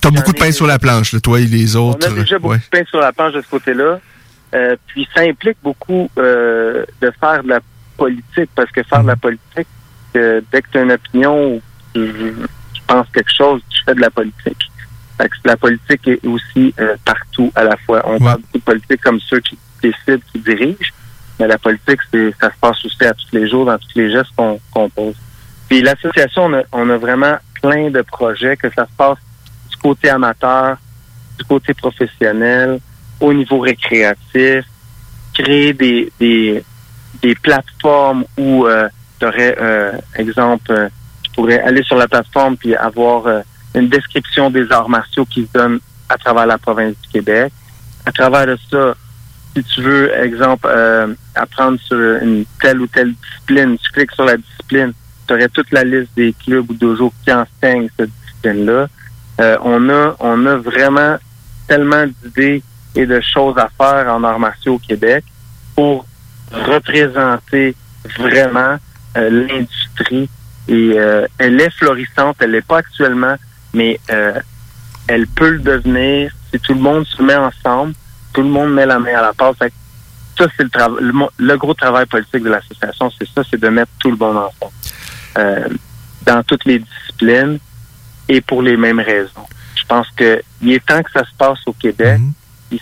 Tu 0.00 0.08
as 0.08 0.10
beaucoup 0.10 0.32
de 0.32 0.38
pain 0.38 0.52
sur 0.52 0.66
la 0.66 0.78
planche, 0.78 1.12
là, 1.12 1.20
toi 1.20 1.40
et 1.40 1.44
les 1.44 1.76
autres. 1.76 2.08
On 2.08 2.12
a 2.12 2.20
déjà 2.20 2.38
beaucoup 2.38 2.56
de 2.56 2.62
pain 2.70 2.84
sur 2.88 3.00
la 3.00 3.12
planche 3.12 3.34
de 3.34 3.42
ce 3.42 3.48
côté-là. 3.48 4.00
Euh, 4.54 4.76
puis 4.86 5.06
ça 5.14 5.22
implique 5.22 5.58
beaucoup 5.62 6.10
euh, 6.18 6.84
de 7.00 7.12
faire 7.20 7.42
de 7.44 7.48
la 7.50 7.60
politique, 7.96 8.50
parce 8.54 8.70
que 8.70 8.82
faire 8.82 9.02
de 9.02 9.08
la 9.08 9.14
hmm. 9.14 9.18
politique, 9.18 9.68
que 10.12 10.42
dès 10.52 10.62
que 10.62 10.68
tu 10.70 10.78
as 10.78 10.82
une 10.82 10.92
opinion 10.92 11.54
ou 11.54 11.62
tu, 11.94 12.34
penses 12.86 13.06
quelque 13.12 13.32
chose, 13.32 13.62
tu 13.68 13.84
fais 13.84 13.94
de 13.94 14.00
la 14.00 14.10
politique. 14.10 14.70
la 15.44 15.56
politique 15.56 16.08
est 16.08 16.26
aussi 16.26 16.74
euh, 16.80 16.96
partout 17.04 17.52
à 17.54 17.64
la 17.64 17.76
fois. 17.76 18.02
On 18.04 18.18
parle 18.18 18.40
de 18.52 18.58
politique 18.58 19.00
comme 19.00 19.20
ceux 19.20 19.40
qui 19.40 19.56
décident, 19.80 20.22
qui 20.32 20.40
dirigent, 20.40 20.92
mais 21.38 21.46
la 21.46 21.58
politique, 21.58 22.00
c'est 22.12 22.34
ça 22.40 22.50
se 22.50 22.58
passe 22.60 22.84
aussi 22.84 23.04
à 23.04 23.14
tous 23.14 23.28
les 23.32 23.48
jours, 23.48 23.66
dans 23.66 23.78
tous 23.78 23.96
les 23.96 24.10
gestes 24.10 24.32
qu'on 24.34 24.90
pose. 24.90 25.14
Puis 25.68 25.82
l'association, 25.82 26.46
on 26.46 26.54
a, 26.54 26.62
on 26.72 26.90
a 26.90 26.96
vraiment 26.96 27.36
plein 27.62 27.90
de 27.90 28.02
projets, 28.02 28.56
que 28.56 28.68
ça 28.74 28.86
se 28.86 28.96
passe 28.96 29.18
du 29.70 29.76
côté 29.76 30.10
amateur, 30.10 30.76
du 31.38 31.44
côté 31.44 31.74
professionnel, 31.74 32.80
au 33.20 33.32
niveau 33.32 33.60
récréatif, 33.60 34.64
créer 35.32 35.72
des, 35.72 36.12
des, 36.18 36.64
des 37.22 37.34
plateformes 37.34 38.24
où 38.36 38.66
euh, 38.66 38.88
tu 39.20 39.26
aurais, 39.26 39.56
euh, 39.60 39.92
exemple, 40.16 40.72
euh, 40.72 40.88
tu 41.22 41.30
pourrais 41.32 41.60
aller 41.60 41.82
sur 41.82 41.96
la 41.96 42.08
plateforme 42.08 42.56
puis 42.56 42.74
avoir 42.74 43.26
euh, 43.26 43.40
une 43.74 43.88
description 43.88 44.50
des 44.50 44.72
arts 44.72 44.88
martiaux 44.88 45.26
qui 45.26 45.42
se 45.46 45.52
donnent 45.52 45.80
à 46.08 46.16
travers 46.16 46.46
la 46.46 46.58
province 46.58 46.94
du 47.02 47.08
Québec. 47.08 47.52
À 48.06 48.12
travers 48.12 48.46
de 48.46 48.58
ça, 48.70 48.94
si 49.54 49.62
tu 49.62 49.82
veux, 49.82 50.12
exemple, 50.16 50.68
apprendre 51.34 51.78
sur 51.80 51.98
une 52.22 52.44
telle 52.60 52.80
ou 52.80 52.86
telle 52.86 53.12
discipline, 53.12 53.76
tu 53.78 53.92
cliques 53.92 54.12
sur 54.12 54.24
la 54.24 54.36
discipline, 54.36 54.92
tu 55.26 55.34
aurais 55.34 55.48
toute 55.48 55.70
la 55.70 55.84
liste 55.84 56.10
des 56.16 56.32
clubs 56.32 56.68
ou 56.70 56.74
dojos 56.74 57.12
qui 57.24 57.32
enseignent 57.32 57.88
cette 57.96 58.10
discipline-là. 58.10 58.88
on 59.62 59.88
a 59.90 60.16
on 60.18 60.46
a 60.46 60.56
vraiment 60.56 61.16
tellement 61.68 62.04
d'idées 62.06 62.62
et 62.94 63.06
de 63.06 63.20
choses 63.20 63.56
à 63.58 63.68
faire 63.76 64.12
en 64.12 64.24
arts 64.24 64.40
martiaux 64.40 64.74
au 64.74 64.78
Québec 64.78 65.24
pour 65.76 66.06
représenter 66.52 67.76
vraiment 68.18 68.78
l'industrie 69.16 70.28
et 70.68 70.92
euh, 70.96 71.26
elle 71.38 71.60
est 71.60 71.70
florissante, 71.70 72.36
elle 72.40 72.52
l'est 72.52 72.66
pas 72.66 72.78
actuellement, 72.78 73.34
mais 73.72 73.98
euh, 74.10 74.38
elle 75.08 75.26
peut 75.26 75.50
le 75.50 75.58
devenir 75.58 76.32
si 76.52 76.60
tout 76.60 76.74
le 76.74 76.80
monde 76.80 77.06
se 77.06 77.22
met 77.22 77.36
ensemble, 77.36 77.94
tout 78.32 78.42
le 78.42 78.48
monde 78.48 78.72
met 78.72 78.86
la 78.86 78.98
main 78.98 79.14
à 79.16 79.22
la 79.22 79.32
pâte. 79.32 79.56
Ça, 80.38 80.46
c'est 80.56 80.62
le, 80.62 80.70
travail, 80.70 81.04
le, 81.36 81.56
gros 81.56 81.74
travail 81.74 82.06
politique 82.06 82.42
de 82.42 82.50
l'association, 82.50 83.10
c'est 83.18 83.28
ça, 83.28 83.42
c'est 83.50 83.60
de 83.60 83.68
mettre 83.68 83.90
tout 83.98 84.10
le 84.10 84.16
monde 84.16 84.36
ensemble 84.36 85.78
dans 86.26 86.42
toutes 86.42 86.64
les 86.64 86.78
disciplines 86.78 87.58
et 88.28 88.40
pour 88.40 88.62
les 88.62 88.76
mêmes 88.76 89.00
raisons. 89.00 89.46
Je 89.74 89.84
pense 89.86 90.08
que 90.16 90.42
il 90.62 90.72
est 90.72 90.86
temps 90.86 91.02
que 91.02 91.10
ça 91.10 91.24
se 91.24 91.34
passe 91.36 91.58
au 91.66 91.72
Québec. 91.72 92.20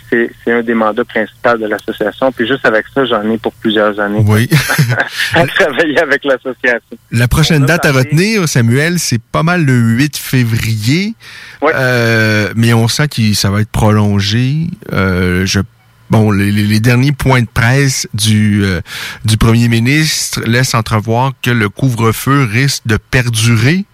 C'est 0.09 0.51
un 0.51 0.61
des 0.61 0.73
mandats 0.73 1.03
principaux 1.03 1.57
de 1.57 1.67
l'association. 1.67 2.31
Puis 2.31 2.47
juste 2.47 2.65
avec 2.65 2.85
ça, 2.93 3.05
j'en 3.05 3.29
ai 3.29 3.37
pour 3.37 3.53
plusieurs 3.53 3.99
années. 3.99 4.23
Oui. 4.25 4.49
à 5.33 5.45
travailler 5.47 5.99
avec 5.99 6.23
l'association. 6.25 6.97
La 7.11 7.27
prochaine 7.27 7.65
date 7.65 7.85
à 7.85 7.91
retenir, 7.91 8.47
Samuel, 8.47 8.99
c'est 8.99 9.21
pas 9.21 9.43
mal 9.43 9.65
le 9.65 9.73
8 9.73 10.17
février. 10.17 11.15
Oui. 11.61 11.71
Euh, 11.75 12.51
mais 12.55 12.73
on 12.73 12.87
sent 12.87 13.07
que 13.07 13.33
ça 13.33 13.49
va 13.49 13.61
être 13.61 13.71
prolongé. 13.71 14.67
Euh, 14.93 15.45
je 15.45 15.61
Bon, 16.09 16.31
les, 16.31 16.79
derniers 16.79 17.11
points 17.11 17.41
de 17.41 17.47
presse 17.47 18.07
du, 18.15 18.63
euh, 18.63 18.81
du 19.25 19.37
premier 19.37 19.67
ministre 19.67 20.41
laissent 20.45 20.73
entrevoir 20.73 21.33
que 21.43 21.51
le 21.51 21.69
couvre-feu 21.69 22.47
risque 22.51 22.87
de 22.87 22.97
perdurer. 22.97 23.85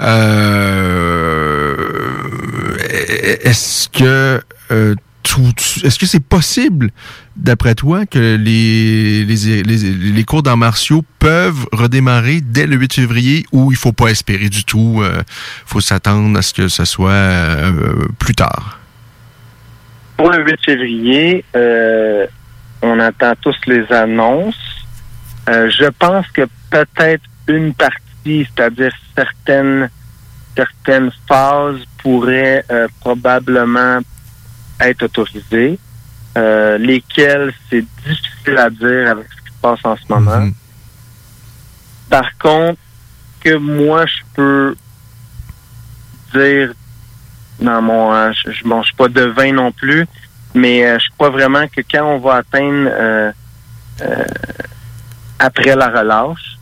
Euh, 0.00 1.76
Est-ce 3.44 3.88
que 3.88 4.42
euh, 4.72 4.96
est-ce 5.84 5.98
que 5.98 6.06
c'est 6.06 6.22
possible, 6.22 6.90
d'après 7.36 7.74
toi, 7.74 8.06
que 8.06 8.36
les, 8.36 9.24
les, 9.24 9.64
les, 9.64 10.24
cours 10.24 10.42
d'arts 10.42 10.56
martiaux 10.56 11.02
peuvent 11.18 11.66
redémarrer 11.72 12.40
dès 12.40 12.66
le 12.66 12.76
8 12.76 12.94
février 12.94 13.44
ou 13.52 13.72
il 13.72 13.76
faut 13.76 13.92
pas 13.92 14.08
espérer 14.08 14.48
du 14.48 14.64
tout, 14.64 14.96
il 14.98 15.04
euh, 15.04 15.22
faut 15.64 15.80
s'attendre 15.80 16.38
à 16.38 16.42
ce 16.42 16.52
que 16.52 16.68
ce 16.68 16.84
soit 16.84 17.10
euh, 17.10 18.08
plus 18.18 18.34
tard? 18.34 18.80
Pour 20.16 20.30
le 20.30 20.44
8 20.44 20.56
février, 20.64 21.44
euh, 21.56 22.26
on 22.82 22.98
attend 22.98 23.32
tous 23.40 23.56
les 23.66 23.90
annonces. 23.92 24.86
je 25.46 25.88
pense 25.98 26.26
que 26.28 26.42
peut-être 26.70 27.24
une 27.48 27.74
partie, 27.74 28.46
c'est-à-dire 28.54 28.92
certaines 29.16 29.88
certaines 30.54 31.10
phases 31.26 31.80
pourraient 32.02 32.62
probablement 33.00 34.00
être 34.88 35.02
autorisés, 35.04 35.78
euh, 36.36 36.78
lesquels 36.78 37.52
c'est 37.68 37.84
difficile 38.06 38.58
à 38.58 38.70
dire 38.70 39.10
avec 39.10 39.26
ce 39.28 39.42
qui 39.42 39.54
se 39.54 39.60
passe 39.60 39.80
en 39.84 39.96
ce 39.96 40.02
moment. 40.08 40.40
Mhm. 40.40 40.54
Par 42.10 42.38
contre, 42.38 42.80
que 43.40 43.56
moi 43.56 44.06
je 44.06 44.22
peux 44.34 44.76
dire 46.34 46.72
dans 47.60 47.82
mon, 47.82 48.12
euh, 48.12 48.32
je, 48.32 48.52
je 48.52 48.64
mange 48.66 48.92
pas 48.96 49.08
de 49.08 49.22
vin 49.22 49.52
non 49.52 49.72
plus, 49.72 50.06
mais 50.54 50.84
euh, 50.84 50.98
je 50.98 51.08
crois 51.16 51.30
vraiment 51.30 51.66
que 51.68 51.80
quand 51.90 52.04
on 52.04 52.18
va 52.18 52.36
atteindre 52.36 52.90
après 55.38 55.76
la 55.76 55.88
relâche, 55.88 56.58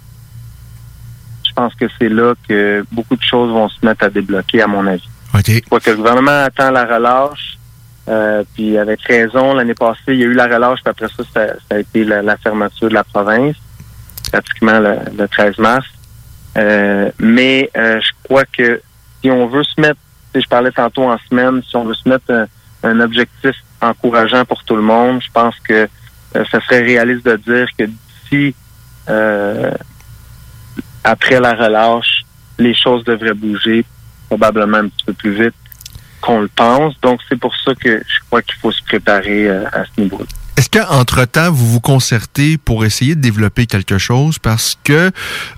je 1.47 1.53
pense 1.53 1.75
que 1.75 1.87
c'est 1.99 2.09
là 2.09 2.35
que 2.49 2.85
beaucoup 2.93 3.17
de 3.17 3.23
choses 3.23 3.51
vont 3.51 3.69
se 3.69 3.85
mettre 3.85 4.05
à 4.05 4.11
débloquer, 4.11 4.63
à 4.63 4.67
mon 4.67 4.87
avis. 4.87 5.09
Je 5.47 5.61
crois 5.61 5.81
que 5.81 5.91
le 5.91 5.97
gouvernement 5.97 6.45
attend 6.45 6.71
la 6.71 6.85
relâche. 6.85 7.59
Euh, 8.11 8.43
puis 8.55 8.77
avec 8.77 9.03
raison, 9.03 9.55
l'année 9.55 9.75
passée, 9.75 10.01
il 10.09 10.17
y 10.17 10.23
a 10.25 10.27
eu 10.27 10.33
la 10.33 10.47
relâche, 10.47 10.81
puis 10.83 10.91
après 10.91 11.07
ça, 11.09 11.23
ça, 11.33 11.55
a 11.71 11.79
été 11.79 12.05
la, 12.05 12.37
fermeture 12.39 12.89
de 12.89 12.95
la 12.95 13.05
province, 13.05 13.57
pratiquement 14.33 14.81
le, 14.81 15.29
13 15.29 15.59
mars. 15.59 15.87
Euh, 16.59 17.11
mais 17.21 17.71
euh, 17.77 18.01
je 18.01 18.11
crois 18.25 18.45
que 18.45 18.83
si 19.23 19.31
on 19.31 19.47
veut 19.47 19.63
se 19.63 19.81
mettre, 19.81 20.01
je 20.35 20.47
parlais 20.49 20.73
tantôt 20.73 21.05
en 21.05 21.19
semaine, 21.29 21.63
si 21.63 21.77
on 21.77 21.85
veut 21.85 21.95
se 21.95 22.09
mettre 22.09 22.49
un, 22.83 23.01
objectif 23.01 23.55
encourageant 23.81 24.45
pour 24.45 24.65
tout 24.65 24.75
le 24.75 24.83
monde, 24.83 25.23
je 25.23 25.31
pense 25.33 25.55
que 25.61 25.89
ça 26.33 26.61
serait 26.61 26.81
réaliste 26.81 27.25
de 27.25 27.37
dire 27.37 27.69
que 27.79 27.85
d'ici 27.85 28.55
après 31.05 31.41
la 31.41 31.55
relâche, 31.55 32.25
les 32.59 32.75
choses 32.75 33.05
devraient 33.05 33.35
bouger 33.35 33.85
probablement 34.29 34.79
un 34.79 34.89
petit 34.89 35.05
peu 35.07 35.13
plus 35.13 35.33
vite 35.33 35.55
qu'on 36.21 36.41
le 36.41 36.49
pense. 36.49 36.95
Donc, 37.03 37.21
c'est 37.29 37.39
pour 37.39 37.55
ça 37.65 37.75
que 37.75 37.99
je 37.99 38.21
crois 38.27 38.43
qu'il 38.43 38.57
faut 38.57 38.73
se 38.73 38.83
préparer 38.83 39.49
euh, 39.49 39.65
à 39.73 39.85
ce 39.85 40.01
niveau-là. 40.01 40.27
Est-ce 40.57 40.69
qu'entre-temps, 40.69 41.51
vous 41.51 41.67
vous 41.67 41.81
concertez 41.81 42.59
pour 42.59 42.85
essayer 42.85 43.15
de 43.15 43.21
développer 43.21 43.67
quelque 43.67 43.97
chose? 43.97 44.39
Parce 44.39 44.77
que, 44.85 45.11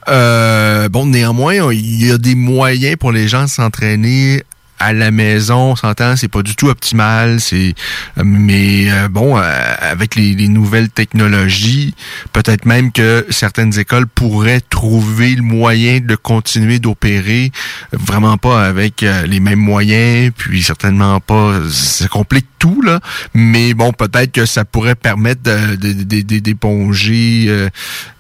euh, 0.09 0.89
bon, 0.89 1.07
néanmoins, 1.07 1.73
il 1.73 2.07
y 2.07 2.13
a 2.13 2.19
des 2.19 2.37
moyens 2.37 2.97
pour 2.97 3.11
les 3.11 3.27
gens 3.27 3.43
de 3.43 3.49
s'entraîner 3.49 4.45
à 4.83 4.93
la 4.93 5.13
maison, 5.13 5.73
on 5.73 5.77
s'entend, 5.77 6.17
c'est 6.17 6.29
pas 6.29 6.43
du 6.43 6.57
tout 6.57 6.69
optimal. 6.69 7.41
C'est, 7.41 7.75
mais 8.23 8.91
euh, 8.91 9.09
bon, 9.09 9.39
euh, 9.39 9.43
avec 9.81 10.17
les, 10.17 10.49
nouvelles 10.49 10.89
technologies, 10.89 11.95
peut-être 12.33 12.67
même 12.67 12.91
que 12.91 13.25
certaines 13.31 13.79
écoles 13.79 14.09
pourraient 14.09 14.61
trouver 14.61 15.37
le 15.37 15.43
moyen 15.43 16.01
de 16.01 16.17
continuer 16.17 16.81
d'opérer, 16.81 17.53
vraiment 17.93 18.37
pas 18.39 18.65
avec 18.65 19.05
euh, 19.05 19.25
les 19.27 19.39
mêmes 19.39 19.61
moyens, 19.61 20.33
puis 20.37 20.63
certainement 20.63 21.21
pas, 21.21 21.61
ça 21.71 22.09
complique 22.09 22.47
tout 22.59 22.83
là. 22.83 22.99
Mais 23.35 23.75
bon, 23.75 23.93
peut-être 23.93 24.33
que 24.33 24.47
ça 24.47 24.65
pourrait 24.65 24.97
permettre 24.97 25.43
d'éponger, 25.77 27.47
de, 27.47 27.71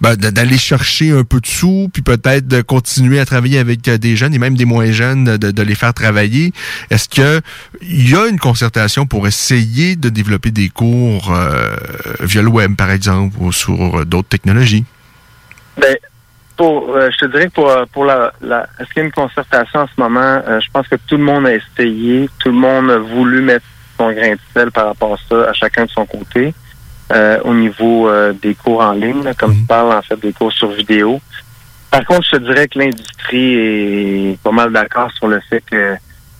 ben, 0.00 0.14
d'aller 0.14 0.58
chercher 0.58 1.10
un 1.10 1.24
peu 1.24 1.40
de 1.40 1.46
sous, 1.46 1.90
puis 1.92 2.02
peut-être 2.02 2.46
de 2.46 2.60
continuer 2.60 3.18
à 3.18 3.24
travailler 3.24 3.58
avec 3.58 3.82
des 3.82 4.16
jeunes 4.16 4.34
et 4.34 4.38
même 4.38 4.56
des 4.56 4.64
moins 4.64 4.92
jeunes, 4.92 5.24
de, 5.24 5.50
de 5.50 5.62
les 5.62 5.74
faire 5.74 5.92
travailler 5.92 6.51
est-ce 6.90 7.08
qu'il 7.08 7.42
y 7.82 8.14
a 8.14 8.26
une 8.26 8.38
concertation 8.38 9.06
pour 9.06 9.26
essayer 9.26 9.96
de 9.96 10.08
développer 10.08 10.50
des 10.50 10.68
cours 10.68 11.32
euh, 11.32 11.74
via 12.20 12.42
le 12.42 12.48
web, 12.48 12.76
par 12.76 12.90
exemple, 12.90 13.36
ou 13.40 13.52
sur 13.52 14.04
d'autres 14.06 14.28
technologies? 14.28 14.84
Ben, 15.76 15.96
pour, 16.56 16.94
euh, 16.94 17.08
je 17.12 17.26
te 17.26 17.30
dirais 17.30 17.46
que 17.46 17.52
pour, 17.52 17.70
euh, 17.70 17.84
pour 17.92 18.04
la, 18.04 18.32
est-ce 18.78 18.88
qu'il 18.88 18.98
y 18.98 19.00
a 19.00 19.04
une 19.04 19.12
concertation 19.12 19.80
en 19.80 19.86
ce 19.86 20.00
moment? 20.00 20.42
je 20.60 20.66
pense 20.72 20.86
que 20.88 20.96
tout 21.06 21.16
le 21.16 21.24
monde 21.24 21.46
a 21.46 21.54
essayé, 21.54 22.28
tout 22.38 22.50
le 22.50 22.56
monde 22.56 22.90
a 22.90 22.98
voulu 22.98 23.42
mettre 23.42 23.64
son 23.98 24.12
grain 24.12 24.32
de 24.32 24.40
sel 24.54 24.70
par 24.70 24.86
rapport 24.86 25.14
à 25.14 25.18
ça, 25.28 25.50
à 25.50 25.52
chacun 25.52 25.84
de 25.86 25.90
son 25.90 26.06
côté, 26.06 26.54
au 27.44 27.52
niveau 27.52 28.10
des 28.40 28.54
cours 28.54 28.80
en 28.80 28.92
ligne, 28.92 29.32
comme 29.38 29.52
tu 29.52 29.60
mhm. 29.60 29.66
parles 29.66 29.92
en 29.92 30.02
fait 30.02 30.18
des 30.18 30.32
cours 30.32 30.52
sur 30.52 30.70
vidéo. 30.70 31.20
Par 31.90 32.06
contre, 32.06 32.24
je 32.24 32.36
te 32.36 32.42
dirais 32.42 32.68
que 32.68 32.78
l'industrie 32.78 33.54
est 33.54 34.42
pas 34.42 34.50
mal 34.50 34.72
d'accord 34.72 35.12
sur 35.12 35.28
le 35.28 35.40
fait 35.40 35.62
que 35.70 35.94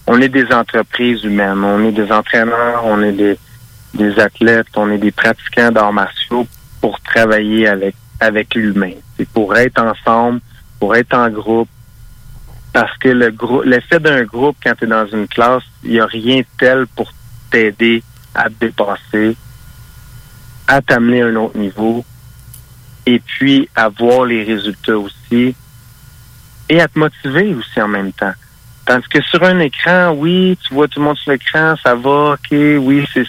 on 0.07 0.21
est 0.21 0.29
des 0.29 0.53
entreprises 0.53 1.25
humaines, 1.25 1.63
on 1.65 1.85
est 1.85 1.93
des 1.93 2.11
entraîneurs, 2.11 2.85
on 2.85 3.03
est 3.03 3.13
des, 3.13 3.39
des 3.95 4.19
athlètes, 4.19 4.67
on 4.77 4.91
est 4.91 4.99
des 4.99 5.13
pratiquants 5.13 5.71
d'arts 5.71 5.93
martiaux 5.93 6.47
pour 6.81 7.01
travailler 7.01 7.69
avec 7.69 7.95
avec 8.23 8.55
l'humain. 8.55 8.93
C'est 9.17 9.29
pour 9.29 9.57
être 9.57 9.81
ensemble, 9.83 10.41
pour 10.79 10.95
être 10.95 11.15
en 11.15 11.29
groupe. 11.29 11.69
Parce 12.73 12.97
que 12.99 13.09
le 13.09 13.31
groupe, 13.31 13.65
l'effet 13.65 14.01
d'un 14.01 14.23
groupe 14.23 14.57
quand 14.63 14.75
tu 14.79 14.85
es 14.85 14.87
dans 14.87 15.07
une 15.07 15.29
classe, 15.29 15.65
il 15.83 15.91
n'y 15.91 16.01
a 16.01 16.07
rien 16.07 16.39
de 16.39 16.47
tel 16.59 16.87
pour 16.87 17.13
t'aider 17.51 18.03
à 18.35 18.45
te 18.45 18.55
dépasser, 18.61 19.37
à 20.69 20.81
t'amener 20.81 21.23
à 21.23 21.27
un 21.27 21.37
autre 21.37 21.59
niveau, 21.59 22.05
et 23.05 23.19
puis 23.19 23.69
à 23.75 23.91
voir 23.91 24.25
les 24.25 24.45
résultats 24.45 24.97
aussi, 24.97 25.55
et 26.69 26.81
à 26.81 26.89
te 26.89 26.99
motiver 26.99 27.53
aussi 27.55 27.83
en 27.83 27.89
même 27.89 28.13
temps. 28.13 28.33
Tandis 28.85 29.09
que 29.09 29.23
sur 29.23 29.43
un 29.45 29.59
écran, 29.61 30.11
oui, 30.17 30.59
tu 30.67 30.75
vois 30.75 30.89
tout 30.89 30.99
le 30.99 31.07
monde 31.07 31.17
sur 31.17 31.31
l'écran, 31.31 31.75
ça 31.83 31.95
va, 31.95 32.33
ok, 32.33 32.49
oui, 32.51 33.07
c'est 33.13 33.27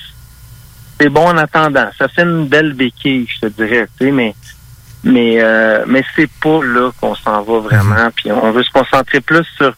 c'est 0.99 1.09
bon 1.09 1.27
en 1.27 1.37
attendant. 1.37 1.89
Ça 1.97 2.07
fait 2.07 2.23
une 2.23 2.47
belle 2.47 2.73
béquille, 2.73 3.27
je 3.27 3.41
te 3.41 3.45
dirais, 3.47 3.87
tu 3.99 4.05
sais, 4.05 4.11
mais 4.11 4.35
mais 5.03 5.41
euh, 5.41 5.83
mais 5.87 6.03
c'est 6.15 6.29
pas 6.41 6.63
là 6.63 6.91
qu'on 6.99 7.15
s'en 7.15 7.41
va 7.41 7.59
vraiment. 7.59 8.09
Puis 8.15 8.31
on 8.31 8.51
veut 8.51 8.63
se 8.63 8.71
concentrer 8.71 9.19
plus 9.21 9.45
sur 9.57 9.75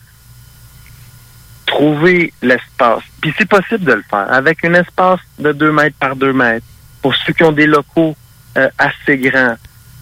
trouver 1.65 2.31
l'espace. 2.41 3.03
Puis 3.21 3.33
c'est 3.37 3.47
possible 3.47 3.83
de 3.83 3.93
le 3.93 4.03
faire 4.09 4.31
avec 4.31 4.63
un 4.63 4.75
espace 4.75 5.19
de 5.39 5.51
2 5.51 5.71
mètres 5.71 5.97
par 5.99 6.15
2 6.15 6.31
mètres. 6.31 6.65
Pour 7.01 7.15
ceux 7.15 7.33
qui 7.33 7.43
ont 7.43 7.51
des 7.51 7.65
locaux 7.65 8.15
euh, 8.57 8.69
assez 8.77 9.17
grands, 9.17 9.55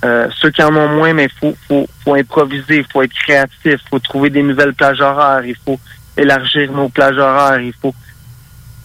euh, 0.04 0.28
ceux 0.38 0.52
qui 0.52 0.62
en 0.62 0.76
ont 0.76 0.90
moins, 0.90 1.14
mais 1.14 1.26
il 1.26 1.32
faut, 1.32 1.56
faut, 1.68 1.88
faut 2.04 2.16
improviser, 2.16 2.80
il 2.80 2.86
faut 2.92 3.02
être 3.02 3.14
créatif, 3.14 3.58
il 3.64 3.90
faut 3.90 4.00
trouver 4.00 4.30
des 4.30 4.44
nouvelles 4.44 4.74
plages 4.74 5.00
horaires, 5.00 5.46
il 5.46 5.56
faut 5.56 5.80
élargir 6.18 6.72
nos 6.72 6.90
plages 6.90 7.18
horaires, 7.18 7.62
il 7.62 7.74
faut. 7.74 7.96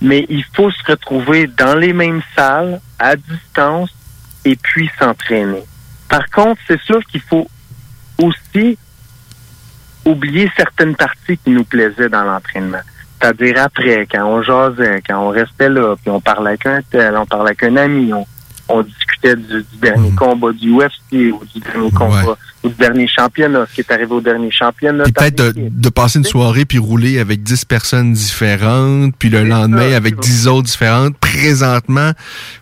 Mais 0.01 0.27
il 0.29 0.45
faut 0.55 0.71
se 0.71 0.85
retrouver 0.87 1.49
dans 1.49 1.75
les 1.77 1.93
mêmes 1.93 2.23
salles, 2.37 2.81
à 3.01 3.17
distance, 3.17 3.91
et 4.45 4.55
puis 4.55 4.89
s'entraîner. 4.99 5.65
Par 6.09 6.29
contre, 6.31 6.61
c'est 6.69 6.81
sûr 6.83 7.05
qu'il 7.07 7.21
faut 7.21 7.49
aussi 8.23 8.79
oublier 10.05 10.51
certaines 10.57 10.95
parties 10.95 11.37
qui 11.39 11.51
nous 11.51 11.65
plaisaient 11.65 12.09
dans 12.09 12.23
l'entraînement. 12.23 12.81
C'est-à-dire 13.21 13.57
après, 13.59 14.07
quand 14.11 14.25
on 14.25 14.43
jasait, 14.43 15.03
quand 15.07 15.19
on 15.19 15.31
restait 15.31 15.69
là, 15.69 15.97
puis 15.97 16.11
on 16.11 16.21
parlait 16.21 16.51
avec 16.51 16.67
un 16.67 16.81
tel, 16.89 17.17
on 17.17 17.27
parlait 17.27 17.51
avec 17.51 17.65
un 17.65 17.77
ami, 17.77 18.13
on, 18.13 18.25
on 18.69 18.83
discutait 18.83 19.37
du, 19.37 19.65
dernier 19.81 20.11
mhm. 20.11 20.15
combat 20.15 20.53
du 20.53 20.73
UFC 20.73 21.33
ou 21.33 21.43
du 21.55 21.61
dernier 21.61 21.91
combat 21.91 22.37
ou 22.63 22.69
du 22.69 22.75
dernier 22.75 23.09
championnat, 23.09 23.67
ce 23.69 23.75
qui 23.75 23.81
est 23.81 23.93
arrivé 23.93 24.13
au 24.13 24.21
dernier 24.21 24.51
championnat. 24.51 25.05
peut-être 25.05 25.55
de, 25.55 25.89
passer 25.89 26.19
une 26.19 26.25
soirée 26.25 26.65
puis 26.65 26.79
rouler 26.79 27.19
avec 27.19 27.43
10 27.43 27.65
personnes 27.65 28.13
différentes, 28.13 29.15
puis 29.19 29.31
le 29.31 29.45
lendemain 29.45 29.93
avec 29.93 30.19
10 30.19 30.49
autres 30.49 30.67
différentes. 30.67 31.17
Présentement, 31.19 32.13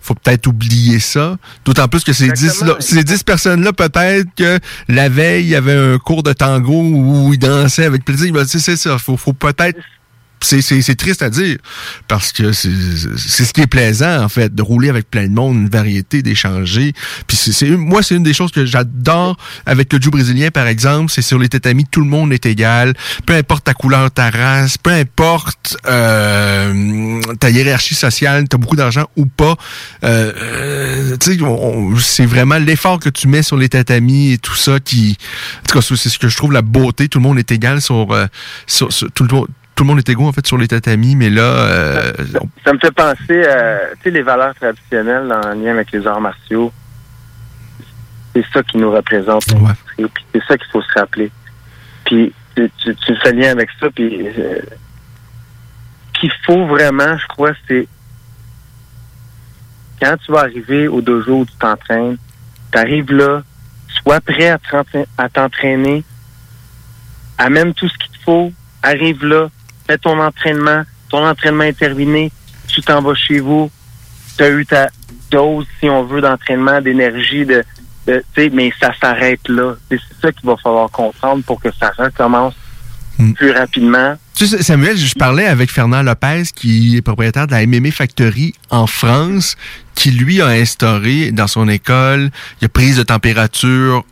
faut 0.01 0.15
peut-être 0.15 0.47
oublier 0.47 1.01
ça. 1.01 1.37
D'autant 1.65 1.89
plus 1.89 2.05
que 2.05 2.12
ces 2.12 2.28
10, 2.28 2.65
ces 2.81 3.05
10 3.05 3.23
personnes-là, 3.23 3.73
peut-être 3.73 4.28
que 4.37 4.59
la 4.89 5.09
veille, 5.09 5.45
il 5.45 5.51
y 5.51 5.57
avait 5.57 5.77
un 5.77 5.99
cours 5.99 6.23
de 6.23 6.33
tango 6.33 6.83
où 6.83 7.33
ils 7.33 7.39
dansaient 7.39 7.85
avec 7.85 8.05
plaisir. 8.05 8.33
C'est 8.47 8.77
ça. 8.77 8.99
Faut, 8.99 9.16
faut 9.16 9.33
peut-être 9.33 9.78
c'est 10.41 10.95
triste 10.97 11.23
à 11.23 11.31
dire 11.31 11.57
parce 12.09 12.33
que 12.33 12.53
c'est 12.53 13.45
ce 13.45 13.53
qui 13.53 13.63
est 13.63 13.67
plaisant 13.67 14.23
en 14.23 14.29
fait 14.29 14.55
de 14.55 14.63
rouler 14.63 14.89
avec 14.89 15.11
plein 15.11 15.27
de 15.27 15.33
monde, 15.33 15.57
une 15.57 15.69
variété, 15.69 16.23
d'échanger. 16.23 16.93
Puis 17.27 17.37
c'est 17.37 17.71
moi 17.71 18.03
c'est 18.03 18.15
une 18.17 18.23
des 18.23 18.35
choses 18.35 18.53
que 18.53 18.65
j'adore 18.65 19.37
avec 19.65 19.93
le 19.93 20.01
jiu 20.01 20.11
brésilien 20.11 20.51
par 20.51 20.67
exemple, 20.67 21.11
c'est 21.11 21.23
sur 21.23 21.39
les 21.39 21.49
tatamis 21.49 21.87
tout 21.91 22.01
le 22.01 22.07
monde 22.07 22.33
est 22.33 22.47
égal, 22.47 22.95
peu 23.25 23.35
importe 23.35 23.65
ta 23.65 23.75
couleur, 23.75 24.11
ta 24.11 24.31
race, 24.31 24.79
peu 24.79 24.91
importe 24.91 25.77
euh, 25.87 27.21
ta 27.41 27.51
hiérarchie 27.51 27.95
sociale, 27.95 28.49
t'as 28.49 28.59
beaucoup 28.59 28.77
d'argent 28.77 29.07
ou 29.17 29.27
pas. 29.27 29.57
Euh, 30.05 30.33
euh 30.37 31.17
c'est 31.99 32.27
vraiment 32.27 32.59
l'effort 32.59 32.99
que 32.99 33.09
tu 33.09 33.29
mets 33.29 33.43
sur 33.43 33.57
les 33.57 33.69
tatamis 33.69 34.33
et 34.33 34.39
tout 34.39 34.55
ça 34.55 34.81
qui, 34.81 35.17
en 35.61 35.69
tout 35.69 35.79
cas 35.79 35.97
c'est 35.97 36.09
ce 36.09 36.19
que 36.19 36.29
je 36.29 36.37
trouve 36.37 36.53
la 36.53 36.63
beauté. 36.63 37.09
Tout 37.09 37.19
le 37.19 37.25
monde 37.25 37.39
est 37.39 37.51
égal 37.51 37.81
sur, 37.81 38.13
euh, 38.13 38.27
sur, 38.67 38.93
sur 38.93 39.11
tout 39.11 39.25
le 39.25 39.35
monde 39.35 39.49
tout 39.77 39.85
le 39.85 39.89
monde 39.89 39.98
est 39.98 40.09
égaux 40.09 40.27
en 40.27 40.32
fait 40.32 40.47
sur 40.47 40.57
les 40.57 40.69
tatamis, 40.69 41.15
mais 41.16 41.28
là. 41.28 41.43
Euh, 41.43 42.12
ça, 42.65 42.73
me 42.73 42.78
fait 42.78 42.90
penser 42.90 43.44
à 43.47 43.81
les 44.07 44.23
valeurs 44.23 44.55
traditionnelles 44.55 45.31
en 45.31 45.55
lien 45.55 45.73
avec 45.73 45.93
les 45.93 46.07
arts 46.07 46.20
martiaux. 46.20 46.73
C'est 48.35 48.44
ça 48.53 48.62
qui 48.62 48.78
nous 48.78 48.90
représente. 48.90 49.43
c'est 49.44 50.43
ça 50.48 50.57
qu'il 50.57 50.66
faut 50.73 50.81
se 50.81 50.98
rappeler. 50.98 51.31
Puis 52.07 52.32
tu, 52.57 52.70
tu, 52.78 53.16
fais 53.23 53.32
lien 53.32 53.51
avec 53.51 53.69
ça, 53.78 53.89
puis 53.90 54.27
euh, 54.27 54.61
qu'il 56.15 56.32
faut 56.47 56.66
vraiment, 56.66 57.19
je 57.19 57.27
crois, 57.27 57.53
c'est 57.69 57.86
quand 60.01 60.16
tu 60.24 60.32
vas 60.32 60.40
arriver 60.40 60.89
au 60.89 61.03
dojo 61.03 61.40
où 61.40 61.44
tu 61.44 61.55
t'entraînes, 61.57 62.16
tu 62.73 62.78
arrives 62.78 63.12
là, 63.12 63.43
sois 63.89 64.20
prêt 64.20 64.57
à 65.19 65.28
t'entraîner, 65.28 66.03
amène 67.36 67.74
tout 67.74 67.89
ce 67.89 67.98
qu'il 67.98 68.12
te 68.12 68.23
faut, 68.23 68.53
arrive 68.82 69.24
là, 69.24 69.48
fais 69.87 69.99
ton 69.99 70.19
entraînement, 70.21 70.83
ton 71.09 71.27
entraînement 71.27 71.65
est 71.65 71.79
terminé, 71.79 72.31
tu 72.67 72.81
t'en 72.83 73.03
vas 73.03 73.15
chez 73.15 73.41
vous, 73.41 73.71
tu 74.37 74.45
as 74.45 74.51
eu 74.51 74.67
ta 74.67 74.89
dose, 75.31 75.67
si 75.81 75.89
on 75.89 76.05
veut, 76.05 76.21
d'entraînement, 76.21 76.81
d'énergie, 76.81 77.45
de, 77.45 77.65
de 78.07 78.23
mais 78.53 78.73
ça 78.81 78.93
s'arrête 79.01 79.49
là. 79.49 79.75
C'est 79.91 80.01
ça 80.21 80.33
qu'il 80.33 80.47
va 80.49 80.57
falloir 80.57 80.91
comprendre 80.91 81.43
pour 81.45 81.61
que 81.61 81.69
ça 81.79 81.93
recommence 81.97 82.55
hmm. 83.19 83.33
plus 83.33 83.51
rapidement. 83.51 84.17
Tu 84.35 84.47
sais, 84.47 84.63
Samuel, 84.63 84.97
je 84.97 85.15
parlais 85.15 85.47
avec 85.47 85.71
Fernand 85.71 86.03
Lopez, 86.03 86.43
qui 86.55 86.97
est 86.97 87.03
propriétaire 87.03 87.47
de 87.47 87.53
la 87.53 87.67
MMA 87.67 87.91
Factory 87.91 88.53
en 88.71 88.87
France, 88.87 89.57
qui 89.95 90.11
lui 90.11 90.43
a 90.43 90.49
instauré 90.49 91.33
dans 91.33 91.47
son 91.47 91.69
école, 91.69 92.31
il 92.61 92.63
y 92.63 92.67
a 92.67 92.69
prise 92.69 92.99
de 92.99 93.03
température 93.03 94.05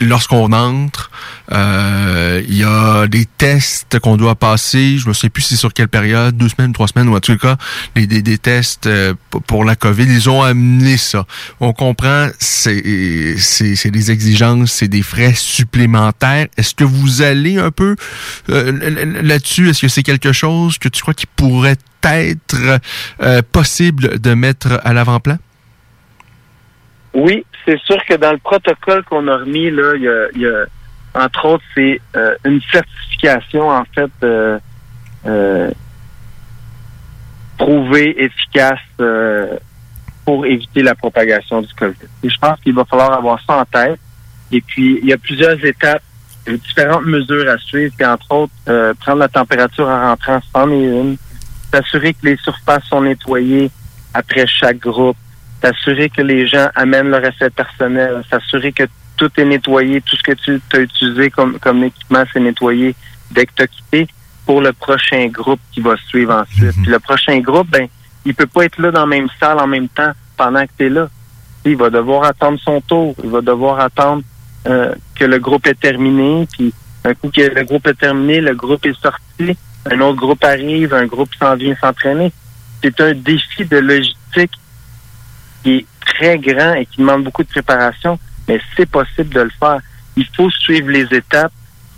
lorsqu'on 0.00 0.52
entre, 0.52 1.10
euh, 1.52 2.42
il 2.48 2.56
y 2.56 2.64
a 2.64 3.06
des 3.06 3.24
tests 3.24 3.98
qu'on 3.98 4.16
doit 4.16 4.34
passer. 4.34 4.98
Je 4.98 5.08
me 5.08 5.12
sais 5.12 5.28
plus 5.28 5.42
si 5.42 5.50
c'est 5.50 5.60
sur 5.60 5.72
quelle 5.72 5.88
période, 5.88 6.36
deux 6.36 6.48
semaines, 6.48 6.72
trois 6.72 6.88
semaines, 6.88 7.08
ou 7.08 7.16
en 7.16 7.20
tout 7.20 7.36
cas, 7.36 7.56
des, 7.94 8.06
des, 8.06 8.38
tests 8.38 8.86
euh, 8.86 9.14
pour 9.46 9.64
la 9.64 9.76
COVID. 9.76 10.04
Ils 10.04 10.28
ont 10.28 10.42
amené 10.42 10.96
ça. 10.96 11.26
On 11.60 11.72
comprend, 11.72 12.28
c'est 12.38 13.36
c'est 13.38 13.90
des 13.90 14.10
exigences, 14.10 14.72
c'est 14.72 14.88
des 14.88 15.02
frais 15.02 15.34
supplémentaires. 15.34 16.46
Est-ce 16.56 16.74
que 16.74 16.84
vous 16.84 17.22
allez 17.22 17.58
un 17.58 17.70
peu 17.70 17.96
euh, 18.50 19.22
là-dessus? 19.22 19.70
Est-ce 19.70 19.82
que 19.82 19.88
c'est 19.88 20.02
quelque 20.02 20.32
chose 20.32 20.78
que 20.78 20.88
tu 20.88 21.02
crois 21.02 21.14
qui 21.14 21.26
pourrait 21.26 21.76
être 22.02 22.80
possible 23.52 24.20
de 24.20 24.34
mettre 24.34 24.80
à 24.84 24.92
l'avant-plan? 24.92 25.38
Oui, 27.16 27.46
c'est 27.64 27.80
sûr 27.80 27.96
que 28.06 28.12
dans 28.14 28.32
le 28.32 28.36
protocole 28.36 29.02
qu'on 29.04 29.26
a 29.26 29.38
remis, 29.38 29.70
là, 29.70 29.94
il 29.96 30.02
y 30.02 30.08
a, 30.08 30.26
y 30.34 30.46
a 30.46 30.66
entre 31.14 31.46
autres, 31.46 31.64
c'est 31.74 31.98
euh, 32.14 32.34
une 32.44 32.60
certification, 32.70 33.70
en 33.70 33.84
fait, 33.86 34.10
euh, 34.22 34.58
euh, 35.24 35.70
prouvée, 37.56 38.22
efficace 38.22 38.78
euh, 39.00 39.56
pour 40.26 40.44
éviter 40.44 40.82
la 40.82 40.94
propagation 40.94 41.62
du 41.62 41.72
COVID. 41.72 41.96
Et 42.22 42.28
je 42.28 42.38
pense 42.38 42.60
qu'il 42.60 42.74
va 42.74 42.84
falloir 42.84 43.14
avoir 43.14 43.42
ça 43.46 43.60
en 43.60 43.64
tête. 43.64 43.98
Et 44.52 44.60
puis, 44.60 44.98
il 45.02 45.08
y 45.08 45.14
a 45.14 45.16
plusieurs 45.16 45.64
étapes, 45.64 46.02
différentes 46.46 47.06
mesures 47.06 47.48
à 47.48 47.56
suivre, 47.56 47.94
puis 47.96 48.06
entre 48.06 48.30
autres, 48.30 48.52
euh, 48.68 48.92
prendre 49.00 49.20
la 49.20 49.28
température 49.28 49.88
en 49.88 50.10
rentrant, 50.10 50.40
c'en 50.52 50.70
est 50.70 50.84
une. 50.84 51.16
S'assurer 51.72 52.12
que 52.12 52.26
les 52.26 52.36
surfaces 52.36 52.84
sont 52.84 53.00
nettoyées 53.00 53.70
après 54.12 54.46
chaque 54.46 54.80
groupe. 54.80 55.16
S'assurer 55.62 56.10
que 56.10 56.22
les 56.22 56.46
gens 56.46 56.68
amènent 56.74 57.10
leur 57.10 57.24
effet 57.24 57.50
personnel. 57.50 58.22
S'assurer 58.30 58.72
que 58.72 58.84
tout 59.16 59.30
est 59.38 59.44
nettoyé, 59.44 60.00
tout 60.02 60.16
ce 60.16 60.22
que 60.22 60.32
tu 60.32 60.60
as 60.72 60.80
utilisé 60.80 61.30
comme, 61.30 61.58
comme 61.58 61.84
équipement, 61.84 62.24
c'est 62.32 62.40
nettoyé 62.40 62.94
dès 63.30 63.46
que 63.46 63.52
tu 63.56 63.62
as 63.62 63.66
quitté 63.66 64.06
pour 64.44 64.60
le 64.60 64.72
prochain 64.72 65.26
groupe 65.26 65.60
qui 65.72 65.80
va 65.80 65.96
suivre 65.96 66.34
ensuite. 66.34 66.72
Puis 66.82 66.90
le 66.90 67.00
prochain 67.00 67.38
groupe, 67.40 67.68
ben, 67.68 67.88
il 68.24 68.34
peut 68.34 68.46
pas 68.46 68.64
être 68.64 68.78
là 68.78 68.90
dans 68.90 69.00
la 69.00 69.06
même 69.06 69.28
salle 69.40 69.58
en 69.58 69.66
même 69.66 69.88
temps 69.88 70.12
pendant 70.36 70.64
que 70.64 70.70
tu 70.78 70.86
es 70.86 70.88
là. 70.88 71.08
Il 71.64 71.76
va 71.76 71.90
devoir 71.90 72.24
attendre 72.24 72.58
son 72.60 72.80
tour. 72.80 73.14
Il 73.24 73.30
va 73.30 73.40
devoir 73.40 73.80
attendre 73.80 74.22
euh, 74.68 74.94
que 75.14 75.24
le 75.24 75.38
groupe 75.38 75.66
est 75.66 75.80
terminé. 75.80 76.46
Puis 76.52 76.72
un 77.04 77.14
coup 77.14 77.30
que 77.30 77.40
le 77.40 77.64
groupe 77.64 77.86
est 77.86 77.94
terminé, 77.94 78.40
le 78.40 78.54
groupe 78.54 78.84
est 78.86 79.00
sorti, 79.00 79.56
un 79.90 80.00
autre 80.00 80.16
groupe 80.16 80.44
arrive, 80.44 80.92
un 80.94 81.06
groupe 81.06 81.30
s'en 81.40 81.54
vient 81.56 81.74
s'entraîner. 81.80 82.32
C'est 82.82 83.00
un 83.00 83.14
défi 83.14 83.64
de 83.64 83.78
logistique 83.78 84.52
qui 85.66 85.78
est 85.78 85.86
très 86.00 86.38
grand 86.38 86.74
et 86.74 86.86
qui 86.86 86.98
demande 86.98 87.24
beaucoup 87.24 87.42
de 87.42 87.48
préparation, 87.48 88.20
mais 88.46 88.60
c'est 88.76 88.88
possible 88.88 89.34
de 89.34 89.40
le 89.40 89.50
faire. 89.58 89.80
Il 90.16 90.24
faut 90.36 90.48
suivre 90.48 90.90
les 90.90 91.12
étapes 91.12 91.52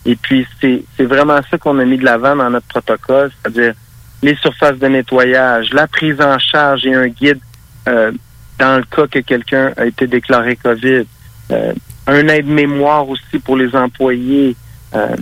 et 0.06 0.16
puis 0.16 0.46
c'est 0.58 1.04
vraiment 1.04 1.38
ça 1.50 1.58
qu'on 1.58 1.78
a 1.78 1.84
mis 1.84 1.98
de 1.98 2.04
l'avant 2.04 2.34
dans 2.34 2.48
notre 2.48 2.66
protocole, 2.66 3.30
c'est-à-dire 3.30 3.74
les 4.22 4.34
surfaces 4.36 4.78
de 4.78 4.86
nettoyage, 4.86 5.70
la 5.74 5.86
prise 5.86 6.18
en 6.18 6.38
charge 6.38 6.86
et 6.86 6.94
un 6.94 7.08
guide 7.08 7.40
euh, 7.88 8.10
dans 8.58 8.78
le 8.78 8.84
cas 8.84 9.06
que 9.06 9.18
quelqu'un 9.18 9.74
a 9.76 9.84
été 9.84 10.06
déclaré 10.06 10.56
COVID, 10.56 11.04
euh, 11.50 11.72
un 12.06 12.28
aide-mémoire 12.28 13.06
aussi 13.06 13.38
pour 13.38 13.58
les 13.58 13.76
employés, 13.76 14.56
euh, 14.94 15.14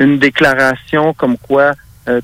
une 0.00 0.18
déclaration 0.18 1.12
comme 1.12 1.36
quoi 1.36 1.72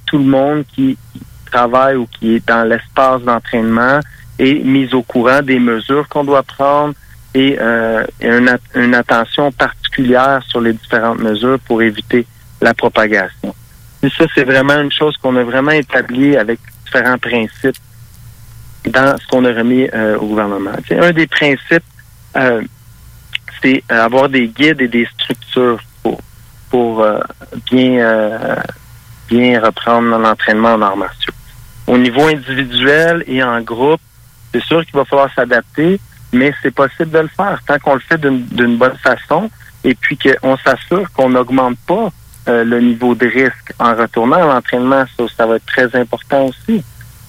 tout 0.07 0.19
le 0.19 0.25
monde 0.25 0.65
qui 0.75 0.99
travaille 1.45 1.95
ou 1.95 2.09
qui 2.09 2.35
est 2.35 2.49
dans 2.49 2.65
l'espace 2.65 3.23
d'entraînement 3.23 4.01
est 4.39 4.65
mis 4.65 4.93
au 4.95 5.03
courant 5.03 5.43
des 5.43 5.59
mesures 5.59 6.09
qu'on 6.09 6.25
doit 6.25 6.43
prendre 6.43 6.95
et, 7.35 7.57
euh, 7.61 8.05
et 8.21 8.29
une, 8.29 8.49
at- 8.49 8.59
une 8.75 8.95
attention 8.95 9.51
particulière 9.53 10.41
sur 10.49 10.61
les 10.61 10.73
différentes 10.73 11.21
mesures 11.21 11.59
pour 11.61 11.83
éviter 11.83 12.27
la 12.61 12.75
propagation. 12.75 13.55
Et 14.03 14.09
ça, 14.11 14.25
c'est 14.35 14.45
vraiment 14.45 14.81
une 14.81 14.93
chose 14.93 15.17
qu'on 15.19 15.37
a 15.37 15.43
vraiment 15.43 15.73
établie 15.73 16.37
avec 16.37 16.61
différents 16.85 17.19
principes 17.19 17.77
dans 18.87 19.17
ce 19.19 19.27
qu'on 19.27 19.45
a 19.45 19.53
remis 19.53 19.89
euh, 19.93 20.17
au 20.19 20.27
gouvernement. 20.27 20.71
Un 20.91 21.11
des 21.13 21.27
principes, 21.27 21.83
euh, 22.37 22.63
c'est 23.63 23.83
euh, 23.91 24.05
avoir 24.05 24.29
des 24.29 24.47
guides 24.49 24.81
et 24.81 24.89
des 24.89 25.07
structures 25.19 25.81
pour, 26.03 26.21
pour 26.71 27.03
euh, 27.03 27.19
bien, 27.71 28.57
bien 29.29 29.61
reprendre 29.61 30.17
l'entraînement 30.19 30.75
en 30.75 30.83
arts 30.83 30.97
martiaux. 30.97 31.33
Au 31.87 31.99
niveau 31.99 32.27
individuel 32.27 33.25
et 33.27 33.43
en 33.43 33.61
groupe, 33.61 34.01
c'est 34.53 34.63
sûr 34.63 34.85
qu'il 34.85 34.95
va 34.95 35.05
falloir 35.05 35.33
s'adapter, 35.35 36.01
mais 36.33 36.53
c'est 36.63 36.75
possible 36.75 37.11
de 37.11 37.19
le 37.21 37.29
faire 37.29 37.61
tant 37.67 37.79
qu'on 37.79 37.95
le 37.95 38.01
fait 38.01 38.21
d'une 38.21 38.77
bonne 38.77 38.97
façon 38.97 39.51
et 39.85 39.95
puis 39.95 40.19
qu'on 40.19 40.57
s'assure 40.59 41.11
qu'on 41.13 41.31
n'augmente 41.31 41.79
pas 41.87 42.11
euh, 42.49 42.65
le 42.65 42.81
niveau 42.81 43.15
de 43.15 43.27
risque 43.27 43.73
en 43.79 43.95
retournant 43.95 44.37
à 44.37 44.55
l'entraînement. 44.55 45.05
Ça, 45.17 45.25
ça 45.37 45.47
va 45.47 45.57
être 45.57 45.67
très 45.67 45.95
important 45.97 46.47
aussi. 46.47 46.83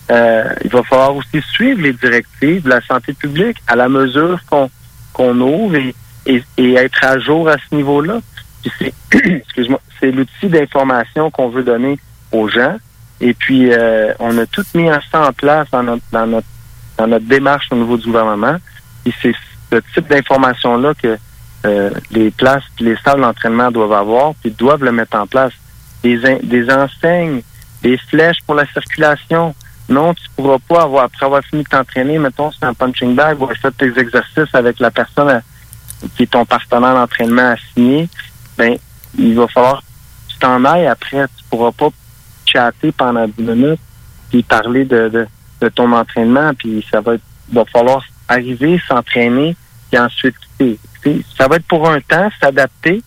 Euh, 0.09 0.43
il 0.63 0.69
va 0.69 0.83
falloir 0.83 1.15
aussi 1.15 1.41
suivre 1.51 1.81
les 1.81 1.93
directives 1.93 2.63
de 2.63 2.69
la 2.69 2.81
santé 2.81 3.13
publique 3.13 3.57
à 3.67 3.75
la 3.75 3.89
mesure 3.89 4.39
qu'on 4.47 5.39
ouvre 5.41 5.75
et, 5.75 6.43
et, 6.57 6.73
être 6.75 7.03
à 7.03 7.19
jour 7.19 7.49
à 7.49 7.57
ce 7.57 7.75
niveau-là. 7.75 8.19
C'est, 8.79 8.93
c'est 9.99 10.11
l'outil 10.11 10.47
d'information 10.47 11.29
qu'on 11.29 11.49
veut 11.49 11.63
donner 11.63 11.99
aux 12.31 12.47
gens. 12.47 12.77
Et 13.19 13.33
puis, 13.33 13.71
euh, 13.71 14.13
on 14.19 14.37
a 14.37 14.45
tout 14.45 14.63
mis 14.75 14.87
ça 15.11 15.27
en 15.27 15.33
place 15.33 15.67
dans 15.71 15.83
notre, 15.83 16.03
dans 16.11 16.27
notre, 16.27 16.47
dans 16.97 17.07
notre 17.07 17.25
démarche 17.25 17.67
au 17.71 17.75
niveau 17.75 17.97
du 17.97 18.05
gouvernement. 18.07 18.57
Et 19.05 19.13
c'est 19.21 19.33
ce 19.71 19.77
type 19.93 20.07
d'information-là 20.07 20.93
que 20.95 21.17
euh, 21.65 21.89
les 22.11 22.31
places, 22.31 22.63
les 22.79 22.95
salles 23.03 23.21
d'entraînement 23.21 23.71
doivent 23.71 23.93
avoir, 23.93 24.33
puis 24.35 24.51
doivent 24.51 24.83
le 24.83 24.91
mettre 24.91 25.17
en 25.17 25.27
place. 25.27 25.53
Des, 26.03 26.19
en- 26.25 26.39
des 26.43 26.69
enseignes, 26.71 27.41
des 27.81 27.97
flèches 27.97 28.37
pour 28.45 28.55
la 28.55 28.65
circulation. 28.67 29.55
Non, 29.89 30.13
tu 30.13 30.23
pourras 30.35 30.57
pas 30.67 30.83
avoir, 30.83 31.05
après 31.05 31.25
avoir 31.25 31.41
fini 31.43 31.63
de 31.63 31.67
t'entraîner, 31.69 32.19
mettons, 32.19 32.51
c'est 32.51 32.65
un 32.65 32.73
punching 32.73 33.15
bag, 33.15 33.39
ou 33.41 33.45
avoir 33.45 33.73
tes 33.77 33.97
exercices 33.99 34.53
avec 34.53 34.79
la 34.79 34.91
personne 34.91 35.29
à- 35.29 35.41
qui 36.15 36.23
est 36.23 36.27
ton 36.31 36.45
partenaire 36.45 36.93
d'entraînement 36.93 37.53
assigné, 37.53 38.07
ben, 38.57 38.77
il 39.17 39.35
va 39.35 39.47
falloir 39.47 39.79
que 39.81 40.33
tu 40.33 40.37
t'en 40.39 40.63
ailles 40.65 40.87
après. 40.87 41.25
Tu 41.37 41.43
pourras 41.49 41.71
pas 41.71 41.89
chatter 42.45 42.91
pendant 42.91 43.27
10 43.27 43.41
minutes 43.43 43.79
puis 44.29 44.43
parler 44.43 44.85
de, 44.85 45.09
de 45.61 45.69
ton 45.69 45.91
entraînement, 45.91 46.53
puis 46.53 46.85
ça 46.91 47.01
va 47.01 47.15
être, 47.15 47.23
va 47.51 47.65
falloir 47.65 48.03
arriver, 48.27 48.79
s'entraîner, 48.87 49.55
puis 49.91 49.99
ensuite 49.99 50.35
quitter. 50.57 50.79
Ça 51.37 51.47
va 51.47 51.55
être 51.57 51.65
pour 51.67 51.89
un 51.89 51.99
temps, 52.01 52.29
s'adapter, 52.41 53.01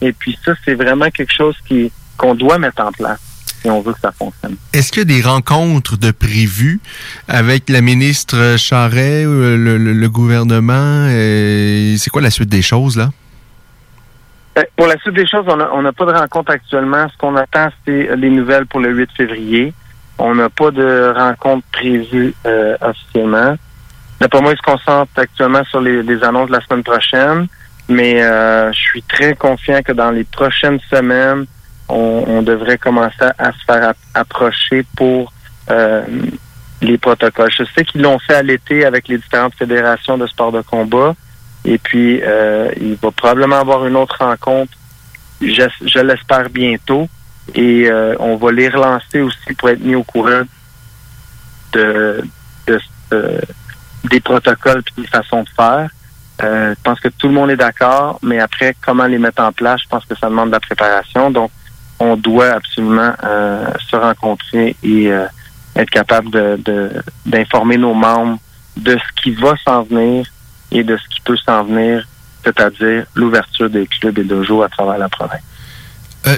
et 0.00 0.12
puis 0.12 0.38
ça, 0.44 0.52
c'est 0.64 0.74
vraiment 0.74 1.10
quelque 1.10 1.32
chose 1.32 1.56
qui 1.66 1.90
qu'on 2.16 2.34
doit 2.34 2.58
mettre 2.58 2.82
en 2.82 2.92
place 2.92 3.20
si 3.62 3.68
on 3.70 3.80
veut 3.80 3.92
que 3.92 4.00
ça 4.00 4.12
fonctionne. 4.12 4.56
Est-ce 4.72 4.90
qu'il 4.92 5.00
y 5.08 5.14
a 5.14 5.16
des 5.16 5.22
rencontres 5.22 5.96
de 5.96 6.10
prévues 6.10 6.80
avec 7.28 7.68
la 7.70 7.80
ministre 7.80 8.56
Charret, 8.58 9.24
euh, 9.24 9.56
le, 9.56 9.76
le- 9.78 9.92
le 9.94 10.08
gouvernement? 10.08 11.06
euh, 11.08 11.94
C'est 11.96 12.10
quoi 12.10 12.22
la 12.22 12.30
suite 12.30 12.48
des 12.50 12.62
choses, 12.62 12.96
là? 12.96 13.10
Euh, 14.58 14.62
Pour 14.76 14.86
la 14.86 14.98
suite 14.98 15.14
des 15.14 15.26
choses, 15.26 15.44
on 15.48 15.56
n'a 15.56 15.68
on 15.74 15.82
n'a 15.82 15.92
pas 15.92 16.06
de 16.06 16.12
rencontre 16.12 16.52
actuellement. 16.52 17.06
Ce 17.12 17.16
qu'on 17.18 17.36
attend, 17.36 17.68
c'est 17.84 18.14
les 18.16 18.30
nouvelles 18.30 18.66
pour 18.66 18.80
le 18.80 18.90
8 18.94 19.10
février. 19.16 19.72
On 20.18 20.34
n'a 20.34 20.48
pas 20.48 20.70
de 20.70 21.12
rencontre 21.14 21.66
prévue 21.72 22.34
euh, 22.46 22.76
officiellement. 22.80 23.56
D'après 24.20 24.40
moi, 24.40 24.52
ils 24.52 24.56
se 24.56 24.62
concentrent 24.62 25.10
actuellement 25.16 25.62
sur 25.64 25.80
les, 25.80 26.02
les 26.02 26.22
annonces 26.24 26.48
de 26.48 26.54
la 26.54 26.60
semaine 26.62 26.82
prochaine, 26.82 27.46
mais 27.88 28.22
euh, 28.22 28.72
je 28.72 28.78
suis 28.80 29.02
très 29.02 29.34
confiant 29.34 29.82
que 29.82 29.92
dans 29.92 30.10
les 30.10 30.24
prochaines 30.24 30.80
semaines, 30.90 31.44
on, 31.88 32.24
on 32.26 32.42
devrait 32.42 32.78
commencer 32.78 33.28
à 33.38 33.52
se 33.52 33.64
faire 33.66 33.90
ap- 33.90 33.96
approcher 34.14 34.86
pour 34.96 35.32
euh, 35.70 36.02
les 36.80 36.96
protocoles. 36.98 37.50
Je 37.52 37.64
sais 37.74 37.84
qu'ils 37.84 38.00
l'ont 38.02 38.18
fait 38.18 38.36
à 38.36 38.42
l'été 38.42 38.86
avec 38.86 39.08
les 39.08 39.18
différentes 39.18 39.54
fédérations 39.54 40.16
de 40.16 40.26
sport 40.26 40.50
de 40.50 40.62
combat. 40.62 41.14
Et 41.64 41.78
puis, 41.78 42.20
euh, 42.22 42.70
il 42.80 42.94
va 42.94 43.10
probablement 43.10 43.56
avoir 43.56 43.86
une 43.86 43.96
autre 43.96 44.16
rencontre, 44.20 44.72
je, 45.40 45.64
je 45.84 45.98
l'espère 45.98 46.48
bientôt. 46.48 47.08
Et 47.54 47.88
euh, 47.88 48.14
on 48.18 48.36
va 48.36 48.52
les 48.52 48.68
relancer 48.68 49.20
aussi 49.20 49.54
pour 49.56 49.68
être 49.70 49.80
mis 49.80 49.94
au 49.94 50.02
courant 50.02 50.42
de, 51.72 52.24
de, 52.66 52.80
euh, 53.12 53.40
des 54.04 54.20
protocoles 54.20 54.82
et 54.96 55.00
des 55.02 55.06
façons 55.06 55.42
de 55.42 55.48
faire. 55.50 55.90
Euh, 56.42 56.74
je 56.76 56.82
pense 56.82 57.00
que 57.00 57.08
tout 57.08 57.28
le 57.28 57.34
monde 57.34 57.50
est 57.50 57.56
d'accord, 57.56 58.18
mais 58.22 58.40
après, 58.40 58.76
comment 58.84 59.06
les 59.06 59.18
mettre 59.18 59.42
en 59.42 59.52
place, 59.52 59.80
je 59.82 59.88
pense 59.88 60.04
que 60.04 60.14
ça 60.16 60.28
demande 60.28 60.48
de 60.48 60.54
la 60.54 60.60
préparation. 60.60 61.30
Donc, 61.30 61.50
on 61.98 62.16
doit 62.16 62.50
absolument 62.50 63.14
euh, 63.24 63.66
se 63.88 63.96
rencontrer 63.96 64.76
et 64.82 65.10
euh, 65.10 65.26
être 65.76 65.88
capable 65.90 66.30
de- 66.62 66.90
d'informer 67.24 67.78
nos 67.78 67.94
membres 67.94 68.38
de 68.76 68.98
ce 68.98 69.22
qui 69.22 69.30
va 69.30 69.54
s'en 69.64 69.82
venir 69.82 70.26
et 70.70 70.84
de 70.84 70.96
ce 70.96 71.08
qui 71.08 71.20
peut 71.22 71.36
s'en 71.38 71.64
venir, 71.64 72.06
c'est-à-dire 72.44 73.06
l'ouverture 73.14 73.70
des 73.70 73.86
clubs 73.86 74.18
et 74.18 74.24
dojos 74.24 74.62
à 74.62 74.68
travers 74.68 74.98
la 74.98 75.08
province. 75.08 75.40
Euh, 76.26 76.36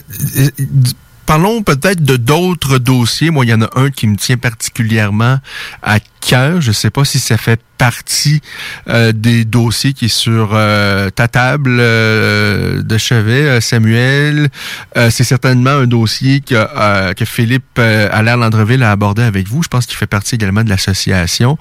Parlons 1.27 1.63
peut-être 1.63 2.03
de 2.03 2.17
d'autres 2.17 2.79
dossiers. 2.79 3.29
Moi, 3.29 3.45
il 3.45 3.51
y 3.51 3.53
en 3.53 3.61
a 3.61 3.69
un 3.79 3.91
qui 3.91 4.07
me 4.07 4.17
tient 4.17 4.39
particulièrement 4.39 5.41
à 5.83 5.99
cœur. 6.23 6.63
Je 6.63 6.69
ne 6.69 6.73
sais 6.73 6.89
pas 6.89 7.05
si 7.05 7.19
ça 7.19 7.37
fait 7.37 7.61
partie 7.77 8.41
euh, 8.89 9.13
des 9.13 9.45
dossiers 9.45 9.93
qui 9.93 10.07
est 10.07 10.09
sur 10.09 10.53
euh, 10.55 11.11
ta 11.11 11.29
table 11.29 11.77
de 11.77 12.97
chevet, 12.97 13.61
Samuel. 13.61 14.49
C'est 14.97 15.23
certainement 15.23 15.69
un 15.69 15.87
dossier 15.87 16.41
que, 16.41 17.13
que 17.13 17.27
Philippe 17.27 17.79
Allaire 17.79 18.39
Landreville 18.39 18.83
a 18.83 18.91
abordé 18.91 19.23
avec 19.23 19.49
vous. 19.49 19.63
Je 19.63 19.69
pense 19.69 19.85
qu'il 19.85 19.99
fait 19.99 20.07
partie 20.07 20.37
également 20.37 20.65
de 20.65 20.71
l'association. 20.71 21.59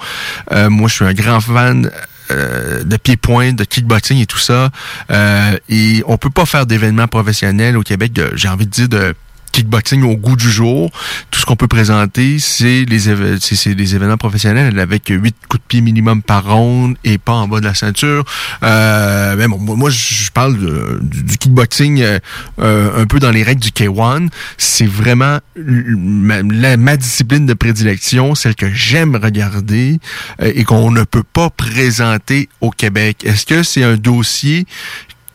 Moi, 0.49 0.87
je 0.87 0.93
suis 0.93 1.05
un 1.05 1.13
grand 1.13 1.41
fan 1.41 1.91
de 2.29 2.97
pied-point, 2.97 3.53
de 3.53 3.63
kickboxing 3.63 4.19
et 4.19 4.25
tout 4.25 4.37
ça. 4.37 4.69
Euh, 5.11 5.57
et 5.69 6.03
on 6.07 6.17
peut 6.17 6.29
pas 6.29 6.45
faire 6.45 6.65
d'événements 6.65 7.07
professionnels 7.07 7.77
au 7.77 7.83
Québec 7.83 8.11
j'ai 8.35 8.49
envie 8.49 8.65
de 8.65 8.71
dire, 8.71 8.89
de 8.89 9.13
kickboxing 9.57 10.03
au 10.03 10.15
goût 10.15 10.35
du 10.35 10.51
jour. 10.51 10.91
Tout 11.31 11.39
ce 11.39 11.45
qu'on 11.45 11.55
peut 11.55 11.67
présenter, 11.67 12.37
c'est 12.37 12.85
les, 12.85 13.09
événements 13.09 14.17
professionnels 14.17 14.79
avec 14.79 15.07
huit 15.07 15.35
coups 15.49 15.63
de 15.63 15.67
pied 15.67 15.81
minimum 15.81 16.21
par 16.21 16.47
ronde 16.47 16.95
et 17.03 17.17
pas 17.17 17.33
en 17.33 17.47
bas 17.47 17.59
de 17.59 17.65
la 17.65 17.73
ceinture. 17.73 18.23
Euh, 18.61 19.35
mais 19.35 19.47
bon, 19.47 19.57
moi, 19.57 19.89
je 19.89 20.29
parle 20.31 20.57
du, 21.01 21.37
kickboxing 21.37 22.01
euh, 22.01 22.19
euh, 22.59 23.01
un 23.01 23.05
peu 23.05 23.19
dans 23.19 23.31
les 23.31 23.41
règles 23.41 23.61
du 23.61 23.69
K1. 23.69 24.29
C'est 24.59 24.85
vraiment 24.85 25.39
ma, 25.55 26.97
discipline 26.97 27.47
de 27.47 27.55
prédilection, 27.55 28.35
celle 28.35 28.53
que 28.53 28.71
j'aime 28.71 29.15
regarder 29.15 29.99
et 30.39 30.63
qu'on 30.65 30.91
ne 30.91 31.03
peut 31.03 31.23
pas 31.23 31.49
présenter 31.49 32.47
au 32.61 32.69
Québec. 32.69 33.23
Est-ce 33.25 33.47
que 33.47 33.63
c'est 33.63 33.83
un 33.83 33.97
dossier 33.97 34.67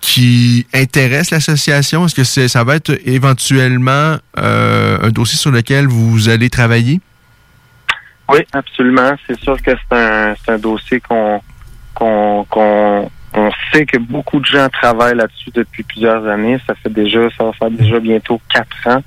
qui 0.03 0.67
intéresse 0.75 1.31
l'association? 1.31 2.05
Est-ce 2.05 2.15
que 2.15 2.49
ça 2.49 2.65
va 2.65 2.77
être 2.77 2.99
éventuellement 3.07 4.17
euh, 4.39 4.99
un 5.01 5.09
dossier 5.09 5.39
sur 5.39 5.51
lequel 5.51 5.87
vous 5.87 6.29
allez 6.29 6.51
travailler? 6.51 7.01
Oui, 8.29 8.41
absolument. 8.53 9.15
C'est 9.27 9.41
sûr 9.41 9.57
que 9.63 9.71
c'est 9.71 9.97
un, 9.97 10.35
un 10.49 10.59
dossier 10.59 11.01
qu'on 11.01 11.41
qu'on 11.95 12.45
qu'on 12.51 13.11
on 13.35 13.51
sait 13.73 13.87
que 13.87 13.97
beaucoup 13.97 14.41
de 14.41 14.45
gens 14.45 14.69
travaillent 14.69 15.17
là-dessus 15.17 15.51
depuis 15.55 15.85
plusieurs 15.85 16.27
années. 16.27 16.59
Ça 16.67 16.75
fait 16.75 16.93
déjà, 16.93 17.21
ça 17.39 17.45
va 17.45 17.53
faire 17.53 17.71
déjà 17.71 17.99
bientôt 18.01 18.41
quatre 18.53 18.89
ans 18.89 19.03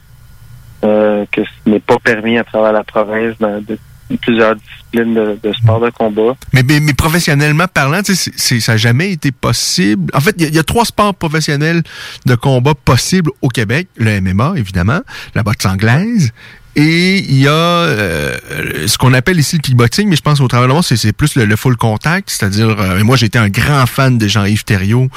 euh, 0.84 1.26
que 1.31 1.43
ce 1.43 1.69
n'est 1.69 1.80
pas 1.80 1.99
permis 1.99 2.38
à 2.38 2.43
travers 2.43 2.72
la 2.72 2.84
province 2.84 3.38
de, 3.38 3.77
plusieurs 4.22 4.56
disciplines 4.56 5.38
de, 5.41 5.53
sport 5.53 5.80
de 5.80 5.90
combat. 5.90 6.36
Mais, 6.53 6.64
mais, 6.64 6.94
professionnellement 6.94 7.68
parlant, 7.68 8.02
c'est, 8.03 8.60
ça 8.60 8.73
n'a 8.73 8.77
jamais 8.77 9.11
été 9.11 9.32
possible. 9.32 10.11
En 10.14 10.19
fait, 10.19 10.36
il 10.38 10.53
y, 10.53 10.60
a 10.60 10.64
trois 10.64 10.86
sports 10.86 11.15
professionnels 11.15 11.84
de 12.26 12.36
combat 12.36 12.73
possibles 12.76 13.32
au 13.41 13.49
Québec. 13.49 13.88
Le 13.98 14.22
MMA, 14.22 14.53
évidemment, 14.57 15.02
la 15.34 15.44
boxe 15.44 15.65
anglaise 15.65 16.32
et 16.76 17.19
il 17.19 17.41
y 17.41 17.48
a 17.48 17.52
euh, 17.52 18.38
ce 18.86 18.98
qu'on 18.98 19.14
appelle 19.14 19.40
ici 19.40 19.56
le 19.56 19.61
kickboxing, 19.61 20.10
mais 20.10 20.18
je 20.18 20.22
pense 20.22 20.41
au 20.41 20.48
travers 20.48 20.68
de 20.68 20.73
monde, 20.73 20.84
c'est 20.84 21.14
plus 21.14 21.36
le, 21.36 21.56
full 21.56 21.77
contact, 21.77 22.30
c'est-à-dire, 22.30 22.76
euh, 22.77 23.02
moi 23.03 23.15
j'étais 23.15 23.40
un 23.40 23.48
grand 23.48 23.86
fan 23.86 24.18
de 24.18 24.27
Jean-Yves 24.27 24.65
Thériault. 24.65 25.07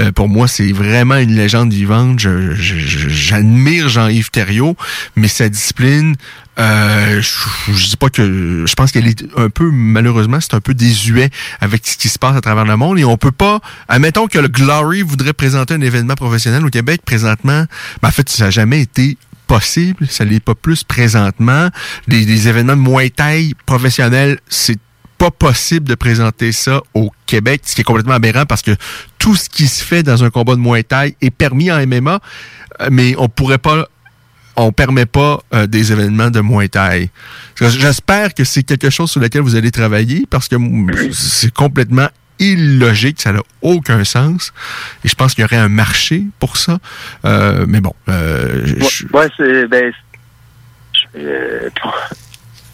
Euh, 0.00 0.10
pour 0.10 0.28
moi, 0.28 0.48
c'est 0.48 0.72
vraiment 0.72 1.14
une 1.16 1.36
légende 1.36 1.72
vivante. 1.72 2.18
J'admire 2.18 3.88
Jean-Yves 3.88 4.30
Thériault, 4.30 4.76
mais 5.14 5.28
sa 5.28 5.48
discipline, 5.48 6.16
euh, 6.58 7.20
je, 7.20 7.72
je, 7.72 7.88
dis 7.90 7.96
pas 7.96 8.10
que 8.10 8.64
je 8.66 8.74
pense 8.74 8.92
qu'elle 8.92 9.08
est 9.08 9.24
un 9.36 9.50
peu 9.50 9.70
malheureusement 9.72 10.40
c'est 10.40 10.54
un 10.54 10.60
peu 10.60 10.74
désuet 10.74 11.30
avec 11.60 11.86
ce 11.86 11.96
qui 11.96 12.08
se 12.08 12.18
passe 12.18 12.36
à 12.36 12.40
travers 12.40 12.64
le 12.64 12.76
monde 12.76 12.98
et 12.98 13.04
on 13.04 13.16
peut 13.16 13.32
pas 13.32 13.60
admettons 13.88 14.28
que 14.28 14.38
le 14.38 14.48
Glory 14.48 15.02
voudrait 15.02 15.32
présenter 15.32 15.74
un 15.74 15.80
événement 15.80 16.14
professionnel 16.14 16.64
au 16.64 16.70
Québec 16.70 17.00
présentement 17.04 17.64
ben 18.02 18.08
en 18.08 18.12
fait 18.12 18.28
ça 18.28 18.44
n'a 18.44 18.50
jamais 18.50 18.80
été 18.80 19.18
possible, 19.46 20.06
ça 20.08 20.24
l'est 20.24 20.40
pas 20.40 20.54
plus 20.54 20.84
présentement. 20.84 21.68
Des, 22.08 22.48
événements 22.48 22.76
de 22.76 22.82
Muay 22.82 23.10
Thai 23.10 23.54
professionnels, 23.66 24.38
c'est 24.48 24.78
pas 25.18 25.30
possible 25.30 25.86
de 25.86 25.94
présenter 25.94 26.52
ça 26.52 26.82
au 26.92 27.12
Québec, 27.26 27.62
ce 27.64 27.74
qui 27.74 27.82
est 27.82 27.84
complètement 27.84 28.14
aberrant 28.14 28.46
parce 28.46 28.62
que 28.62 28.72
tout 29.18 29.36
ce 29.36 29.48
qui 29.48 29.68
se 29.68 29.82
fait 29.82 30.02
dans 30.02 30.24
un 30.24 30.30
combat 30.30 30.54
de 30.54 30.60
Muay 30.60 30.82
Thai 30.82 31.16
est 31.20 31.30
permis 31.30 31.70
en 31.70 31.86
MMA, 31.86 32.20
mais 32.90 33.14
on 33.18 33.28
pourrait 33.28 33.58
pas 33.58 33.86
on 34.56 34.72
permet 34.72 35.06
pas 35.06 35.40
euh, 35.52 35.66
des 35.66 35.92
événements 35.92 36.30
de 36.30 36.40
Muay 36.40 36.68
Thai. 36.68 37.10
J'espère 37.56 38.34
que 38.34 38.44
c'est 38.44 38.62
quelque 38.62 38.90
chose 38.90 39.10
sur 39.10 39.20
lequel 39.20 39.42
vous 39.42 39.56
allez 39.56 39.70
travailler 39.70 40.26
parce 40.30 40.48
que 40.48 40.56
c'est 41.12 41.52
complètement 41.52 42.08
illogique, 42.38 43.20
ça 43.20 43.32
n'a 43.32 43.40
aucun 43.62 44.04
sens. 44.04 44.52
Et 45.04 45.08
je 45.08 45.14
pense 45.14 45.34
qu'il 45.34 45.42
y 45.42 45.44
aurait 45.44 45.56
un 45.56 45.68
marché 45.68 46.24
pour 46.38 46.56
ça. 46.56 46.78
Euh, 47.24 47.64
mais 47.68 47.80
bon. 47.80 47.94
Euh, 48.08 48.64
ouais, 49.12 49.28
c'est. 49.36 49.66
Ben, 49.66 49.92
euh, 51.16 51.68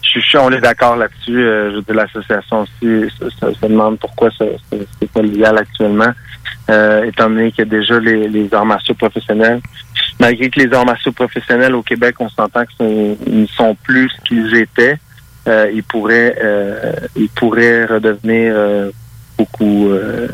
je, 0.01 0.19
suis 0.19 0.37
on 0.37 0.51
est 0.51 0.61
d'accord 0.61 0.95
là-dessus. 0.95 1.39
Euh, 1.39 1.71
je 1.71 1.75
veux 1.77 1.81
dire, 1.83 1.95
l'association 1.95 2.61
aussi 2.61 3.09
se, 3.19 3.67
demande 3.67 3.99
pourquoi 3.99 4.29
c'est 4.37 5.11
pas 5.13 5.21
légal 5.21 5.57
actuellement. 5.57 6.11
Étant 7.03 7.29
donné 7.29 7.51
qu'il 7.51 7.65
y 7.65 7.67
a 7.67 7.69
déjà 7.69 7.99
les, 7.99 8.29
les 8.29 8.53
arts 8.53 8.65
martiaux 8.65 8.95
professionnels. 8.95 9.61
Malgré 10.19 10.49
que 10.49 10.59
les 10.59 10.73
arts 10.73 10.85
martiaux 10.85 11.11
professionnels 11.11 11.75
au 11.75 11.81
Québec, 11.81 12.15
on 12.19 12.29
s'entend 12.29 12.63
qu'ils 12.65 13.17
ne 13.27 13.45
sont 13.47 13.75
plus 13.75 14.09
ce 14.09 14.21
qu'ils 14.27 14.55
étaient. 14.55 14.97
ils 15.47 15.83
pourraient 15.83 16.35
ils 17.15 17.29
pourraient 17.29 17.85
redevenir 17.85 18.91
beaucoup 19.41 19.89
euh, 19.89 20.27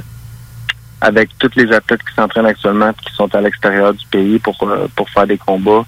avec 1.02 1.30
toutes 1.38 1.56
les 1.56 1.72
athlètes 1.72 2.02
qui 2.03 2.14
s'entraînent 2.15 2.45
actuellement 2.45 2.91
qui 2.94 3.14
sont 3.14 3.34
à 3.35 3.41
l'extérieur 3.41 3.94
du 3.94 4.06
pays 4.07 4.39
pour, 4.39 4.56
euh, 4.64 4.88
pour 4.95 5.10
faire 5.10 5.27
des 5.27 5.38
combats. 5.38 5.85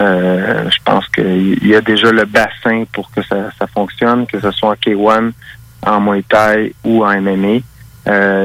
Euh, 0.00 0.70
je 0.70 0.78
pense 0.84 1.06
qu'il 1.08 1.66
y 1.66 1.74
a 1.74 1.80
déjà 1.80 2.10
le 2.10 2.24
bassin 2.24 2.84
pour 2.92 3.10
que 3.10 3.22
ça, 3.22 3.50
ça 3.58 3.66
fonctionne, 3.66 4.26
que 4.26 4.40
ce 4.40 4.50
soit 4.50 4.70
en 4.70 4.74
K1, 4.74 5.32
en 5.86 6.00
Muay 6.00 6.22
Thai 6.22 6.74
ou 6.84 7.04
en 7.04 7.20
MMA. 7.20 7.60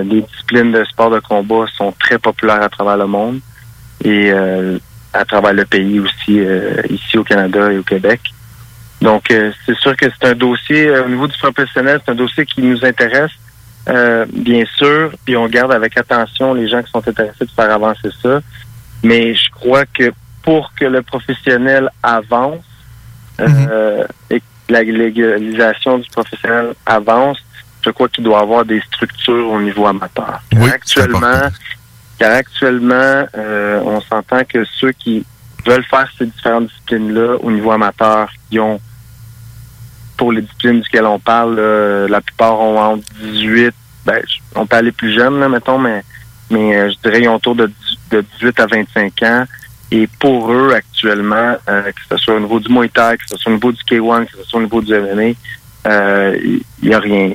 les 0.04 0.22
disciplines 0.22 0.72
de 0.72 0.84
sport 0.86 1.10
de 1.12 1.20
combat 1.20 1.66
sont 1.76 1.92
très 2.00 2.20
populaires 2.20 2.62
à 2.62 2.70
travers 2.70 2.98
le 2.98 3.08
monde 3.08 3.40
et 4.04 4.32
à 5.14 5.26
travers 5.26 5.54
le 5.54 5.66
pays 5.66 6.00
aussi, 6.00 6.42
ici 6.90 7.18
au 7.18 7.24
Canada 7.24 7.72
et 7.72 7.78
au 7.78 7.84
Québec. 7.84 8.22
Donc, 9.02 9.26
c'est 9.30 9.78
sûr 9.78 9.96
que 9.96 10.06
c'est 10.10 10.28
un 10.28 10.36
dossier, 10.36 10.90
au 11.00 11.10
niveau 11.10 11.28
du 11.28 11.38
professionnel, 11.38 12.00
c'est 12.04 12.12
un 12.12 12.16
dossier 12.16 12.46
qui 12.46 12.62
nous 12.62 12.84
intéresse. 12.86 13.32
Euh, 13.88 14.26
bien 14.32 14.66
sûr, 14.76 15.12
puis 15.26 15.36
on 15.36 15.48
garde 15.48 15.72
avec 15.72 15.98
attention 15.98 16.54
les 16.54 16.68
gens 16.68 16.84
qui 16.84 16.92
sont 16.92 17.08
intéressés 17.08 17.46
de 17.46 17.52
faire 17.52 17.72
avancer 17.72 18.10
ça. 18.22 18.42
Mais 19.04 19.34
je 19.34 19.50
crois 19.50 19.86
que 19.86 20.12
pour 20.44 20.74
que 20.76 20.86
le 20.86 21.02
professionnel 21.02 21.90
avance 22.04 22.64
euh, 23.40 23.48
mhm. 23.48 24.08
et 24.30 24.40
que 24.40 24.46
la 24.74 24.84
légalisation 24.84 25.98
du 25.98 26.10
professionnel 26.10 26.74
avance, 26.86 27.40
je 27.84 27.90
crois 27.90 28.10
qu'il 28.10 28.24
doit 28.24 28.42
avoir 28.42 28.66
des 28.66 28.82
structures 28.82 29.50
au 29.50 29.62
niveau 29.62 29.88
amateur. 29.88 30.40
actuellement, 30.72 31.50
car 32.20 32.34
actuellement, 32.34 33.26
euh, 33.38 33.82
on 33.86 34.02
s'entend 34.02 34.44
que 34.44 34.66
ceux 34.66 34.92
qui 34.92 35.26
veulent 35.66 35.86
faire 35.86 36.10
ces 36.18 36.26
différentes 36.26 36.68
disciplines-là 36.68 37.38
au 37.42 37.52
niveau 37.52 37.72
amateur, 37.72 38.30
qui 38.50 38.60
ont 38.60 38.80
pour 40.18 40.34
les 40.34 40.42
disciplines 40.42 40.82
duquel 40.82 41.06
on 41.06 41.18
parle, 41.18 41.56
la 41.56 42.20
plupart 42.20 42.60
ont 42.60 42.78
entre 42.78 43.04
18, 43.22 43.74
ben, 44.06 44.22
on 44.56 44.66
peut 44.66 44.78
aller 44.78 44.92
plus 44.92 45.14
jeune, 45.14 45.40
là, 45.40 45.50
mettons, 45.50 45.78
mais, 45.78 46.04
mais 46.50 46.76
euh, 46.76 46.90
je 46.90 47.10
dirais 47.10 47.22
ils 47.22 47.30
ont 47.30 47.36
autour 47.36 47.56
de, 47.56 47.72
de 48.12 48.22
18 48.40 48.60
à 48.60 48.66
25 48.66 49.24
ans. 49.24 49.46
Et 49.92 50.08
pour 50.20 50.52
eux, 50.52 50.74
actuellement, 50.74 51.56
euh, 51.68 51.84
que 51.84 52.02
ce 52.10 52.18
soit 52.18 52.36
au 52.36 52.40
niveau 52.40 52.60
du 52.60 52.72
Muay 52.72 52.90
Thai, 52.90 53.18
que 53.18 53.28
ce 53.28 53.38
soit 53.38 53.52
au 53.52 53.56
niveau 53.56 53.72
du 53.72 53.82
K1, 53.84 54.26
que 54.26 54.38
ce 54.38 54.44
soit 54.44 54.60
au 54.60 54.64
niveau 54.64 54.82
du 54.82 54.94
MMA, 54.94 55.34
euh, 55.88 56.38
il 56.44 56.90
n'y 56.90 56.94
a 56.94 57.00
rien 57.00 57.34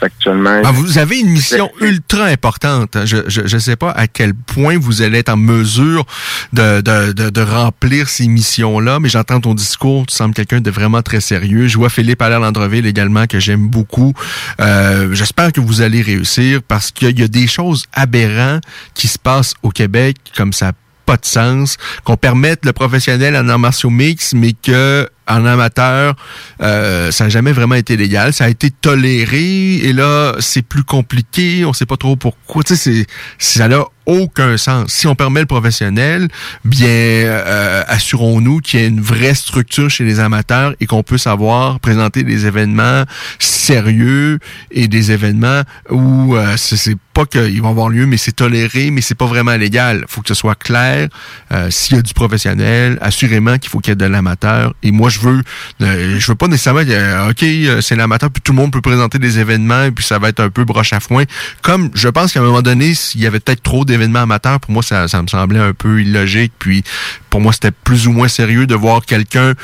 actuellement. 0.00 0.62
Ah, 0.64 0.72
vous 0.72 0.98
avez 0.98 1.18
une 1.18 1.30
mission 1.30 1.70
ultra 1.80 2.24
importante. 2.24 2.96
Je 3.04 3.16
ne 3.16 3.46
je, 3.46 3.58
sais 3.58 3.76
pas 3.76 3.90
à 3.90 4.06
quel 4.06 4.34
point 4.34 4.78
vous 4.78 5.02
allez 5.02 5.18
être 5.18 5.30
en 5.30 5.36
mesure 5.36 6.04
de, 6.52 6.80
de, 6.80 7.30
de, 7.30 7.40
remplir 7.40 8.08
ces 8.08 8.28
missions-là, 8.28 9.00
mais 9.00 9.08
j'entends 9.08 9.40
ton 9.40 9.54
discours, 9.54 10.06
tu 10.06 10.14
sembles 10.14 10.34
quelqu'un 10.34 10.60
de 10.60 10.70
vraiment 10.70 11.02
très 11.02 11.20
sérieux. 11.20 11.66
Je 11.68 11.78
vois 11.78 11.88
Philippe 11.88 12.22
Allaire-Landreville 12.22 12.86
également, 12.86 13.26
que 13.26 13.40
j'aime 13.40 13.68
beaucoup. 13.68 14.14
Euh, 14.60 15.12
J'espère 15.12 15.52
que 15.52 15.60
vous 15.60 15.80
allez 15.82 16.02
réussir 16.02 16.60
parce 16.66 16.90
qu'il 16.90 17.18
y 17.18 17.22
a 17.22 17.28
des 17.28 17.46
choses 17.46 17.86
aberrantes 17.92 18.62
qui 18.94 19.08
se 19.08 19.18
passent 19.18 19.54
au 19.62 19.70
Québec, 19.70 20.16
comme 20.36 20.52
ça 20.52 20.72
pas 21.10 21.16
de 21.16 21.26
sens, 21.26 21.76
qu'on 22.04 22.16
permette 22.16 22.64
le 22.64 22.72
professionnel 22.72 23.36
en 23.36 23.48
arts 23.48 23.58
martiaux 23.58 23.90
mix, 23.90 24.32
mais 24.32 24.52
que 24.52 25.08
en 25.30 25.44
amateur, 25.46 26.14
euh, 26.62 27.10
ça 27.10 27.24
n'a 27.24 27.30
jamais 27.30 27.52
vraiment 27.52 27.76
été 27.76 27.96
légal. 27.96 28.32
Ça 28.32 28.44
a 28.44 28.48
été 28.48 28.70
toléré 28.70 29.76
et 29.76 29.92
là, 29.92 30.34
c'est 30.40 30.62
plus 30.62 30.84
compliqué. 30.84 31.64
On 31.64 31.72
sait 31.72 31.86
pas 31.86 31.96
trop 31.96 32.16
pourquoi. 32.16 32.62
Tu 32.62 32.76
sais, 32.76 33.06
ça 33.38 33.68
aucun 34.10 34.56
sens. 34.56 34.92
Si 34.92 35.06
on 35.06 35.14
permet 35.14 35.40
le 35.40 35.46
professionnel, 35.46 36.28
bien, 36.64 36.88
euh, 36.88 37.82
assurons-nous 37.86 38.60
qu'il 38.60 38.80
y 38.80 38.84
a 38.84 38.86
une 38.86 39.00
vraie 39.00 39.34
structure 39.34 39.88
chez 39.88 40.04
les 40.04 40.20
amateurs 40.20 40.74
et 40.80 40.86
qu'on 40.86 41.02
peut 41.02 41.18
savoir 41.18 41.80
présenter 41.80 42.22
des 42.22 42.46
événements 42.46 43.04
sérieux 43.38 44.38
et 44.70 44.88
des 44.88 45.12
événements 45.12 45.62
où 45.90 46.36
euh, 46.36 46.54
c'est 46.56 46.96
pas 47.12 47.26
qu'ils 47.26 47.60
vont 47.60 47.70
avoir 47.70 47.88
lieu, 47.88 48.06
mais 48.06 48.16
c'est 48.16 48.32
toléré, 48.32 48.90
mais 48.90 49.00
c'est 49.00 49.14
pas 49.14 49.26
vraiment 49.26 49.56
légal. 49.56 50.04
faut 50.08 50.22
que 50.22 50.28
ce 50.28 50.34
soit 50.34 50.54
clair. 50.54 51.08
Euh, 51.52 51.70
s'il 51.70 51.96
y 51.96 51.98
a 51.98 52.02
du 52.02 52.14
professionnel, 52.14 52.98
assurément 53.00 53.58
qu'il 53.58 53.70
faut 53.70 53.78
qu'il 53.78 53.90
y 53.90 53.92
ait 53.92 53.96
de 53.96 54.04
l'amateur. 54.04 54.74
Et 54.82 54.92
moi, 54.92 55.10
je 55.10 55.20
veux. 55.20 55.42
Euh, 55.82 56.18
je 56.18 56.26
veux 56.26 56.34
pas 56.34 56.46
nécessairement 56.46 56.84
dire, 56.84 57.26
OK, 57.28 57.42
euh, 57.42 57.80
c'est 57.80 57.96
l'amateur, 57.96 58.30
puis 58.30 58.42
tout 58.42 58.52
le 58.52 58.56
monde 58.56 58.72
peut 58.72 58.80
présenter 58.80 59.18
des 59.18 59.38
événements, 59.38 59.90
puis 59.90 60.04
ça 60.04 60.18
va 60.18 60.28
être 60.28 60.40
un 60.40 60.50
peu 60.50 60.64
broche 60.64 60.92
à 60.92 61.00
foin. 61.00 61.24
Comme 61.62 61.90
je 61.94 62.08
pense 62.08 62.32
qu'à 62.32 62.40
un 62.40 62.44
moment 62.44 62.62
donné, 62.62 62.94
s'il 62.94 63.20
y 63.20 63.26
avait 63.26 63.40
peut-être 63.40 63.62
trop 63.62 63.84
d'événements 63.84 63.99
amateurs, 64.04 64.60
pour 64.60 64.70
moi, 64.72 64.82
ça, 64.82 65.08
ça 65.08 65.20
me 65.22 65.26
semblait 65.26 65.58
un 65.60 65.72
peu 65.74 66.00
illogique. 66.00 66.52
Puis 66.58 66.82
pour 67.30 67.40
moi, 67.40 67.52
c'était 67.52 67.70
plus 67.70 68.06
ou 68.06 68.12
moins 68.12 68.28
sérieux 68.28 68.66
de 68.66 68.74
voir 68.74 69.04
quelqu'un 69.04 69.54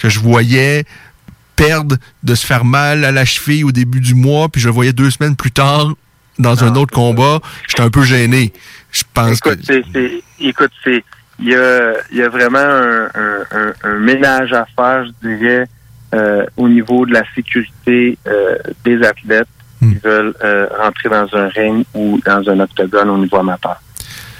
que 0.00 0.08
je 0.08 0.20
voyais 0.20 0.84
perdre, 1.56 1.96
de 2.22 2.34
se 2.34 2.44
faire 2.44 2.64
mal 2.64 3.04
à 3.04 3.12
la 3.12 3.24
cheville 3.24 3.64
au 3.64 3.70
début 3.72 4.00
du 4.00 4.14
mois, 4.14 4.48
puis 4.48 4.60
je 4.60 4.66
le 4.68 4.74
voyais 4.74 4.92
deux 4.92 5.10
semaines 5.10 5.36
plus 5.36 5.52
tard 5.52 5.94
dans 6.38 6.64
un 6.64 6.74
autre 6.74 6.92
combat. 6.92 7.40
J'étais 7.68 7.82
un 7.82 7.90
peu 7.90 8.02
gêné. 8.02 8.52
Je 8.90 9.02
pense 9.14 9.38
écoute, 9.38 9.60
que... 9.66 10.20
écoute, 10.40 10.72
c'est 10.82 11.04
il 11.40 11.48
y 11.48 11.54
a, 11.54 11.92
y 12.12 12.22
a 12.22 12.28
vraiment 12.28 12.58
un, 12.58 13.04
un- 13.14 13.44
un- 13.50 13.72
un 13.84 13.98
ménage 13.98 14.52
à 14.52 14.66
faire, 14.76 15.04
je 15.06 15.28
dirais, 15.28 15.66
euh, 16.14 16.44
au 16.56 16.68
niveau 16.68 17.06
de 17.06 17.12
la 17.12 17.22
sécurité 17.34 18.16
euh, 18.26 18.56
des 18.84 19.02
athlètes 19.02 19.48
qui 19.80 19.94
veulent 20.02 20.34
euh, 20.44 20.66
rentrer 20.80 21.08
dans 21.08 21.26
un 21.36 21.48
ring 21.48 21.84
ou 21.92 22.20
dans 22.24 22.48
un 22.48 22.60
octogone 22.60 23.10
au 23.10 23.18
niveau 23.18 23.36
amateur. 23.36 23.80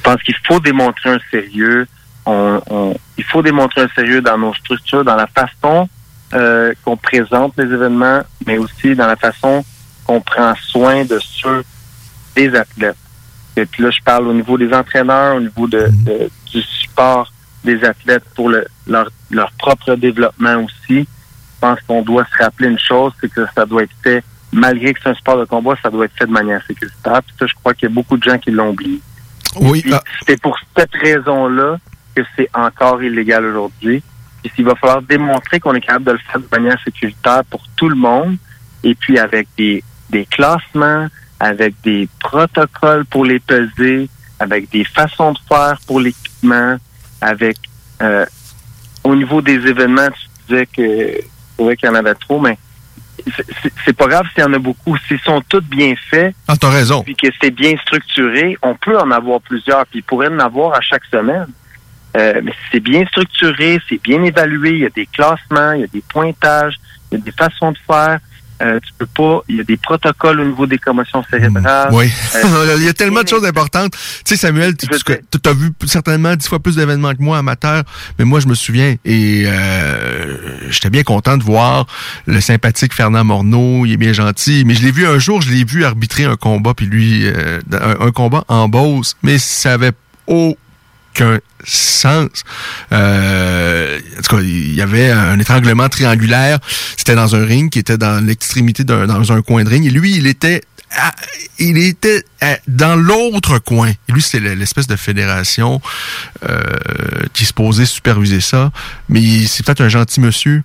Je 0.05 0.11
pense 0.11 0.23
qu'il 0.23 0.35
faut 0.47 0.61
démontrer 0.61 1.11
un 1.11 1.19
sérieux. 1.31 1.87
On, 2.27 2.61
on- 2.69 2.95
il 3.17 3.25
faut 3.25 3.43
démontrer 3.43 3.83
un 3.83 3.89
sérieux 3.89 4.21
dans 4.21 4.37
nos 4.37 4.53
structures, 4.55 5.03
dans 5.05 5.17
la 5.17 5.27
façon 5.27 5.89
euh, 6.35 6.73
qu'on 6.85 6.97
présente 6.97 7.55
les 7.57 7.65
événements, 7.73 8.21
mais 8.47 8.59
aussi 8.59 8.95
dans 8.95 9.07
la 9.07 9.17
façon 9.17 9.65
qu'on 10.05 10.21
prend 10.21 10.53
soin 10.57 11.05
de 11.05 11.19
ceux 11.21 11.65
des 12.37 12.55
athlètes. 12.55 12.97
Et 13.57 13.65
puis 13.65 13.83
là, 13.85 13.91
je 13.91 14.01
parle 14.05 14.27
au 14.29 14.35
niveau 14.35 14.59
des 14.59 14.73
entraîneurs, 14.75 15.37
au 15.37 15.41
niveau 15.41 15.67
de, 15.69 15.87
de- 16.05 16.29
du 16.53 16.61
support 16.61 17.33
des 17.63 17.83
athlètes 17.85 18.25
pour 18.35 18.49
le- 18.51 18.67
leur, 18.87 19.09
leur 19.31 19.51
propre 19.53 19.95
développement 19.95 20.57
aussi. 20.65 21.07
Je 21.07 21.61
pense 21.61 21.79
qu'on 21.87 22.03
doit 22.03 22.27
se 22.27 22.43
rappeler 22.43 22.69
une 22.69 22.79
chose, 22.79 23.13
c'est 23.21 23.33
que 23.33 23.47
ça 23.55 23.65
doit 23.65 23.85
être 23.85 23.95
fait, 24.03 24.23
malgré 24.53 24.93
que 24.93 25.01
c'est 25.03 25.11
un 25.11 25.15
sport 25.15 25.39
de 25.39 25.45
combat, 25.47 25.75
ça 25.83 25.89
doit 25.89 26.05
être 26.05 26.17
fait 26.19 26.27
de 26.27 26.33
manière 26.33 26.63
sécuritaire. 26.67 27.23
Puis 27.23 27.35
ça, 27.39 27.47
je 27.47 27.55
crois 27.55 27.73
qu'il 27.73 27.89
y 27.89 27.93
a 27.93 27.95
beaucoup 27.95 28.19
de 28.19 28.23
gens 28.23 28.37
qui 28.39 28.51
l'ont 28.51 28.71
oublié. 28.71 29.01
Oui. 29.57 29.83
Puis 29.83 29.93
C'est 30.27 30.41
pour 30.41 30.59
cette 30.77 30.95
raison-là 30.95 31.79
que 32.15 32.23
c'est 32.37 32.49
encore 32.55 33.03
illégal 33.03 33.45
aujourd'hui. 33.45 34.03
Puis 34.43 34.53
s'il 34.55 34.65
va 34.65 34.75
falloir 34.75 35.03
démontrer 35.03 35.61
qu'on 35.61 35.75
est 35.75 35.81
capable 35.81 36.05
de 36.05 36.13
le 36.13 36.19
faire 36.19 36.41
de 36.41 36.47
manière 36.51 36.79
sécuritaire 36.85 37.45
pour 37.49 37.63
tout 37.77 37.89
le 37.89 37.97
monde, 37.97 38.37
et 38.83 38.95
puis 38.95 39.19
avec 39.19 39.49
des, 39.57 39.83
des 40.11 40.27
classements, 40.27 41.09
avec 41.41 41.75
des 41.83 42.09
protocoles 42.21 43.05
pour 43.07 43.25
les 43.25 43.41
peser, 43.41 44.09
avec 44.39 44.71
des 44.71 44.85
façons 44.85 45.33
de 45.33 45.39
faire 45.49 45.79
pour 45.87 46.01
l'équipement, 46.01 46.77
avec 47.21 47.57
euh, 48.03 48.27
au 49.03 49.15
niveau 49.15 49.41
des 49.41 49.55
événements, 49.67 50.09
tu 50.11 50.29
disais 50.49 50.67
que 50.67 51.21
vrai 51.59 51.77
qu'il 51.77 51.89
y 51.89 51.93
en 51.93 51.95
avait 51.95 52.15
trop, 52.15 52.41
mais 52.41 52.59
c'est- 53.85 53.93
pas 53.93 54.07
grave 54.07 54.27
s'il 54.35 54.43
y 54.43 54.47
en 54.47 54.53
a 54.53 54.59
beaucoup. 54.59 54.97
S'ils 55.09 55.21
sont 55.21 55.41
tous 55.49 55.61
bien 55.63 55.95
faits, 56.11 56.35
Ah, 56.49 56.57
t'as 56.57 56.71
raison. 56.71 57.03
puis 57.03 57.15
que 57.15 57.29
c'est 57.41 57.51
bien 57.51 57.75
structuré, 57.79 58.57
on 58.63 58.75
peut 58.75 58.99
en 58.99 59.11
avoir 59.11 59.41
plusieurs, 59.41 59.87
puis 59.87 60.01
il 60.01 60.03
pourrait 60.03 60.29
en 60.29 60.39
avoir 60.41 60.75
à 60.75 60.81
chaque 60.81 61.05
semaine. 61.07 61.47
Euh, 62.17 62.41
mais 62.45 62.53
si 62.53 62.59
c'est 62.73 62.81
bien 62.81 63.05
structuré, 63.07 63.81
c'est 63.89 64.01
bien 64.03 64.23
évalué, 64.23 64.71
il 64.71 64.79
y 64.81 64.87
a 64.87 64.91
des 64.91 65.07
classements, 65.07 65.73
il 65.73 65.81
y 65.81 65.85
a 65.85 65.89
des 65.89 66.03
pointages, 66.09 66.75
il 67.11 67.19
y 67.19 67.21
a 67.21 67.25
des 67.25 67.33
façons 67.33 67.73
de 67.73 67.79
faire. 67.87 68.19
Euh, 68.65 68.81
tu 68.81 68.93
peux 68.97 69.07
pas, 69.07 69.43
il 69.49 69.57
y 69.57 69.61
a 69.61 69.65
des 69.65 69.77
protocoles 69.77 70.41
au 70.41 70.45
niveau 70.45 70.67
des 70.67 70.79
commotions 70.79 71.23
cérébrales. 71.31 71.91
Oui. 71.93 72.11
Euh, 72.37 72.75
il 72.79 72.85
y 72.85 72.89
a 72.89 72.95
tellement 72.95 73.23
de 73.23 73.29
choses 73.29 73.45
importantes. 73.45 73.93
Tu 73.93 74.23
sais, 74.25 74.37
Samuel, 74.37 74.75
tu 74.77 74.89
as 74.89 75.53
vu 75.53 75.71
certainement 75.87 76.35
dix 76.35 76.49
fois 76.49 76.61
plus 76.61 76.77
d'événements 76.77 77.13
que 77.13 77.23
moi 77.23 77.39
amateur, 77.39 77.83
mais 78.19 78.25
moi, 78.25 78.41
je 78.41 78.49
me 78.49 78.55
souviens 78.55 78.97
et 79.05 79.45
euh, 79.47 80.71
j'étais 80.71 80.91
bien 80.91 81.03
content 81.03 81.37
de 81.37 81.43
voir 81.43 81.87
le 82.27 82.41
sympathique 82.41 82.95
Fernand 82.95 83.25
Morneau. 83.25 83.85
Il 83.85 83.93
est 83.93 83.99
bien 83.99 84.13
gentil, 84.13 84.65
mais 84.67 84.75
je 84.75 84.83
l'ai 84.83 84.93
vu 84.93 85.07
un 85.07 85.19
jour, 85.19 85.43
je 85.43 85.51
l'ai 85.51 85.65
vu 85.65 85.85
arbitrer 85.85 86.25
un 86.25 86.37
combat, 86.37 86.73
puis 86.75 86.87
lui, 86.87 87.27
euh, 87.27 87.61
un, 87.73 88.07
un 88.07 88.11
combat 88.13 88.45
en 88.49 88.69
Beauce, 88.69 89.17
mais 89.23 89.39
ça 89.39 89.75
avait 89.75 89.93
aucun 91.15 91.39
sens. 91.65 92.29
Euh, 92.93 93.99
en 94.19 94.23
tout 94.23 94.41
il 94.41 94.75
y 94.75 94.83
avait 94.83 95.11
un 95.11 95.39
étranglement 95.39 95.89
triangulaire. 95.89 96.59
C'était 96.97 97.15
dans 97.15 97.37
un 97.37 97.45
ring 97.45 97.71
qui 97.71 97.79
était 97.79 97.99
dans 97.99 98.25
l'extrémité 98.25 98.85
d'un 98.85 99.07
dans 99.07 99.33
un 99.33 99.43
coin 99.43 99.65
de 99.65 99.71
ring. 99.71 99.87
Et 99.87 99.91
lui, 99.91 100.17
il 100.17 100.27
était 100.27 100.63
à- 100.97 101.15
il 101.59 101.79
était 101.79 102.25
à- 102.41 102.59
dans 102.69 102.97
l'autre 102.97 103.59
coin. 103.59 103.93
Lui, 104.09 104.23
c'est 104.23 104.41
le- 104.41 104.55
l'espèce 104.55 104.87
de 104.87 104.97
fédération 104.97 105.81
euh, 106.49 106.61
qui 107.33 107.45
se 107.45 107.53
posait 107.53 107.87
superviser 107.87 108.41
ça. 108.41 108.71
Mais 109.09 109.47
c'est 109.47 109.65
peut-être 109.65 109.81
un 109.81 109.89
gentil 109.89 110.21
monsieur, 110.21 110.63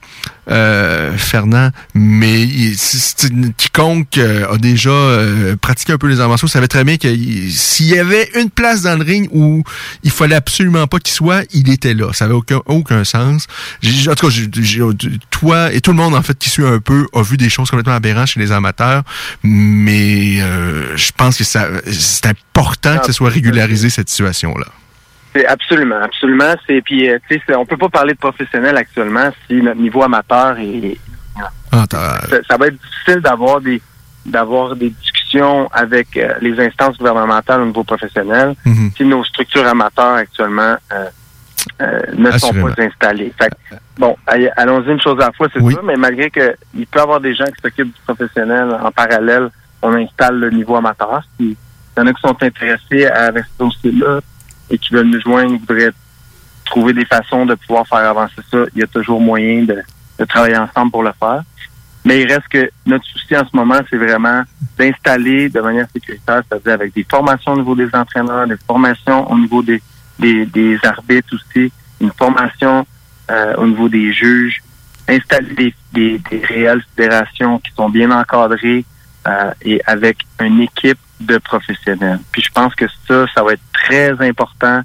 euh, 0.49 1.15
Fernand, 1.17 1.69
mais 1.93 2.41
il- 2.43 2.75
quiconque 3.57 4.17
euh, 4.17 4.51
a 4.53 4.57
déjà 4.57 4.89
euh, 4.89 5.55
pratiqué 5.55 5.93
un 5.93 5.97
peu 5.97 6.07
les 6.07 6.19
arts 6.19 6.29
savait 6.47 6.67
très 6.67 6.83
bien 6.83 6.97
que 6.97 7.07
il- 7.07 7.51
s'il 7.53 7.87
y 7.87 7.97
avait 7.99 8.29
une 8.35 8.49
place 8.49 8.81
dans 8.81 8.97
le 8.97 9.03
ring 9.03 9.29
où 9.31 9.63
il 10.03 10.11
fallait 10.11 10.35
absolument 10.35 10.87
pas 10.87 10.99
qu'il 10.99 11.13
soit, 11.13 11.43
il 11.53 11.69
était 11.71 11.93
là. 11.93 12.11
Ça 12.13 12.25
avait 12.25 12.33
aucun, 12.33 12.61
aucun 12.65 13.03
sens. 13.03 13.47
En 14.09 14.15
tout 14.15 14.27
cas, 14.29 14.33
toi 15.29 15.71
et 15.73 15.81
tout 15.81 15.91
le 15.91 15.97
monde 15.97 16.15
en 16.15 16.21
fait 16.21 16.37
qui 16.37 16.49
suit 16.49 16.65
un 16.65 16.79
peu 16.79 17.05
a 17.13 17.21
vu 17.21 17.37
des 17.37 17.49
choses 17.49 17.69
complètement 17.69 17.93
aberrantes 17.95 18.27
chez 18.27 18.39
les 18.39 18.51
amateurs, 18.51 19.03
mais 19.43 20.18
euh, 20.41 20.95
je 20.97 21.11
pense 21.15 21.37
que 21.37 21.43
ça 21.43 21.67
c'est 21.85 22.25
important 22.27 22.97
que 22.99 23.05
ce 23.05 23.13
soit 23.13 23.29
régularisé 23.29 23.89
cette 23.89 24.09
situation-là. 24.09 24.65
C'est 25.35 25.45
absolument, 25.45 26.01
absolument. 26.01 26.53
C'est 26.65 26.81
puis 26.81 27.09
euh, 27.09 27.19
tu 27.29 27.39
sais, 27.45 27.55
on 27.55 27.65
peut 27.65 27.77
pas 27.77 27.89
parler 27.89 28.13
de 28.13 28.17
professionnel 28.19 28.75
actuellement 28.77 29.29
si 29.47 29.61
notre 29.61 29.79
niveau 29.79 30.03
amateur 30.03 30.57
est. 30.59 30.97
Ah, 31.71 31.85
Ça, 31.91 32.37
ça 32.49 32.57
va 32.57 32.67
être 32.67 32.77
difficile 32.81 33.21
d'avoir 33.21 33.61
des 33.61 33.81
d'avoir 34.25 34.75
des 34.75 34.89
discussions 34.89 35.69
avec 35.71 36.17
euh, 36.17 36.33
les 36.41 36.59
instances 36.59 36.97
gouvernementales 36.97 37.61
au 37.61 37.65
niveau 37.65 37.83
professionnel 37.83 38.55
Mhm. 38.65 38.91
si 38.97 39.05
nos 39.05 39.23
structures 39.23 39.65
amateurs 39.67 40.15
actuellement 40.15 40.75
euh, 40.91 41.05
ne 42.17 42.31
sont 42.31 42.53
pas 42.53 42.73
installées. 42.83 43.31
Fait 43.37 43.51
bon, 43.97 44.15
allons-y 44.57 44.91
une 44.91 45.01
chose 45.01 45.19
à 45.21 45.27
la 45.27 45.31
fois, 45.31 45.47
c'est 45.53 45.59
ça, 45.59 45.81
mais 45.83 45.95
malgré 45.95 46.29
que 46.29 46.55
il 46.75 46.87
peut 46.87 46.99
y 46.99 47.01
avoir 47.01 47.19
des 47.21 47.35
gens 47.35 47.45
qui 47.45 47.61
s'occupent 47.61 47.93
du 47.93 48.01
professionnel 48.05 48.75
en 48.81 48.91
parallèle, 48.91 49.49
on 49.81 49.93
installe 49.93 50.39
le 50.39 50.49
niveau 50.51 50.75
amateur. 50.75 51.23
Il 51.39 51.55
y 51.97 51.99
en 51.99 52.07
a 52.07 52.13
qui 52.13 52.21
sont 52.21 52.43
intéressés 52.43 53.05
à 53.05 53.25
avec 53.25 53.45
ce 53.45 53.63
dossier-là 53.63 54.19
et 54.69 54.77
qui 54.77 54.93
veulent 54.93 55.07
nous 55.07 55.21
joindre, 55.21 55.57
voudraient 55.57 55.91
trouver 56.65 56.93
des 56.93 57.05
façons 57.05 57.45
de 57.45 57.55
pouvoir 57.55 57.87
faire 57.87 58.09
avancer 58.09 58.41
ça. 58.49 58.57
Il 58.75 58.81
y 58.81 58.83
a 58.83 58.87
toujours 58.87 59.19
moyen 59.19 59.63
de, 59.63 59.83
travailler 60.25 60.57
ensemble 60.57 60.91
pour 60.91 61.03
le 61.03 61.11
faire. 61.19 61.43
Mais 62.05 62.21
il 62.21 62.31
reste 62.31 62.47
que 62.49 62.69
notre 62.85 63.05
souci 63.05 63.35
en 63.35 63.45
ce 63.45 63.55
moment, 63.55 63.79
c'est 63.89 63.97
vraiment 63.97 64.43
d'installer 64.77 65.49
de 65.49 65.59
manière 65.59 65.87
sécuritaire, 65.93 66.41
c'est-à-dire 66.47 66.73
avec 66.73 66.93
des 66.93 67.05
formations 67.09 67.53
au 67.53 67.57
niveau 67.57 67.75
des 67.75 67.89
entraîneurs, 67.93 68.47
des 68.47 68.57
formations 68.65 69.29
au 69.29 69.37
niveau 69.37 69.61
des, 69.61 69.81
des, 70.17 70.79
arbitres 70.83 71.35
aussi, 71.35 71.71
une 71.99 72.11
formation 72.11 72.85
euh, 73.29 73.55
au 73.57 73.67
niveau 73.67 73.89
des 73.89 74.13
juges, 74.13 74.61
installer 75.07 75.73
des, 75.91 76.21
des 76.29 76.41
réelles 76.43 76.83
fédérations 76.95 77.59
qui 77.59 77.71
sont 77.73 77.89
bien 77.89 78.11
encadrées 78.11 78.85
euh, 79.27 79.51
et 79.61 79.81
avec 79.85 80.17
une 80.39 80.61
équipe 80.61 80.99
de 81.19 81.37
professionnels. 81.37 82.19
Puis 82.31 82.41
je 82.41 82.51
pense 82.51 82.73
que 82.75 82.85
ça, 83.07 83.25
ça 83.33 83.43
va 83.43 83.53
être 83.53 83.61
très 83.73 84.11
important 84.27 84.81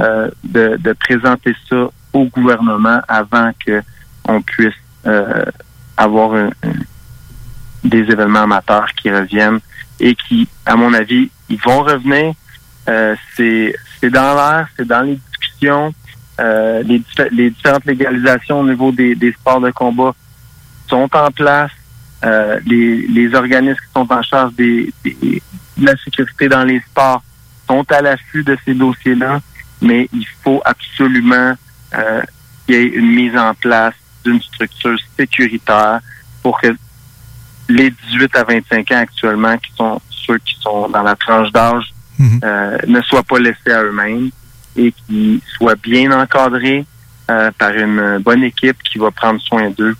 euh, 0.00 0.30
de, 0.44 0.76
de 0.78 0.92
présenter 0.92 1.54
ça 1.68 1.88
au 2.12 2.24
gouvernement 2.26 3.00
avant 3.08 3.50
que 3.64 3.82
on 4.24 4.42
puisse 4.42 4.74
euh, 5.06 5.44
avoir 5.96 6.34
un- 6.34 6.48
un- 6.62 6.82
des 7.84 8.00
événements 8.00 8.42
amateurs 8.42 8.88
qui 8.94 9.10
reviennent 9.10 9.60
et 10.00 10.14
qui, 10.14 10.46
à 10.66 10.76
mon 10.76 10.92
avis, 10.92 11.30
ils 11.48 11.60
vont 11.60 11.82
revenir. 11.82 12.34
Euh, 12.88 13.14
c'est 13.36 13.74
dans 14.10 14.34
l'air, 14.34 14.68
c'est 14.76 14.86
dans 14.86 15.02
les 15.02 15.16
discussions. 15.16 15.94
Euh, 16.40 16.82
les, 16.84 17.02
les 17.32 17.50
différentes 17.50 17.84
légalisations 17.84 18.60
au 18.60 18.64
niveau 18.68 18.92
des, 18.92 19.14
des 19.14 19.32
sports 19.32 19.60
de 19.60 19.70
combat 19.70 20.14
sont 20.88 21.08
en 21.14 21.30
place. 21.30 21.70
Euh, 22.24 22.58
les, 22.66 23.06
les 23.06 23.34
organismes 23.34 23.76
qui 23.76 23.92
sont 23.94 24.12
en 24.12 24.22
charge 24.22 24.52
des, 24.54 24.92
des- 25.04 25.42
de 25.76 25.86
la 25.86 25.96
sécurité 25.96 26.48
dans 26.48 26.64
les 26.64 26.80
sports 26.80 27.22
sont 27.68 27.84
à 27.92 28.00
l'affût 28.02 28.42
de 28.42 28.56
ces 28.64 28.74
dossiers-là, 28.74 29.40
mais 29.80 30.08
il 30.12 30.26
faut 30.42 30.60
absolument 30.64 31.54
euh, 31.94 32.22
qu'il 32.66 32.74
y 32.74 32.78
ait 32.78 32.86
une 32.88 33.14
mise 33.14 33.36
en 33.36 33.54
place 33.54 33.94
d'une 34.24 34.40
structure 34.42 34.98
sécuritaire 35.16 36.00
pour 36.42 36.60
que 36.60 36.74
les 37.68 37.90
18 37.90 38.34
à 38.36 38.44
25 38.44 38.90
ans 38.92 38.96
actuellement, 38.98 39.56
qui 39.58 39.72
sont 39.76 40.00
ceux 40.10 40.38
qui 40.38 40.56
sont 40.60 40.88
dans 40.88 41.02
la 41.02 41.14
tranche 41.14 41.52
d'âge, 41.52 41.92
euh, 42.42 42.78
ne 42.88 43.00
soient 43.02 43.22
pas 43.22 43.38
laissés 43.38 43.70
à 43.70 43.82
eux-mêmes 43.84 44.30
et 44.76 44.92
qui 45.06 45.40
soient 45.56 45.76
bien 45.76 46.10
encadrés 46.10 46.84
euh, 47.30 47.50
par 47.56 47.70
une 47.74 48.18
bonne 48.18 48.42
équipe 48.42 48.82
qui 48.82 48.98
va 48.98 49.10
prendre 49.12 49.40
soin 49.40 49.70
d'eux 49.70 49.96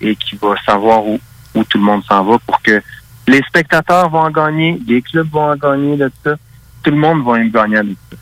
et 0.00 0.16
qui 0.16 0.36
va 0.36 0.54
savoir 0.64 1.06
où, 1.06 1.18
tout 1.54 1.78
le 1.78 1.84
monde 1.84 2.04
s'en 2.04 2.24
va 2.24 2.38
pour 2.38 2.62
que 2.62 2.82
les 3.26 3.42
spectateurs 3.42 4.08
vont 4.08 4.20
en 4.20 4.30
gagner, 4.30 4.80
les 4.86 5.02
clubs 5.02 5.28
vont 5.30 5.50
en 5.50 5.56
gagner 5.56 5.96
de 5.96 6.10
tout 6.22 6.90
le 6.90 6.96
monde 6.96 7.24
va 7.24 7.32
en 7.32 7.46
gagner 7.46 7.82
de 7.82 7.96
ça. 8.10 8.16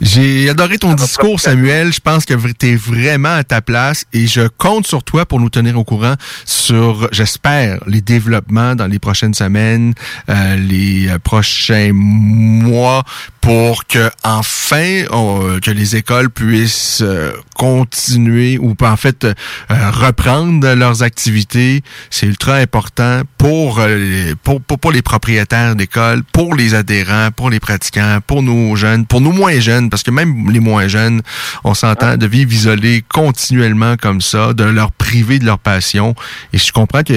J'ai 0.00 0.48
adoré 0.50 0.78
ton 0.78 0.94
discours, 0.94 1.40
Samuel. 1.40 1.92
Je 1.92 2.00
pense 2.00 2.24
que 2.24 2.34
tu 2.52 2.68
es 2.72 2.74
vraiment 2.76 3.34
à 3.34 3.44
ta 3.44 3.60
place 3.60 4.04
et 4.12 4.26
je 4.26 4.48
compte 4.48 4.86
sur 4.86 5.04
toi 5.04 5.26
pour 5.26 5.38
nous 5.40 5.50
tenir 5.50 5.78
au 5.78 5.84
courant 5.84 6.14
sur, 6.44 7.08
j'espère, 7.12 7.78
les 7.86 8.00
développements 8.00 8.74
dans 8.74 8.86
les 8.86 8.98
prochaines 8.98 9.34
semaines, 9.34 9.94
euh, 10.28 10.56
les 10.56 11.08
euh, 11.08 11.18
prochains 11.18 11.90
mois 11.92 13.04
pour 13.40 13.86
que 13.86 14.10
enfin 14.24 15.02
on- 15.10 15.58
que 15.60 15.70
les 15.70 15.96
écoles 15.96 16.30
puissent 16.30 17.00
euh, 17.02 17.32
continuer 17.56 18.58
ou 18.58 18.74
en 18.80 18.96
fait 18.96 19.24
euh, 19.24 19.34
reprendre 19.90 20.72
leurs 20.74 21.02
activités. 21.02 21.82
C'est 22.10 22.26
ultra 22.26 22.56
important 22.56 23.22
pour, 23.38 23.78
euh, 23.80 24.34
pour, 24.42 24.60
pour, 24.60 24.78
pour 24.78 24.92
les 24.92 25.02
propriétaires 25.02 25.76
d'écoles, 25.76 26.22
pour 26.32 26.54
les 26.54 26.74
adhérents, 26.74 27.30
pour 27.34 27.50
les 27.50 27.60
pratiquants, 27.60 28.18
pour 28.26 28.42
nos 28.42 28.74
jeunes, 28.76 29.06
pour 29.06 29.20
nous 29.20 29.31
moins 29.32 29.58
jeunes, 29.60 29.90
parce 29.90 30.02
que 30.02 30.10
même 30.10 30.50
les 30.50 30.60
moins 30.60 30.88
jeunes, 30.88 31.22
on 31.64 31.74
s'entend 31.74 32.16
de 32.16 32.26
vivre 32.26 32.52
isolés 32.52 33.04
continuellement 33.08 33.96
comme 33.96 34.20
ça, 34.20 34.52
de 34.52 34.64
leur 34.64 34.92
priver 34.92 35.38
de 35.38 35.44
leur 35.44 35.58
passion. 35.58 36.14
Et 36.52 36.58
je 36.58 36.72
comprends 36.72 37.02
qu'on 37.02 37.14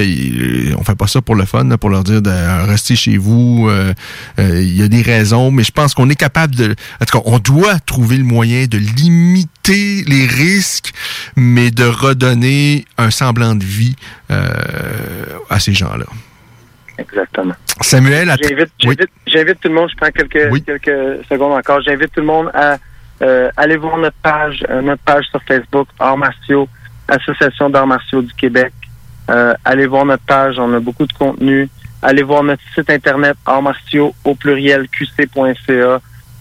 on 0.78 0.84
fait 0.84 0.94
pas 0.94 1.06
ça 1.06 1.20
pour 1.22 1.34
le 1.34 1.44
fun, 1.44 1.68
pour 1.76 1.90
leur 1.90 2.04
dire 2.04 2.22
de 2.22 2.66
rester 2.66 2.96
chez 2.96 3.16
vous. 3.16 3.68
Euh, 3.68 3.92
euh, 4.38 4.62
Il 4.62 4.76
y 4.76 4.82
a 4.82 4.88
des 4.88 5.02
raisons, 5.02 5.50
mais 5.50 5.64
je 5.64 5.72
pense 5.72 5.94
qu'on 5.94 6.08
est 6.10 6.16
capable 6.16 6.54
de... 6.54 6.74
En 7.00 7.04
tout 7.04 7.18
cas, 7.18 7.24
on 7.26 7.38
doit 7.38 7.78
trouver 7.80 8.16
le 8.16 8.24
moyen 8.24 8.66
de 8.66 8.78
limiter 8.78 10.04
les 10.06 10.26
risques, 10.26 10.92
mais 11.36 11.70
de 11.70 11.84
redonner 11.84 12.84
un 12.98 13.10
semblant 13.10 13.54
de 13.54 13.64
vie 13.64 13.96
euh, 14.30 14.46
à 15.50 15.60
ces 15.60 15.74
gens-là. 15.74 16.06
Exactement. 16.98 17.54
Samuel, 17.82 18.30
à 18.30 18.36
J'invite, 18.36 18.70
j'invite, 18.78 19.10
j'invite 19.26 19.60
tout 19.60 19.68
le 19.68 19.74
monde, 19.74 19.90
je 19.90 19.96
prends 19.96 20.10
quelques, 20.10 20.64
quelques 20.64 21.26
secondes 21.28 21.52
encore, 21.52 21.82
j'invite 21.82 22.12
tout 22.12 22.20
le 22.20 22.26
monde 22.26 22.50
à 22.54 22.78
euh, 23.22 23.50
aller 23.56 23.76
voir 23.76 23.96
notre 23.98 24.16
page, 24.22 24.64
euh, 24.68 24.82
notre 24.82 25.02
page 25.02 25.24
sur 25.26 25.42
Facebook, 25.42 25.88
Arts 25.98 26.18
martiaux, 26.18 26.68
Association 27.08 27.70
d'arts 27.70 27.86
martiaux 27.86 28.22
du 28.22 28.32
Québec. 28.34 28.72
Euh, 29.30 29.54
allez 29.64 29.86
voir 29.86 30.04
notre 30.04 30.24
page, 30.24 30.58
on 30.58 30.72
a 30.74 30.80
beaucoup 30.80 31.06
de 31.06 31.12
contenu. 31.12 31.68
Allez 32.02 32.22
voir 32.22 32.42
notre 32.42 32.62
site 32.74 32.90
internet 32.90 33.36
arts 33.46 33.62
martiaux 33.62 34.14
au 34.24 34.34
pluriel 34.34 34.86
qc.ca. 34.88 36.00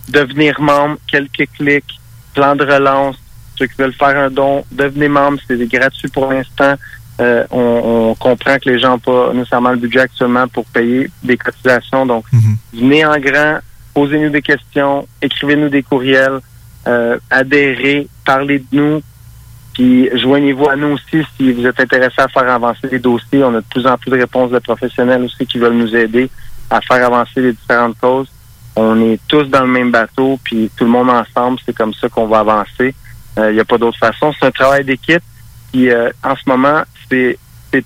Devenir 0.10 0.60
membre, 0.62 0.98
quelques 1.08 1.48
clics, 1.56 2.00
plan 2.34 2.56
de 2.56 2.64
relance, 2.64 3.18
ceux 3.58 3.68
qui 3.68 3.76
veulent 3.78 3.94
faire 3.94 4.18
un 4.18 4.30
don, 4.30 4.66
devenez 4.72 5.08
membre, 5.08 5.40
c'est 5.48 5.58
gratuit 5.68 6.10
pour 6.10 6.32
l'instant. 6.32 6.76
Euh, 7.22 7.46
on, 7.50 8.10
on 8.12 8.16
comprend 8.16 8.58
que 8.58 8.70
les 8.70 8.80
gens 8.80 8.90
n'ont 8.90 9.00
pas 9.00 9.32
nécessairement 9.34 9.72
le 9.72 9.78
budget 9.78 10.02
actuellement 10.02 10.48
pour 10.50 10.66
payer 10.66 11.10
des 11.24 11.38
cotisations. 11.38 12.06
Donc, 12.06 12.26
venez 12.74 13.06
en 13.06 13.18
grand, 13.20 13.60
posez-nous 13.94 14.30
des 14.30 14.42
questions, 14.42 15.08
écrivez-nous 15.22 15.70
des 15.70 15.82
courriels, 15.82 16.40
euh, 16.88 17.18
adhérez, 17.30 18.08
parlez 18.26 18.60
de 18.60 18.66
nous, 18.74 19.02
puis 19.74 20.10
joignez-vous 20.18 20.70
à 20.70 20.76
nous 20.76 20.90
aussi 20.90 21.26
si 21.38 21.54
vous 21.54 21.66
êtes 21.66 21.80
intéressé 21.80 22.16
à 22.18 22.28
faire 22.28 22.50
avancer 22.50 22.88
les 22.92 23.00
dossiers. 23.00 23.44
On 23.44 23.56
a 23.56 23.62
de 23.62 23.66
plus 23.70 23.88
en 23.88 23.98
plus 23.98 24.12
de 24.12 24.18
réponses 24.18 24.52
de 24.52 24.60
professionnels 24.60 25.24
aussi 25.24 25.46
qui 25.46 25.58
veulent 25.58 25.74
nous 25.74 25.96
aider 25.96 26.30
à 26.70 26.82
faire 26.82 27.06
avancer 27.06 27.42
les 27.42 27.54
différentes 27.54 27.98
causes. 27.98 28.30
On 28.76 29.02
est 29.02 29.20
tous 29.30 29.44
dans 29.44 29.62
le 29.62 29.72
même 29.72 29.92
bateau, 29.92 30.38
puis 30.44 30.70
tout 30.76 30.84
le 30.84 30.92
monde 30.92 31.10
ensemble, 31.10 31.60
c'est 31.66 31.74
comme 31.74 31.94
ça 31.94 32.10
qu'on 32.10 32.28
va 32.28 32.40
avancer. 32.40 32.94
Il 33.38 33.54
n'y 33.54 33.60
a 33.60 33.66
pas 33.66 33.78
d'autre 33.78 33.98
façon. 33.98 34.34
C'est 34.38 34.46
un 34.46 34.52
travail 34.52 34.84
d'équipe. 34.84 35.24
Puis 35.76 35.92
euh, 35.92 36.10
en 36.24 36.36
ce 36.38 36.44
moment, 36.48 36.84
c'est 37.10 37.38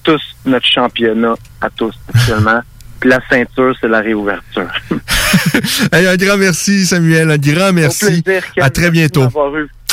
tous 0.04 0.22
notre 0.46 0.68
championnat 0.68 1.36
à 1.62 1.70
tous 1.70 1.96
actuellement. 2.14 2.62
Puis 3.00 3.10
la 3.10 3.20
ceinture, 3.30 3.74
c'est 3.80 3.88
la 3.88 4.02
réouverture. 4.02 4.68
Hey, 5.92 6.08
un 6.08 6.16
grand 6.16 6.38
merci, 6.38 6.88
Samuel. 6.88 7.30
Un 7.30 7.38
grand 7.38 7.72
merci. 7.72 8.24
plaisir, 8.24 8.44
à 8.60 8.72
très 8.72 8.90
bientôt. 8.90 9.28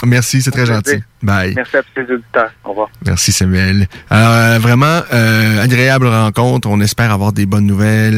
Merci 0.05 0.43
c'est 0.43 0.51
très 0.51 0.67
gentil. 0.67 1.03
Bye. 1.23 1.55
Merci 1.55 1.77
à 1.77 1.83
tous 1.83 2.01
les 2.01 2.15
auditeurs. 2.15 2.51
Au 2.65 2.71
revoir. 2.71 2.89
Merci 3.05 3.33
Samuel. 3.33 3.87
Alors 4.11 4.33
euh, 4.33 4.59
vraiment 4.59 5.01
euh, 5.13 5.63
agréable 5.63 6.07
rencontre. 6.07 6.69
On 6.69 6.81
espère 6.81 7.11
avoir 7.11 7.33
des 7.33 7.47
bonnes 7.47 7.67
nouvelles 7.67 8.15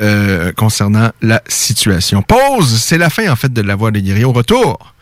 euh, 0.00 0.52
concernant 0.52 1.10
la 1.20 1.42
situation. 1.48 2.22
Pause. 2.22 2.80
C'est 2.80 2.98
la 2.98 3.10
fin 3.10 3.30
en 3.30 3.36
fait 3.36 3.52
de 3.52 3.62
la 3.62 3.76
voix 3.76 3.90
des 3.90 4.02
guerriers. 4.02 4.24
Au 4.24 4.32
retour. 4.32 4.94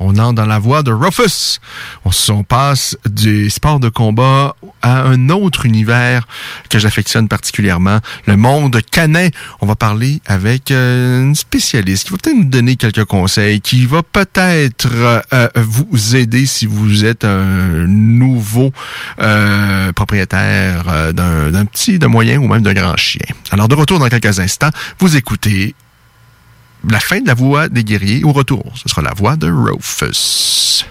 On 0.00 0.18
entre 0.18 0.34
dans 0.34 0.46
la 0.46 0.58
voie 0.58 0.82
de 0.82 0.90
Rufus. 0.90 1.60
On, 2.04 2.10
on 2.30 2.44
passe 2.44 2.96
du 3.08 3.50
sport 3.50 3.80
de 3.80 3.88
combat 3.88 4.56
à 4.82 5.02
un 5.02 5.30
autre 5.30 5.66
univers 5.66 6.26
que 6.68 6.78
j'affectionne 6.78 7.28
particulièrement, 7.28 8.00
le 8.26 8.36
monde 8.36 8.80
canin. 8.90 9.28
On 9.60 9.66
va 9.66 9.76
parler 9.76 10.20
avec 10.26 10.70
euh, 10.70 11.22
une 11.22 11.34
spécialiste 11.34 12.04
qui 12.04 12.10
va 12.10 12.18
peut-être 12.18 12.36
nous 12.36 12.44
donner 12.44 12.76
quelques 12.76 13.04
conseils, 13.04 13.60
qui 13.60 13.86
va 13.86 14.02
peut-être 14.02 14.88
euh, 15.32 15.48
vous 15.56 16.16
aider 16.16 16.44
si 16.46 16.66
vous 16.66 17.04
êtes 17.04 17.24
un 17.24 17.86
nouveau 17.86 18.72
euh, 19.20 19.92
propriétaire 19.92 21.12
d'un 21.14 21.50
d'un 21.50 21.64
petit, 21.64 21.98
d'un 21.98 22.08
moyen 22.08 22.38
ou 22.38 22.48
même 22.48 22.62
d'un 22.62 22.74
grand 22.74 22.96
chien. 22.96 23.26
Alors 23.50 23.68
de 23.68 23.74
retour 23.74 23.98
dans 23.98 24.08
quelques 24.08 24.38
instants, 24.40 24.70
vous 24.98 25.16
écoutez 25.16 25.74
la 26.90 27.00
fin 27.00 27.20
de 27.20 27.26
la 27.26 27.34
voix 27.34 27.68
des 27.68 27.84
guerriers. 27.84 28.24
Au 28.24 28.32
retour, 28.32 28.64
ce 28.74 28.88
sera 28.88 29.02
la 29.02 29.12
voix 29.14 29.36
de 29.36 29.50
Rufus. 29.50 30.84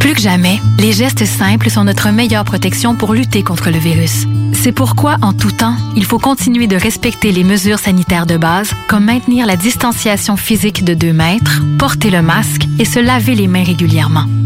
Plus 0.00 0.14
que 0.14 0.20
jamais, 0.20 0.60
les 0.78 0.92
gestes 0.92 1.24
simples 1.24 1.70
sont 1.70 1.84
notre 1.84 2.10
meilleure 2.10 2.44
protection 2.44 2.94
pour 2.94 3.12
lutter 3.14 3.42
contre 3.42 3.70
le 3.70 3.78
virus. 3.78 4.26
C'est 4.52 4.72
pourquoi, 4.72 5.16
en 5.22 5.32
tout 5.32 5.50
temps, 5.50 5.76
il 5.96 6.04
faut 6.04 6.18
continuer 6.18 6.66
de 6.66 6.76
respecter 6.76 7.32
les 7.32 7.44
mesures 7.44 7.78
sanitaires 7.78 8.26
de 8.26 8.36
base, 8.36 8.70
comme 8.88 9.04
maintenir 9.04 9.46
la 9.46 9.56
distanciation 9.56 10.36
physique 10.36 10.84
de 10.84 10.94
2 10.94 11.12
mètres, 11.12 11.62
porter 11.78 12.10
le 12.10 12.22
masque 12.22 12.66
et 12.78 12.84
se 12.84 13.00
laver 13.00 13.34
les 13.34 13.48
mains 13.48 13.64
régulièrement. 13.64 14.26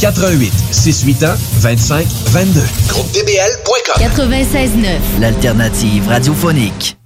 88 0.00 0.52
681 0.72 1.36
25 1.60 2.06
22. 2.32 2.60
Groupe 2.88 3.10
DBL.com. 3.12 4.02
96.9, 4.02 5.20
l'alternative 5.20 6.08
radiophonique. 6.08 6.96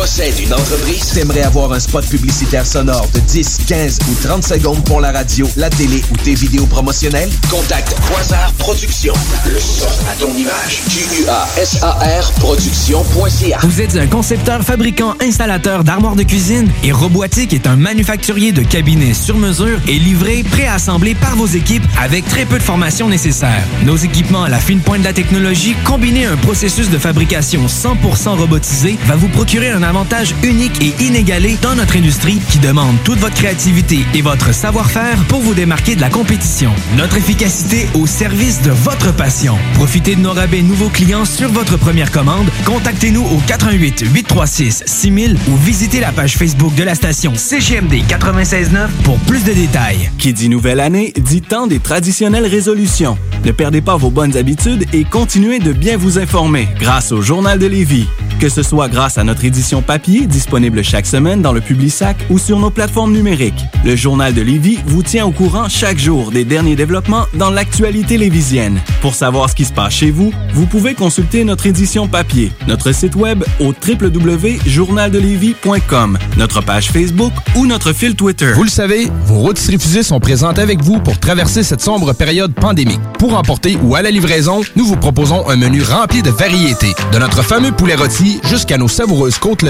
Possèdes 0.00 0.38
une 0.38 0.54
entreprise? 0.54 1.12
T'aimerais 1.12 1.42
avoir 1.42 1.70
un 1.72 1.78
spot 1.78 2.06
publicitaire 2.06 2.64
sonore 2.64 3.06
de 3.12 3.20
10, 3.20 3.58
15 3.68 3.98
ou 4.08 4.14
30 4.26 4.42
secondes 4.42 4.82
pour 4.86 4.98
la 4.98 5.12
radio, 5.12 5.46
la 5.56 5.68
télé 5.68 6.02
ou 6.10 6.16
tes 6.16 6.34
vidéos 6.34 6.64
promotionnelles? 6.64 7.28
Contacte 7.50 7.94
Quasar 8.08 8.50
Productions. 8.54 9.12
Le 9.44 9.58
son 9.58 9.84
à 10.10 10.14
ton 10.18 10.34
image. 10.34 10.80
Q-U-A-S-A-R 10.88 12.32
Productions.ca. 12.38 13.58
Vous 13.62 13.82
êtes 13.82 13.94
un 13.96 14.06
concepteur, 14.06 14.62
fabricant, 14.62 15.16
installateur 15.20 15.84
d'armoires 15.84 16.16
de 16.16 16.22
cuisine 16.22 16.70
et 16.82 16.92
Robotique 16.92 17.52
est 17.52 17.66
un 17.66 17.76
manufacturier 17.76 18.52
de 18.52 18.62
cabinets 18.62 19.12
sur 19.12 19.36
mesure 19.36 19.78
et 19.86 19.98
livré, 19.98 20.42
préassemblé 20.50 21.14
par 21.14 21.36
vos 21.36 21.46
équipes 21.46 21.84
avec 22.00 22.26
très 22.26 22.46
peu 22.46 22.56
de 22.56 22.62
formation 22.62 23.06
nécessaire. 23.06 23.66
Nos 23.84 23.96
équipements 23.96 24.44
à 24.44 24.48
la 24.48 24.60
fine 24.60 24.80
pointe 24.80 25.00
de 25.00 25.04
la 25.04 25.12
technologie, 25.12 25.76
combinés 25.84 26.24
à 26.24 26.32
un 26.32 26.36
processus 26.38 26.88
de 26.88 26.96
fabrication 26.96 27.66
100% 27.66 28.38
robotisé, 28.38 28.96
va 29.04 29.16
vous 29.16 29.28
procurer 29.28 29.68
un 29.68 29.82
avantage 29.90 30.36
unique 30.44 30.80
et 30.80 30.94
inégalé 31.02 31.58
dans 31.60 31.74
notre 31.74 31.96
industrie 31.96 32.40
qui 32.48 32.60
demande 32.60 32.94
toute 33.04 33.18
votre 33.18 33.34
créativité 33.34 34.06
et 34.14 34.22
votre 34.22 34.54
savoir-faire 34.54 35.18
pour 35.24 35.40
vous 35.40 35.52
démarquer 35.52 35.96
de 35.96 36.00
la 36.00 36.08
compétition. 36.08 36.70
Notre 36.96 37.16
efficacité 37.16 37.88
au 37.94 38.06
service 38.06 38.62
de 38.62 38.70
votre 38.70 39.12
passion. 39.12 39.58
Profitez 39.74 40.14
de 40.14 40.20
nos 40.20 40.32
rabais 40.32 40.62
nouveaux 40.62 40.90
clients 40.90 41.24
sur 41.24 41.48
votre 41.48 41.76
première 41.76 42.12
commande. 42.12 42.46
Contactez-nous 42.64 43.22
au 43.22 43.42
88 43.48 44.04
836 44.14 44.84
6000 44.86 45.36
ou 45.48 45.56
visitez 45.56 45.98
la 45.98 46.12
page 46.12 46.36
Facebook 46.36 46.72
de 46.76 46.84
la 46.84 46.94
station 46.94 47.32
CGMD 47.34 47.94
969 48.08 48.92
pour 49.02 49.18
plus 49.18 49.42
de 49.42 49.52
détails. 49.52 50.08
Qui 50.18 50.32
dit 50.32 50.48
nouvelle 50.48 50.78
année, 50.78 51.12
dit 51.16 51.42
temps 51.42 51.66
des 51.66 51.80
traditionnelles 51.80 52.46
résolutions. 52.46 53.18
Ne 53.44 53.50
perdez 53.50 53.80
pas 53.80 53.96
vos 53.96 54.10
bonnes 54.10 54.36
habitudes 54.36 54.84
et 54.92 55.02
continuez 55.02 55.58
de 55.58 55.72
bien 55.72 55.96
vous 55.96 56.18
informer 56.18 56.68
grâce 56.78 57.10
au 57.10 57.22
Journal 57.22 57.58
de 57.58 57.66
Lévis. 57.66 58.06
Que 58.38 58.48
ce 58.48 58.62
soit 58.62 58.88
grâce 58.88 59.18
à 59.18 59.24
notre 59.24 59.44
édition 59.44 59.79
papier 59.80 60.26
disponible 60.26 60.82
chaque 60.82 61.06
semaine 61.06 61.40
dans 61.42 61.52
le 61.52 61.60
Publisac 61.60 62.16
ou 62.30 62.38
sur 62.38 62.58
nos 62.58 62.70
plateformes 62.70 63.12
numériques. 63.12 63.66
Le 63.84 63.94
Journal 63.96 64.32
de 64.34 64.42
Lévis 64.42 64.78
vous 64.86 65.02
tient 65.02 65.26
au 65.26 65.30
courant 65.30 65.68
chaque 65.68 65.98
jour 65.98 66.30
des 66.30 66.44
derniers 66.44 66.76
développements 66.76 67.26
dans 67.34 67.50
l'actualité 67.50 68.16
lévisienne. 68.18 68.80
Pour 69.00 69.14
savoir 69.14 69.48
ce 69.50 69.54
qui 69.54 69.64
se 69.64 69.72
passe 69.72 69.94
chez 69.94 70.10
vous, 70.10 70.32
vous 70.52 70.66
pouvez 70.66 70.94
consulter 70.94 71.44
notre 71.44 71.66
édition 71.66 72.08
papier, 72.08 72.52
notre 72.68 72.92
site 72.92 73.16
web 73.16 73.44
au 73.60 73.72
www.journaldelévis.com, 73.86 76.18
notre 76.36 76.60
page 76.62 76.90
Facebook 76.90 77.32
ou 77.56 77.66
notre 77.66 77.92
fil 77.92 78.14
Twitter. 78.14 78.52
Vous 78.54 78.64
le 78.64 78.70
savez, 78.70 79.10
vos 79.24 79.38
routes 79.38 79.58
refusées 79.58 80.02
sont 80.02 80.20
présentes 80.20 80.58
avec 80.58 80.82
vous 80.82 80.98
pour 80.98 81.18
traverser 81.18 81.62
cette 81.62 81.80
sombre 81.80 82.12
période 82.12 82.54
pandémique. 82.54 83.00
Pour 83.18 83.36
emporter 83.36 83.78
ou 83.82 83.94
à 83.94 84.02
la 84.02 84.10
livraison, 84.10 84.60
nous 84.76 84.84
vous 84.84 84.96
proposons 84.96 85.48
un 85.48 85.56
menu 85.56 85.82
rempli 85.82 86.22
de 86.22 86.30
variétés. 86.30 86.94
De 87.12 87.18
notre 87.18 87.42
fameux 87.42 87.72
poulet 87.72 87.94
rôti 87.94 88.40
jusqu'à 88.44 88.78
nos 88.78 88.88
savoureuses 88.88 89.38
côtes 89.38 89.62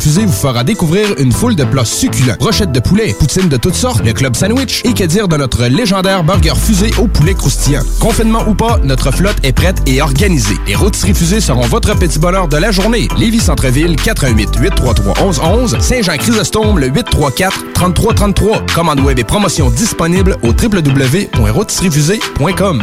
Fusée 0.00 0.26
vous 0.26 0.32
fera 0.32 0.64
découvrir 0.64 1.14
une 1.18 1.30
foule 1.32 1.54
de 1.54 1.64
plats 1.64 1.84
succulents. 1.84 2.34
Brochettes 2.38 2.72
de 2.72 2.80
poulet, 2.80 3.14
poutines 3.18 3.48
de 3.48 3.56
toutes 3.56 3.74
sortes, 3.74 4.04
le 4.04 4.12
club 4.12 4.34
sandwich 4.34 4.82
et 4.84 4.94
que 4.94 5.04
dire 5.04 5.28
de 5.28 5.36
notre 5.36 5.66
légendaire 5.66 6.24
burger 6.24 6.54
fusé 6.56 6.90
au 6.98 7.06
poulet 7.06 7.34
croustillant. 7.34 7.82
Confinement 8.00 8.42
ou 8.48 8.54
pas, 8.54 8.80
notre 8.82 9.12
flotte 9.12 9.36
est 9.42 9.52
prête 9.52 9.76
et 9.86 10.00
organisée. 10.02 10.56
Les 10.66 10.74
Rôtisseries 10.74 11.14
Fusées 11.14 11.40
seront 11.40 11.66
votre 11.66 11.96
petit 11.96 12.18
bonheur 12.18 12.48
de 12.48 12.56
la 12.56 12.72
journée. 12.72 13.08
Lévis 13.16 13.40
Centreville, 13.40 13.96
418 13.96 14.56
833 14.60 15.14
1111 15.22 15.78
Saint-Jean-Chrysostome, 15.80 16.78
le 16.78 16.88
834 16.88 17.72
3333. 17.74 18.66
Commande 18.74 19.00
web 19.00 19.18
et 19.18 19.24
promotion 19.24 19.70
disponible 19.70 20.36
au 20.42 20.48
www.rôtisseriefusée.com. 20.48 22.82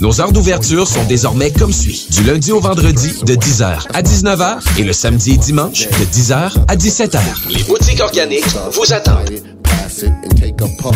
Nos 0.00 0.20
heures 0.20 0.32
d'ouverture 0.32 0.86
sont 0.86 1.04
désormais 1.04 1.50
comme 1.50 1.72
suit. 1.72 2.06
Du 2.10 2.24
lundi 2.24 2.52
au 2.52 2.60
vendredi 2.60 3.12
de 3.24 3.34
10h 3.34 3.86
à 3.94 4.02
19h 4.02 4.78
et 4.78 4.84
le 4.84 4.92
samedi 4.92 5.32
et 5.32 5.36
dimanche 5.36 5.88
de 5.88 6.04
10h 6.04 6.52
à 6.68 6.76
17h. 6.76 7.20
Les 7.50 7.62
boutiques 7.64 8.00
organiques 8.00 8.44
vous 8.72 8.92
attendent. 8.92 9.30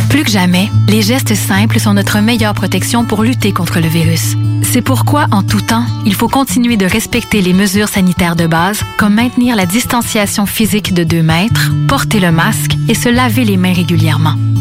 Plus 0.09 0.25
que 0.25 0.31
jamais, 0.31 0.69
les 0.89 1.03
gestes 1.03 1.35
simples 1.35 1.79
sont 1.79 1.95
notre 1.95 2.21
meilleure 2.21 2.55
protection 2.55 3.05
pour 3.05 3.23
lutter 3.23 3.53
contre 3.53 3.81
le 3.81 3.89
virus. 3.89 4.35
C'est 4.63 4.83
pourquoi, 4.83 5.27
en 5.33 5.43
tout 5.43 5.61
temps, 5.61 5.85
il 6.05 6.15
faut 6.15 6.29
continuer 6.29 6.77
de 6.77 6.87
respecter 6.87 7.43
les 7.43 7.53
mesures 7.53 7.89
sanitaires 7.89 8.37
de 8.37 8.47
base, 8.47 8.81
comme 8.99 9.15
maintenir 9.15 9.55
la 9.57 9.67
distanciation 9.67 10.47
physique 10.47 10.95
de 10.95 11.05
2 11.05 11.23
mètres, 11.23 11.73
porter 11.89 12.21
le 12.21 12.33
masque 12.33 12.73
et 12.89 12.95
se 12.95 13.09
laver 13.09 13.45
les 13.45 13.57
mains 13.57 13.75
régulièrement. 13.75 14.35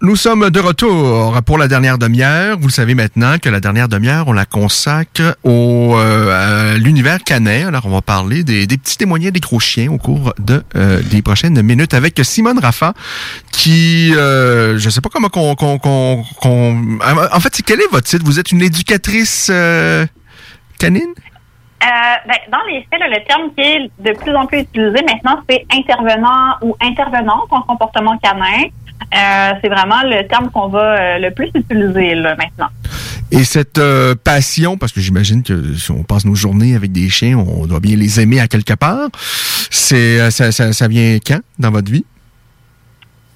Nous 0.00 0.14
sommes 0.14 0.48
de 0.50 0.60
retour 0.60 1.42
pour 1.44 1.58
la 1.58 1.66
dernière 1.66 1.98
demi-heure. 1.98 2.56
Vous 2.60 2.68
le 2.68 2.72
savez 2.72 2.94
maintenant 2.94 3.36
que 3.42 3.48
la 3.48 3.58
dernière 3.58 3.88
demi-heure, 3.88 4.28
on 4.28 4.32
la 4.32 4.44
consacre 4.44 5.36
au 5.42 5.96
euh, 5.98 6.76
l'univers 6.78 7.18
canin. 7.24 7.66
Alors, 7.66 7.84
on 7.86 7.90
va 7.90 8.00
parler 8.00 8.44
des, 8.44 8.68
des 8.68 8.78
petits 8.78 8.96
témoignages 8.96 9.32
des 9.32 9.40
gros 9.40 9.58
chiens 9.58 9.90
au 9.90 9.98
cours 9.98 10.34
de 10.38 10.62
euh, 10.76 11.02
des 11.02 11.20
prochaines 11.20 11.60
minutes 11.62 11.94
avec 11.94 12.20
Simone 12.22 12.60
Rafa, 12.60 12.94
qui, 13.50 14.14
euh, 14.14 14.78
je 14.78 14.88
sais 14.88 15.00
pas 15.00 15.08
comment 15.12 15.30
qu'on, 15.30 15.56
qu'on, 15.56 15.78
qu'on, 15.78 16.22
qu'on- 16.40 16.98
en 17.32 17.40
fait, 17.40 17.60
quel 17.66 17.80
est 17.80 17.90
votre 17.90 18.06
titre 18.06 18.24
Vous 18.24 18.38
êtes 18.38 18.52
une 18.52 18.62
éducatrice 18.62 19.48
euh, 19.52 20.06
canine? 20.78 21.12
Euh, 21.82 21.86
ben, 22.28 22.34
dans 22.52 22.58
les 22.70 22.86
faits, 22.88 23.00
là, 23.00 23.08
le 23.08 23.24
terme 23.26 23.50
qui 23.56 23.62
est 23.62 23.90
de 23.98 24.16
plus 24.16 24.34
en 24.36 24.46
plus 24.46 24.60
utilisé 24.60 24.98
maintenant, 25.12 25.40
c'est 25.50 25.66
intervenant 25.72 26.54
ou 26.62 26.76
intervenante 26.80 27.48
en 27.50 27.62
comportement 27.62 28.16
canin. 28.18 28.68
Euh, 29.14 29.52
c'est 29.62 29.68
vraiment 29.68 30.02
le 30.04 30.26
terme 30.26 30.50
qu'on 30.50 30.68
va 30.68 30.96
euh, 30.96 31.18
le 31.18 31.30
plus 31.30 31.50
utiliser 31.54 32.14
là, 32.14 32.36
maintenant. 32.36 32.68
Et 33.30 33.44
cette 33.44 33.78
euh, 33.78 34.14
passion, 34.14 34.76
parce 34.76 34.92
que 34.92 35.00
j'imagine 35.00 35.42
que 35.42 35.74
si 35.74 35.90
on 35.90 36.02
passe 36.02 36.24
nos 36.24 36.34
journées 36.34 36.74
avec 36.74 36.92
des 36.92 37.08
chiens, 37.08 37.38
on 37.38 37.66
doit 37.66 37.80
bien 37.80 37.96
les 37.96 38.20
aimer 38.20 38.40
à 38.40 38.48
quelque 38.48 38.74
part. 38.74 39.08
C'est 39.70 40.30
ça, 40.30 40.52
ça, 40.52 40.72
ça 40.72 40.88
vient 40.88 41.18
quand 41.26 41.40
dans 41.58 41.70
votre 41.70 41.90
vie? 41.90 42.04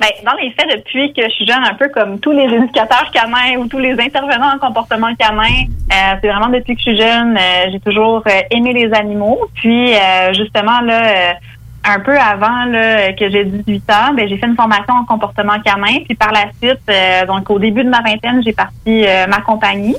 Ben, 0.00 0.08
dans 0.26 0.34
les 0.42 0.50
faits, 0.50 0.66
depuis 0.68 1.12
que 1.12 1.22
je 1.22 1.30
suis 1.30 1.46
jeune, 1.46 1.62
un 1.62 1.74
peu 1.74 1.88
comme 1.88 2.18
tous 2.18 2.32
les 2.32 2.44
éducateurs 2.44 3.10
canins 3.12 3.56
ou 3.58 3.68
tous 3.68 3.78
les 3.78 3.92
intervenants 3.92 4.54
en 4.56 4.58
comportement 4.58 5.14
canin, 5.14 5.66
c'est 5.88 6.28
vraiment 6.28 6.48
depuis 6.48 6.74
que 6.74 6.80
je 6.80 6.90
suis 6.90 6.98
jeune, 6.98 7.38
j'ai 7.70 7.78
toujours 7.78 8.24
aimé 8.50 8.72
les 8.72 8.92
animaux. 8.94 9.38
Puis, 9.54 9.92
justement, 10.32 10.80
là, 10.80 11.36
un 11.84 12.00
peu 12.00 12.16
avant 12.18 12.64
là, 12.66 13.12
que 13.12 13.28
j'ai 13.30 13.44
18 13.44 13.90
ans, 13.90 14.14
ben, 14.14 14.28
j'ai 14.28 14.36
fait 14.38 14.46
une 14.46 14.56
formation 14.56 14.94
en 14.94 15.04
comportement 15.04 15.58
canin. 15.64 16.00
Puis 16.06 16.14
par 16.14 16.32
la 16.32 16.46
suite, 16.60 16.80
euh, 16.88 17.26
donc 17.26 17.50
au 17.50 17.58
début 17.58 17.84
de 17.84 17.88
ma 17.88 18.00
vingtaine, 18.00 18.42
j'ai 18.44 18.52
parti 18.52 19.04
euh, 19.06 19.26
ma 19.26 19.40
compagnie. 19.40 19.96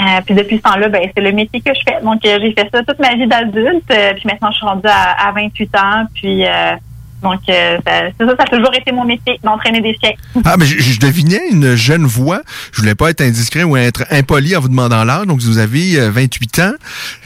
Euh, 0.00 0.20
puis 0.24 0.34
depuis 0.34 0.56
ce 0.56 0.62
temps-là, 0.62 0.88
ben, 0.88 1.02
c'est 1.14 1.22
le 1.22 1.32
métier 1.32 1.60
que 1.60 1.72
je 1.74 1.80
fais. 1.86 2.02
Donc 2.02 2.24
euh, 2.24 2.38
j'ai 2.40 2.52
fait 2.52 2.68
ça 2.72 2.82
toute 2.82 2.98
ma 2.98 3.14
vie 3.14 3.26
d'adulte. 3.26 3.90
euh, 3.90 4.14
puis 4.14 4.24
maintenant, 4.26 4.50
je 4.50 4.56
suis 4.56 4.66
rendue 4.66 4.88
à, 4.88 5.28
à 5.28 5.32
28 5.32 5.76
ans. 5.76 6.04
Puis 6.14 6.46
euh, 6.46 6.72
donc 7.22 7.40
euh, 7.48 7.78
ça, 7.86 8.02
c'est 8.18 8.26
ça, 8.26 8.34
ça 8.36 8.42
a 8.44 8.46
toujours 8.56 8.74
été 8.74 8.92
mon 8.92 9.04
métier, 9.04 9.38
d'entraîner 9.42 9.80
des 9.80 9.94
chiens. 10.02 10.12
Ah, 10.44 10.56
mais 10.58 10.64
je, 10.66 10.78
je 10.80 10.98
devinais 11.00 11.40
une 11.50 11.74
jeune 11.76 12.04
voix. 12.06 12.40
Je 12.72 12.80
voulais 12.80 12.94
pas 12.94 13.10
être 13.10 13.20
indiscret 13.20 13.62
ou 13.62 13.76
être 13.76 14.04
impoli 14.10 14.56
en 14.56 14.60
vous 14.60 14.68
demandant 14.68 15.04
l'âge. 15.04 15.26
Donc, 15.26 15.40
vous 15.40 15.58
avez 15.58 15.98
euh, 15.98 16.10
28 16.10 16.58
ans. 16.60 16.72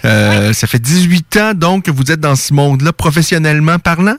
Euh, 0.05 0.53
Ça 0.53 0.67
fait 0.67 0.79
18 0.81 1.37
ans, 1.39 1.53
donc, 1.55 1.85
que 1.85 1.91
vous 1.91 2.11
êtes 2.11 2.21
dans 2.21 2.35
ce 2.37 2.53
monde-là, 2.55 2.93
professionnellement 2.93 3.79
parlant? 3.79 4.17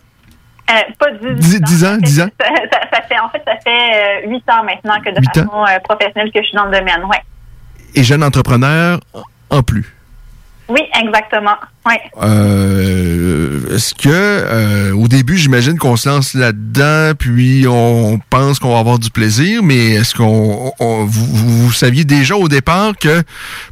Euh, 0.69 0.73
pas 0.97 1.11
18 1.11 1.35
Dix- 1.35 1.61
dix 1.61 1.85
ans, 1.85 1.97
dix 1.97 2.21
ans. 2.21 2.29
Ça, 2.39 2.47
ça- 2.71 2.79
ça 2.91 3.01
fait, 3.07 3.19
en 3.19 3.29
fait, 3.29 3.41
ça 3.45 3.53
fait 3.63 4.25
euh, 4.25 4.29
8 4.31 4.43
ans 4.49 4.63
maintenant 4.63 4.99
que 5.03 5.09
de 5.11 5.23
façon 5.27 5.49
euh, 5.63 5.79
professionnelle 5.83 6.31
que 6.33 6.41
je 6.41 6.47
suis 6.47 6.55
dans 6.57 6.65
le 6.65 6.71
domaine. 6.77 7.03
Ouais. 7.09 7.21
Et 7.93 8.03
jeune 8.03 8.23
entrepreneur 8.23 8.99
en 9.49 9.61
plus. 9.63 9.94
Oui, 10.67 10.81
exactement. 10.99 11.55
Ouais. 11.85 11.99
Euh, 12.23 13.75
Est-ce 13.75 13.93
que 13.93 14.09
euh, 14.09 14.91
au 14.93 15.07
début, 15.07 15.37
j'imagine 15.37 15.77
qu'on 15.77 15.95
se 15.95 16.09
lance 16.09 16.33
là-dedans, 16.33 17.13
puis 17.17 17.65
on 17.67 18.19
pense 18.29 18.57
qu'on 18.59 18.73
va 18.73 18.79
avoir 18.79 18.97
du 18.99 19.09
plaisir, 19.11 19.61
mais 19.63 19.91
est-ce 19.91 20.15
qu'on 20.15 20.71
on- 20.79 21.05
vous, 21.05 21.25
vous- 21.25 21.71
saviez 21.71 22.03
déjà 22.05 22.35
au 22.35 22.47
départ 22.47 22.93
que, 22.97 23.21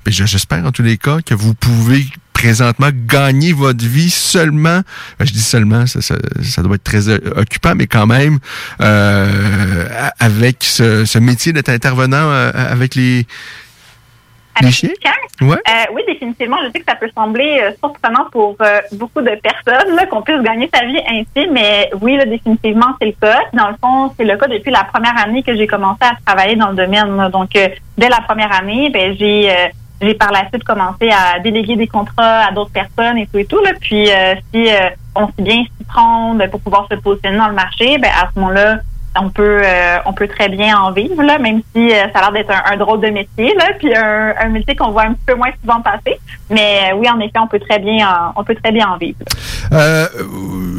ben, 0.06 0.12
je- 0.12 0.26
j'espère 0.26 0.66
en 0.66 0.72
tous 0.72 0.84
les 0.84 0.98
cas, 0.98 1.18
que 1.26 1.34
vous 1.34 1.54
pouvez 1.54 2.06
présentement 2.34 2.90
gagner 3.08 3.54
votre 3.54 3.84
vie 3.86 4.10
seulement, 4.10 4.82
ben, 5.18 5.26
je 5.26 5.32
dis 5.32 5.42
seulement, 5.42 5.88
ça, 5.88 6.02
ça, 6.02 6.16
ça 6.44 6.62
doit 6.62 6.76
être 6.76 6.84
très 6.84 7.08
occupant, 7.10 7.74
mais 7.76 7.88
quand 7.88 8.06
même, 8.08 8.40
euh, 8.82 9.88
avec 10.20 10.58
ce, 10.62 11.06
ce 11.06 11.18
métier 11.20 11.54
d'être 11.54 11.70
intervenant 11.70 12.18
euh, 12.30 12.52
avec 12.54 12.96
les, 12.96 13.26
Ouais. 15.42 15.56
Euh, 15.56 15.94
oui, 15.94 16.04
définitivement. 16.08 16.58
Je 16.64 16.72
sais 16.72 16.80
que 16.80 16.86
ça 16.88 16.96
peut 16.96 17.10
sembler 17.16 17.60
euh, 17.62 17.72
surprenant 17.84 18.26
pour 18.32 18.56
euh, 18.62 18.82
beaucoup 18.94 19.22
de 19.22 19.36
personnes 19.36 19.96
là, 19.96 20.06
qu'on 20.06 20.22
puisse 20.22 20.42
gagner 20.42 20.70
sa 20.74 20.86
vie 20.86 21.00
ainsi, 21.08 21.48
mais 21.52 21.90
oui, 22.02 22.18
là, 22.18 22.26
définitivement, 22.26 22.94
c'est 23.00 23.08
le 23.08 23.16
cas. 23.20 23.40
Dans 23.54 23.70
le 23.70 23.76
fond, 23.82 24.14
c'est 24.18 24.26
le 24.26 24.38
cas 24.38 24.48
depuis 24.48 24.72
la 24.72 24.84
première 24.84 25.18
année 25.18 25.44
que 25.44 25.56
j'ai 25.56 25.68
commencé 25.68 26.02
à 26.02 26.14
travailler 26.26 26.56
dans 26.56 26.70
le 26.70 26.76
domaine. 26.76 27.18
là. 27.18 27.30
Donc, 27.30 27.56
euh, 27.56 27.68
dès 27.98 28.10
la 28.10 28.22
première 28.22 28.54
année, 28.54 28.90
ben, 28.90 29.16
j'ai 29.18 29.52
euh, 29.52 29.68
j'ai 30.02 30.16
par 30.16 30.32
la 30.32 30.48
suite 30.50 30.64
commencé 30.64 31.10
à 31.10 31.40
déléguer 31.40 31.76
des 31.76 31.88
contrats 31.88 32.48
à 32.48 32.52
d'autres 32.52 32.74
personnes 32.74 33.18
et 33.18 33.28
tout 33.28 33.38
et 33.38 33.46
tout. 33.46 33.60
Là. 33.64 33.72
Puis, 33.80 34.12
euh, 34.12 34.36
si 34.54 34.68
euh, 34.68 34.90
on 35.16 35.28
sait 35.28 35.42
bien 35.42 35.64
s'y 35.64 35.84
prendre 35.88 36.46
pour 36.48 36.60
pouvoir 36.60 36.88
se 36.92 36.96
positionner 36.96 37.38
dans 37.38 37.48
le 37.48 37.54
marché, 37.54 37.98
ben, 37.98 38.12
à 38.12 38.30
ce 38.34 38.40
moment-là, 38.40 38.80
on 39.20 39.30
peut 39.30 39.62
euh, 39.64 39.98
on 40.06 40.14
peut 40.14 40.28
très 40.28 40.50
bien 40.50 40.78
en 40.78 40.92
vivre, 40.92 41.22
là, 41.22 41.38
même 41.38 41.62
si 41.74 41.92
euh, 41.92 42.06
ça 42.14 42.20
a 42.20 42.22
l'air 42.22 42.32
d'être 42.32 42.52
un, 42.66 42.78
drôle 42.78 43.02
de 43.02 43.08
métier, 43.08 43.54
là, 43.56 43.72
puis 43.78 43.94
un, 43.96 44.50
métier 44.50 44.76
qu'on 44.76 44.92
voit 44.92 45.04
un 45.04 45.14
petit 45.14 45.26
peu 45.26 45.36
moins 45.36 45.52
souvent 45.62 45.82
passer. 45.82 46.20
Mais 46.50 46.92
euh, 46.92 46.96
oui, 46.98 47.08
en 47.10 47.20
effet, 47.20 47.40
on 47.42 47.48
peut 47.48 47.60
très 47.60 47.80
bien 47.80 48.08
en, 48.08 48.34
on 48.36 48.44
peut 48.44 48.56
très 48.56 48.72
bien 48.72 48.88
en 48.88 48.98
vivre. 48.98 49.18
Euh, 49.72 50.08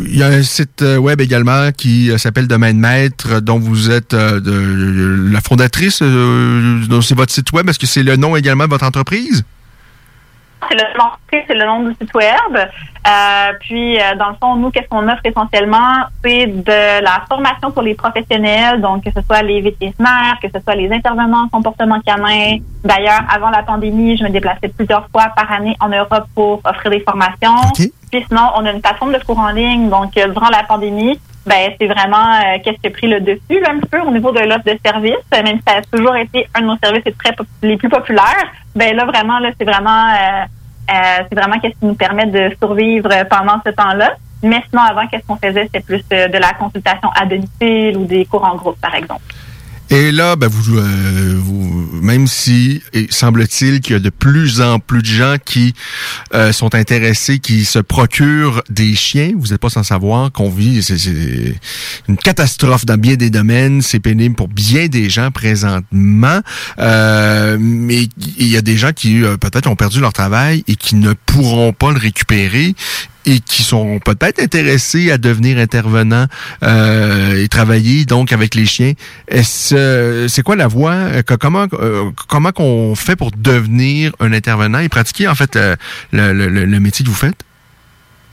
Il 0.09 0.17
y 0.17 0.23
a 0.23 0.27
un 0.27 0.43
site 0.43 0.85
web 0.99 1.21
également 1.21 1.71
qui 1.73 2.17
s'appelle 2.19 2.49
Domaine 2.49 2.79
Maître, 2.79 3.41
dont 3.41 3.59
vous 3.59 3.91
êtes 3.91 4.13
la 4.15 5.41
fondatrice. 5.41 5.99
c'est 5.99 7.15
votre 7.15 7.33
site 7.33 7.53
web. 7.53 7.69
Est-ce 7.69 7.79
que 7.79 7.87
c'est 7.87 8.03
le 8.03 8.17
nom 8.17 8.37
également 8.37 8.65
de 8.65 8.71
votre 8.71 8.87
entreprise? 8.87 9.45
C'est 10.69 10.77
le 10.77 10.99
nom, 10.99 11.11
c'est 11.31 11.55
le 11.55 11.67
nom 11.67 11.81
du 11.83 11.95
site 11.95 12.15
web. 12.15 12.69
Euh, 13.07 13.53
puis, 13.61 13.99
euh, 13.99 14.15
dans 14.17 14.31
le 14.31 14.35
fond, 14.41 14.57
nous, 14.57 14.71
qu'est-ce 14.71 14.89
qu'on 14.89 15.07
offre 15.09 15.21
essentiellement, 15.25 16.05
c'est 16.25 16.47
de 16.47 17.03
la 17.03 17.23
formation 17.29 17.71
pour 17.71 17.83
les 17.83 17.95
professionnels, 17.95 18.81
donc 18.81 19.05
que 19.05 19.11
ce 19.15 19.21
soit 19.21 19.43
les 19.43 19.61
vétérinaires, 19.61 20.39
que 20.43 20.49
ce 20.53 20.59
soit 20.63 20.75
les 20.75 20.91
intervenants 20.91 21.45
en 21.45 21.49
comportement 21.49 22.01
canin. 22.01 22.59
D'ailleurs, 22.83 23.21
avant 23.29 23.51
la 23.51 23.63
pandémie, 23.63 24.17
je 24.17 24.25
me 24.25 24.31
déplaçais 24.31 24.69
plusieurs 24.69 25.07
fois 25.11 25.27
par 25.37 25.53
année 25.53 25.77
en 25.81 25.89
Europe 25.89 26.25
pour 26.35 26.63
offrir 26.65 26.91
des 26.91 27.01
formations. 27.01 27.73
Puis 28.11 28.25
sinon, 28.29 28.51
on 28.57 28.65
a 28.65 28.73
une 28.73 28.81
plateforme 28.81 29.13
de 29.13 29.23
cours 29.23 29.39
en 29.39 29.51
ligne, 29.51 29.91
donc 29.91 30.17
euh, 30.17 30.29
durant 30.29 30.49
la 30.49 30.63
pandémie, 30.63 31.21
ben 31.47 31.73
c'est 31.79 31.87
vraiment 31.87 32.33
euh, 32.35 32.59
qu'est-ce 32.63 32.79
qui 32.81 32.87
a 32.87 32.91
pris 32.91 33.07
le 33.07 33.21
dessus 33.21 33.61
là, 33.61 33.71
un 33.73 33.79
petit 33.79 33.91
peu 33.91 34.01
au 34.01 34.11
niveau 34.11 34.33
de 34.33 34.41
l'offre 34.41 34.65
de 34.65 34.79
service, 34.85 35.25
même 35.33 35.59
si 35.59 35.63
ça 35.67 35.77
a 35.77 35.83
toujours 35.83 36.17
été 36.17 36.49
un 36.55 36.63
de 36.63 36.67
nos 36.67 36.79
services 36.79 37.05
les 37.63 37.77
plus 37.77 37.89
populaires. 37.89 38.47
Ben 38.75 38.97
là 38.97 39.05
vraiment 39.05 39.39
là 39.39 39.51
c'est 39.59 39.65
vraiment 39.65 40.13
euh, 40.13 40.45
euh, 40.91 41.25
c'est 41.29 41.39
vraiment 41.39 41.59
qu'est-ce 41.61 41.79
qui 41.79 41.87
nous 41.87 41.95
permet 41.95 42.27
de 42.27 42.55
survivre 42.61 43.11
pendant 43.29 43.61
ce 43.65 43.71
temps-là. 43.71 44.13
Mais 44.43 44.63
sinon 44.69 44.83
avant 44.83 45.07
qu'est-ce 45.07 45.27
qu'on 45.27 45.37
faisait? 45.37 45.65
C'était 45.65 45.81
plus 45.81 46.05
euh, 46.13 46.29
de 46.29 46.39
la 46.39 46.53
consultation 46.55 47.11
à 47.15 47.25
domicile 47.25 47.97
ou 47.97 48.05
des 48.05 48.25
cours 48.27 48.45
en 48.45 48.57
groupe 48.57 48.81
par 48.81 48.95
exemple. 48.95 49.23
Et 49.91 50.11
là, 50.13 50.35
ben, 50.35 50.49
vous, 50.49 50.79
euh, 50.79 51.41
même 52.01 52.27
si, 52.27 52.83
et 52.95 53.07
semble-t-il 53.11 53.81
qu'il 53.81 53.93
y 53.93 53.97
a 53.97 54.01
de 54.01 54.11
plus 54.11 54.61
en 54.61 54.79
plus 54.81 55.03
de 55.03 55.07
gens 55.07 55.37
qui 55.45 55.75
euh, 56.35 56.53
sont 56.53 56.75
intéressés, 56.75 57.39
qui 57.39 57.65
se 57.65 57.79
procurent 57.79 58.63
des 58.71 58.95
chiens, 58.95 59.33
vous 59.37 59.49
n'êtes 59.49 59.61
pas 59.61 59.69
sans 59.69 59.83
savoir 59.83 60.33
qu'on 60.33 60.49
vit, 60.51 60.83
c'est- 60.83 60.99
c'est 60.99 61.55
une 62.09 62.17
catastrophe 62.17 62.87
dans 62.87 62.97
bien 62.97 63.15
des 63.17 63.31
domaines, 63.31 63.83
c'est 63.83 64.01
pénible 64.01 64.35
pour 64.35 64.49
bien 64.49 64.87
des 64.89 65.11
gens 65.11 65.31
présentement, 65.31 66.41
euh, 66.79 67.57
mais 67.61 68.09
il 68.39 68.49
y 68.49 68.57
a 68.57 68.63
des 68.63 68.77
gens 68.79 68.93
qui 68.93 69.23
euh, 69.23 69.37
peut-être 69.37 69.69
ont 69.69 69.77
perdu 69.77 70.01
leur 70.01 70.13
travail 70.15 70.65
et 70.67 70.77
qui 70.77 70.97
ne 70.97 71.13
pourront 71.27 71.73
pas 71.73 71.93
le 71.93 71.99
récupérer 71.99 72.75
et 73.27 73.41
qui 73.41 73.63
sont 73.63 73.99
peut-être 73.99 74.41
intéressés 74.41 75.11
à 75.11 75.19
devenir 75.19 75.59
intervenants 75.59 76.27
euh, 76.63 77.43
et 77.43 77.49
travailler 77.49 78.05
donc 78.05 78.33
avec 78.33 78.55
les 78.55 78.67
chiens. 78.67 78.93
Est-ce 79.29 79.75
euh, 79.75 80.29
c'est 80.29 80.43
quoi 80.43 80.57
la 80.57 80.67
voie 80.67 80.93
euh, 80.93 81.23
comment 81.41 81.67
euh, 81.75 82.11
comment 82.29 82.53
qu'on 82.53 82.95
fait 82.95 83.17
pour 83.17 83.31
devenir 83.37 84.13
un 84.21 84.33
intervenant 84.33 84.79
et 84.81 84.89
pratiquer 84.89 85.29
en 85.29 85.35
fait 85.35 85.57
euh, 85.57 85.75
le, 86.13 86.33
le- 86.33 86.49
le- 86.49 86.65
le 86.65 86.81
métier 86.81 87.05
que 87.05 87.11
vous 87.11 87.17
faites? 87.17 87.41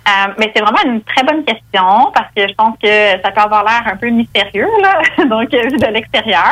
Euh, 0.08 0.34
mais 0.40 0.52
c'est 0.56 0.62
vraiment 0.64 0.82
une 0.84 1.02
très 1.04 1.24
bonne 1.24 1.46
question 1.46 2.12
parce 2.14 2.28
que 2.36 2.48
je 2.48 2.54
pense 2.56 2.76
que 2.82 2.88
ça 3.24 3.30
peut 3.32 3.40
avoir 3.42 3.64
l'air 3.64 3.84
un 3.86 3.96
peu 3.96 4.10
mystérieux, 4.10 4.66
là, 4.82 5.00
donc 5.30 5.52
vu 5.52 5.78
de 5.78 5.94
l'extérieur. 5.94 6.52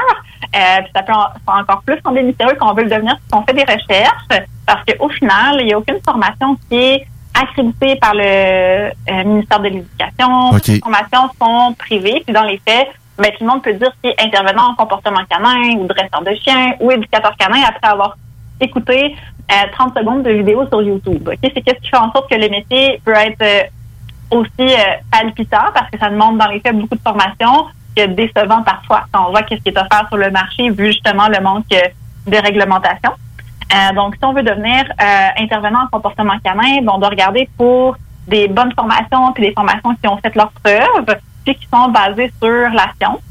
Euh, 0.55 0.81
puis 0.83 0.91
ça 0.95 1.01
peut 1.01 1.13
en- 1.13 1.59
encore 1.59 1.81
plus 1.83 1.97
sembler 2.05 2.21
mystérieux 2.21 2.55
quand 2.59 2.71
on 2.71 2.75
veut 2.75 2.83
le 2.83 2.89
devenir 2.91 3.15
si 3.15 3.33
on 3.33 3.41
fait 3.43 3.53
des 3.53 3.63
recherches, 3.63 4.45
parce 4.67 4.83
qu'au 4.85 5.09
final, 5.09 5.57
il 5.61 5.65
n'y 5.65 5.73
a 5.73 5.79
aucune 5.79 5.97
formation 6.05 6.57
qui 6.69 6.77
est 6.77 7.07
accréditée 7.41 7.95
par 7.97 8.13
le 8.13 8.21
euh, 8.21 9.23
ministère 9.25 9.59
de 9.59 9.69
l'Éducation. 9.69 10.51
Les 10.67 10.79
formations 10.79 11.29
sont 11.39 11.73
privées, 11.77 12.21
puis 12.25 12.33
dans 12.33 12.43
les 12.43 12.61
faits, 12.67 12.87
ben, 13.17 13.31
tout 13.31 13.43
le 13.43 13.47
monde 13.47 13.61
peut 13.61 13.73
dire 13.73 13.91
qu'il 14.01 14.11
est 14.11 14.21
intervenant 14.21 14.71
en 14.71 14.75
comportement 14.75 15.19
canin 15.29 15.77
ou 15.77 15.87
dresseur 15.87 16.21
de 16.21 16.33
chien 16.43 16.73
ou 16.79 16.91
éducateur 16.91 17.35
canin 17.37 17.61
après 17.67 17.87
avoir 17.87 18.17
écouté 18.61 19.15
euh, 19.51 19.71
30 19.71 19.97
secondes 19.97 20.23
de 20.23 20.31
vidéo 20.31 20.65
sur 20.67 20.81
YouTube. 20.81 21.29
C'est 21.41 21.61
qu'est-ce 21.61 21.81
qui 21.81 21.89
fait 21.89 21.97
en 21.97 22.11
sorte 22.11 22.29
que 22.29 22.35
le 22.35 22.49
métier 22.49 23.01
peut 23.03 23.13
être 23.13 23.41
euh, 23.41 23.63
aussi 24.31 24.49
euh, 24.59 24.95
palpitant 25.11 25.71
parce 25.73 25.89
que 25.89 25.97
ça 25.97 26.09
demande 26.09 26.37
dans 26.37 26.47
les 26.47 26.59
faits 26.59 26.77
beaucoup 26.77 26.95
de 26.95 27.01
formation 27.01 27.65
que 27.95 28.05
décevant 28.07 28.61
parfois 28.63 29.05
quand 29.11 29.27
on 29.27 29.31
voit 29.31 29.43
qu'est-ce 29.43 29.61
qui 29.61 29.69
est 29.69 29.77
offert 29.77 30.05
sur 30.07 30.17
le 30.17 30.29
marché 30.29 30.69
vu 30.69 30.87
justement 30.87 31.27
le 31.27 31.41
manque 31.41 31.65
euh, 31.73 31.87
de 32.27 32.37
réglementation. 32.37 33.11
Euh, 33.71 33.93
donc, 33.93 34.15
si 34.15 34.25
on 34.25 34.33
veut 34.33 34.43
devenir 34.43 34.83
euh, 35.01 35.27
intervenant 35.37 35.83
en 35.83 35.87
comportement 35.87 36.37
canin, 36.43 36.81
ben, 36.81 36.93
on 36.93 36.97
doit 36.97 37.09
regarder 37.09 37.47
pour 37.57 37.97
des 38.27 38.47
bonnes 38.47 38.73
formations 38.73 39.31
puis 39.33 39.47
des 39.47 39.53
formations 39.53 39.95
qui 39.95 40.07
ont 40.07 40.17
fait 40.17 40.35
leurs 40.35 40.51
preuves 40.51 41.17
puis 41.45 41.55
qui 41.55 41.67
sont 41.71 41.89
basées 41.89 42.31
sur 42.41 42.69
la 42.71 42.91
science. 42.99 43.21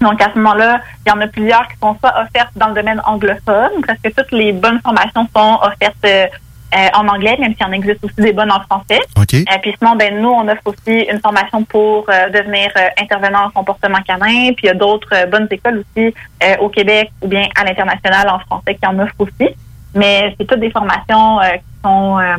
Donc, 0.00 0.20
à 0.20 0.30
ce 0.30 0.38
moment-là, 0.38 0.80
il 1.04 1.08
y 1.08 1.12
en 1.12 1.20
a 1.20 1.26
plusieurs 1.26 1.66
qui 1.68 1.76
sont 1.82 1.96
soit 1.98 2.12
offertes 2.20 2.52
dans 2.54 2.68
le 2.68 2.74
domaine 2.74 3.00
anglophone, 3.06 3.82
parce 3.86 3.98
que 3.98 4.10
toutes 4.10 4.32
les 4.32 4.52
bonnes 4.52 4.80
formations 4.80 5.26
sont 5.34 5.58
offertes 5.62 6.30
euh, 6.74 6.88
en 6.94 7.06
anglais, 7.08 7.36
même 7.38 7.54
s'il 7.54 7.64
en 7.64 7.72
existe 7.72 8.04
aussi 8.04 8.16
des 8.16 8.32
bonnes 8.32 8.50
en 8.50 8.60
français. 8.60 9.00
OK. 9.16 9.34
Euh, 9.34 9.58
puis 9.62 9.74
sinon, 9.78 9.94
ben 9.96 10.20
nous, 10.20 10.28
on 10.28 10.48
offre 10.48 10.66
aussi 10.66 11.06
une 11.10 11.20
formation 11.20 11.62
pour 11.64 12.06
euh, 12.08 12.28
devenir 12.30 12.70
euh, 12.76 12.88
intervenant 13.00 13.46
en 13.46 13.50
comportement 13.50 14.00
canin. 14.06 14.52
Puis 14.52 14.64
il 14.64 14.66
y 14.66 14.70
a 14.70 14.74
d'autres 14.74 15.08
euh, 15.12 15.26
bonnes 15.26 15.46
écoles 15.50 15.84
aussi 15.84 16.14
euh, 16.42 16.56
au 16.60 16.68
Québec 16.68 17.10
ou 17.22 17.28
bien 17.28 17.46
à 17.58 17.64
l'international 17.64 18.28
en 18.28 18.38
français 18.40 18.74
qui 18.74 18.86
en 18.86 18.98
offrent 18.98 19.14
aussi. 19.20 19.50
Mais 19.94 20.34
c'est 20.38 20.46
toutes 20.46 20.60
des 20.60 20.70
formations 20.70 21.40
euh, 21.40 21.52
qui 21.52 21.80
sont 21.84 22.18
euh, 22.18 22.36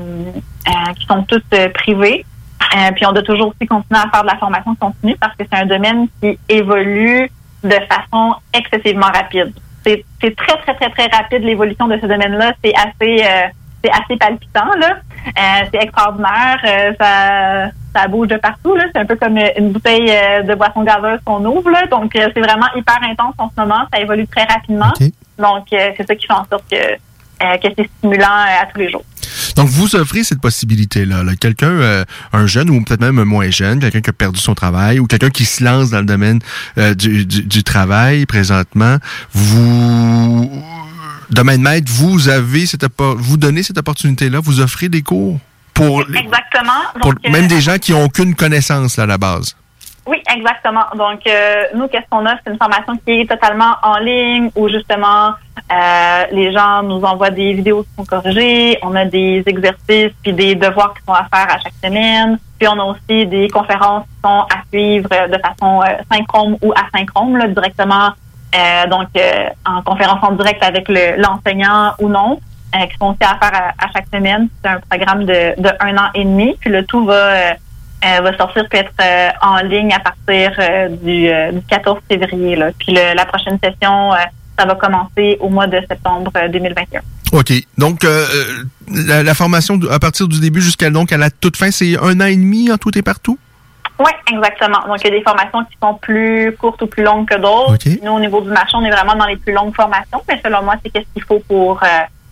euh, 0.67 0.93
qui 0.99 1.05
sont 1.05 1.23
toutes 1.23 1.53
euh, 1.53 1.69
privées. 1.69 2.25
Euh, 2.75 2.91
puis 2.93 3.05
on 3.05 3.13
doit 3.13 3.23
toujours 3.23 3.47
aussi 3.47 3.65
continuer 3.67 4.01
à 4.01 4.09
faire 4.09 4.23
de 4.23 4.27
la 4.27 4.37
formation 4.37 4.75
continue 4.75 5.15
parce 5.15 5.35
que 5.37 5.43
c'est 5.49 5.57
un 5.57 5.65
domaine 5.65 6.07
qui 6.21 6.37
évolue 6.49 7.31
de 7.63 7.79
façon 7.89 8.35
excessivement 8.53 9.07
rapide. 9.07 9.53
C'est 9.85 10.03
c'est 10.21 10.35
très, 10.35 10.57
très, 10.57 10.75
très, 10.75 10.89
très 10.89 11.07
rapide 11.15 11.43
l'évolution 11.43 11.87
de 11.87 11.97
ce 12.01 12.05
domaine-là. 12.05 12.53
C'est 12.63 12.73
assez 12.75 13.23
euh, 13.23 13.47
c'est 13.83 13.91
assez 13.91 14.17
palpitant, 14.17 14.69
là. 14.79 14.97
Euh, 15.27 15.65
c'est 15.71 15.81
extraordinaire. 15.83 16.59
Euh, 16.65 16.93
ça, 16.99 17.71
ça 17.95 18.07
bouge 18.07 18.27
de 18.29 18.37
partout, 18.37 18.75
là. 18.75 18.85
C'est 18.93 19.01
un 19.01 19.05
peu 19.05 19.15
comme 19.15 19.37
une 19.57 19.71
bouteille 19.71 20.09
euh, 20.09 20.43
de 20.43 20.55
boisson 20.55 20.83
gazeuse 20.83 21.19
qu'on 21.25 21.43
ouvre, 21.45 21.69
là. 21.69 21.85
Donc, 21.91 22.15
euh, 22.15 22.27
c'est 22.33 22.41
vraiment 22.41 22.67
hyper 22.75 22.99
intense 23.03 23.35
en 23.37 23.49
ce 23.55 23.61
moment. 23.61 23.85
Ça 23.93 23.99
évolue 23.99 24.27
très 24.27 24.43
rapidement. 24.45 24.91
Donc, 25.37 25.67
euh, 25.73 25.91
c'est 25.97 26.07
ça 26.07 26.15
qui 26.15 26.25
fait 26.27 26.33
en 26.33 26.45
sorte 26.49 26.63
que, 26.71 26.75
euh, 26.75 27.57
que 27.57 27.67
c'est 27.77 27.89
stimulant 27.99 28.25
euh, 28.25 28.63
à 28.63 28.65
tous 28.65 28.79
les 28.79 28.89
jours. 28.89 29.03
Donc, 29.55 29.67
vous 29.67 29.95
offrez 29.95 30.23
cette 30.23 30.39
possibilité-là. 30.41 31.23
là. 31.23 31.31
Quelqu'un, 31.39 31.69
euh, 31.69 32.03
un 32.33 32.45
jeune 32.47 32.69
ou 32.69 32.83
peut-être 32.83 33.01
même 33.01 33.19
un 33.19 33.25
moins 33.25 33.49
jeune, 33.49 33.79
quelqu'un 33.79 34.01
qui 34.01 34.09
a 34.09 34.13
perdu 34.13 34.39
son 34.39 34.53
travail 34.55 34.99
ou 34.99 35.07
quelqu'un 35.07 35.29
qui 35.31 35.45
se 35.45 35.63
lance 35.63 35.89
dans 35.89 35.99
le 35.99 36.05
domaine 36.05 36.39
euh, 36.77 36.93
du, 36.93 37.25
du- 37.25 37.43
du 37.43 37.63
travail 37.63 38.25
présentement, 38.25 38.97
vous, 39.33 40.49
domaine 41.29 41.61
maître, 41.61 41.91
vous 41.91 42.29
avez 42.29 42.65
cette, 42.65 42.85
vous 42.99 43.37
donnez 43.37 43.63
cette 43.63 43.77
opportunité-là, 43.77 44.39
vous 44.41 44.59
offrez 44.61 44.89
des 44.89 45.01
cours 45.01 45.39
pour, 45.73 46.03
les- 46.07 46.19
Exactement. 46.19 46.81
pour 47.01 47.13
Donc, 47.13 47.25
euh, 47.25 47.31
même 47.31 47.47
des 47.47 47.61
gens 47.61 47.77
qui 47.77 47.93
ont 47.93 48.03
aucune 48.05 48.35
connaissance 48.35 48.97
là, 48.97 49.03
à 49.03 49.07
la 49.07 49.17
base. 49.17 49.55
Oui, 50.09 50.21
exactement. 50.33 50.85
Donc, 50.95 51.19
euh, 51.27 51.63
nous, 51.75 51.89
qu'est-ce 51.89 52.05
qu'on 52.09 52.25
a? 52.25 52.35
C'est 52.41 52.51
une 52.53 52.57
formation 52.57 52.93
qui 53.05 53.11
est 53.11 53.29
totalement 53.29 53.75
en 53.83 53.97
ligne 53.97 54.49
où, 54.55 54.69
justement, 54.69 55.33
euh, 55.69 56.23
les 56.31 56.53
gens 56.53 56.81
nous 56.81 57.01
envoient 57.03 57.29
des 57.29 57.51
vidéos 57.53 57.83
qui 57.83 57.89
sont 57.97 58.05
corrigées. 58.05 58.77
On 58.83 58.95
a 58.95 59.03
des 59.03 59.43
exercices 59.45 60.13
puis 60.23 60.31
des 60.31 60.55
devoirs 60.55 60.93
qui 60.93 61.03
sont 61.05 61.11
à 61.11 61.27
faire 61.31 61.53
à 61.53 61.59
chaque 61.59 61.73
semaine. 61.83 62.39
Puis, 62.57 62.69
on 62.69 62.79
a 62.79 62.83
aussi 62.85 63.25
des 63.25 63.49
conférences 63.49 64.05
qui 64.05 64.21
sont 64.23 64.39
à 64.43 64.63
suivre 64.71 65.09
de 65.09 65.37
façon 65.41 65.81
synchrone 66.09 66.57
ou 66.61 66.71
asynchrone, 66.73 67.37
là, 67.37 67.47
directement, 67.49 68.11
euh, 68.57 68.87
donc, 68.87 69.07
euh, 69.17 69.45
en 69.65 69.81
conférence 69.83 70.19
en 70.23 70.31
direct 70.33 70.63
avec 70.63 70.87
le- 70.89 71.21
l'enseignant 71.21 71.93
ou 71.99 72.09
non, 72.09 72.39
euh, 72.75 72.85
qui 72.87 72.97
sont 72.97 73.07
aussi 73.07 73.23
à 73.23 73.37
faire 73.37 73.73
à, 73.77 73.87
chaque 73.93 74.07
semaine. 74.13 74.49
C'est 74.63 74.69
un 74.71 74.79
programme 74.89 75.25
de, 75.25 75.53
un 75.79 75.97
an 75.97 76.09
et 76.15 76.23
demi. 76.23 76.55
Puis, 76.59 76.69
le 76.69 76.85
tout 76.85 77.05
va... 77.05 77.13
euh, 77.13 77.51
sortir 78.37 78.63
peut 78.69 78.77
être 78.77 78.93
en 79.41 79.57
ligne 79.67 79.91
à 79.93 79.99
partir 79.99 80.51
du, 81.01 81.27
euh, 81.29 81.51
du 81.51 81.61
14 81.63 81.99
février. 82.07 82.55
Puis 82.79 82.93
le- 82.93 83.15
la 83.15 83.25
prochaine 83.25 83.57
session, 83.63 84.11
ça 84.57 84.65
va 84.65 84.75
commencer 84.75 85.37
au 85.39 85.49
mois 85.49 85.67
de 85.67 85.79
septembre 85.89 86.31
euh, 86.37 86.47
2021. 86.47 87.01
OK. 87.33 87.51
Donc, 87.77 88.05
la, 88.87 89.23
la 89.23 89.33
formation 89.33 89.79
à 89.91 89.99
partir 89.99 90.27
du 90.27 90.39
début 90.39 90.61
jusqu'à 90.61 90.89
donc 90.89 91.11
à 91.11 91.17
la 91.17 91.29
toute 91.29 91.57
fin, 91.57 91.71
c'est 91.71 91.97
un 91.97 92.19
an 92.21 92.25
et 92.25 92.35
demi 92.35 92.71
en 92.71 92.77
tout 92.77 92.95
et 92.97 93.01
partout? 93.01 93.37
Oui, 93.99 94.11
exactement. 94.31 94.79
Donc, 94.87 94.97
il 95.01 95.05
y 95.05 95.07
a 95.07 95.17
des 95.17 95.23
formations 95.23 95.63
qui 95.63 95.77
sont 95.81 95.95
plus 95.95 96.55
courtes 96.57 96.81
ou 96.81 96.87
plus 96.87 97.03
longues 97.03 97.27
que 97.27 97.35
d'autres. 97.35 97.77
Nous, 98.03 98.11
au 98.11 98.19
niveau 98.19 98.41
du 98.41 98.49
marché, 98.49 98.75
on 98.75 98.83
est 98.83 98.91
vraiment 98.91 99.15
dans 99.15 99.25
les 99.25 99.37
plus 99.37 99.53
longues 99.53 99.75
formations. 99.75 100.21
Mais 100.27 100.39
selon 100.43 100.61
moi, 100.63 100.75
c'est 100.83 100.91
qu'est-ce 100.91 101.11
qu'il 101.13 101.23
faut 101.23 101.39
pour, 101.47 101.81
euh, 101.81 101.87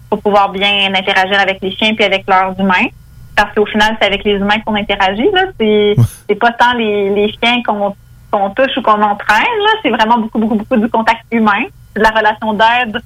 pour 0.09 0.21
pouvoir 0.21 0.49
bien 0.49 0.93
interagir 0.93 1.39
avec 1.39 1.59
les 1.61 1.71
chiens 1.71 1.95
puis 1.95 2.05
avec 2.05 2.25
leurs 2.27 2.59
humains. 2.59 2.87
Parce 3.35 3.53
qu'au 3.55 3.65
final, 3.65 3.97
c'est 3.99 4.07
avec 4.07 4.23
les 4.23 4.33
humains 4.33 4.59
qu'on 4.65 4.75
interagit. 4.75 5.29
Là. 5.33 5.45
C'est, 5.59 5.95
c'est 6.29 6.35
pas 6.35 6.51
tant 6.51 6.73
les, 6.73 7.09
les 7.09 7.33
chiens 7.33 7.61
qu'on, 7.63 7.95
qu'on 8.31 8.49
touche 8.51 8.77
ou 8.77 8.81
qu'on 8.81 9.01
entraîne. 9.01 9.57
Là. 9.59 9.71
C'est 9.81 9.89
vraiment 9.89 10.19
beaucoup, 10.19 10.39
beaucoup, 10.39 10.55
beaucoup 10.55 10.77
du 10.77 10.89
contact 10.89 11.23
humain. 11.31 11.63
De 11.95 12.01
la 12.01 12.09
relation 12.09 12.53
d'aide 12.53 13.01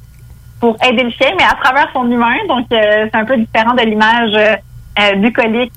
pour 0.60 0.76
aider 0.84 1.04
le 1.04 1.12
chien, 1.12 1.30
mais 1.38 1.46
à 1.46 1.56
travers 1.64 1.88
son 1.94 2.10
humain. 2.12 2.36
Donc, 2.48 2.66
euh, 2.72 3.08
c'est 3.12 3.16
un 3.16 3.26
peu 3.26 3.38
différent 3.38 3.74
de 3.74 3.84
l'image 3.84 4.32
euh, 4.36 4.56
euh, 5.00 5.14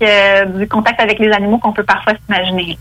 euh, 0.03 0.45
du 0.59 0.67
contact 0.69 1.01
avec 1.01 1.19
les 1.19 1.31
animaux 1.31 1.59
qu'on 1.59 1.73
peut 1.73 1.85
parfois 1.85 2.15
s'imaginer. 2.25 2.79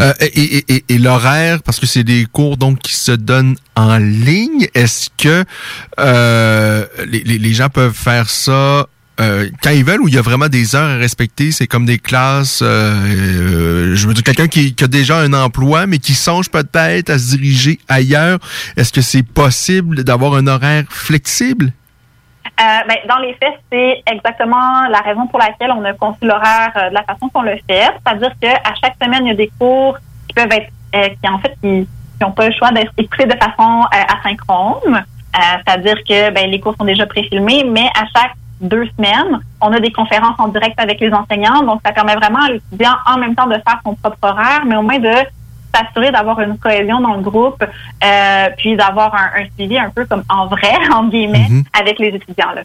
Euh, 0.00 0.12
et, 0.20 0.26
et- 0.58 0.64
et- 0.74 0.84
et 0.88 0.98
l'horaire, 0.98 1.62
parce 1.62 1.80
que 1.80 1.86
c'est 1.86 2.04
des 2.04 2.26
cours 2.30 2.56
donc 2.56 2.78
qui 2.80 2.94
se 2.94 3.12
donnent 3.12 3.56
en 3.74 3.96
ligne, 3.98 4.68
est-ce 4.74 5.08
que 5.16 5.44
euh, 5.98 6.84
les, 7.06 7.20
les- 7.38 7.52
gens 7.54 7.68
peuvent 7.68 7.94
faire 7.94 8.28
ça 8.28 8.86
quand 9.18 9.70
ils 9.70 9.82
veulent 9.84 10.02
ou 10.02 10.08
il 10.08 10.14
y 10.14 10.18
a 10.18 10.22
vraiment 10.22 10.48
des 10.48 10.76
heures 10.76 10.90
à 10.90 10.96
respecter? 10.96 11.50
C'est 11.50 11.66
comme 11.66 11.86
des 11.86 11.98
classes, 11.98 12.58
je 12.62 14.06
veux 14.06 14.12
dire, 14.14 14.22
quelqu'un 14.22 14.46
qui, 14.48 14.74
qui 14.74 14.84
a 14.84 14.88
déjà 14.88 15.18
un 15.20 15.32
emploi, 15.32 15.86
mais 15.86 15.98
qui 15.98 16.12
songe 16.14 16.50
peut-être 16.50 17.08
à 17.10 17.18
se 17.18 17.36
diriger 17.36 17.78
ailleurs. 17.88 18.38
Est-ce 18.76 18.92
que 18.92 19.00
c'est 19.00 19.22
possible 19.26 20.04
d'avoir 20.04 20.34
un 20.34 20.46
horaire 20.46 20.84
flexible? 20.90 21.72
Euh, 22.58 22.62
ben, 22.88 22.96
dans 23.06 23.18
les 23.18 23.34
faits, 23.34 23.54
c'est 23.70 24.02
exactement 24.06 24.88
la 24.88 25.00
raison 25.00 25.26
pour 25.26 25.38
laquelle 25.38 25.70
on 25.72 25.84
a 25.84 25.92
conçu 25.92 26.24
l'horaire 26.24 26.72
euh, 26.76 26.88
de 26.88 26.94
la 26.94 27.02
façon 27.02 27.28
qu'on 27.28 27.42
le 27.42 27.56
fait. 27.68 27.90
C'est-à-dire 28.04 28.32
qu'à 28.40 28.74
chaque 28.82 28.94
semaine, 29.02 29.26
il 29.26 29.28
y 29.28 29.32
a 29.32 29.34
des 29.34 29.50
cours 29.58 29.98
qui 30.26 30.34
peuvent 30.34 30.52
être, 30.52 30.70
euh, 30.94 31.08
qui 31.08 31.28
en 31.28 31.38
fait, 31.38 31.54
qui 31.62 31.86
n'ont 32.20 32.32
pas 32.32 32.48
le 32.48 32.54
choix 32.54 32.72
d'être 32.72 32.92
écoutés 32.96 33.26
de 33.26 33.36
façon 33.36 33.82
euh, 33.82 34.14
asynchrone. 34.18 34.96
Euh, 34.96 35.38
C'est-à-dire 35.66 35.96
que 36.08 36.30
ben, 36.30 36.50
les 36.50 36.58
cours 36.58 36.74
sont 36.78 36.86
déjà 36.86 37.04
préfilmés, 37.04 37.64
mais 37.64 37.88
à 37.94 38.06
chaque 38.16 38.32
deux 38.58 38.86
semaines, 38.96 39.38
on 39.60 39.70
a 39.72 39.80
des 39.80 39.92
conférences 39.92 40.38
en 40.38 40.48
direct 40.48 40.80
avec 40.80 40.98
les 40.98 41.12
enseignants. 41.12 41.62
Donc, 41.62 41.80
ça 41.84 41.92
permet 41.92 42.14
vraiment 42.14 42.40
à 42.40 42.48
l'étudiant 42.48 42.94
en 43.06 43.18
même 43.18 43.34
temps 43.34 43.46
de 43.46 43.54
faire 43.54 43.80
son 43.84 43.94
propre 43.96 44.16
horaire, 44.22 44.62
mais 44.64 44.76
au 44.76 44.82
moins 44.82 44.98
de 44.98 45.12
s'assurer 45.74 46.10
d'avoir 46.12 46.40
une 46.40 46.58
cohésion 46.58 47.00
dans 47.00 47.14
le 47.14 47.22
groupe, 47.22 47.62
euh, 47.62 48.48
puis 48.56 48.76
d'avoir 48.76 49.14
un, 49.14 49.42
un 49.42 49.46
suivi 49.56 49.78
un 49.78 49.90
peu 49.90 50.04
comme 50.06 50.22
en 50.28 50.46
vrai, 50.46 50.74
en 50.92 51.08
guillemets, 51.08 51.48
avec 51.78 51.98
les 51.98 52.08
étudiants. 52.08 52.52
Là. 52.54 52.62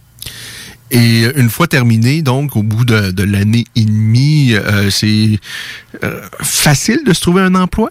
Et 0.92 1.24
une 1.38 1.50
fois 1.50 1.68
terminé, 1.68 2.22
donc 2.22 2.56
au 2.58 2.64
bout 2.64 2.84
de, 2.84 3.12
de 3.12 3.24
l'année 3.24 3.64
et 3.76 3.86
demie, 3.86 4.54
euh, 4.54 4.90
c'est 4.90 5.40
euh, 6.04 6.22
facile 6.42 7.04
de 7.06 7.14
se 7.14 7.22
trouver 7.22 7.42
un 7.42 7.56
emploi? 7.56 7.90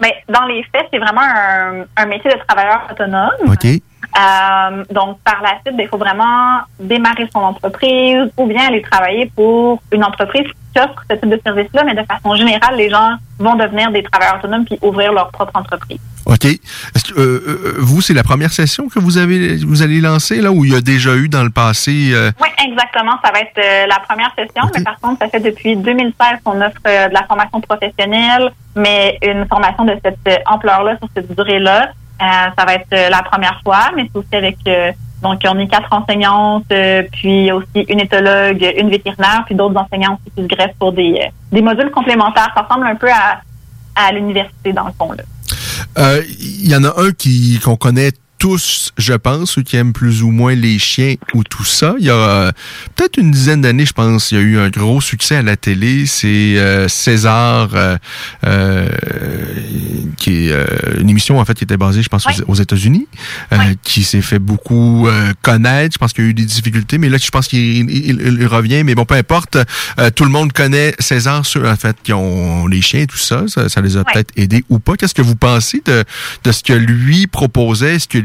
Mais 0.00 0.14
dans 0.28 0.46
les 0.46 0.62
faits, 0.72 0.86
c'est 0.90 0.98
vraiment 0.98 1.20
un, 1.20 1.84
un 1.96 2.06
métier 2.06 2.30
de 2.30 2.38
travailleur 2.46 2.88
autonome. 2.90 3.52
OK. 3.52 3.66
Euh, 4.16 4.84
donc, 4.90 5.18
par 5.20 5.42
la 5.42 5.60
suite, 5.60 5.76
ben, 5.76 5.84
il 5.84 5.88
faut 5.88 5.98
vraiment 5.98 6.60
démarrer 6.80 7.28
son 7.32 7.40
entreprise 7.40 8.30
ou 8.36 8.46
bien 8.46 8.66
aller 8.68 8.82
travailler 8.82 9.30
pour 9.34 9.82
une 9.92 10.04
entreprise 10.04 10.46
qui 10.72 10.80
offre 10.80 11.02
ce 11.10 11.16
type 11.16 11.28
de 11.28 11.40
service-là, 11.44 11.84
mais 11.84 11.94
de 11.94 12.04
façon 12.04 12.34
générale, 12.34 12.76
les 12.76 12.90
gens 12.90 13.16
vont 13.38 13.54
devenir 13.54 13.90
des 13.92 14.02
travailleurs 14.02 14.38
autonomes 14.38 14.64
puis 14.64 14.78
ouvrir 14.82 15.12
leur 15.12 15.30
propre 15.30 15.52
entreprise. 15.54 16.00
OK. 16.28 16.44
Est-ce 16.44 17.12
que 17.12 17.18
euh, 17.18 17.42
euh, 17.46 17.74
vous, 17.78 18.02
c'est 18.02 18.12
la 18.12 18.22
première 18.22 18.52
session 18.52 18.88
que 18.88 18.98
vous 18.98 19.16
avez 19.16 19.56
vous 19.56 19.82
allez 19.82 20.00
lancer 20.00 20.42
là, 20.42 20.52
où 20.52 20.64
il 20.64 20.72
y 20.72 20.76
a 20.76 20.80
déjà 20.80 21.14
eu 21.16 21.28
dans 21.28 21.42
le 21.42 21.50
passé 21.50 22.10
euh, 22.12 22.30
Oui, 22.40 22.48
exactement. 22.66 23.14
Ça 23.24 23.32
va 23.32 23.40
être 23.40 23.58
euh, 23.58 23.86
la 23.86 23.98
première 24.00 24.30
session, 24.36 24.70
mais 24.74 24.82
par 24.82 25.00
contre, 25.00 25.20
ça 25.20 25.28
fait 25.28 25.40
depuis 25.40 25.74
2016 25.76 26.40
qu'on 26.44 26.60
offre 26.60 26.80
de 26.84 27.12
la 27.12 27.24
formation 27.24 27.60
professionnelle, 27.62 28.52
mais 28.76 29.18
une 29.22 29.46
formation 29.46 29.84
de 29.84 29.96
cette 30.04 30.42
ampleur-là, 30.46 30.98
sur 30.98 31.08
cette 31.14 31.34
durée-là. 31.34 31.92
Euh, 32.20 32.24
ça 32.58 32.64
va 32.64 32.74
être 32.74 32.92
euh, 32.92 33.08
la 33.10 33.22
première 33.22 33.60
fois, 33.62 33.90
mais 33.94 34.10
c'est 34.12 34.18
aussi 34.18 34.34
avec 34.34 34.58
euh, 34.66 34.92
donc 35.22 35.40
on 35.46 35.58
est 35.58 35.68
quatre 35.68 35.92
enseignantes, 35.92 36.64
euh, 36.72 37.02
puis 37.12 37.50
aussi 37.52 37.80
une 37.88 38.00
éthologue, 38.00 38.64
une 38.76 38.90
vétérinaire, 38.90 39.42
puis 39.46 39.54
d'autres 39.54 39.76
enseignants 39.76 40.14
aussi 40.14 40.34
qui 40.34 40.42
se 40.42 40.46
greffent 40.48 40.76
pour 40.78 40.92
des, 40.92 41.14
euh, 41.14 41.30
des 41.52 41.62
modules 41.62 41.90
complémentaires. 41.90 42.50
Ça 42.56 42.62
ressemble 42.62 42.86
un 42.86 42.94
peu 42.96 43.10
à, 43.10 43.40
à 43.94 44.12
l'université 44.12 44.72
dans 44.72 44.86
le 44.86 44.92
fond. 44.98 45.12
Là. 45.12 45.22
Euh, 45.98 46.22
Il 46.40 46.70
y 46.70 46.76
en 46.76 46.84
a 46.84 47.00
un 47.00 47.10
qui 47.12 47.58
qu'on 47.60 47.76
connaît 47.76 48.12
tous, 48.38 48.92
je 48.96 49.14
pense, 49.14 49.52
ceux 49.52 49.62
qui 49.62 49.76
aiment 49.76 49.92
plus 49.92 50.22
ou 50.22 50.30
moins 50.30 50.54
les 50.54 50.78
chiens 50.78 51.14
ou 51.34 51.42
tout 51.44 51.64
ça. 51.64 51.94
Il 51.98 52.06
y 52.06 52.10
a 52.10 52.14
euh, 52.14 52.52
peut-être 52.94 53.16
une 53.18 53.30
dizaine 53.30 53.60
d'années, 53.62 53.84
je 53.86 53.92
pense, 53.92 54.30
il 54.32 54.38
y 54.38 54.40
a 54.40 54.44
eu 54.44 54.58
un 54.58 54.70
gros 54.70 55.00
succès 55.00 55.36
à 55.36 55.42
la 55.42 55.56
télé. 55.56 56.06
C'est 56.06 56.56
euh, 56.58 56.88
César, 56.88 57.70
euh, 57.74 57.96
euh, 58.46 58.88
qui 60.16 60.46
est 60.48 60.52
euh, 60.52 60.66
une 61.00 61.10
émission 61.10 61.38
en 61.38 61.44
fait 61.44 61.54
qui 61.54 61.64
était 61.64 61.76
basée, 61.76 62.02
je 62.02 62.08
pense, 62.08 62.26
aux, 62.26 62.52
aux 62.52 62.54
États-Unis, 62.54 63.06
euh, 63.52 63.56
qui 63.82 64.04
s'est 64.04 64.22
fait 64.22 64.38
beaucoup 64.38 65.08
euh, 65.08 65.32
connaître. 65.42 65.94
Je 65.94 65.98
pense 65.98 66.12
qu'il 66.12 66.24
y 66.24 66.26
a 66.26 66.30
eu 66.30 66.34
des 66.34 66.44
difficultés, 66.44 66.98
mais 66.98 67.08
là, 67.08 67.18
je 67.20 67.30
pense 67.30 67.48
qu'il 67.48 67.60
il- 67.90 68.20
il- 68.40 68.46
revient. 68.46 68.82
Mais 68.84 68.94
bon, 68.94 69.04
peu 69.04 69.14
importe, 69.14 69.58
euh, 69.98 70.10
tout 70.10 70.24
le 70.24 70.30
monde 70.30 70.52
connaît 70.52 70.94
César, 70.98 71.44
ceux 71.44 71.66
en 71.68 71.76
fait 71.76 71.96
qui 72.02 72.12
ont 72.12 72.66
les 72.66 72.80
chiens 72.80 73.00
et 73.02 73.06
tout 73.06 73.18
ça. 73.18 73.44
Ça, 73.48 73.68
ça 73.68 73.80
les 73.80 73.96
a 73.96 74.04
peut-être 74.04 74.30
aidés 74.36 74.64
ou 74.68 74.78
pas. 74.78 74.96
Qu'est-ce 74.96 75.14
que 75.14 75.22
vous 75.22 75.36
pensez 75.36 75.82
de, 75.84 76.04
de 76.44 76.52
ce 76.52 76.62
que 76.62 76.72
lui 76.72 77.26
proposait? 77.26 77.98
Que 78.08 78.18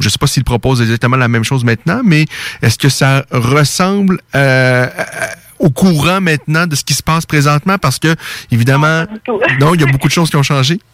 je 0.00 0.08
sais 0.08 0.18
pas 0.18 0.26
s'il 0.26 0.44
propose 0.44 0.80
exactement 0.82 1.16
la 1.16 1.28
même 1.28 1.44
chose 1.44 1.64
maintenant, 1.64 2.00
mais 2.04 2.24
est-ce 2.62 2.78
que 2.78 2.88
ça 2.88 3.24
ressemble 3.30 4.18
euh, 4.34 4.86
à- 4.86 5.34
au 5.58 5.68
courant 5.70 6.20
maintenant 6.20 6.66
de 6.66 6.74
ce 6.74 6.84
qui 6.84 6.94
se 6.94 7.02
passe 7.02 7.26
présentement? 7.26 7.76
Parce 7.78 7.98
que, 7.98 8.14
évidemment, 8.50 9.04
non, 9.60 9.74
il 9.74 9.80
y 9.80 9.84
a 9.84 9.86
beaucoup 9.92 10.08
de 10.08 10.12
choses 10.12 10.30
qui 10.30 10.36
ont 10.36 10.42
changé. 10.42 10.78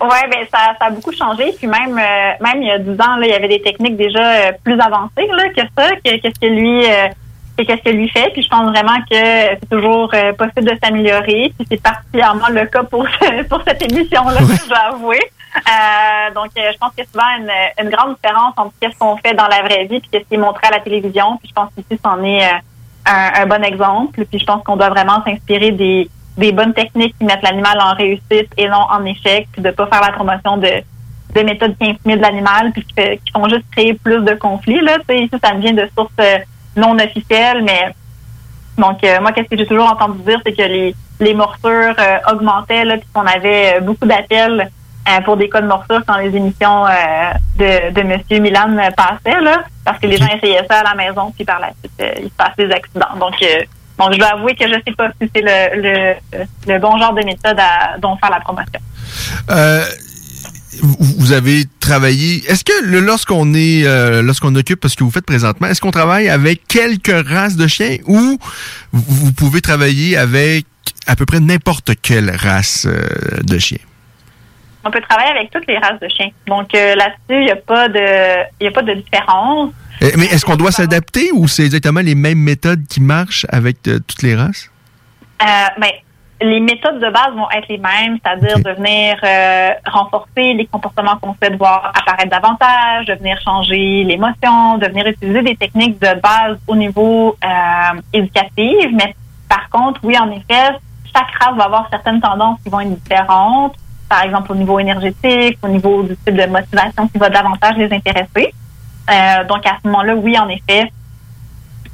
Ouais, 0.00 0.28
ben 0.30 0.44
ça, 0.52 0.74
ça 0.80 0.86
a 0.86 0.90
beaucoup 0.90 1.12
changé. 1.12 1.52
Puis 1.56 1.68
même, 1.68 1.96
euh, 1.96 2.44
même 2.44 2.60
il 2.60 2.66
y 2.66 2.70
a 2.72 2.78
10 2.80 2.90
ans, 3.00 3.16
là, 3.16 3.26
il 3.26 3.30
y 3.30 3.32
avait 3.34 3.46
des 3.48 3.62
techniques 3.62 3.96
déjà 3.96 4.18
euh, 4.48 4.52
plus 4.64 4.74
avancées 4.80 5.28
là, 5.30 5.48
que 5.56 5.60
ça, 5.78 5.90
que 6.04 6.20
qu'est-ce 6.20 6.40
que 6.40 6.46
lui, 6.46 6.84
euh, 6.86 7.06
que 7.64 7.72
qu'est-ce 7.72 7.82
que 7.82 7.90
lui 7.90 8.08
fait. 8.08 8.30
Puis 8.32 8.42
je 8.42 8.48
pense 8.48 8.70
vraiment 8.70 8.96
que 9.10 9.16
c'est 9.16 9.68
toujours 9.70 10.10
euh, 10.14 10.32
possible 10.32 10.64
de 10.64 10.78
s'améliorer. 10.82 11.52
Puis 11.58 11.66
c'est 11.70 11.82
particulièrement 11.82 12.48
le 12.50 12.66
cas 12.66 12.82
pour 12.84 13.06
ce- 13.08 13.42
pour 13.48 13.62
cette 13.66 13.82
émission-là, 13.90 14.38
je 14.40 14.68
dois 14.68 14.78
avouer. 14.94 15.20
Euh, 15.56 16.34
donc, 16.34 16.50
euh, 16.56 16.70
je 16.72 16.78
pense 16.78 16.90
qu'il 16.94 17.04
y 17.04 17.06
a 17.06 17.10
souvent 17.10 17.36
une, 17.38 17.84
une 17.84 17.90
grande 17.90 18.14
différence 18.16 18.54
entre 18.56 18.72
qu'est-ce 18.80 18.96
qu'on 18.98 19.16
fait 19.16 19.34
dans 19.34 19.48
la 19.48 19.62
vraie 19.62 19.84
vie 19.84 20.00
puis 20.00 20.08
qu'est-ce 20.12 20.24
qui 20.28 20.34
est 20.34 20.38
montré 20.38 20.66
à 20.68 20.70
la 20.70 20.80
télévision. 20.80 21.36
Puis 21.38 21.48
je 21.48 21.54
pense 21.54 21.70
qu'ici, 21.76 22.00
c'en 22.04 22.22
est 22.24 22.44
un, 23.06 23.42
un 23.42 23.46
bon 23.46 23.62
exemple. 23.64 24.24
Puis 24.24 24.38
je 24.38 24.44
pense 24.44 24.62
qu'on 24.64 24.76
doit 24.76 24.90
vraiment 24.90 25.22
s'inspirer 25.24 25.72
des, 25.72 26.08
des 26.36 26.52
bonnes 26.52 26.72
techniques 26.74 27.16
qui 27.18 27.24
mettent 27.24 27.42
l'animal 27.42 27.78
en 27.80 27.94
réussite 27.94 28.48
et 28.56 28.68
non 28.68 28.86
en 28.90 29.04
échec, 29.04 29.48
puis 29.52 29.60
de 29.62 29.70
pas 29.70 29.86
faire 29.88 30.00
la 30.02 30.12
promotion 30.12 30.56
de, 30.56 30.70
de 31.34 31.40
méthodes 31.42 31.76
qui 31.78 31.88
intimident 31.90 32.18
de 32.18 32.22
l'animal, 32.22 32.70
puis 32.72 32.84
qui, 32.84 32.94
fait- 32.94 33.20
qui 33.24 33.32
font 33.32 33.48
juste 33.48 33.64
créer 33.72 33.94
plus 33.94 34.22
de 34.22 34.34
conflits. 34.34 34.80
Là, 34.80 34.98
ici, 35.12 35.30
ça 35.42 35.54
me 35.54 35.60
vient 35.60 35.72
de 35.72 35.88
sources 35.96 36.12
euh, 36.20 36.38
non 36.76 36.96
officielles, 36.98 37.62
mais 37.62 37.94
donc 38.78 39.02
euh, 39.04 39.20
moi, 39.20 39.32
qu'est-ce 39.32 39.48
que 39.48 39.56
j'ai 39.56 39.66
toujours 39.66 39.90
entendu 39.90 40.22
dire, 40.22 40.40
c'est 40.44 40.52
que 40.52 40.62
les, 40.62 40.94
les 41.20 41.34
morsures 41.34 41.94
euh, 41.98 42.32
augmentaient, 42.32 42.84
là, 42.84 42.96
puis 42.96 43.06
qu'on 43.12 43.26
avait 43.26 43.76
euh, 43.76 43.80
beaucoup 43.80 44.06
d'appels 44.06 44.70
euh, 45.08 45.20
pour 45.22 45.36
des 45.36 45.48
cas 45.48 45.60
de 45.60 45.66
morsure 45.66 46.02
quand 46.06 46.16
les 46.16 46.34
émissions 46.34 46.86
euh, 46.86 46.90
de, 47.56 47.92
de 47.92 48.02
Monsieur 48.02 48.38
Milan 48.38 48.68
passaient, 48.96 49.40
là, 49.40 49.64
parce 49.84 49.98
que 49.98 50.06
les 50.06 50.16
gens 50.16 50.28
essayaient 50.28 50.66
ça 50.70 50.80
à 50.80 50.84
la 50.84 50.94
maison, 50.94 51.32
puis 51.32 51.44
par 51.44 51.60
la 51.60 51.70
suite, 51.78 51.92
euh, 52.00 52.12
il 52.22 52.28
se 52.28 52.34
passe 52.36 52.56
des 52.56 52.70
accidents. 52.70 53.16
Donc, 53.18 53.34
euh, 53.42 53.62
donc, 53.98 54.14
je 54.14 54.18
dois 54.18 54.28
avouer 54.28 54.54
que 54.54 54.66
je 54.66 54.74
sais 54.86 54.94
pas 54.96 55.08
si 55.20 55.30
c'est 55.34 55.42
le, 55.42 55.82
le, 55.82 56.14
le 56.66 56.78
bon 56.78 56.96
genre 56.96 57.12
de 57.12 57.22
méthode 57.22 57.58
à, 57.58 57.98
dont 57.98 58.16
faire 58.16 58.30
la 58.30 58.40
promotion. 58.40 58.80
Euh, 59.50 59.84
vous 60.82 61.32
avez 61.32 61.64
travaillé. 61.80 62.42
Est-ce 62.48 62.64
que 62.64 62.84
lorsqu'on 62.84 63.54
est, 63.54 63.84
euh, 63.84 64.22
lorsqu'on 64.22 64.54
occupe 64.54 64.86
ce 64.86 64.96
que 64.96 65.04
vous 65.04 65.10
faites 65.10 65.26
présentement, 65.26 65.66
est-ce 65.68 65.80
qu'on 65.80 65.90
travaille 65.90 66.28
avec 66.28 66.66
quelques 66.66 67.28
races 67.28 67.56
de 67.56 67.66
chiens 67.66 67.96
ou 68.06 68.38
vous, 68.92 69.32
pouvez 69.32 69.60
travailler 69.60 70.16
avec 70.16 70.66
à 71.06 71.16
peu 71.16 71.26
près 71.26 71.40
n'importe 71.40 71.92
quelle 72.02 72.30
race 72.30 72.86
euh, 72.86 73.02
de 73.42 73.58
chien? 73.58 73.78
On 74.84 74.90
peut 74.90 75.02
travailler 75.08 75.30
avec 75.30 75.50
toutes 75.50 75.66
les 75.66 75.78
races 75.78 76.00
de 76.00 76.08
chiens. 76.08 76.30
Donc 76.46 76.74
euh, 76.74 76.94
là-dessus, 76.94 77.40
il 77.40 77.44
n'y 77.44 77.50
a 77.50 77.56
pas 77.56 77.88
de 77.88 78.44
il 78.60 78.66
a 78.66 78.70
pas 78.70 78.82
de 78.82 78.94
différence. 78.94 79.72
Eh, 80.00 80.12
Mais 80.16 80.26
est-ce 80.26 80.44
qu'on 80.46 80.56
doit 80.56 80.72
s'adapter 80.72 81.30
ou 81.32 81.46
c'est 81.48 81.64
exactement 81.64 82.00
les 82.00 82.14
mêmes 82.14 82.38
méthodes 82.38 82.86
qui 82.88 83.00
marchent 83.00 83.46
avec 83.50 83.82
toutes 83.82 84.22
les 84.22 84.34
races? 84.34 84.70
Euh, 85.42 85.46
ben, 85.80 85.90
les 86.40 86.60
méthodes 86.60 87.00
de 87.00 87.10
base 87.10 87.32
vont 87.34 87.50
être 87.50 87.68
les 87.68 87.78
mêmes, 87.78 88.18
c'est-à-dire 88.22 88.58
de 88.58 88.70
venir 88.70 89.16
euh, 89.22 89.70
renforcer 89.86 90.54
les 90.54 90.66
comportements 90.66 91.16
qu'on 91.16 91.34
souhaite 91.34 91.56
voir 91.56 91.92
apparaître 91.94 92.30
davantage, 92.30 93.06
de 93.06 93.14
venir 93.14 93.38
changer 93.44 94.04
l'émotion, 94.04 94.78
de 94.78 94.86
venir 94.86 95.06
utiliser 95.06 95.42
des 95.42 95.56
techniques 95.56 96.00
de 96.00 96.20
base 96.20 96.58
au 96.66 96.76
niveau 96.76 97.36
euh, 97.44 98.00
éducatif. 98.12 98.88
Mais 98.92 99.14
par 99.48 99.68
contre, 99.68 100.00
oui, 100.02 100.16
en 100.18 100.30
effet, 100.30 100.76
chaque 101.14 101.30
race 101.40 101.56
va 101.56 101.64
avoir 101.64 101.88
certaines 101.90 102.20
tendances 102.20 102.58
qui 102.62 102.70
vont 102.70 102.80
être 102.80 103.02
différentes. 103.02 103.74
Par 104.08 104.22
exemple, 104.22 104.52
au 104.52 104.54
niveau 104.54 104.78
énergétique, 104.78 105.58
au 105.62 105.68
niveau 105.68 106.02
du 106.02 106.16
type 106.16 106.34
de 106.34 106.46
motivation 106.46 107.06
qui 107.08 107.18
va 107.18 107.28
davantage 107.28 107.76
les 107.76 107.92
intéresser. 107.92 108.54
Euh, 109.10 109.44
donc, 109.44 109.66
à 109.66 109.76
ce 109.82 109.88
moment-là, 109.88 110.14
oui, 110.14 110.38
en 110.38 110.48
effet, 110.48 110.90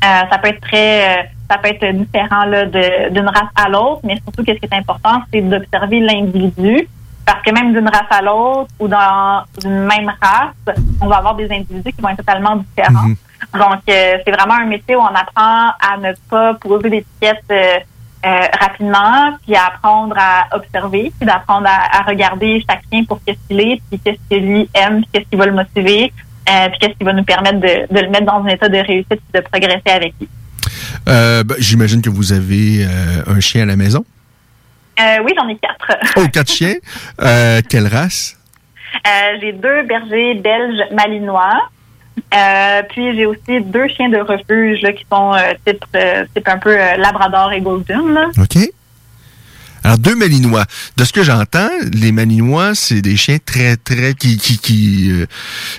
euh, 0.05 0.23
ça 0.31 0.39
peut 0.39 0.48
être 0.48 0.60
très, 0.60 1.18
euh, 1.18 1.23
ça 1.51 1.59
peut 1.59 1.68
être 1.68 1.86
différent 1.97 2.44
là, 2.47 2.66
de- 2.66 3.10
d'une 3.10 3.28
race 3.28 3.51
à 3.55 3.68
l'autre, 3.68 4.01
mais 4.05 4.16
surtout, 4.24 4.43
qu'est-ce 4.44 4.59
qui 4.59 4.66
est 4.66 4.78
important, 4.78 5.23
c'est 5.32 5.40
d'observer 5.40 6.01
l'individu, 6.01 6.89
parce 7.24 7.43
que 7.43 7.51
même 7.52 7.73
d'une 7.73 7.89
race 7.89 8.10
à 8.10 8.23
l'autre 8.23 8.70
ou 8.78 8.89
dans 8.89 9.43
une 9.64 9.85
même 9.85 10.12
race, 10.20 10.77
on 11.01 11.06
va 11.06 11.16
avoir 11.16 11.35
des 11.35 11.51
individus 11.52 11.93
qui 11.93 12.01
vont 12.02 12.09
être 12.10 12.18
totalement 12.18 12.56
différents. 12.56 13.06
Donc, 13.52 13.81
euh, 13.89 14.18
c'est 14.24 14.31
vraiment 14.32 14.55
un 14.55 14.66
métier 14.66 14.97
où 14.97 15.01
on 15.01 15.06
apprend 15.06 15.68
à 15.81 15.97
ne 16.01 16.12
pas 16.31 16.55
poser 16.55 16.89
d'étiquettes 16.90 17.44
euh, 17.51 17.78
euh, 18.24 18.40
rapidement, 18.60 19.36
puis 19.44 19.55
à 19.55 19.66
apprendre 19.66 20.16
à 20.18 20.56
observer, 20.56 21.12
puis 21.18 21.27
d'apprendre 21.27 21.68
à, 21.68 21.98
à 22.01 22.02
regarder 22.02 22.64
chien 22.90 23.05
pour 23.05 23.20
qu'est-ce 23.24 23.39
qu'il 23.48 23.60
est, 23.60 23.81
puis 23.89 24.01
qu'est-ce 24.01 24.18
que 24.31 24.40
lui 24.40 24.68
aime, 24.74 25.02
puis 25.02 25.09
qu'est-ce 25.12 25.28
qui 25.31 25.36
va 25.36 25.47
le 25.47 25.52
motiver, 25.52 26.12
euh, 26.48 26.68
puis 26.70 26.78
qu'est-ce 26.81 26.94
qui 26.98 27.05
va 27.05 27.12
nous 27.12 27.24
permettre 27.24 27.60
de, 27.60 27.93
de 27.94 28.01
le 28.01 28.09
mettre 28.10 28.24
dans 28.27 28.43
un 28.43 28.47
état 28.48 28.68
de 28.68 28.78
réussite 28.78 29.20
et 29.35 29.39
de 29.39 29.44
progresser 29.44 29.90
avec 29.90 30.14
lui. 30.18 30.28
Euh, 31.09 31.44
ben, 31.44 31.56
J'imagine 31.59 32.02
que 32.02 32.10
vous 32.10 32.32
avez 32.32 32.85
euh, 32.85 33.23
un 33.27 33.40
chien 33.40 33.62
à 33.62 33.66
la 33.66 33.77
maison. 33.77 34.05
Euh, 34.98 35.18
oui, 35.24 35.32
j'en 35.36 35.48
ai 35.48 35.56
quatre. 35.56 35.98
Oh, 36.16 36.27
quatre 36.32 36.51
chiens. 36.51 36.77
Quelle 37.68 37.86
race? 37.86 38.36
J'ai 39.40 39.52
deux 39.52 39.82
bergers 39.82 40.35
belges 40.35 40.81
malinois. 40.93 41.68
Puis 42.89 43.14
j'ai 43.16 43.27
aussi 43.27 43.60
deux 43.62 43.89
chiens 43.89 44.09
de 44.09 44.18
refuge 44.18 44.81
là, 44.82 44.93
qui 44.93 45.05
sont 45.10 45.32
type, 45.66 45.85
type 46.35 46.48
un 46.48 46.59
peu 46.59 46.74
Labrador 46.74 47.52
et 47.52 47.60
Golden. 47.60 48.14
Là. 48.14 48.28
OK. 48.39 48.70
Alors, 49.86 49.98
deux 49.98 50.16
Malinois. 50.16 50.64
De 50.96 51.04
ce 51.04 51.12
que 51.12 51.22
j'entends, 51.22 51.70
les 51.92 52.10
Malinois, 52.10 52.74
c'est 52.74 53.02
des 53.02 53.16
chiens 53.16 53.38
très, 53.38 53.76
très... 53.76 54.14
qui 54.14 54.36
qui, 54.36 54.58
qui, 54.58 55.12
euh, 55.12 55.26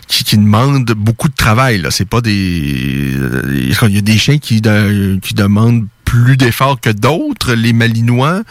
qui, 0.07 0.38
demandent 0.38 0.93
beaucoup 0.93 1.27
de 1.27 1.35
travail. 1.35 1.79
là. 1.79 1.91
C'est 1.91 2.07
pas 2.07 2.21
des... 2.21 3.15
euh, 3.17 3.73
Il 3.81 3.95
y 3.95 3.97
a 3.97 4.01
des 4.01 4.17
chiens 4.17 4.38
qui 4.38 4.61
demandent 4.61 5.88
plus 6.05 6.38
d'efforts 6.38 6.79
que 6.79 6.89
d'autres. 6.89 7.53
Les 7.53 7.73
Malinois, 7.73 8.43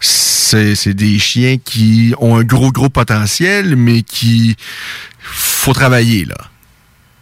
c'est 0.00 0.74
c'est 0.74 0.94
des 0.94 1.20
chiens 1.20 1.58
qui 1.64 2.12
ont 2.18 2.36
un 2.36 2.42
gros, 2.42 2.72
gros 2.72 2.88
potentiel, 2.88 3.76
mais 3.76 4.02
qui... 4.02 4.56
faut 5.20 5.74
travailler, 5.74 6.24
là. 6.24 6.50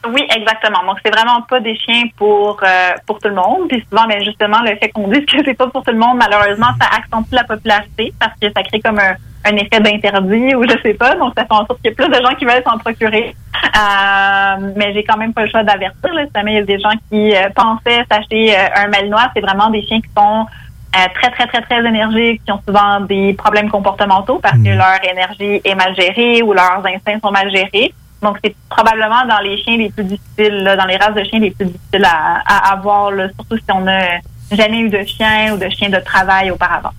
Oui, 0.09 0.23
exactement. 0.35 0.85
Donc 0.85 0.99
c'est 1.05 1.15
vraiment 1.15 1.43
pas 1.43 1.61
des 1.61 1.77
chiens 1.77 2.03
pour 2.16 2.61
euh, 2.62 2.91
pour 3.07 3.19
tout 3.19 3.29
le 3.29 3.35
monde. 3.35 3.69
Puis 3.69 3.85
souvent, 3.89 4.07
mais 4.09 4.24
justement, 4.24 4.61
le 4.62 4.77
fait 4.77 4.89
qu'on 4.91 5.09
dise 5.09 5.24
que 5.27 5.45
c'est 5.45 5.55
pas 5.55 5.69
pour 5.69 5.85
tout 5.85 5.93
le 5.93 5.99
monde, 5.99 6.19
malheureusement, 6.19 6.69
ça 6.81 6.89
accentue 6.97 7.35
la 7.35 7.45
popularité 7.45 8.12
parce 8.19 8.33
que 8.41 8.49
ça 8.51 8.62
crée 8.62 8.81
comme 8.81 8.99
un, 8.99 9.15
un 9.45 9.57
effet 9.57 9.81
d'interdit 9.81 10.55
ou 10.55 10.65
je 10.65 10.77
sais 10.83 10.95
pas. 10.95 11.15
Donc 11.15 11.33
ça 11.37 11.45
fait 11.45 11.53
en 11.53 11.66
sorte 11.66 11.81
qu'il 11.81 11.91
y 11.91 11.93
a 11.93 11.97
plus 11.97 12.09
de 12.09 12.24
gens 12.24 12.35
qui 12.35 12.45
veulent 12.45 12.62
s'en 12.65 12.79
procurer. 12.79 13.35
Euh, 13.65 14.73
mais 14.77 14.93
j'ai 14.93 15.05
quand 15.05 15.16
même 15.16 15.33
pas 15.33 15.45
le 15.45 15.51
choix 15.51 15.62
d'avertir. 15.62 16.12
là. 16.12 16.24
Si 16.24 16.31
jamais 16.35 16.53
il 16.53 16.57
y 16.57 16.59
a 16.59 16.65
des 16.65 16.79
gens 16.79 16.91
qui 17.11 17.35
euh, 17.35 17.49
pensaient 17.55 18.05
s'acheter 18.11 18.57
euh, 18.57 18.69
un 18.74 18.89
malinois, 18.89 19.31
c'est 19.35 19.41
vraiment 19.41 19.70
des 19.70 19.83
chiens 19.83 20.01
qui 20.01 20.11
sont 20.16 20.47
euh, 20.95 20.99
très, 21.15 21.31
très, 21.31 21.47
très, 21.47 21.62
très 21.62 21.79
énergiques, 21.87 22.43
qui 22.45 22.53
ont 22.53 22.61
souvent 22.66 23.01
des 23.01 23.35
problèmes 23.35 23.70
comportementaux 23.70 24.41
parce 24.43 24.59
que 24.59 24.69
leur 24.69 24.99
énergie 25.11 25.61
est 25.65 25.74
mal 25.74 25.95
gérée 25.95 26.43
ou 26.43 26.53
leurs 26.53 26.83
instincts 26.85 27.20
sont 27.23 27.31
mal 27.31 27.51
gérés. 27.51 27.95
Donc, 28.23 28.39
c'est 28.44 28.55
probablement 28.69 29.27
dans 29.27 29.40
les 29.40 29.61
chiens 29.62 29.77
les 29.77 29.90
plus 29.90 30.05
difficiles, 30.05 30.74
dans 30.78 30.86
les 30.86 30.97
races 30.97 31.15
de 31.15 31.24
chiens 31.24 31.40
les 31.40 31.51
plus 31.51 31.66
difficiles 31.66 32.05
à, 32.05 32.43
à 32.47 32.73
avoir, 32.73 33.11
surtout 33.36 33.57
si 33.57 33.65
on 33.74 33.81
n'a 33.81 34.20
jamais 34.53 34.81
eu 34.81 34.89
de 34.89 35.03
chien 35.05 35.55
ou 35.55 35.59
de 35.59 35.69
chien 35.70 35.89
de 35.89 35.99
travail 35.99 36.51
auparavant. 36.51 36.93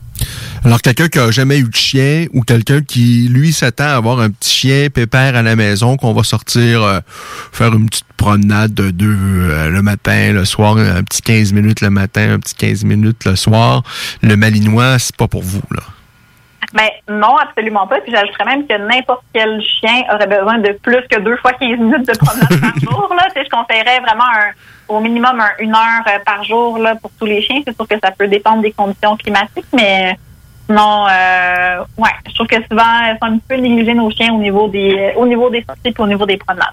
Alors, 0.66 0.82
quelqu'un 0.82 1.10
qui 1.10 1.20
a 1.20 1.30
jamais 1.30 1.60
eu 1.60 1.68
de 1.68 1.76
chien 1.76 2.28
ou 2.34 2.42
quelqu'un 2.42 2.82
qui, 2.82 3.28
lui, 3.28 3.52
s'attend 3.52 3.84
à 3.84 3.96
avoir 3.96 4.22
un 4.22 4.30
petit 4.30 4.50
chien 4.50 4.90
pépère 4.90 5.36
à 5.36 5.42
la 5.42 5.58
maison, 5.58 5.98
qu'on 5.98 6.14
va 6.14 6.24
sortir 6.24 6.84
euh, 6.84 7.00
faire 7.52 7.74
une 7.74 7.88
petite 7.88 8.06
promenade 8.16 8.74
de 8.74 8.90
deux 8.90 9.18
euh, 9.18 9.70
le 9.70 9.82
matin, 9.82 10.32
le 10.32 10.46
soir, 10.46 10.78
un 10.78 11.04
petit 11.04 11.22
15 11.22 11.52
minutes 11.52 11.82
le 11.82 11.90
matin, 11.90 12.36
un 12.36 12.40
petit 12.40 12.56
15 12.56 12.86
minutes 12.86 13.26
le 13.26 13.36
soir. 13.36 13.84
Le 14.22 14.38
malinois, 14.38 15.00
c'est 15.00 15.16
pas 15.18 15.28
pour 15.28 15.44
vous, 15.44 15.62
là. 15.72 15.84
Ben 16.74 16.90
non, 17.08 17.38
absolument 17.38 17.86
pas. 17.88 18.02
Puis 18.02 18.12
j'ajouterais 18.12 18.46
même 18.46 18.66
que 18.68 18.74
n'importe 18.76 19.24
quel 19.34 19.62
chien 19.62 20.04
aurait 20.12 20.26
besoin 20.28 20.58
de 20.58 20.72
plus 20.82 21.02
que 21.10 21.20
deux 21.20 21.38
fois 21.38 21.54
15 21.54 21.70
minutes 21.78 22.08
de 22.08 22.18
promenade 22.18 22.60
par 22.60 22.80
jour. 22.82 23.14
Là. 23.16 23.28
Je 23.36 23.50
conseillerais 23.50 24.00
vraiment 24.00 24.24
un, 24.24 24.52
au 24.88 25.00
minimum 25.00 25.40
un- 25.40 25.52
une 25.64 25.76
heure 25.76 26.04
euh, 26.08 26.18
par 26.26 26.44
jour 26.44 26.80
là, 26.80 26.96
pour 26.96 27.12
tous 27.20 27.26
les 27.26 27.42
chiens. 27.44 27.62
C'est 27.66 27.76
sûr 27.76 27.88
que 27.88 27.96
ça 28.04 28.10
peut 28.12 28.28
dépendre 28.28 28.62
des 28.64 28.72
conditions 28.72 29.16
climatiques, 29.18 29.68
mais 29.72 30.18
sinon, 30.74 31.06
euh, 31.08 31.84
ouais, 31.98 32.10
je 32.28 32.34
trouve 32.34 32.48
que 32.48 32.56
souvent, 32.70 32.84
elles 33.06 33.18
sont 33.22 33.34
un 33.34 33.40
peu 33.48 33.56
négligées 33.56 33.94
nos 33.94 34.10
chiens 34.10 34.34
au 34.34 34.40
niveau 34.40 34.68
des 34.68 35.14
au 35.16 35.26
niveau 35.26 35.50
des 35.50 35.64
sorties 35.68 35.90
et 35.90 35.94
au 35.98 36.08
niveau 36.08 36.26
des 36.26 36.38
promenades. 36.38 36.68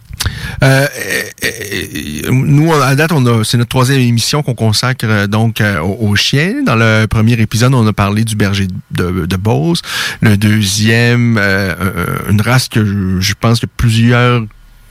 Euh, 0.62 0.86
euh, 0.86 1.22
euh, 1.44 2.30
nous, 2.30 2.72
à 2.72 2.94
date, 2.94 3.12
on 3.12 3.24
a, 3.26 3.44
c'est 3.44 3.58
notre 3.58 3.70
troisième 3.70 4.00
émission 4.00 4.42
qu'on 4.42 4.54
consacre 4.54 5.06
euh, 5.06 5.26
donc 5.26 5.60
euh, 5.60 5.80
aux, 5.80 6.16
chiens. 6.16 6.62
Dans 6.64 6.76
le 6.76 7.06
premier 7.06 7.34
épisode, 7.40 7.74
on 7.74 7.86
a 7.86 7.92
parlé 7.92 8.24
du 8.24 8.36
berger 8.36 8.66
de, 8.90 9.26
de 9.26 9.36
Beauce. 9.36 9.82
Le 10.20 10.36
deuxième, 10.36 11.38
euh, 11.38 11.74
euh, 11.80 12.30
une 12.30 12.40
race 12.40 12.68
que 12.68 13.20
je 13.20 13.34
pense 13.38 13.60
que 13.60 13.66
plusieurs 13.66 14.42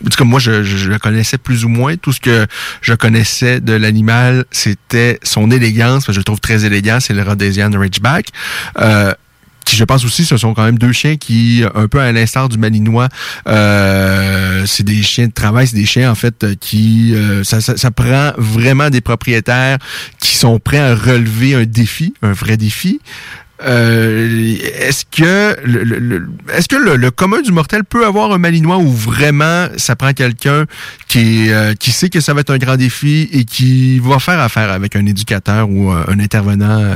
en 0.05 0.09
tout 0.09 0.17
cas, 0.17 0.23
moi, 0.23 0.39
je, 0.39 0.63
je, 0.63 0.97
connaissais 0.97 1.38
plus 1.38 1.65
ou 1.65 1.69
moins. 1.69 1.97
Tout 1.97 2.13
ce 2.13 2.19
que 2.19 2.47
je 2.81 2.93
connaissais 2.93 3.59
de 3.59 3.73
l'animal, 3.73 4.45
c'était 4.51 5.19
son 5.23 5.51
élégance. 5.51 6.11
Je 6.11 6.17
le 6.17 6.23
trouve 6.23 6.39
très 6.39 6.65
élégant. 6.65 6.99
C'est 6.99 7.13
le 7.13 7.23
Rhodesian 7.23 7.71
Ridgeback. 7.73 8.27
Euh, 8.80 9.13
qui 9.65 9.76
je 9.76 9.84
pense 9.84 10.03
aussi, 10.03 10.26
ce 10.26 10.35
sont 10.35 10.53
quand 10.55 10.63
même 10.63 10.80
deux 10.80 10.91
chiens 10.91 11.15
qui, 11.15 11.63
un 11.76 11.88
peu 11.88 11.99
à 11.99 12.11
l'instar 12.11 12.49
du 12.49 12.57
Malinois, 12.57 13.07
euh, 13.47 14.63
c'est 14.65 14.84
des 14.84 15.03
chiens 15.03 15.27
de 15.27 15.31
travail, 15.31 15.67
c'est 15.67 15.76
des 15.76 15.85
chiens 15.85 16.09
en 16.09 16.15
fait 16.15 16.57
qui, 16.59 17.13
euh, 17.13 17.43
ça 17.43 17.91
prend 17.91 18.31
vraiment 18.38 18.89
des 18.89 19.01
propriétaires 19.01 19.77
qui 20.19 20.35
sont 20.35 20.59
prêts 20.59 20.80
à 20.80 20.95
relever 20.95 21.53
un 21.53 21.65
défi, 21.65 22.15
un 22.23 22.31
vrai 22.31 22.57
défi. 22.57 22.99
Euh, 23.61 24.56
est-ce 24.88 25.03
que 25.06 25.57
le, 25.65 26.30
est-ce 26.53 26.69
que 26.69 26.77
le, 26.77 27.11
commun 27.11 27.41
du 27.41 27.52
mortel 27.52 27.84
peut 27.84 28.06
avoir 28.06 28.31
un 28.31 28.38
malinois 28.38 28.77
où 28.77 28.88
vraiment 28.88 29.68
ça 29.76 29.98
prend 29.98 30.14
quelqu'un 30.14 30.64
qui 31.10 31.52
euh, 31.52 31.73
qui 31.73 31.91
sait 31.91 32.10
que 32.10 32.22
ça 32.22 32.34
va 32.34 32.41
être 32.41 32.52
un 32.52 32.57
grand 32.57 32.77
défi 32.77 33.30
et 33.34 33.44
qui 33.44 33.99
va 33.99 34.19
faire 34.19 34.40
affaire 34.40 34.72
avec 34.72 34.95
un 34.95 35.06
éducateur 35.06 35.69
ou 35.69 35.91
un 35.91 36.19
intervenant 36.19 36.80
euh, 36.80 36.94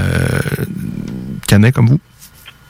canin 1.48 1.72
comme 1.72 1.88
vous? 1.88 2.00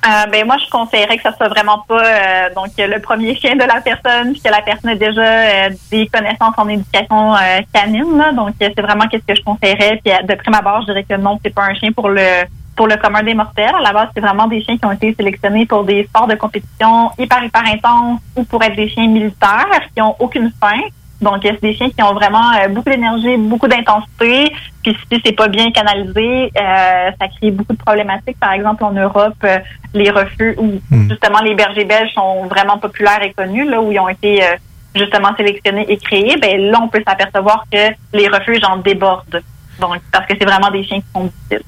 Ben 0.04 0.46
moi, 0.46 0.58
je 0.58 0.70
conseillerais 0.70 1.16
que 1.16 1.24
ça 1.24 1.34
soit 1.34 1.48
vraiment 1.48 1.86
pas 1.88 2.50
donc 2.54 2.72
le 2.78 3.00
premier 3.00 3.36
chien 3.38 3.56
de 3.56 3.64
la 3.64 3.80
personne, 3.80 4.34
puis 4.34 4.42
que 4.42 4.50
la 4.50 4.62
personne 4.62 4.90
ait 4.90 4.96
déjà 4.98 5.70
des 5.90 6.08
connaissances 6.08 6.56
en 6.58 6.68
éducation 6.68 7.36
canine. 7.74 8.18
Là. 8.18 8.34
Donc, 8.34 8.54
c'est 8.60 8.78
vraiment 8.82 9.08
qu'est-ce 9.08 9.26
que 9.26 9.40
je 9.40 9.44
conseillerais. 9.46 10.02
Puis 10.04 10.14
de 10.28 10.36
prime 10.36 10.56
abord, 10.56 10.82
je 10.82 10.88
dirais 10.88 11.06
que 11.10 11.16
non, 11.16 11.40
c'est 11.42 11.56
pas 11.56 11.64
un 11.64 11.74
chien 11.76 11.94
pour 11.94 12.10
le 12.10 12.44
pour 12.76 12.88
le 12.88 12.98
commun 12.98 13.24
des 13.24 13.34
mortels. 13.34 13.74
À 13.78 13.82
la 13.82 13.94
base, 13.94 14.10
c'est 14.14 14.22
vraiment 14.22 14.48
des 14.48 14.64
chiens 14.64 14.78
qui 14.78 14.86
ont 14.86 14.92
été 14.92 15.14
sélectionnés 15.14 15.66
pour 15.66 15.84
des 15.84 16.04
sports 16.06 16.28
de 16.28 16.36
compétition 16.36 17.12
hyper 17.18 17.44
hyper 17.44 17.64
intenses 17.66 18.20
ou 18.36 18.44
pour 18.44 18.64
être 18.64 18.76
des 18.76 18.90
chiens 18.90 19.08
militaires 19.08 19.82
qui 19.96 20.02
ont 20.02 20.16
aucune 20.20 20.52
fin. 20.60 20.80
Donc, 21.22 21.38
c'est 21.42 21.62
des 21.62 21.74
chiens 21.74 21.90
qui 21.90 22.04
ont 22.04 22.14
vraiment 22.14 22.52
euh, 22.52 22.68
beaucoup 22.68 22.90
d'énergie, 22.90 23.38
beaucoup 23.38 23.68
d'intensité. 23.68 24.52
Puis, 24.84 24.98
si 25.10 25.22
c'est 25.26 25.32
pas 25.32 25.48
bien 25.48 25.72
canalisé, 25.72 26.52
euh, 26.58 27.12
ça 27.20 27.28
crée 27.30 27.52
beaucoup 27.52 27.74
de 27.74 27.78
problématiques. 27.78 28.38
Par 28.40 28.52
exemple, 28.52 28.84
en 28.84 28.92
Europe, 28.92 29.36
euh, 29.46 29.58
les 29.94 30.10
refuges 30.10 30.56
où 30.58 30.82
justement 31.10 31.40
les 31.42 31.56
bergers 31.56 31.86
belges 31.86 32.14
sont 32.14 32.46
vraiment 32.48 32.78
populaires 32.78 33.24
et 33.24 33.32
connus, 33.32 33.70
là 33.70 33.82
où 33.82 33.92
ils 33.92 34.00
ont 34.00 34.10
été 34.10 34.44
euh, 34.44 34.56
justement 34.96 35.34
sélectionnés 35.38 35.86
et 35.88 35.98
créés. 35.98 36.36
Ben 36.42 36.60
là, 36.60 36.80
on 36.82 36.90
peut 36.90 37.04
s'apercevoir 37.08 37.64
que 37.72 37.94
les 38.12 38.28
refuges 38.28 38.64
en 38.64 38.78
débordent. 38.78 39.42
Donc, 39.80 40.02
parce 40.12 40.26
que 40.26 40.34
c'est 40.38 40.46
vraiment 40.46 40.72
des 40.72 40.84
chiens 40.84 41.00
qui 41.00 41.08
sont 41.14 41.26
difficiles. 41.26 41.64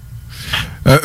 Euh, 0.88 0.98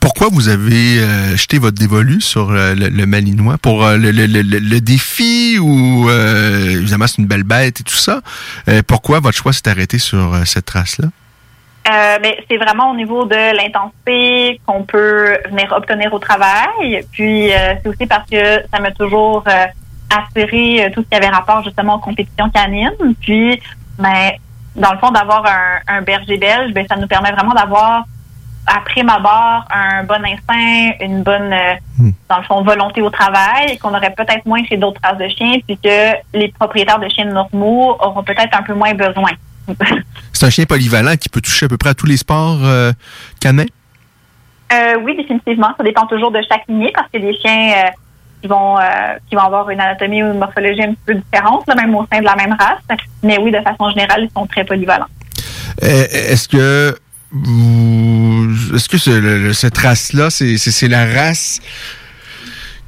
pourquoi 0.00 0.28
vous 0.32 0.48
avez 0.48 0.98
euh, 0.98 1.36
jeté 1.36 1.58
votre 1.58 1.78
dévolu 1.78 2.20
sur 2.20 2.50
le, 2.50 2.74
le 2.74 3.06
Malinois? 3.06 3.56
Pour 3.58 3.84
euh, 3.84 3.96
le, 3.96 4.10
le- 4.10 4.26
le- 4.26 4.80
défi 4.80 5.58
ou 5.60 6.08
évidemment 6.10 7.06
c'est 7.06 7.18
une 7.18 7.26
belle 7.26 7.44
bête 7.44 7.80
et 7.80 7.84
tout 7.84 7.94
ça. 7.94 8.20
Pourquoi 8.86 9.20
votre 9.20 9.36
choix 9.36 9.52
s'est 9.52 9.68
arrêté 9.68 9.98
sur 9.98 10.36
cette 10.44 10.68
race-là? 10.70 11.08
Euh, 11.88 12.18
ben, 12.18 12.32
c'est 12.50 12.56
vraiment 12.56 12.90
au 12.90 12.96
niveau 12.96 13.24
de 13.26 13.56
l'intensité 13.56 14.60
qu'on 14.66 14.82
peut 14.82 15.38
venir 15.48 15.72
obtenir 15.72 16.12
au 16.12 16.18
travail. 16.18 17.04
Puis 17.12 17.50
c'est 17.50 17.88
aussi 17.88 18.06
parce 18.06 18.28
que 18.28 18.60
ça 18.72 18.80
m'a 18.80 18.90
toujours 18.90 19.44
attiré 20.10 20.90
tout 20.94 21.02
ce 21.02 21.08
qui 21.08 21.14
avait 21.14 21.28
rapport 21.28 21.62
justement 21.64 21.94
aux 21.96 22.00
compétitions 22.00 22.50
canines. 22.50 22.90
Puis, 23.20 23.60
ben, 23.98 24.32
dans 24.74 24.92
le 24.92 24.98
fond, 24.98 25.10
d'avoir 25.10 25.44
un, 25.46 25.96
un 25.98 26.02
berger 26.02 26.38
belge, 26.38 26.72
ben, 26.72 26.86
ça 26.88 26.96
nous 26.96 27.06
permet 27.06 27.32
vraiment 27.32 27.54
d'avoir 27.54 28.04
à 28.66 28.80
prime 28.80 29.08
abord 29.08 29.64
un 29.70 30.04
bon 30.04 30.24
instinct, 30.24 30.92
une 31.00 31.22
bonne, 31.22 31.52
euh, 31.52 32.10
dans 32.28 32.38
le 32.38 32.42
fond, 32.44 32.62
volonté 32.62 33.00
au 33.00 33.10
travail, 33.10 33.78
qu'on 33.78 33.94
aurait 33.94 34.12
peut-être 34.12 34.44
moins 34.44 34.64
chez 34.64 34.76
d'autres 34.76 35.00
races 35.02 35.18
de 35.18 35.28
chiens, 35.28 35.58
puis 35.66 35.78
que 35.78 36.12
les 36.34 36.48
propriétaires 36.48 36.98
de 36.98 37.08
chiens 37.08 37.26
normaux 37.26 37.96
auront 38.00 38.22
peut-être 38.22 38.58
un 38.58 38.62
peu 38.62 38.74
moins 38.74 38.94
besoin. 38.94 39.30
C'est 40.32 40.46
un 40.46 40.50
chien 40.50 40.64
polyvalent 40.64 41.16
qui 41.16 41.28
peut 41.28 41.40
toucher 41.40 41.66
à 41.66 41.68
peu 41.68 41.76
près 41.76 41.90
à 41.90 41.94
tous 41.94 42.06
les 42.06 42.16
sports 42.16 42.58
euh, 42.62 42.92
canins? 43.40 43.66
Euh, 44.72 44.94
oui, 45.02 45.16
définitivement. 45.16 45.70
Ça 45.76 45.84
dépend 45.84 46.06
toujours 46.06 46.32
de 46.32 46.40
chaque 46.48 46.66
lignée 46.68 46.92
parce 46.94 47.08
que 47.10 47.18
les 47.18 47.38
chiens 47.38 47.72
euh, 47.72 47.90
qui 48.42 48.48
vont 48.48 48.76
qui 49.28 49.34
vont 49.34 49.42
avoir 49.42 49.70
une 49.70 49.80
anatomie 49.80 50.22
ou 50.22 50.32
une 50.32 50.38
morphologie 50.38 50.82
un 50.82 50.88
petit 50.88 51.02
peu 51.06 51.14
différente, 51.14 51.66
là, 51.68 51.74
même 51.74 51.94
au 51.94 52.06
sein 52.12 52.20
de 52.20 52.24
la 52.24 52.36
même 52.36 52.54
race. 52.58 52.98
Mais 53.22 53.38
oui, 53.38 53.50
de 53.50 53.60
façon 53.60 53.88
générale, 53.90 54.24
ils 54.24 54.30
sont 54.30 54.46
très 54.46 54.64
polyvalents. 54.64 55.06
Est-ce 55.80 56.48
que 56.48 56.96
est-ce 58.74 58.88
que 58.88 59.52
cette 59.52 59.78
race-là, 59.78 60.30
c'est, 60.30 60.88
la 60.88 61.04
race 61.04 61.60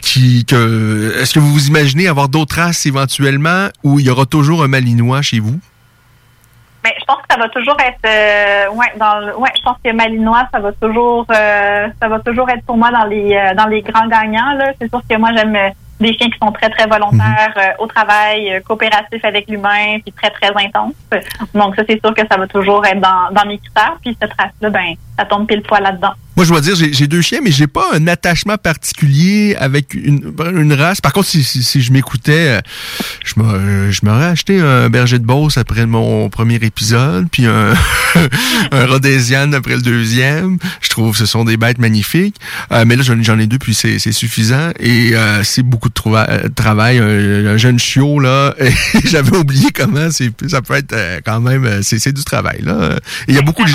qui, 0.00 0.44
que, 0.44 1.20
est-ce 1.20 1.34
que 1.34 1.40
vous 1.40 1.52
vous 1.52 1.68
imaginez 1.68 2.08
avoir 2.08 2.28
d'autres 2.28 2.56
races 2.56 2.86
éventuellement 2.86 3.68
où 3.82 3.98
il 3.98 4.06
y 4.06 4.10
aura 4.10 4.26
toujours 4.26 4.62
un 4.62 4.68
Malinois 4.68 5.22
chez 5.22 5.40
vous? 5.40 5.58
Mais 6.84 6.94
je 6.98 7.04
pense 7.04 7.18
que 7.18 7.34
ça 7.34 7.38
va 7.38 7.48
toujours 7.48 7.76
être 7.80 7.98
euh, 8.06 8.70
ouais 8.72 8.92
dans 8.98 9.18
le, 9.18 9.32
je 9.56 9.62
pense 9.62 9.76
que 9.84 9.92
Malinois 9.92 10.48
ça 10.52 10.60
va 10.60 10.72
toujours 10.72 11.26
euh, 11.28 11.88
ça 12.00 12.08
va 12.08 12.20
toujours 12.20 12.48
être 12.50 12.64
pour 12.64 12.76
moi 12.76 12.92
dans 12.92 13.04
les 13.04 13.34
euh, 13.34 13.54
dans 13.54 13.66
les 13.66 13.82
grands 13.82 14.06
gagnants 14.06 14.56
c'est 14.80 14.88
sûr 14.88 15.02
que 15.08 15.16
moi 15.16 15.30
j'aime 15.36 15.56
des 16.00 16.12
chiens 16.14 16.30
qui 16.30 16.38
sont 16.38 16.52
très, 16.52 16.70
très 16.70 16.86
volontaires 16.86 17.54
euh, 17.56 17.82
au 17.82 17.86
travail, 17.86 18.52
euh, 18.52 18.60
coopératifs 18.60 19.24
avec 19.24 19.48
l'humain, 19.48 19.98
puis 20.00 20.12
très, 20.12 20.30
très 20.30 20.50
intenses. 20.64 20.94
Donc, 21.54 21.76
ça, 21.76 21.82
c'est 21.88 22.00
sûr 22.00 22.14
que 22.14 22.22
ça 22.30 22.36
va 22.36 22.46
toujours 22.46 22.84
être 22.86 23.00
dans, 23.00 23.32
dans 23.32 23.46
mes 23.46 23.58
critères. 23.58 23.96
Puis, 24.02 24.16
cette 24.20 24.32
race-là, 24.32 24.70
ben, 24.70 24.94
ça 25.18 25.24
tombe 25.24 25.46
pile 25.46 25.62
poil 25.62 25.82
là-dedans. 25.82 26.12
Moi, 26.36 26.44
je 26.44 26.50
dois 26.50 26.60
dire, 26.60 26.76
j'ai 26.76 27.06
deux 27.08 27.20
chiens, 27.20 27.40
mais 27.42 27.50
j'ai 27.50 27.66
pas 27.66 27.86
un 27.94 28.06
attachement 28.06 28.56
particulier 28.56 29.56
avec 29.58 29.94
une, 29.94 30.32
une 30.54 30.72
race. 30.72 31.00
Par 31.00 31.12
contre, 31.12 31.26
si, 31.26 31.42
si, 31.42 31.64
si 31.64 31.82
je 31.82 31.92
m'écoutais, 31.92 32.58
euh, 32.58 32.60
je 33.24 33.34
m'aurais 33.36 33.58
euh, 33.58 33.90
je 33.90 34.00
m'aurais 34.04 34.26
acheté 34.26 34.60
un 34.60 34.88
berger 34.88 35.18
de 35.18 35.24
Beauce 35.24 35.58
après 35.58 35.86
mon 35.86 36.28
premier 36.28 36.54
épisode, 36.56 37.26
puis 37.30 37.46
un, 37.46 37.74
un 38.72 38.86
Rhodesian 38.86 39.52
après 39.52 39.74
le 39.74 39.82
deuxième. 39.82 40.58
Je 40.80 40.88
trouve 40.88 41.12
que 41.12 41.18
ce 41.18 41.26
sont 41.26 41.44
des 41.44 41.56
bêtes 41.56 41.78
magnifiques. 41.78 42.36
Euh, 42.72 42.84
mais 42.86 42.96
là, 42.96 43.02
j'en 43.02 43.38
ai 43.38 43.46
deux, 43.46 43.58
puis 43.58 43.74
c'est 43.74 43.98
suffisant. 44.12 44.70
Et 44.78 45.14
euh, 45.14 45.42
c'est 45.44 45.62
beaucoup 45.62 45.88
de 45.88 45.94
euh, 46.06 46.48
travail. 46.54 46.98
Un, 46.98 47.46
un 47.46 47.56
jeune 47.56 47.78
chiot, 47.78 48.20
là, 48.20 48.54
j'avais 49.04 49.36
oublié 49.36 49.70
comment 49.74 50.08
ça 50.10 50.62
peut 50.62 50.74
être 50.74 50.94
quand 51.24 51.40
même... 51.40 51.82
C'est 51.82 52.12
du 52.12 52.24
travail, 52.24 52.60
là. 52.62 52.98
Il 53.26 53.34
y 53.34 53.38
a 53.38 53.42
beaucoup 53.42 53.64
de... 53.64 53.70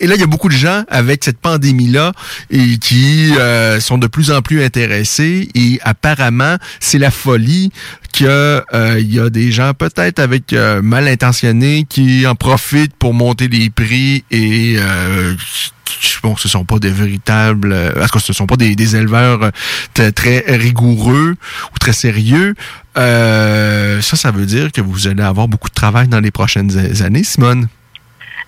Et 0.00 0.06
là, 0.06 0.14
il 0.14 0.20
y 0.20 0.24
a 0.24 0.26
beaucoup 0.26 0.48
de 0.48 0.54
gens 0.54 0.84
avec 0.88 1.22
cette 1.24 1.38
pandémie-là 1.38 2.12
et 2.50 2.78
qui 2.78 3.32
euh, 3.38 3.80
sont 3.80 3.98
de 3.98 4.06
plus 4.06 4.30
en 4.30 4.42
plus 4.42 4.62
intéressés. 4.62 5.48
Et 5.54 5.78
apparemment, 5.82 6.56
c'est 6.80 6.98
la 6.98 7.10
folie 7.10 7.70
que 8.12 8.64
euh, 8.74 9.00
y 9.00 9.20
a 9.20 9.30
des 9.30 9.52
gens 9.52 9.72
peut-être 9.74 10.18
avec 10.18 10.52
euh, 10.52 10.82
mal 10.82 11.06
intentionnés 11.06 11.86
qui 11.88 12.26
en 12.26 12.34
profitent 12.34 12.94
pour 12.96 13.14
monter 13.14 13.46
les 13.48 13.70
prix 13.70 14.24
et 14.30 14.74
euh, 14.78 15.34
bon, 16.22 16.36
ce 16.36 16.48
sont 16.48 16.64
pas 16.64 16.78
des 16.78 16.90
véritables, 16.90 17.72
euh, 17.72 17.92
parce 17.94 18.10
que 18.10 18.18
ce 18.18 18.32
sont 18.32 18.46
pas 18.46 18.56
des, 18.56 18.96
éleveurs 18.96 19.50
euh, 19.98 20.10
très 20.12 20.44
rigoureux 20.46 21.36
ou 21.72 21.78
très 21.78 21.92
sérieux. 21.92 22.54
Euh, 22.96 24.00
ça, 24.00 24.16
ça 24.16 24.30
veut 24.30 24.46
dire 24.46 24.72
que 24.72 24.80
vous 24.80 25.06
allez 25.06 25.22
avoir 25.22 25.48
beaucoup 25.48 25.68
de 25.68 25.74
travail 25.74 26.08
dans 26.08 26.20
les 26.20 26.30
prochaines 26.30 27.02
années, 27.02 27.24
Simone? 27.24 27.68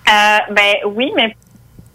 Euh, 0.07 0.37
ben 0.53 0.75
oui, 0.95 1.11
mais 1.15 1.35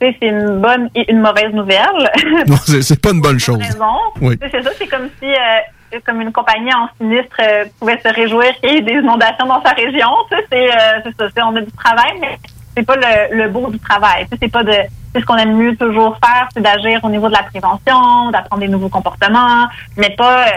c'est 0.01 0.27
une 0.27 0.61
bonne 0.61 0.89
et 0.95 1.11
une 1.11 1.21
mauvaise 1.21 1.53
nouvelle. 1.53 2.11
Non, 2.47 2.57
c'est 2.65 2.83
c'est 2.83 3.01
pas 3.01 3.11
une 3.11 3.21
bonne 3.21 3.39
chose. 3.41 3.59
raison. 3.59 3.95
Oui. 4.21 4.39
C'est 4.51 4.63
ça, 4.63 4.71
c'est 4.79 4.87
comme 4.87 5.09
si 5.21 5.27
euh, 5.27 5.99
comme 6.07 6.21
une 6.21 6.33
compagnie 6.33 6.73
en 6.75 6.89
sinistre 6.99 7.37
euh, 7.41 7.65
pouvait 7.79 7.99
se 8.05 8.09
réjouir 8.15 8.53
qu'il 8.61 8.71
y 8.73 8.77
ait 8.77 8.81
des 8.83 8.93
inondations 8.93 9.47
dans 9.47 9.63
sa 9.63 9.71
région. 9.71 10.09
Tu 10.31 10.37
sais, 10.37 10.45
C'est 10.51 10.71
euh, 10.71 11.01
c'est 11.05 11.17
ça, 11.19 11.29
c'est- 11.35 11.43
on 11.43 11.57
a 11.57 11.61
du 11.61 11.73
travail, 11.73 12.13
mais 12.21 12.39
c'est 12.77 12.85
pas 12.87 12.97
le, 12.97 13.37
le 13.37 13.49
beau 13.49 13.69
du 13.71 13.79
travail. 13.81 14.25
Tu 14.25 14.31
sais, 14.31 14.37
C'est 14.43 14.53
pas 14.53 14.63
de 14.65 14.73
c'est 15.15 15.21
ce 15.21 15.25
qu'on 15.25 15.37
aime 15.37 15.57
mieux 15.57 15.75
toujours 15.77 16.19
faire, 16.23 16.49
c'est 16.55 16.61
d'agir 16.63 17.01
au 17.03 17.09
niveau 17.09 17.29
de 17.29 17.33
la 17.33 17.43
prévention, 17.43 18.31
d'apprendre 18.31 18.61
des 18.61 18.69
nouveaux 18.69 18.91
comportements, 18.91 19.67
mais 19.97 20.11
pas 20.11 20.43
euh, 20.47 20.51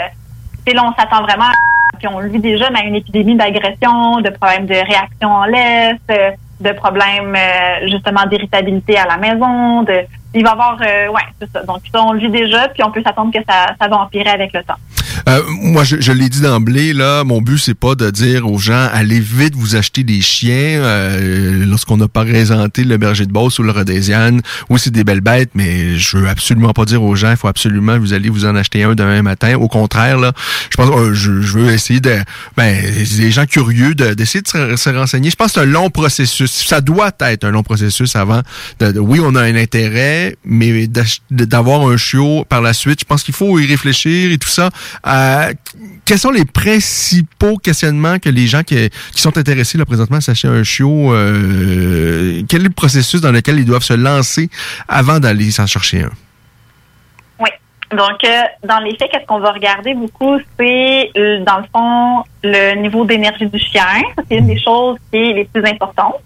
tu 0.65 0.71
sais, 0.71 0.75
là, 0.77 0.83
on 0.85 0.93
s'attend 1.01 1.21
vraiment 1.23 1.45
à- 1.45 1.97
puis 1.97 2.07
on 2.09 2.19
le 2.19 2.29
vit 2.29 2.39
déjà, 2.39 2.69
mais 2.69 2.79
à 2.79 2.83
une 2.83 2.95
épidémie 2.95 3.35
d'agression, 3.35 4.19
de 4.21 4.29
problèmes 4.29 4.65
de 4.65 4.73
réaction 4.75 5.29
en 5.29 5.45
laisse, 5.45 5.97
euh, 6.11 6.31
de 6.61 6.71
problèmes 6.73 7.35
euh, 7.35 7.87
justement 7.87 8.25
d'irritabilité 8.25 8.97
à 8.97 9.05
la 9.05 9.17
maison, 9.17 9.83
de 9.83 10.05
il 10.33 10.43
va 10.43 10.51
avoir 10.51 10.79
euh, 10.81 11.07
ouais, 11.09 11.21
c'est 11.39 11.49
ça. 11.51 11.63
Donc 11.63 11.81
ça, 11.93 12.01
on 12.03 12.13
le 12.13 12.19
vit 12.19 12.29
déjà, 12.29 12.67
puis 12.69 12.83
on 12.83 12.91
peut 12.91 13.01
s'attendre 13.05 13.31
que 13.33 13.39
ça, 13.47 13.75
ça 13.79 13.87
va 13.87 13.97
empirer 13.97 14.29
avec 14.29 14.51
le 14.53 14.63
temps. 14.63 14.77
Euh, 15.29 15.41
moi, 15.61 15.83
je, 15.83 15.97
je 15.99 16.11
l'ai 16.13 16.29
dit 16.29 16.41
d'emblée, 16.41 16.93
là, 16.93 17.23
mon 17.23 17.41
but, 17.41 17.57
c'est 17.57 17.73
pas 17.77 17.95
de 17.95 18.09
dire 18.09 18.47
aux 18.49 18.57
gens, 18.57 18.87
allez 18.93 19.19
vite 19.19 19.55
vous 19.55 19.75
acheter 19.75 20.03
des 20.03 20.21
chiens. 20.21 20.81
Euh, 20.81 21.65
Lorsqu'on 21.65 21.99
a 22.01 22.07
présenté 22.07 22.83
le 22.83 22.97
berger 22.97 23.25
de 23.25 23.31
Beauce 23.31 23.59
ou 23.59 23.63
le 23.63 23.71
Rhodesian, 23.71 24.37
oui, 24.69 24.79
c'est 24.79 24.91
des 24.91 25.03
belles 25.03 25.21
bêtes, 25.21 25.51
mais 25.53 25.97
je 25.97 26.17
veux 26.17 26.27
absolument 26.29 26.71
pas 26.73 26.85
dire 26.85 27.03
aux 27.03 27.15
gens, 27.15 27.31
il 27.31 27.37
faut 27.37 27.47
absolument 27.47 27.97
vous 27.99 28.13
allez 28.13 28.29
vous 28.29 28.45
en 28.45 28.55
acheter 28.55 28.83
un 28.83 28.95
demain 28.95 29.21
matin. 29.21 29.55
Au 29.55 29.67
contraire, 29.67 30.17
là, 30.17 30.31
je 30.69 30.77
pense, 30.77 30.89
euh, 30.89 31.13
je, 31.13 31.41
je 31.41 31.57
veux 31.57 31.71
essayer 31.71 31.99
de, 31.99 32.15
ben, 32.57 32.75
des 33.17 33.31
gens 33.31 33.45
curieux 33.45 33.93
de- 33.95 34.13
d'essayer 34.13 34.41
de, 34.41 34.47
se, 34.47 34.75
se 34.75 34.89
renseigner. 34.89 35.29
Je 35.29 35.35
pense 35.35 35.47
que 35.47 35.53
c'est 35.55 35.59
un 35.61 35.65
long 35.65 35.89
processus. 35.89 36.51
Ça 36.51 36.81
doit 36.81 37.11
être 37.21 37.43
un 37.43 37.51
long 37.51 37.63
processus 37.63 38.15
avant. 38.15 38.41
De, 38.79 38.91
de- 38.91 38.99
oui, 38.99 39.19
on 39.23 39.35
a 39.35 39.41
un 39.41 39.55
intérêt, 39.55 40.20
mais 40.43 40.87
d'avoir 41.29 41.81
un 41.87 41.97
chiot 41.97 42.45
par 42.47 42.61
la 42.61 42.73
suite, 42.73 43.01
je 43.01 43.05
pense 43.05 43.23
qu'il 43.23 43.33
faut 43.33 43.59
y 43.59 43.65
réfléchir 43.65 44.31
et 44.31 44.37
tout 44.37 44.47
ça. 44.47 44.69
Euh, 45.07 45.53
quels 46.05 46.19
sont 46.19 46.31
les 46.31 46.45
principaux 46.45 47.57
questionnements 47.57 48.19
que 48.19 48.29
les 48.29 48.47
gens 48.47 48.63
qui, 48.63 48.89
sont 49.15 49.37
intéressés 49.37 49.77
là, 49.77 49.85
présentement 49.85 50.17
à 50.17 50.21
s'acheter 50.21 50.47
un 50.47 50.63
chiot, 50.63 51.13
euh, 51.13 52.41
quel 52.47 52.61
est 52.61 52.65
le 52.65 52.69
processus 52.69 53.21
dans 53.21 53.31
lequel 53.31 53.59
ils 53.59 53.65
doivent 53.65 53.83
se 53.83 53.93
lancer 53.93 54.49
avant 54.87 55.19
d'aller 55.19 55.51
s'en 55.51 55.67
chercher 55.67 56.03
un? 56.03 56.11
Oui. 57.39 57.49
Donc, 57.91 58.23
euh, 58.23 58.41
dans 58.67 58.79
les 58.79 58.95
faits, 58.97 59.09
qu'est-ce 59.11 59.25
qu'on 59.25 59.39
va 59.39 59.51
regarder 59.51 59.93
beaucoup, 59.93 60.37
c'est, 60.59 61.11
dans 61.45 61.57
le 61.57 61.65
fond, 61.73 62.23
le 62.43 62.81
niveau 62.81 63.05
d'énergie 63.05 63.47
du 63.47 63.59
chien. 63.59 64.01
C'est 64.29 64.37
une 64.37 64.47
des 64.47 64.59
choses 64.59 64.97
qui 65.11 65.17
est 65.17 65.33
les 65.33 65.45
plus 65.45 65.63
importantes. 65.65 66.23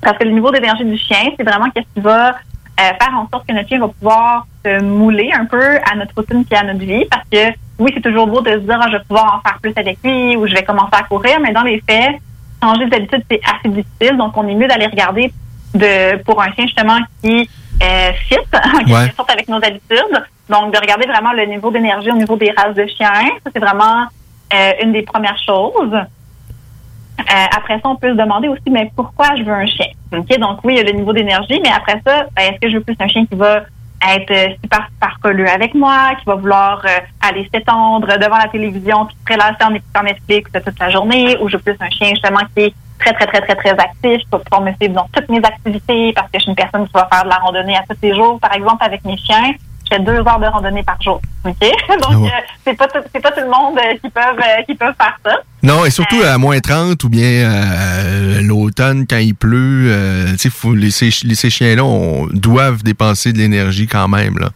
Parce 0.00 0.16
que 0.16 0.24
le 0.24 0.30
niveau 0.30 0.50
d'énergie 0.50 0.84
du 0.84 0.96
chien, 0.96 1.30
c'est 1.36 1.44
vraiment 1.44 1.70
qu'est-ce 1.70 1.86
qui 1.94 2.00
va 2.00 2.36
faire 2.82 3.14
en 3.16 3.28
sorte 3.28 3.46
que 3.46 3.52
notre 3.52 3.68
chien 3.68 3.78
va 3.80 3.88
pouvoir 3.88 4.46
se 4.64 4.80
mouler 4.82 5.30
un 5.32 5.44
peu 5.46 5.76
à 5.90 5.94
notre 5.96 6.14
routine 6.16 6.44
et 6.50 6.56
à 6.56 6.62
notre 6.64 6.78
vie. 6.80 7.04
Parce 7.10 7.24
que, 7.30 7.52
oui, 7.78 7.90
c'est 7.94 8.00
toujours 8.02 8.26
beau 8.26 8.40
de 8.40 8.50
se 8.52 8.56
dire, 8.58 8.78
ah, 8.80 8.86
je 8.88 8.96
vais 8.96 9.02
pouvoir 9.04 9.36
en 9.44 9.48
faire 9.48 9.58
plus 9.60 9.72
avec 9.76 9.98
lui 10.04 10.36
ou 10.36 10.46
je 10.46 10.54
vais 10.54 10.62
commencer 10.62 10.94
à 10.94 11.02
courir, 11.02 11.38
mais 11.40 11.52
dans 11.52 11.62
les 11.62 11.82
faits, 11.88 12.16
changer 12.62 12.86
d'habitude, 12.86 13.22
c'est 13.30 13.40
assez 13.44 13.68
difficile. 13.68 14.16
Donc, 14.16 14.36
on 14.36 14.46
est 14.48 14.54
mieux 14.54 14.66
d'aller 14.68 14.86
regarder 14.86 15.32
de 15.74 16.16
pour 16.22 16.40
un 16.42 16.52
chien, 16.52 16.66
justement, 16.66 16.98
qui 17.22 17.48
euh, 17.82 18.12
fit, 18.28 18.36
en 18.54 18.78
quelque 18.78 18.90
Ouais. 18.92 19.12
sorte, 19.16 19.30
avec 19.30 19.48
nos 19.48 19.56
habitudes. 19.58 20.24
Donc, 20.48 20.72
de 20.72 20.78
regarder 20.78 21.06
vraiment 21.06 21.32
le 21.32 21.44
niveau 21.44 21.70
d'énergie 21.70 22.10
au 22.10 22.16
niveau 22.16 22.36
des 22.36 22.50
races 22.56 22.74
de 22.74 22.86
chiens. 22.86 23.12
Ça, 23.44 23.50
c'est 23.52 23.60
vraiment 23.60 24.06
euh, 24.54 24.72
une 24.82 24.92
des 24.92 25.02
premières 25.02 25.38
choses. 25.44 25.94
Euh, 27.30 27.44
après 27.56 27.74
ça, 27.74 27.88
on 27.88 27.96
peut 27.96 28.10
se 28.10 28.16
demander 28.16 28.48
aussi, 28.48 28.70
mais 28.70 28.90
pourquoi 28.96 29.36
je 29.36 29.42
veux 29.42 29.52
un 29.52 29.66
chien? 29.66 29.86
OK? 30.12 30.38
Donc, 30.38 30.60
oui, 30.64 30.74
il 30.74 30.76
y 30.78 30.80
a 30.80 30.90
le 30.90 30.98
niveau 30.98 31.12
d'énergie, 31.12 31.60
mais 31.62 31.70
après 31.70 32.00
ça, 32.06 32.24
ben, 32.34 32.42
est-ce 32.42 32.60
que 32.60 32.70
je 32.70 32.78
veux 32.78 32.82
plus 32.82 32.96
un 32.98 33.08
chien 33.08 33.26
qui 33.26 33.34
va 33.34 33.62
être 34.14 34.30
euh, 34.30 34.54
super, 34.62 34.88
super 34.92 35.18
colleux 35.20 35.48
avec 35.48 35.74
moi, 35.74 36.14
qui 36.18 36.24
va 36.24 36.36
vouloir 36.36 36.82
euh, 36.84 37.00
aller 37.28 37.48
s'étendre 37.52 38.06
devant 38.18 38.38
la 38.38 38.48
télévision 38.48 39.06
puis 39.06 39.16
se 39.16 39.24
prélasser 39.24 39.64
en 39.64 40.02
Netflix 40.02 40.50
toute 40.52 40.78
la 40.78 40.90
journée, 40.90 41.36
ou 41.40 41.48
je 41.48 41.56
veux 41.56 41.62
plus 41.62 41.76
un 41.80 41.90
chien, 41.90 42.10
justement, 42.10 42.40
qui 42.54 42.64
est 42.64 42.74
très, 42.98 43.12
très, 43.12 43.26
très, 43.26 43.40
très, 43.40 43.56
très 43.56 43.70
actif, 43.70 44.22
pour 44.30 44.42
pouvoir 44.42 44.62
me 44.62 44.88
dans 44.88 45.08
toutes 45.12 45.28
mes 45.28 45.38
activités, 45.44 46.12
parce 46.14 46.28
que 46.30 46.38
je 46.38 46.42
suis 46.44 46.50
une 46.50 46.56
personne 46.56 46.86
qui 46.86 46.92
va 46.94 47.08
faire 47.12 47.24
de 47.24 47.28
la 47.28 47.36
randonnée 47.36 47.76
à 47.76 47.82
tous 47.88 47.98
les 48.02 48.14
jours. 48.14 48.38
Par 48.40 48.54
exemple, 48.54 48.82
avec 48.82 49.04
mes 49.04 49.16
chiens, 49.18 49.52
je 49.90 49.96
fais 49.96 50.02
deux 50.02 50.18
heures 50.18 50.40
de 50.40 50.46
randonnée 50.46 50.82
par 50.82 51.00
jour. 51.00 51.20
OK? 51.44 51.54
Donc, 52.02 52.26
euh, 52.26 52.28
c'est 52.64 52.74
pas 52.74 52.86
tout, 52.88 52.98
c'est 53.14 53.20
pas 53.20 53.30
tout 53.30 53.40
le 53.40 53.50
monde 53.50 53.78
euh, 53.78 53.94
qui 54.02 54.10
peuvent, 54.10 54.38
euh, 54.38 54.62
qui 54.66 54.74
peuvent 54.74 54.94
faire 55.00 55.18
ça. 55.24 55.38
Non, 55.62 55.84
et 55.84 55.90
surtout 55.90 56.20
à 56.22 56.38
moins 56.38 56.58
30 56.60 57.02
ou 57.04 57.08
bien 57.08 57.22
euh, 57.24 58.40
l'automne 58.42 59.06
quand 59.08 59.18
il 59.18 59.34
pleut, 59.34 59.86
euh, 59.90 60.32
tu 60.32 60.38
sais, 60.38 60.50
faut- 60.50 60.74
les, 60.74 60.90
ces, 60.90 61.10
chiens-là 61.50 61.82
doivent 62.32 62.82
dépenser 62.82 63.32
de 63.32 63.38
l'énergie 63.38 63.86
quand 63.86 64.08
même. 64.08 64.38
Là. 64.38 64.48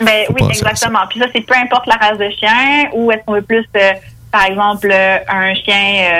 Ben 0.00 0.24
oui, 0.30 0.48
exactement. 0.50 1.00
Puis 1.08 1.18
ça, 1.20 1.26
c'est 1.34 1.40
peu 1.40 1.54
importe 1.54 1.86
la 1.86 1.96
race 1.96 2.18
de 2.18 2.30
chien 2.30 2.88
ou 2.94 3.10
est-ce 3.10 3.20
qu'on 3.24 3.32
veut 3.34 3.42
plus, 3.42 3.64
euh, 3.76 3.92
par 4.30 4.44
exemple, 4.44 4.88
euh, 4.90 5.18
un 5.28 5.54
chien 5.54 5.74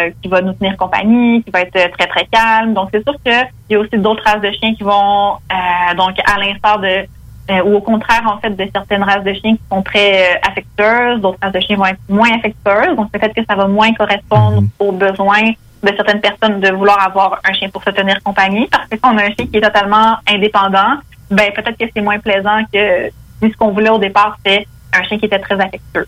euh, 0.06 0.10
qui 0.20 0.28
va 0.28 0.42
nous 0.42 0.52
tenir 0.52 0.76
compagnie, 0.76 1.42
qui 1.42 1.50
va 1.50 1.60
être 1.60 1.76
euh, 1.76 1.88
très, 1.96 2.06
très 2.08 2.26
calme. 2.26 2.74
Donc, 2.74 2.90
c'est 2.92 3.02
sûr 3.02 3.14
qu'il 3.24 3.48
y 3.70 3.74
a 3.74 3.78
aussi 3.78 3.96
d'autres 3.98 4.22
races 4.24 4.42
de 4.42 4.50
chiens 4.52 4.74
qui 4.74 4.82
vont, 4.82 5.34
euh, 5.34 5.94
donc, 5.96 6.16
à 6.24 6.38
l'instar 6.38 6.78
de, 6.80 7.06
euh, 7.50 7.62
ou 7.64 7.76
au 7.76 7.80
contraire, 7.80 8.22
en 8.26 8.38
fait, 8.38 8.50
de 8.50 8.68
certaines 8.72 9.02
races 9.02 9.24
de 9.24 9.32
chiens 9.34 9.56
qui 9.56 9.62
sont 9.70 9.82
très 9.82 10.34
euh, 10.34 10.38
affectueuses, 10.48 11.20
d'autres 11.20 11.38
races 11.42 11.52
de 11.52 11.60
chiens 11.60 11.76
vont 11.76 11.86
être 11.86 12.00
moins 12.08 12.30
affectueuses. 12.36 12.96
Donc, 12.96 13.10
peut-être 13.10 13.34
que 13.34 13.44
ça 13.48 13.56
va 13.56 13.66
moins 13.66 13.92
correspondre 13.94 14.62
aux 14.78 14.92
besoins 14.92 15.52
de 15.82 15.88
certaines 15.96 16.20
personnes 16.20 16.60
de 16.60 16.70
vouloir 16.70 17.02
avoir 17.04 17.40
un 17.44 17.52
chien 17.52 17.68
pour 17.68 17.82
se 17.82 17.90
tenir 17.90 18.22
compagnie. 18.22 18.68
Parce 18.68 18.88
que 18.88 18.96
si 18.96 19.02
on 19.04 19.18
a 19.18 19.24
un 19.24 19.30
chien 19.32 19.46
qui 19.46 19.56
est 19.56 19.60
totalement 19.60 20.16
indépendant, 20.28 20.98
ben 21.30 21.50
peut-être 21.52 21.76
que 21.76 21.86
c'est 21.94 22.02
moins 22.02 22.20
plaisant 22.20 22.60
que 22.72 23.10
si 23.42 23.50
ce 23.50 23.56
qu'on 23.56 23.72
voulait 23.72 23.90
au 23.90 23.98
départ, 23.98 24.38
c'est 24.46 24.66
un 24.92 25.02
chien 25.02 25.18
qui 25.18 25.26
était 25.26 25.40
très 25.40 25.58
affectueux. 25.60 26.06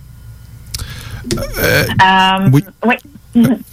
Euh, 1.59 1.85
Euh, 2.03 2.49
oui. 2.53 2.65
oui. 2.87 2.95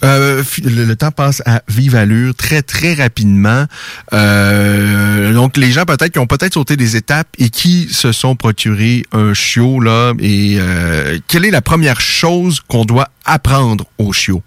Euh, 0.02 0.42
le, 0.64 0.84
le 0.86 0.96
temps 0.96 1.12
passe 1.12 1.40
à 1.46 1.62
vive 1.68 1.94
allure, 1.94 2.34
très 2.34 2.62
très 2.62 2.94
rapidement. 2.94 3.66
Euh, 4.12 5.32
donc 5.32 5.56
les 5.56 5.70
gens 5.70 5.84
peut-être 5.84 6.08
qui 6.12 6.18
ont 6.18 6.26
peut-être 6.26 6.54
sauté 6.54 6.76
des 6.76 6.96
étapes 6.96 7.28
et 7.38 7.48
qui 7.48 7.88
se 7.92 8.10
sont 8.10 8.34
procuré 8.34 9.04
un 9.12 9.34
chiot 9.34 9.78
là. 9.80 10.14
Et 10.18 10.56
euh, 10.58 11.18
quelle 11.28 11.44
est 11.44 11.52
la 11.52 11.62
première 11.62 12.00
chose 12.00 12.60
qu'on 12.66 12.84
doit 12.84 13.10
apprendre 13.24 13.84
au 13.98 14.12
chiot? 14.12 14.42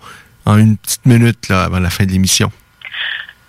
En 0.45 0.57
une 0.57 0.75
petite 0.77 1.05
minute 1.05 1.47
là 1.49 1.63
avant 1.63 1.79
la 1.79 1.89
fin 1.89 2.05
de 2.05 2.11
l'émission? 2.11 2.51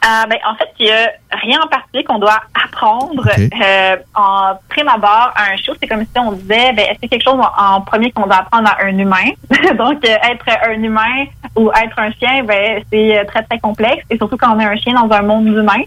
Euh, 0.07 0.27
ben, 0.27 0.39
en 0.49 0.55
fait, 0.55 0.69
il 0.78 0.87
n'y 0.87 0.93
a 0.93 1.11
rien 1.33 1.59
en 1.61 1.66
particulier 1.66 2.05
qu'on 2.05 2.19
doit 2.19 2.41
apprendre 2.65 3.28
euh, 3.28 3.97
en 4.15 4.53
prime 4.69 4.89
abord 4.89 5.33
à 5.35 5.53
un 5.53 5.57
chiot. 5.57 5.74
C'est 5.81 5.89
comme 5.89 6.03
si 6.03 6.19
on 6.19 6.33
disait, 6.33 6.73
ben, 6.74 6.87
est-ce 6.91 7.05
a 7.05 7.09
quelque 7.09 7.24
chose 7.24 7.41
en, 7.41 7.74
en 7.77 7.81
premier 7.81 8.12
qu'on 8.12 8.27
doit 8.27 8.37
apprendre 8.37 8.69
à 8.69 8.85
un 8.85 8.97
humain? 8.97 9.31
Donc, 9.77 10.05
euh, 10.05 10.31
être 10.31 10.47
un 10.69 10.83
humain 10.83 11.24
ou 11.57 11.70
être 11.70 11.99
un 11.99 12.12
chien, 12.12 12.45
ben, 12.45 12.83
c'est 12.93 13.24
très, 13.27 13.43
très 13.43 13.59
complexe. 13.59 14.05
Et 14.11 14.16
surtout 14.16 14.37
quand 14.37 14.55
on 14.55 14.61
est 14.61 14.65
un 14.65 14.77
chien 14.77 14.95
dans 14.95 15.12
un 15.12 15.23
monde 15.23 15.49
humain. 15.49 15.83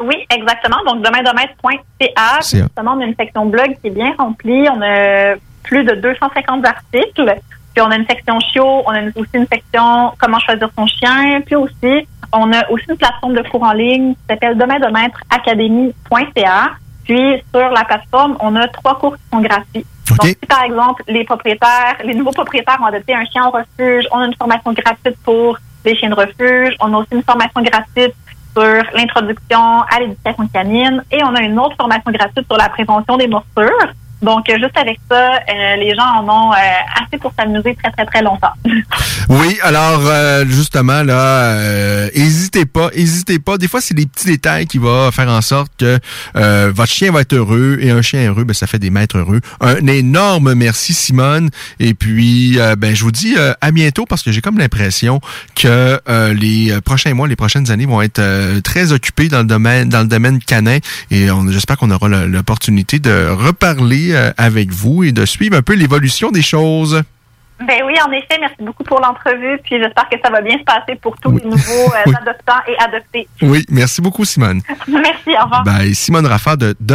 Oui, 0.00 0.16
exactement. 0.30 0.78
Donc, 0.86 1.04
domaine-de-maître.ca. 1.04 1.82
Puis, 1.98 2.08
CA. 2.16 2.38
Justement, 2.40 2.94
on 2.96 3.02
a 3.02 3.04
une 3.04 3.16
section 3.16 3.44
blog 3.44 3.76
qui 3.82 3.88
est 3.88 3.90
bien 3.90 4.14
remplie. 4.16 4.66
On 4.70 4.80
a 4.80 5.34
plus 5.68 5.84
de 5.84 5.94
250 5.94 6.66
articles. 6.66 7.36
Puis, 7.74 7.82
on 7.82 7.90
a 7.90 7.96
une 7.96 8.06
section 8.06 8.40
chiot. 8.40 8.82
On 8.86 8.90
a 8.90 9.02
aussi 9.14 9.30
une 9.34 9.46
section 9.46 10.12
comment 10.18 10.38
choisir 10.40 10.68
son 10.76 10.86
chien. 10.86 11.40
Puis 11.46 11.54
aussi, 11.54 12.08
on 12.32 12.52
a 12.52 12.68
aussi 12.70 12.86
une 12.88 12.96
plateforme 12.96 13.34
de 13.34 13.42
cours 13.48 13.62
en 13.62 13.72
ligne 13.72 14.14
qui 14.14 14.20
s'appelle 14.28 14.58
domaine-de-maître-académie.ca. 14.58 16.70
Puis, 17.04 17.40
sur 17.54 17.68
la 17.70 17.84
plateforme, 17.84 18.36
on 18.40 18.56
a 18.56 18.66
trois 18.68 18.98
cours 18.98 19.16
qui 19.16 19.22
sont 19.32 19.40
gratuits. 19.40 19.86
Donc, 20.08 20.24
si 20.24 20.34
par 20.46 20.62
exemple, 20.62 21.02
les 21.06 21.24
propriétaires, 21.24 21.98
les 22.02 22.14
nouveaux 22.14 22.32
propriétaires 22.32 22.78
ont 22.80 22.86
adopté 22.86 23.14
un 23.14 23.26
chien 23.26 23.46
au 23.46 23.50
refuge, 23.50 24.06
on 24.10 24.20
a 24.20 24.26
une 24.26 24.34
formation 24.34 24.72
gratuite 24.72 25.16
pour 25.22 25.58
les 25.84 25.94
chiens 25.94 26.10
de 26.10 26.14
refuge. 26.14 26.74
On 26.80 26.92
a 26.94 26.98
aussi 26.98 27.10
une 27.12 27.22
formation 27.22 27.62
gratuite 27.62 28.14
sur 28.56 28.82
l'introduction 28.94 29.82
à 29.82 30.00
l'éducation 30.00 30.48
canine 30.48 31.04
et 31.12 31.22
on 31.22 31.34
a 31.34 31.42
une 31.42 31.58
autre 31.58 31.76
formation 31.76 32.10
gratuite 32.10 32.46
sur 32.46 32.56
la 32.56 32.68
prévention 32.68 33.16
des 33.16 33.28
morsures. 33.28 33.92
Donc, 34.22 34.48
euh, 34.48 34.58
juste 34.58 34.76
avec 34.76 34.98
ça, 35.10 35.36
euh, 35.36 35.76
les 35.76 35.94
gens 35.94 36.04
en 36.04 36.28
ont 36.28 36.52
euh, 36.52 36.56
assez 37.02 37.18
pour 37.18 37.32
s'amuser 37.38 37.76
très, 37.76 37.90
très, 37.92 38.06
très 38.06 38.22
longtemps. 38.22 38.52
Oui, 39.30 39.58
alors 39.62 40.06
euh, 40.06 40.46
justement 40.48 41.02
là, 41.02 41.52
euh, 41.52 42.08
hésitez 42.14 42.64
pas, 42.64 42.88
hésitez 42.94 43.38
pas. 43.38 43.58
Des 43.58 43.68
fois, 43.68 43.82
c'est 43.82 43.92
des 43.92 44.06
petits 44.06 44.26
détails 44.26 44.66
qui 44.66 44.78
vont 44.78 45.10
faire 45.10 45.28
en 45.28 45.42
sorte 45.42 45.70
que 45.78 45.98
euh, 46.34 46.72
votre 46.74 46.90
chien 46.90 47.12
va 47.12 47.20
être 47.20 47.34
heureux 47.34 47.76
et 47.78 47.90
un 47.90 48.00
chien 48.00 48.26
heureux, 48.26 48.44
ben 48.44 48.54
ça 48.54 48.66
fait 48.66 48.78
des 48.78 48.88
maîtres 48.88 49.18
heureux. 49.18 49.42
Un 49.60 49.86
énorme 49.86 50.54
merci 50.54 50.94
Simone. 50.94 51.50
Et 51.78 51.92
puis, 51.92 52.58
euh, 52.58 52.74
ben 52.74 52.94
je 52.96 53.04
vous 53.04 53.12
dis 53.12 53.34
euh, 53.36 53.52
à 53.60 53.70
bientôt 53.70 54.06
parce 54.06 54.22
que 54.22 54.32
j'ai 54.32 54.40
comme 54.40 54.56
l'impression 54.56 55.20
que 55.54 56.00
euh, 56.08 56.32
les 56.32 56.80
prochains 56.80 57.12
mois, 57.12 57.28
les 57.28 57.36
prochaines 57.36 57.70
années 57.70 57.84
vont 57.84 58.00
être 58.00 58.20
euh, 58.20 58.62
très 58.62 58.92
occupés 58.92 59.28
dans 59.28 59.40
le 59.40 59.44
domaine, 59.44 59.90
dans 59.90 60.00
le 60.00 60.08
domaine 60.08 60.38
canin. 60.38 60.78
Et 61.10 61.28
j'espère 61.50 61.76
qu'on 61.76 61.90
aura 61.90 62.08
l'opportunité 62.08 62.98
de 62.98 63.28
reparler 63.28 64.07
euh, 64.14 64.30
avec 64.36 64.70
vous 64.70 65.04
et 65.04 65.12
de 65.12 65.24
suivre 65.24 65.56
un 65.56 65.62
peu 65.62 65.74
l'évolution 65.74 66.30
des 66.30 66.42
choses. 66.42 67.02
Ben 67.60 67.80
oui, 67.84 67.94
en 68.06 68.12
effet, 68.12 68.38
merci 68.40 68.56
beaucoup 68.60 68.84
pour 68.84 69.00
l'entrevue. 69.00 69.58
Puis 69.64 69.78
j'espère 69.82 70.08
que 70.08 70.16
ça 70.22 70.30
va 70.30 70.40
bien 70.40 70.58
se 70.58 70.62
passer 70.64 70.94
pour 71.02 71.16
tous 71.18 71.32
les 71.36 71.44
nouveaux 71.44 71.92
euh, 71.92 72.02
Oui. 72.06 72.14
adoptants 72.20 72.60
et 72.68 72.76
adoptés. 72.78 73.28
Oui, 73.42 73.64
merci 73.68 74.00
beaucoup 74.00 74.24
Simone. 74.24 74.60
merci, 74.88 75.30
au 75.40 75.44
revoir. 75.44 75.64
Ben, 75.64 75.92
Simone 75.92 76.26
Raffard 76.26 76.56
de, 76.56 76.76
de 76.78 76.94